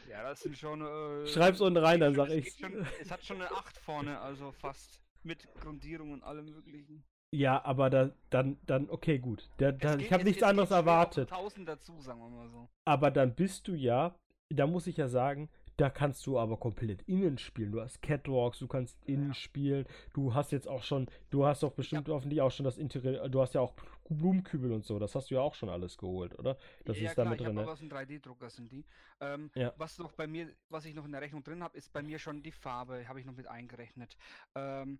ja, 0.09 0.23
das 0.23 0.41
sind 0.41 0.57
schon. 0.57 0.81
Äh, 0.81 1.27
Schreib's 1.27 1.61
unten 1.61 1.77
rein, 1.77 1.99
dann 1.99 2.15
schon- 2.15 2.27
sag 2.29 2.35
ich's. 2.37 2.57
geht 2.57 2.71
Schon, 2.71 2.87
es 3.01 3.11
hat 3.11 3.23
schon 3.23 3.37
eine 3.41 3.51
8 3.51 3.77
vorne, 3.77 4.19
also 4.19 4.51
fast. 4.51 4.99
Mit 5.21 5.53
Grundierung 5.55 6.13
und 6.13 6.23
allem 6.23 6.45
möglichen. 6.45 7.03
Ja, 7.31 7.63
aber 7.65 7.89
da, 7.89 8.11
dann, 8.29 8.57
dann, 8.65 8.89
okay, 8.89 9.19
gut. 9.19 9.49
Da, 9.57 9.73
da, 9.73 9.89
Es 9.89 9.95
ich 9.97 10.01
geht- 10.03 10.11
habe 10.13 10.23
nichts 10.23 10.37
es 10.37 10.41
geht 10.41 10.49
anderes 10.49 10.71
erwartet. 10.71 11.29
1000 11.31 11.67
dazu, 11.67 11.99
sagen 12.01 12.19
wir 12.21 12.29
mal 12.29 12.49
so. 12.49 12.69
Aber 12.85 13.11
dann 13.11 13.35
bist 13.35 13.67
du 13.67 13.73
ja, 13.73 14.15
da 14.49 14.65
muss 14.65 14.87
ich 14.87 14.95
ja 14.95 15.09
sagen, 15.09 15.49
da 15.79 15.89
kannst 15.89 16.25
du 16.27 16.37
aber 16.37 16.57
komplett 16.57 17.01
innen 17.03 17.37
spielen. 17.37 17.71
Du 17.71 17.81
hast 17.81 18.01
Catwalks, 18.01 18.59
du 18.59 18.67
kannst 18.67 18.97
innen 19.05 19.29
Ja. 19.29 19.33
spielen. 19.33 19.85
Du 20.13 20.33
hast 20.33 20.51
jetzt 20.51 20.67
auch 20.67 20.83
schon, 20.83 21.07
du 21.29 21.45
hast 21.45 21.63
doch 21.63 21.71
bestimmt 21.71 22.09
hoffentlich 22.09 22.41
auch 22.41 22.51
schon 22.51 22.63
das 22.65 22.77
Interieur, 22.77 23.29
du 23.29 23.41
hast 23.41 23.53
ja 23.53 23.61
auch 23.61 23.73
Blumenkübel 24.09 24.71
und 24.71 24.83
so. 24.83 24.99
Das 24.99 25.15
hast 25.15 25.29
du 25.31 25.35
ja 25.35 25.41
auch 25.41 25.53
schon 25.55 25.69
alles 25.69 25.97
geholt, 25.97 26.37
oder? 26.37 26.57
Das 26.85 26.97
ja, 26.99 27.09
ist 27.09 27.17
da 27.17 27.21
klar, 27.23 27.31
mit 27.31 27.39
ich 27.41 27.45
drin. 27.47 27.55
habe 27.57 27.65
Ne? 27.67 27.71
aus 27.71 27.79
dem 27.79 27.89
3D-Drucker 27.89 28.49
sind 28.49 28.71
die. 28.71 28.85
Ähm, 29.21 29.51
Ja. 29.55 29.73
Was 29.77 29.97
noch 29.99 30.11
bei 30.13 30.27
mir, 30.27 30.51
was 30.69 30.85
ich 30.85 30.93
noch 30.95 31.05
in 31.05 31.11
der 31.11 31.21
Rechnung 31.21 31.43
drin 31.43 31.63
habe, 31.63 31.77
ist 31.77 31.93
bei 31.93 32.01
mir 32.01 32.19
schon 32.19 32.41
die 32.43 32.51
Farbe, 32.51 33.07
habe 33.07 33.19
ich 33.19 33.25
noch 33.25 33.35
mit 33.35 33.47
eingerechnet. 33.47 34.17
Ähm, 34.55 34.99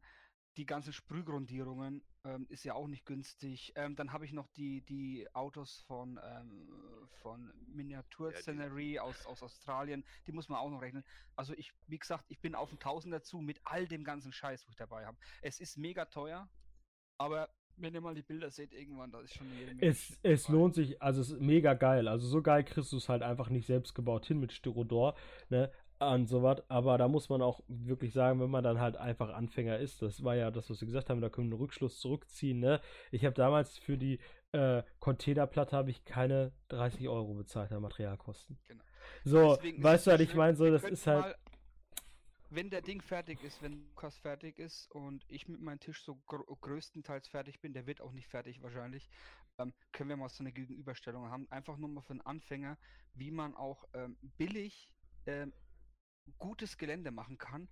die 0.58 0.66
ganzen 0.66 0.94
Sprühgrundierungen 0.94 2.02
ähm, 2.26 2.46
ist 2.50 2.64
ja 2.64 2.74
auch 2.74 2.88
nicht 2.88 3.06
günstig. 3.06 3.74
Ähm, 3.76 3.96
dann 3.96 4.12
habe 4.14 4.26
ich 4.26 4.34
noch 4.34 4.48
die, 4.50 4.82
die 4.82 5.28
Autos 5.34 5.82
von, 5.88 6.20
ähm, 6.24 6.68
von 7.22 7.52
Miniatur 7.68 8.32
Ja, 8.32 8.38
Scenery 8.38 9.00
aus, 9.00 9.26
aus 9.26 9.42
Australien, 9.44 10.04
die 10.28 10.32
muss 10.32 10.50
man 10.50 10.60
auch 10.60 10.70
noch 10.70 10.82
rechnen. 10.82 11.04
Also 11.36 11.54
ich, 11.54 11.74
wie 11.88 12.00
gesagt, 12.00 12.26
ich 12.30 12.40
bin 12.40 12.56
auf 12.56 12.72
ein 12.72 12.80
Tausend 12.80 13.14
dazu 13.14 13.40
mit 13.40 13.60
all 13.64 13.88
dem 13.88 14.04
ganzen 14.04 14.34
Scheiß, 14.34 14.68
wo 14.68 14.70
ich 14.72 14.76
dabei 14.78 15.06
habe. 15.06 15.18
Es 15.42 15.60
ist 15.60 15.78
mega 15.78 16.06
teuer, 16.06 16.50
aber 17.18 17.50
wenn 17.78 17.94
ihr 17.94 18.02
mal 18.02 18.16
die 18.16 18.24
Bilder 18.24 18.52
seht, 18.52 18.74
irgendwann, 18.74 19.12
da 19.12 19.22
ist 19.22 19.34
schon 19.36 19.50
jede 19.54 19.74
Menge 19.74 19.82
Es, 19.82 20.20
es 20.24 20.44
dabei. 20.44 20.54
lohnt 20.58 20.76
sich, 20.76 21.02
also 21.02 21.22
es 21.22 21.32
ist 21.32 21.40
mega 21.42 21.74
geil. 21.74 22.08
Also 22.10 22.28
so 22.28 22.42
geil 22.42 22.64
kriegst 22.66 22.92
du 22.92 22.98
es 22.98 23.08
halt 23.08 23.24
einfach 23.24 23.50
nicht 23.50 23.66
selbst 23.68 23.96
gebaut 23.96 24.26
hin 24.26 24.40
mit 24.40 24.52
Styrodor, 24.52 25.16
ne? 25.50 25.72
Und 26.00 26.28
sowas. 26.28 26.64
Aber 26.70 26.98
da 26.98 27.10
muss 27.10 27.28
man 27.28 27.42
auch 27.42 27.62
wirklich 27.68 28.14
sagen, 28.14 28.40
wenn 28.40 28.50
man 28.50 28.64
dann 28.64 28.80
halt 28.80 28.96
einfach 28.96 29.34
Anfänger 29.34 29.80
ist, 29.80 30.02
das 30.02 30.24
war 30.24 30.36
ja 30.36 30.50
das, 30.50 30.70
was 30.70 30.80
wir 30.80 30.86
gesagt 30.86 31.10
haben, 31.10 31.20
da 31.20 31.30
können 31.30 31.50
wir 31.50 31.56
einen 31.56 31.62
Rückschluss 31.62 32.00
zurückziehen, 32.00 32.60
ne? 32.60 32.80
Ich 33.12 33.26
habe 33.26 33.36
damals 33.36 33.78
für 33.78 33.98
die 33.98 34.20
äh, 34.54 34.82
Containerplatte 35.00 35.76
habe 35.76 35.90
ich 35.90 36.06
keine 36.06 36.54
30 36.70 37.10
Euro 37.10 37.34
bezahlt 37.34 37.72
an 37.74 37.82
Materialkosten. 37.82 38.58
Genau. 38.68 38.84
So, 39.26 39.56
Deswegen 39.56 39.84
weißt 39.84 40.08
du, 40.08 40.12
was 40.12 40.22
ich 40.22 40.36
meine? 40.36 40.56
So, 40.56 40.72
das 40.72 40.84
ist 40.86 41.06
halt. 41.06 41.20
mal, 41.20 41.36
wenn 42.50 42.70
der 42.70 42.82
Ding 42.82 43.02
fertig 43.02 43.44
ist, 43.44 43.62
wenn 43.62 43.74
Lukas 43.74 44.18
fertig 44.18 44.58
ist 44.58 44.90
und 44.92 45.24
ich 45.28 45.48
mit 45.48 45.62
meinem 45.62 45.80
Tisch 45.80 46.04
so 46.04 46.16
gr 46.26 46.44
größtenteils 46.62 47.28
fertig 47.28 47.60
bin, 47.60 47.74
der 47.74 47.86
wird 47.86 48.02
auch 48.02 48.12
nicht 48.12 48.28
fertig 48.28 48.62
wahrscheinlich, 48.64 49.10
ähm, 49.60 49.74
können 49.92 50.10
wir 50.10 50.18
mal 50.18 50.30
so 50.30 50.44
eine 50.44 50.52
Gegenüberstellung 50.52 51.30
haben. 51.30 51.48
Einfach 51.52 51.78
nur 51.78 51.90
mal 51.90 52.02
für 52.02 52.12
einen 52.12 52.22
Anfänger, 52.22 52.78
wie 53.14 53.32
man 53.32 53.56
auch 53.56 53.86
ähm, 53.94 54.18
billig 54.38 54.90
ähm, 55.28 55.54
gutes 56.38 56.78
Gelände 56.78 57.12
machen 57.12 57.38
kann 57.38 57.68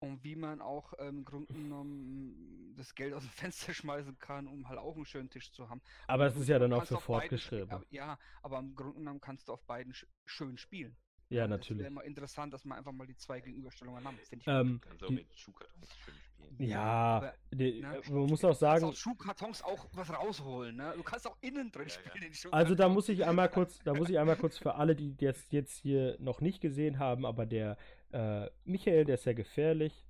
und 0.00 0.22
wie 0.24 0.36
man 0.36 0.60
auch 0.60 0.92
ähm, 0.98 1.18
im 1.18 1.24
Grunde 1.24 1.52
genommen 1.52 2.74
das 2.76 2.94
Geld 2.94 3.14
aus 3.14 3.22
dem 3.22 3.30
Fenster 3.52 3.72
schmeißen 3.72 4.18
kann, 4.18 4.46
um 4.46 4.68
halt 4.68 4.78
auch 4.78 4.96
einen 4.96 5.06
schönen 5.06 5.30
Tisch 5.30 5.50
zu 5.52 5.68
haben. 5.68 5.80
Aber 6.06 6.26
es 6.26 6.36
ist 6.36 6.48
ja 6.48 6.58
dann 6.58 6.72
auch 6.72 6.84
für 6.84 7.62
aber- 7.62 7.84
Ja, 7.90 8.18
aber 8.42 8.58
im 8.58 8.74
Grunde 8.74 8.98
genommen 8.98 9.20
kannst 9.20 9.48
du 9.48 9.52
auf 9.52 9.64
beiden 9.64 9.94
sch 9.94 10.06
schön 10.26 10.58
spielen. 10.58 10.96
Ja, 11.30 11.44
Es 11.44 11.50
natürlich. 11.50 11.82
wäre 11.82 11.90
mal 11.90 12.02
interessant, 12.02 12.52
dass 12.52 12.64
man 12.66 12.78
einfach 12.78 12.92
mal 12.92 13.06
die 13.06 13.16
zwei 13.16 13.40
Gegenüberstellungen 13.40 14.04
haben. 14.04 14.18
Finde 14.18 14.42
ich. 14.42 14.46
Ähm, 14.46 14.80
die, 15.08 15.14
mit 15.14 15.34
Schuhkartons 15.34 15.88
schön 16.04 16.14
spielen. 16.14 16.68
ja, 16.70 16.82
aber, 16.82 17.34
ne, 17.52 17.64
äh, 17.80 18.10
man 18.12 18.26
muss 18.26 18.40
du 18.40 18.46
auch 18.46 18.50
kannst 18.50 18.60
sagen, 18.60 18.84
aus 18.84 18.98
Schuhkartons 18.98 19.62
auch 19.62 19.88
was 19.94 20.10
rausholen. 20.12 20.76
Ne? 20.76 20.92
Du 20.96 21.02
kannst 21.02 21.26
auch 21.26 21.36
innen 21.40 21.72
drin 21.72 21.88
Ja, 21.88 21.94
ja. 21.94 22.10
spielen. 22.10 22.32
in 22.44 22.52
Also 22.52 22.74
da 22.74 22.88
muss 22.90 23.08
ich 23.08 23.24
einmal 23.24 23.48
kurz, 23.50 23.78
da 23.80 23.94
muss 23.94 24.10
ich 24.10 24.18
einmal 24.18 24.36
kurz 24.36 24.58
für 24.58 24.74
alle, 24.74 24.94
die 24.94 25.16
jetzt, 25.18 25.52
jetzt 25.52 25.78
hier 25.78 26.16
noch 26.20 26.42
nicht 26.42 26.60
gesehen 26.60 26.98
haben, 26.98 27.24
aber 27.24 27.46
der 27.46 27.78
äh, 28.14 28.48
Michael, 28.64 29.04
der 29.04 29.16
ist 29.16 29.24
sehr 29.24 29.34
gefährlich, 29.34 30.04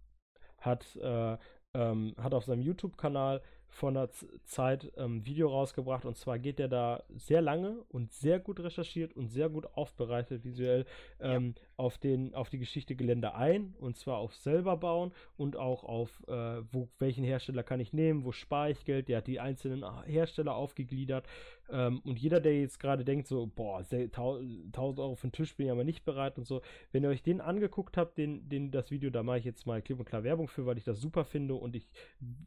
hat, 0.59 0.97
äh, 0.97 1.37
ähm, 1.75 2.15
hat 2.19 2.35
auf 2.35 2.45
seinem 2.45 2.63
YouTube-Kanal 2.63 3.43
vor 3.75 3.89
einer 3.89 4.09
Zeit 4.45 4.93
ähm, 4.97 5.17
ein 5.17 5.27
Video 5.27 5.49
rausgebracht. 5.49 6.05
Und 6.05 6.17
zwar 6.17 6.39
geht 6.39 6.61
er 6.61 6.69
da 6.69 7.03
sehr 7.17 7.43
lange 7.43 7.83
und 7.89 8.13
sehr 8.13 8.39
gut 8.39 8.61
recherchiert 8.61 9.15
und 9.15 9.29
sehr 9.29 9.49
gut 9.49 9.67
aufbereitet 9.75 10.45
visuell 10.45 10.87
ähm, 11.19 11.55
auf, 11.77 11.99
den, 11.99 12.35
auf 12.35 12.51
die 12.51 12.59
Geschichte 12.59 12.95
Gelände 12.95 13.35
ein. 13.35 13.75
Und 13.79 13.97
zwar 13.97 14.19
auf 14.19 14.35
selber 14.37 14.77
bauen 14.77 15.13
und 15.37 15.57
auch 15.57 15.83
auf 15.83 16.23
äh, 16.29 16.63
wo, 16.73 16.89
welchen 17.01 17.25
Hersteller 17.25 17.65
kann 17.65 17.81
ich 17.81 17.93
nehmen, 17.93 18.25
wo 18.25 18.31
spare 18.31 18.71
ich 18.71 18.85
Geld, 18.85 19.09
der 19.09 19.19
hat 19.19 19.27
die 19.27 19.41
einzelnen 19.41 19.85
Hersteller 20.05 20.55
aufgegliedert 20.55 21.27
ähm, 21.71 22.01
und 22.05 22.19
jeder, 22.19 22.41
der 22.41 22.61
jetzt 22.61 22.79
gerade 22.79 23.05
denkt, 23.05 23.27
so, 23.27 23.47
boah, 23.47 23.83
se- 23.83 24.11
tau- 24.11 24.39
1000 24.39 24.99
Euro 25.01 25.15
für 25.17 25.29
den 25.29 25.33
Tisch 25.33 25.57
bin 25.57 25.67
ich 25.67 25.73
aber 25.73 25.85
nicht 25.85 26.05
bereit 26.05 26.37
und 26.39 26.45
so, 26.47 26.61
wenn 26.93 27.03
ihr 27.03 27.09
euch 27.09 27.23
den 27.23 27.41
angeguckt 27.41 27.97
habt, 27.97 28.19
den, 28.19 28.49
den, 28.49 28.71
das 28.71 28.91
Video, 28.91 29.11
da 29.11 29.23
mache 29.23 29.39
ich 29.39 29.45
jetzt 29.45 29.67
mal 29.67 29.81
klipp 29.83 29.99
und 29.99 30.05
klar 30.05 30.25
Werbung 30.25 30.49
für, 30.49 30.67
weil 30.67 30.79
ich 30.79 30.85
das 30.85 31.01
super 31.01 31.25
finde 31.25 31.55
und 31.55 31.75
ich 31.77 31.89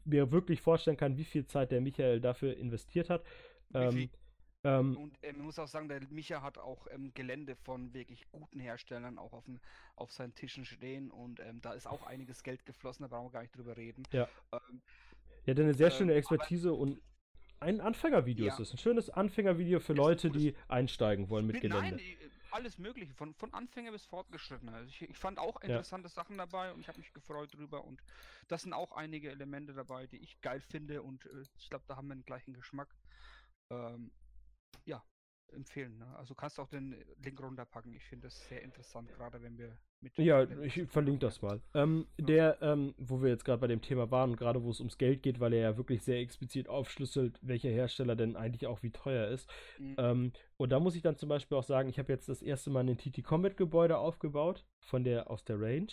mir 0.04 0.30
wirklich 0.32 0.60
vorstellen 0.60 0.96
kann, 0.96 1.16
wie 1.16 1.24
viel 1.24 1.46
Zeit 1.46 1.70
der 1.72 1.80
Michael 1.80 2.20
dafür 2.20 2.56
investiert 2.56 3.10
hat. 3.10 3.24
Ähm, 3.74 4.08
ähm, 4.64 4.96
Und 4.96 5.22
äh, 5.22 5.32
man 5.32 5.46
muss 5.46 5.58
auch 5.58 5.68
sagen, 5.68 5.88
der 5.88 6.00
Micha 6.10 6.42
hat 6.42 6.58
auch 6.58 6.86
ähm, 6.90 7.12
Gelände 7.14 7.54
von 7.54 7.94
wirklich 7.94 8.28
guten 8.32 8.58
Herstellern 8.58 9.16
auch 9.18 9.32
auf, 9.32 9.44
den, 9.44 9.60
auf 9.94 10.10
seinen 10.10 10.34
Tischen 10.34 10.64
stehen 10.64 11.10
und 11.12 11.38
ähm, 11.40 11.60
da 11.60 11.72
ist 11.74 11.86
auch 11.86 12.04
einiges 12.06 12.42
Geld 12.42 12.66
geflossen, 12.66 13.02
da 13.04 13.08
brauchen 13.08 13.26
wir 13.28 13.32
gar 13.32 13.42
nicht 13.42 13.56
drüber 13.56 13.76
reden. 13.76 14.02
Ja. 14.12 14.28
Ähm, 14.52 14.80
er 15.46 15.54
hat 15.54 15.60
eine 15.60 15.74
sehr 15.74 15.86
ähm, 15.88 15.92
schöne 15.92 16.12
aber- 16.12 16.18
Expertise 16.18 16.72
und 16.72 17.00
ein 17.60 17.80
Anfängervideo 17.80 18.46
Ja. 18.46 18.52
ist 18.52 18.60
es. 18.60 18.72
Ein 18.72 18.78
schönes 18.78 19.10
Anfängervideo 19.10 19.80
für 19.80 19.92
Leute, 19.92 20.30
die 20.30 20.54
einsteigen 20.68 21.28
wollen 21.28 21.46
mit 21.46 21.60
Gelände. 21.60 21.96
Nein, 21.96 21.98
äh, 21.98 22.30
alles 22.50 22.78
Mögliche, 22.78 23.14
von, 23.14 23.34
von 23.34 23.52
Anfänger 23.52 23.92
bis 23.92 24.06
Fortgeschrittener. 24.06 24.74
Also 24.74 24.88
ich, 24.88 25.02
ich 25.02 25.18
fand 25.18 25.38
auch 25.38 25.60
Ja. 25.62 25.68
interessante 25.68 26.08
Sachen 26.08 26.38
dabei 26.38 26.72
und 26.72 26.80
ich 26.80 26.88
habe 26.88 26.98
mich 26.98 27.12
gefreut 27.12 27.54
drüber 27.54 27.84
und 27.84 28.02
das 28.48 28.62
sind 28.62 28.72
auch 28.72 28.92
einige 28.92 29.30
Elemente 29.30 29.72
dabei, 29.74 30.06
die 30.06 30.18
ich 30.18 30.40
geil 30.40 30.60
finde 30.60 31.02
und 31.02 31.26
äh, 31.26 31.42
ich 31.58 31.68
glaube, 31.68 31.84
da 31.88 31.96
haben 31.96 32.08
wir 32.08 32.14
den 32.14 32.24
gleichen 32.24 32.54
Geschmack. 32.54 32.94
Ähm, 33.70 34.10
ja, 34.84 35.02
empfehlen. 35.52 35.98
Ne? 35.98 36.06
Also 36.16 36.34
kannst 36.34 36.58
auch 36.60 36.68
den 36.68 36.96
Link 37.22 37.40
runterpacken. 37.40 37.92
Ich 37.94 38.04
finde 38.04 38.28
das 38.28 38.48
sehr 38.48 38.62
interessant, 38.62 39.12
gerade 39.14 39.42
wenn 39.42 39.58
wir 39.58 39.76
mit 40.00 40.16
Ja, 40.16 40.44
ich 40.62 40.86
verlinke 40.88 41.20
das 41.20 41.42
mal. 41.42 41.60
Ähm, 41.74 42.06
der, 42.18 42.58
ähm, 42.62 42.94
wo 42.98 43.20
wir 43.20 43.30
jetzt 43.30 43.44
gerade 43.44 43.60
bei 43.60 43.66
dem 43.66 43.82
Thema 43.82 44.10
waren 44.10 44.30
und 44.30 44.36
gerade 44.36 44.62
wo 44.62 44.70
es 44.70 44.78
ums 44.78 44.98
Geld 44.98 45.22
geht, 45.22 45.40
weil 45.40 45.52
er 45.52 45.60
ja 45.60 45.76
wirklich 45.76 46.02
sehr 46.02 46.20
explizit 46.20 46.68
aufschlüsselt, 46.68 47.38
welcher 47.42 47.70
Hersteller 47.70 48.14
denn 48.14 48.36
eigentlich 48.36 48.66
auch 48.66 48.82
wie 48.82 48.90
teuer 48.90 49.28
ist. 49.28 49.50
Mhm. 49.78 49.96
Ähm, 49.98 50.32
und 50.56 50.70
da 50.70 50.78
muss 50.78 50.94
ich 50.94 51.02
dann 51.02 51.16
zum 51.16 51.28
Beispiel 51.28 51.58
auch 51.58 51.64
sagen, 51.64 51.88
ich 51.88 51.98
habe 51.98 52.12
jetzt 52.12 52.28
das 52.28 52.42
erste 52.42 52.70
Mal 52.70 52.88
ein 52.88 52.98
TT 52.98 53.24
Combat 53.24 53.56
Gebäude 53.56 53.98
aufgebaut 53.98 54.64
von 54.80 55.04
der 55.04 55.30
aus 55.30 55.44
der 55.44 55.60
Range. 55.60 55.88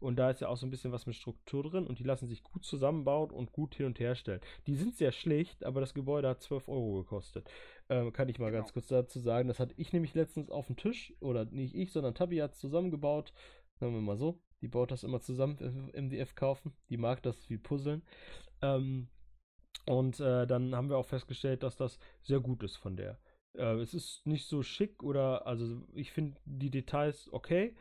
Und 0.00 0.16
da 0.16 0.30
ist 0.30 0.40
ja 0.40 0.48
auch 0.48 0.56
so 0.56 0.66
ein 0.66 0.70
bisschen 0.70 0.92
was 0.92 1.06
mit 1.06 1.14
Struktur 1.14 1.62
drin 1.62 1.86
und 1.86 1.98
die 1.98 2.04
lassen 2.04 2.26
sich 2.26 2.42
gut 2.42 2.64
zusammenbauen 2.64 3.30
und 3.30 3.52
gut 3.52 3.74
hin 3.74 3.86
und 3.86 4.00
her 4.00 4.14
stellen. 4.14 4.40
Die 4.66 4.74
sind 4.74 4.96
sehr 4.96 5.12
schlicht, 5.12 5.64
aber 5.64 5.80
das 5.80 5.94
Gebäude 5.94 6.28
hat 6.28 6.42
12 6.42 6.68
Euro 6.68 6.94
gekostet. 7.02 7.48
Ähm, 7.88 8.12
kann 8.12 8.28
ich 8.28 8.38
mal 8.38 8.50
ganz 8.50 8.68
Genau. 8.68 8.72
kurz 8.74 8.88
dazu 8.88 9.20
sagen. 9.20 9.48
Das 9.48 9.60
hatte 9.60 9.74
ich 9.76 9.92
nämlich 9.92 10.14
letztens 10.14 10.50
auf 10.50 10.66
dem 10.66 10.76
Tisch, 10.76 11.14
oder 11.20 11.44
nicht 11.44 11.74
ich, 11.74 11.92
sondern 11.92 12.14
Tabi 12.14 12.38
hat 12.38 12.52
es 12.54 12.58
zusammengebaut. 12.58 13.32
Sagen 13.78 13.94
wir 13.94 14.00
mal 14.00 14.16
so. 14.16 14.40
Die 14.62 14.68
baut 14.68 14.90
das 14.90 15.04
immer 15.04 15.20
zusammen, 15.20 15.58
wir 15.60 16.02
MDF 16.02 16.34
kaufen. 16.34 16.72
Die 16.88 16.96
mag 16.98 17.22
das 17.22 17.48
wie 17.48 17.58
Puzzeln. 17.58 18.02
Ähm, 18.62 19.08
und 19.86 20.20
äh, 20.20 20.46
dann 20.46 20.74
haben 20.74 20.88
wir 20.88 20.98
auch 20.98 21.06
festgestellt, 21.06 21.62
dass 21.62 21.76
das 21.76 21.98
sehr 22.22 22.40
gut 22.40 22.62
ist 22.62 22.76
von 22.76 22.96
der. 22.96 23.18
Äh, 23.54 23.76
es 23.80 23.94
ist 23.94 24.26
nicht 24.26 24.46
so 24.46 24.62
schick 24.62 25.02
oder, 25.02 25.46
also 25.46 25.82
ich 25.94 26.12
finde 26.12 26.38
die 26.44 26.70
Details 26.70 27.32
okay, 27.32 27.74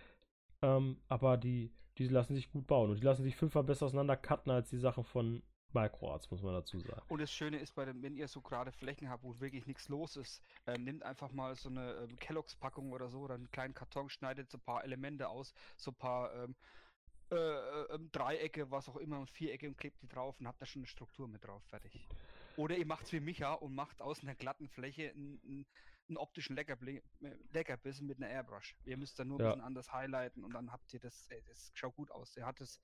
ähm, 0.62 0.98
aber 1.08 1.38
die, 1.38 1.72
die 2.00 2.08
lassen 2.08 2.36
sich 2.36 2.52
gut 2.52 2.66
bauen 2.66 2.90
und 2.90 3.00
die 3.00 3.06
lassen 3.06 3.24
sich 3.24 3.36
fünfmal 3.36 3.64
besser 3.64 3.86
auseinander 3.86 4.16
cutten 4.18 4.52
als 4.52 4.70
die 4.70 4.78
Sachen 4.78 5.04
von 5.04 5.44
Microarts, 5.74 6.32
muss 6.32 6.42
man 6.42 6.54
dazu 6.54 6.80
sagen. 6.80 7.02
Und 7.10 7.22
das 7.22 7.32
Schöne 7.32 7.60
ist, 7.60 7.76
bei 7.76 7.86
dem, 7.86 8.02
wenn 8.02 8.16
ihr 8.16 8.28
so 8.28 8.42
gerade 8.42 8.72
Flächen 8.72 9.10
habt, 9.10 9.24
wo 9.24 9.40
wirklich 9.40 9.68
nichts 9.68 9.88
los 9.90 10.16
ist, 10.16 10.42
ähm, 10.66 10.84
nehmt 10.84 11.04
einfach 11.04 11.32
mal 11.32 11.56
so 11.56 11.70
eine 11.70 11.94
ähm, 11.94 12.18
Kelloggs-Packung 12.18 12.92
oder 12.92 13.10
so 13.10 13.20
oder 13.20 13.36
einen 13.36 13.52
kleinen 13.52 13.74
Karton, 13.74 14.10
schneidet 14.10 14.50
so 14.50 14.58
ein 14.58 14.62
paar 14.62 14.84
Elemente 14.84 15.28
aus, 15.28 15.54
so 15.78 15.92
ein 15.92 15.96
paar 15.96 16.34
ähm, 16.34 16.56
äh, 17.32 17.36
äh, 17.36 17.94
ähm, 17.94 18.10
Dreiecke, 18.12 18.72
was 18.72 18.90
auch 18.90 18.96
immer, 18.96 19.20
und 19.20 19.30
Vierecke 19.30 19.68
und 19.68 19.78
klebt 19.78 20.02
die 20.02 20.08
drauf 20.08 20.40
und 20.40 20.48
habt 20.48 20.60
da 20.62 20.66
schon 20.66 20.82
eine 20.82 20.88
Struktur 20.88 21.28
mit 21.28 21.46
drauf, 21.46 21.62
fertig. 21.66 22.08
Oder 22.58 22.76
ihr 22.76 22.88
macht's 22.88 23.14
wie 23.14 23.20
Micha 23.20 23.54
und 23.54 23.76
macht 23.76 24.02
aus 24.02 24.24
einer 24.24 24.34
glatten 24.34 24.68
Fläche 24.68 25.12
einen, 25.12 25.40
einen, 25.44 25.66
einen 26.10 26.18
optischen 26.18 26.58
Leckerbli- 26.58 27.02
äh, 27.22 27.36
Leckerbissen 27.52 28.08
mit 28.08 28.18
einer 28.18 28.30
Airbrush. 28.30 28.76
Ihr 28.86 28.98
müsst 28.98 29.18
dann 29.20 29.28
nur 29.30 29.40
ein 29.40 29.44
Ja. 29.44 29.50
bisschen 29.52 29.62
anders 29.64 29.92
highlighten 29.92 30.44
und 30.44 30.54
dann 30.54 30.72
habt 30.72 30.94
ihr 30.94 31.00
das, 31.00 31.28
ey, 31.30 31.42
das 31.48 31.72
schaut 31.74 31.96
gut 31.96 32.12
aus. 32.12 32.36
Er 32.36 32.46
hat 32.46 32.60
das 32.60 32.80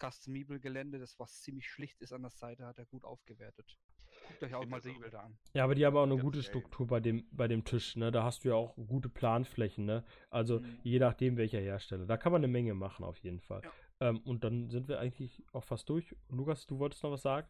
Customable 0.00 0.60
Gelände, 0.60 0.98
das 0.98 1.18
was 1.18 1.42
ziemlich 1.42 1.68
schlicht 1.68 2.00
ist 2.00 2.12
an 2.12 2.22
der 2.22 2.30
Seite, 2.30 2.66
hat 2.66 2.78
er 2.78 2.86
gut 2.86 3.04
aufgewertet. 3.04 3.78
Guckt 4.26 4.42
euch 4.42 4.54
auch 4.54 4.66
mal 4.66 4.80
die 4.80 4.92
Bilder 4.92 5.22
an. 5.24 5.38
Ja, 5.54 5.64
aber 5.64 5.74
die 5.74 5.84
haben 5.84 5.96
auch 5.96 6.02
eine 6.04 6.18
gute. 6.18 6.42
Struktur 6.42 6.86
bei 6.86 7.00
dem, 7.00 7.28
bei 7.30 7.48
dem 7.48 7.64
Tisch, 7.64 7.96
ne? 7.96 8.10
Da 8.10 8.24
hast 8.24 8.44
du 8.44 8.48
ja 8.48 8.54
auch 8.54 8.74
gute 8.76 9.08
Planflächen, 9.08 9.84
ne? 9.84 10.04
Also 10.30 10.60
Mhm. 10.60 10.80
je 10.82 10.98
nachdem 10.98 11.36
welcher 11.36 11.60
Hersteller. 11.60 12.06
Da 12.06 12.16
kann 12.16 12.32
man 12.32 12.40
eine 12.40 12.48
Menge 12.48 12.74
machen 12.74 13.04
auf 13.04 13.18
jeden 13.18 13.40
Fall. 13.40 13.62
Ja. 13.62 13.72
Ähm, 14.00 14.20
und 14.20 14.44
dann 14.44 14.70
sind 14.70 14.88
wir 14.88 14.98
eigentlich 14.98 15.42
auch 15.52 15.64
fast 15.64 15.88
durch. 15.88 16.14
Lukas, 16.28 16.66
du 16.66 16.78
wolltest 16.78 17.02
noch 17.02 17.10
was 17.10 17.22
sagen? 17.22 17.48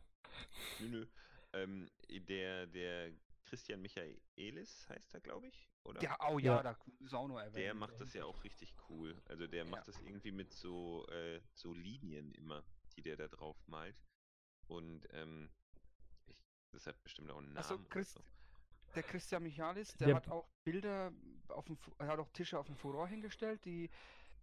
Nö, 0.80 0.88
nö. 0.88 1.06
Ähm, 1.52 1.88
der, 2.28 2.66
der 2.66 3.12
Christian 3.48 3.80
Michaelis 3.80 4.88
heißt 4.88 5.14
er, 5.14 5.20
glaube 5.20 5.46
ich, 5.48 5.70
oder? 5.84 6.02
Ja, 6.02 6.16
oh 6.30 6.38
ja, 6.38 6.56
Ja. 6.56 6.62
da 6.62 6.78
ist 7.00 7.14
auch 7.14 7.26
nur 7.28 7.40
erwähnt. 7.40 7.56
Der 7.64 7.74
macht 7.74 7.98
das 8.00 8.12
ja 8.12 8.24
auch 8.24 8.44
richtig 8.44 8.74
cool. 8.88 9.20
Also 9.26 9.46
der 9.46 9.64
Ja. 9.64 9.70
macht 9.70 9.88
das 9.88 9.98
irgendwie 10.00 10.32
mit 10.32 10.52
so, 10.52 11.06
äh, 11.08 11.40
so 11.54 11.72
Linien 11.72 12.32
immer, 12.34 12.62
die 12.96 13.02
der 13.02 13.16
da 13.16 13.28
drauf 13.28 13.56
malt. 13.66 13.96
Und 14.66 15.08
ähm, 15.12 15.50
ich, 16.26 16.36
das 16.72 16.86
hat 16.86 17.02
bestimmt 17.02 17.30
auch 17.30 17.38
einen 17.38 17.54
Namen. 17.54 17.66
Oder 17.80 17.88
Christ, 17.88 18.12
so. 18.14 18.20
der 18.94 19.02
Christian 19.02 19.42
Michalis, 19.42 19.96
der 19.96 20.08
Der- 20.08 20.16
hat 20.16 20.28
auch 20.28 20.46
Bilder 20.64 21.10
auf 21.48 21.64
dem, 21.64 21.78
er 21.98 22.08
hat 22.08 22.18
auch 22.18 22.28
Tische 22.30 22.58
auf 22.58 22.66
dem 22.66 22.76
Furor 22.76 23.08
hingestellt, 23.08 23.64
die, 23.64 23.88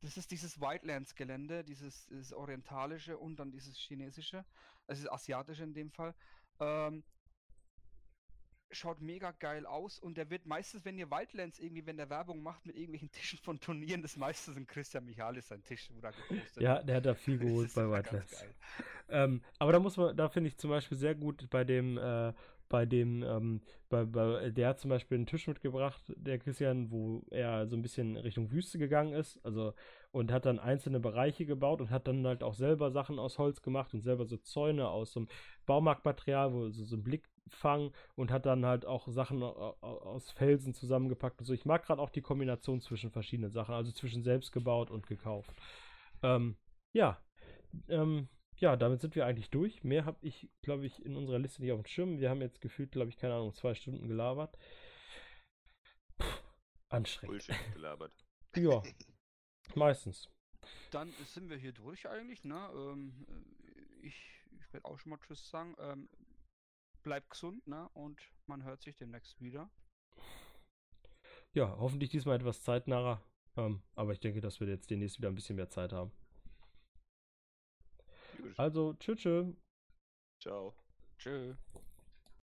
das 0.01 0.17
ist 0.17 0.31
dieses 0.31 0.59
Wildlands-Gelände, 0.59 1.63
dieses, 1.63 2.07
dieses 2.07 2.33
orientalische 2.33 3.17
und 3.19 3.35
dann 3.37 3.51
dieses 3.51 3.77
chinesische, 3.77 4.43
also 4.87 5.03
das 5.03 5.11
asiatische 5.11 5.63
in 5.63 5.73
dem 5.75 5.91
Fall. 5.91 6.15
Ähm, 6.59 7.03
schaut 8.71 9.01
mega 9.01 9.31
geil 9.31 9.65
aus 9.65 9.99
und 9.99 10.17
der 10.17 10.29
wird 10.29 10.45
meistens, 10.45 10.85
wenn 10.85 10.97
ihr 10.97 11.09
Wildlands 11.09 11.59
irgendwie, 11.59 11.85
wenn 11.85 11.97
der 11.97 12.09
Werbung 12.09 12.41
macht 12.41 12.65
mit 12.65 12.75
irgendwelchen 12.75 13.11
Tischen 13.11 13.39
von 13.39 13.59
Turnieren, 13.59 14.01
das 14.01 14.17
meistens 14.17 14.57
ein 14.57 14.67
Christian 14.67 15.05
Michalis 15.05 15.47
sein 15.47 15.63
Tisch, 15.63 15.89
wo 15.93 16.01
da 16.01 16.11
gepostet 16.11 16.61
Ja, 16.61 16.81
der 16.81 16.97
hat 16.97 17.05
da 17.05 17.13
viel 17.13 17.37
geholt 17.39 17.73
bei 17.73 18.01
geil. 18.01 18.23
Ähm, 19.09 19.41
aber 19.59 19.71
da 19.71 19.79
muss 19.79 19.97
man, 19.97 20.15
da 20.15 20.29
finde 20.29 20.49
ich 20.49 20.57
zum 20.57 20.69
Beispiel 20.69 20.97
sehr 20.97 21.15
gut 21.15 21.49
bei 21.49 21.63
dem, 21.63 21.97
äh, 21.97 22.33
bei 22.67 22.85
dem, 22.85 23.23
ähm, 23.23 23.61
bei, 23.89 24.03
bei, 24.05 24.49
der 24.49 24.69
hat 24.69 24.79
zum 24.79 24.89
Beispiel 24.89 25.17
einen 25.17 25.27
Tisch 25.27 25.47
mitgebracht, 25.47 26.01
der 26.15 26.39
Christian, 26.39 26.89
wo 26.89 27.23
er 27.29 27.67
so 27.67 27.75
ein 27.75 27.81
bisschen 27.81 28.17
Richtung 28.17 28.51
Wüste 28.51 28.79
gegangen 28.79 29.13
ist, 29.13 29.39
also 29.45 29.73
und 30.11 30.31
hat 30.31 30.45
dann 30.45 30.59
einzelne 30.59 30.99
Bereiche 30.99 31.45
gebaut 31.45 31.81
und 31.81 31.91
hat 31.91 32.07
dann 32.07 32.25
halt 32.25 32.41
auch 32.41 32.53
selber 32.53 32.89
Sachen 32.89 33.19
aus 33.19 33.37
Holz 33.37 33.61
gemacht 33.61 33.93
und 33.93 34.01
selber 34.01 34.25
so 34.25 34.37
Zäune 34.37 34.87
aus 34.87 35.11
so 35.11 35.19
einem 35.19 35.29
Baumarktmaterial, 35.65 36.53
wo 36.53 36.69
so, 36.69 36.83
so 36.85 36.95
ein 36.95 37.03
Blickfang 37.49 37.91
und 38.15 38.31
hat 38.31 38.45
dann 38.45 38.65
halt 38.65 38.85
auch 38.85 39.07
Sachen 39.07 39.41
au- 39.43 39.77
au- 39.81 39.99
aus 39.99 40.31
Felsen 40.31 40.73
zusammengepackt 40.73 41.39
und 41.39 41.45
so. 41.45 41.53
Ich 41.53 41.65
mag 41.65 41.85
gerade 41.85 42.01
auch 42.01 42.09
die 42.09 42.21
Kombination 42.21 42.81
zwischen 42.81 43.11
verschiedenen 43.11 43.51
Sachen, 43.51 43.73
also 43.75 43.91
zwischen 43.91 44.23
selbst 44.23 44.51
gebaut 44.51 44.91
und 44.91 45.07
gekauft. 45.07 45.51
Ähm, 46.23 46.57
ja, 46.93 47.21
ähm, 47.87 48.27
ja, 48.57 48.75
damit 48.75 49.01
sind 49.01 49.15
wir 49.15 49.25
eigentlich 49.25 49.49
durch. 49.49 49.83
Mehr 49.83 50.05
habe 50.05 50.17
ich, 50.21 50.49
glaube 50.61 50.85
ich, 50.85 51.03
in 51.05 51.15
unserer 51.15 51.39
Liste 51.39 51.61
nicht 51.61 51.71
auf 51.71 51.81
dem 51.81 51.85
Schirm. 51.87 52.19
Wir 52.19 52.29
haben 52.29 52.41
jetzt 52.41 52.61
gefühlt, 52.61 52.91
glaube 52.91 53.09
ich, 53.09 53.17
keine 53.17 53.33
Ahnung, 53.35 53.53
zwei 53.53 53.75
Stunden 53.75 54.07
gelabert. 54.07 54.57
Puh, 56.17 56.25
anstrengend. 56.89 57.45
Bullshit 57.45 57.73
gelabert. 57.73 58.13
Ja, 58.57 58.81
meistens. 59.75 60.29
Dann 60.91 61.11
sind 61.25 61.49
wir 61.49 61.57
hier 61.57 61.73
durch 61.73 62.07
eigentlich, 62.07 62.45
ne? 62.45 62.69
Ähm, 62.73 63.25
äh, 63.27 64.07
ich 64.07 64.31
ich 64.57 64.71
werde 64.71 64.85
auch 64.85 64.97
schon 64.97 65.09
mal 65.09 65.19
Tschüss 65.19 65.49
sagen. 65.49 65.75
Ähm, 65.77 66.07
bleibt 67.05 67.29
gesund, 67.29 67.65
ne? 67.67 67.87
Und 67.93 68.19
man 68.47 68.63
hört 68.63 68.81
sich 68.81 68.95
demnächst 68.97 69.39
wieder. 69.39 69.69
Ja, 71.53 71.77
hoffentlich 71.77 72.09
diesmal 72.09 72.35
etwas 72.35 72.61
zeitnaher. 72.61 73.23
Ähm, 73.55 73.81
aber 73.95 74.11
ich 74.11 74.19
denke, 74.19 74.41
dass 74.41 74.59
wir 74.59 74.67
jetzt 74.67 74.89
demnächst 74.89 75.17
wieder 75.17 75.29
ein 75.29 75.35
bisschen 75.35 75.55
mehr 75.55 75.69
Zeit 75.69 75.93
haben. 75.93 76.11
Also, 78.57 78.93
tschüss. 78.95 79.19
tschüss. 79.19 79.55
Ciao. 80.41 80.75
Tschö. 81.17 81.55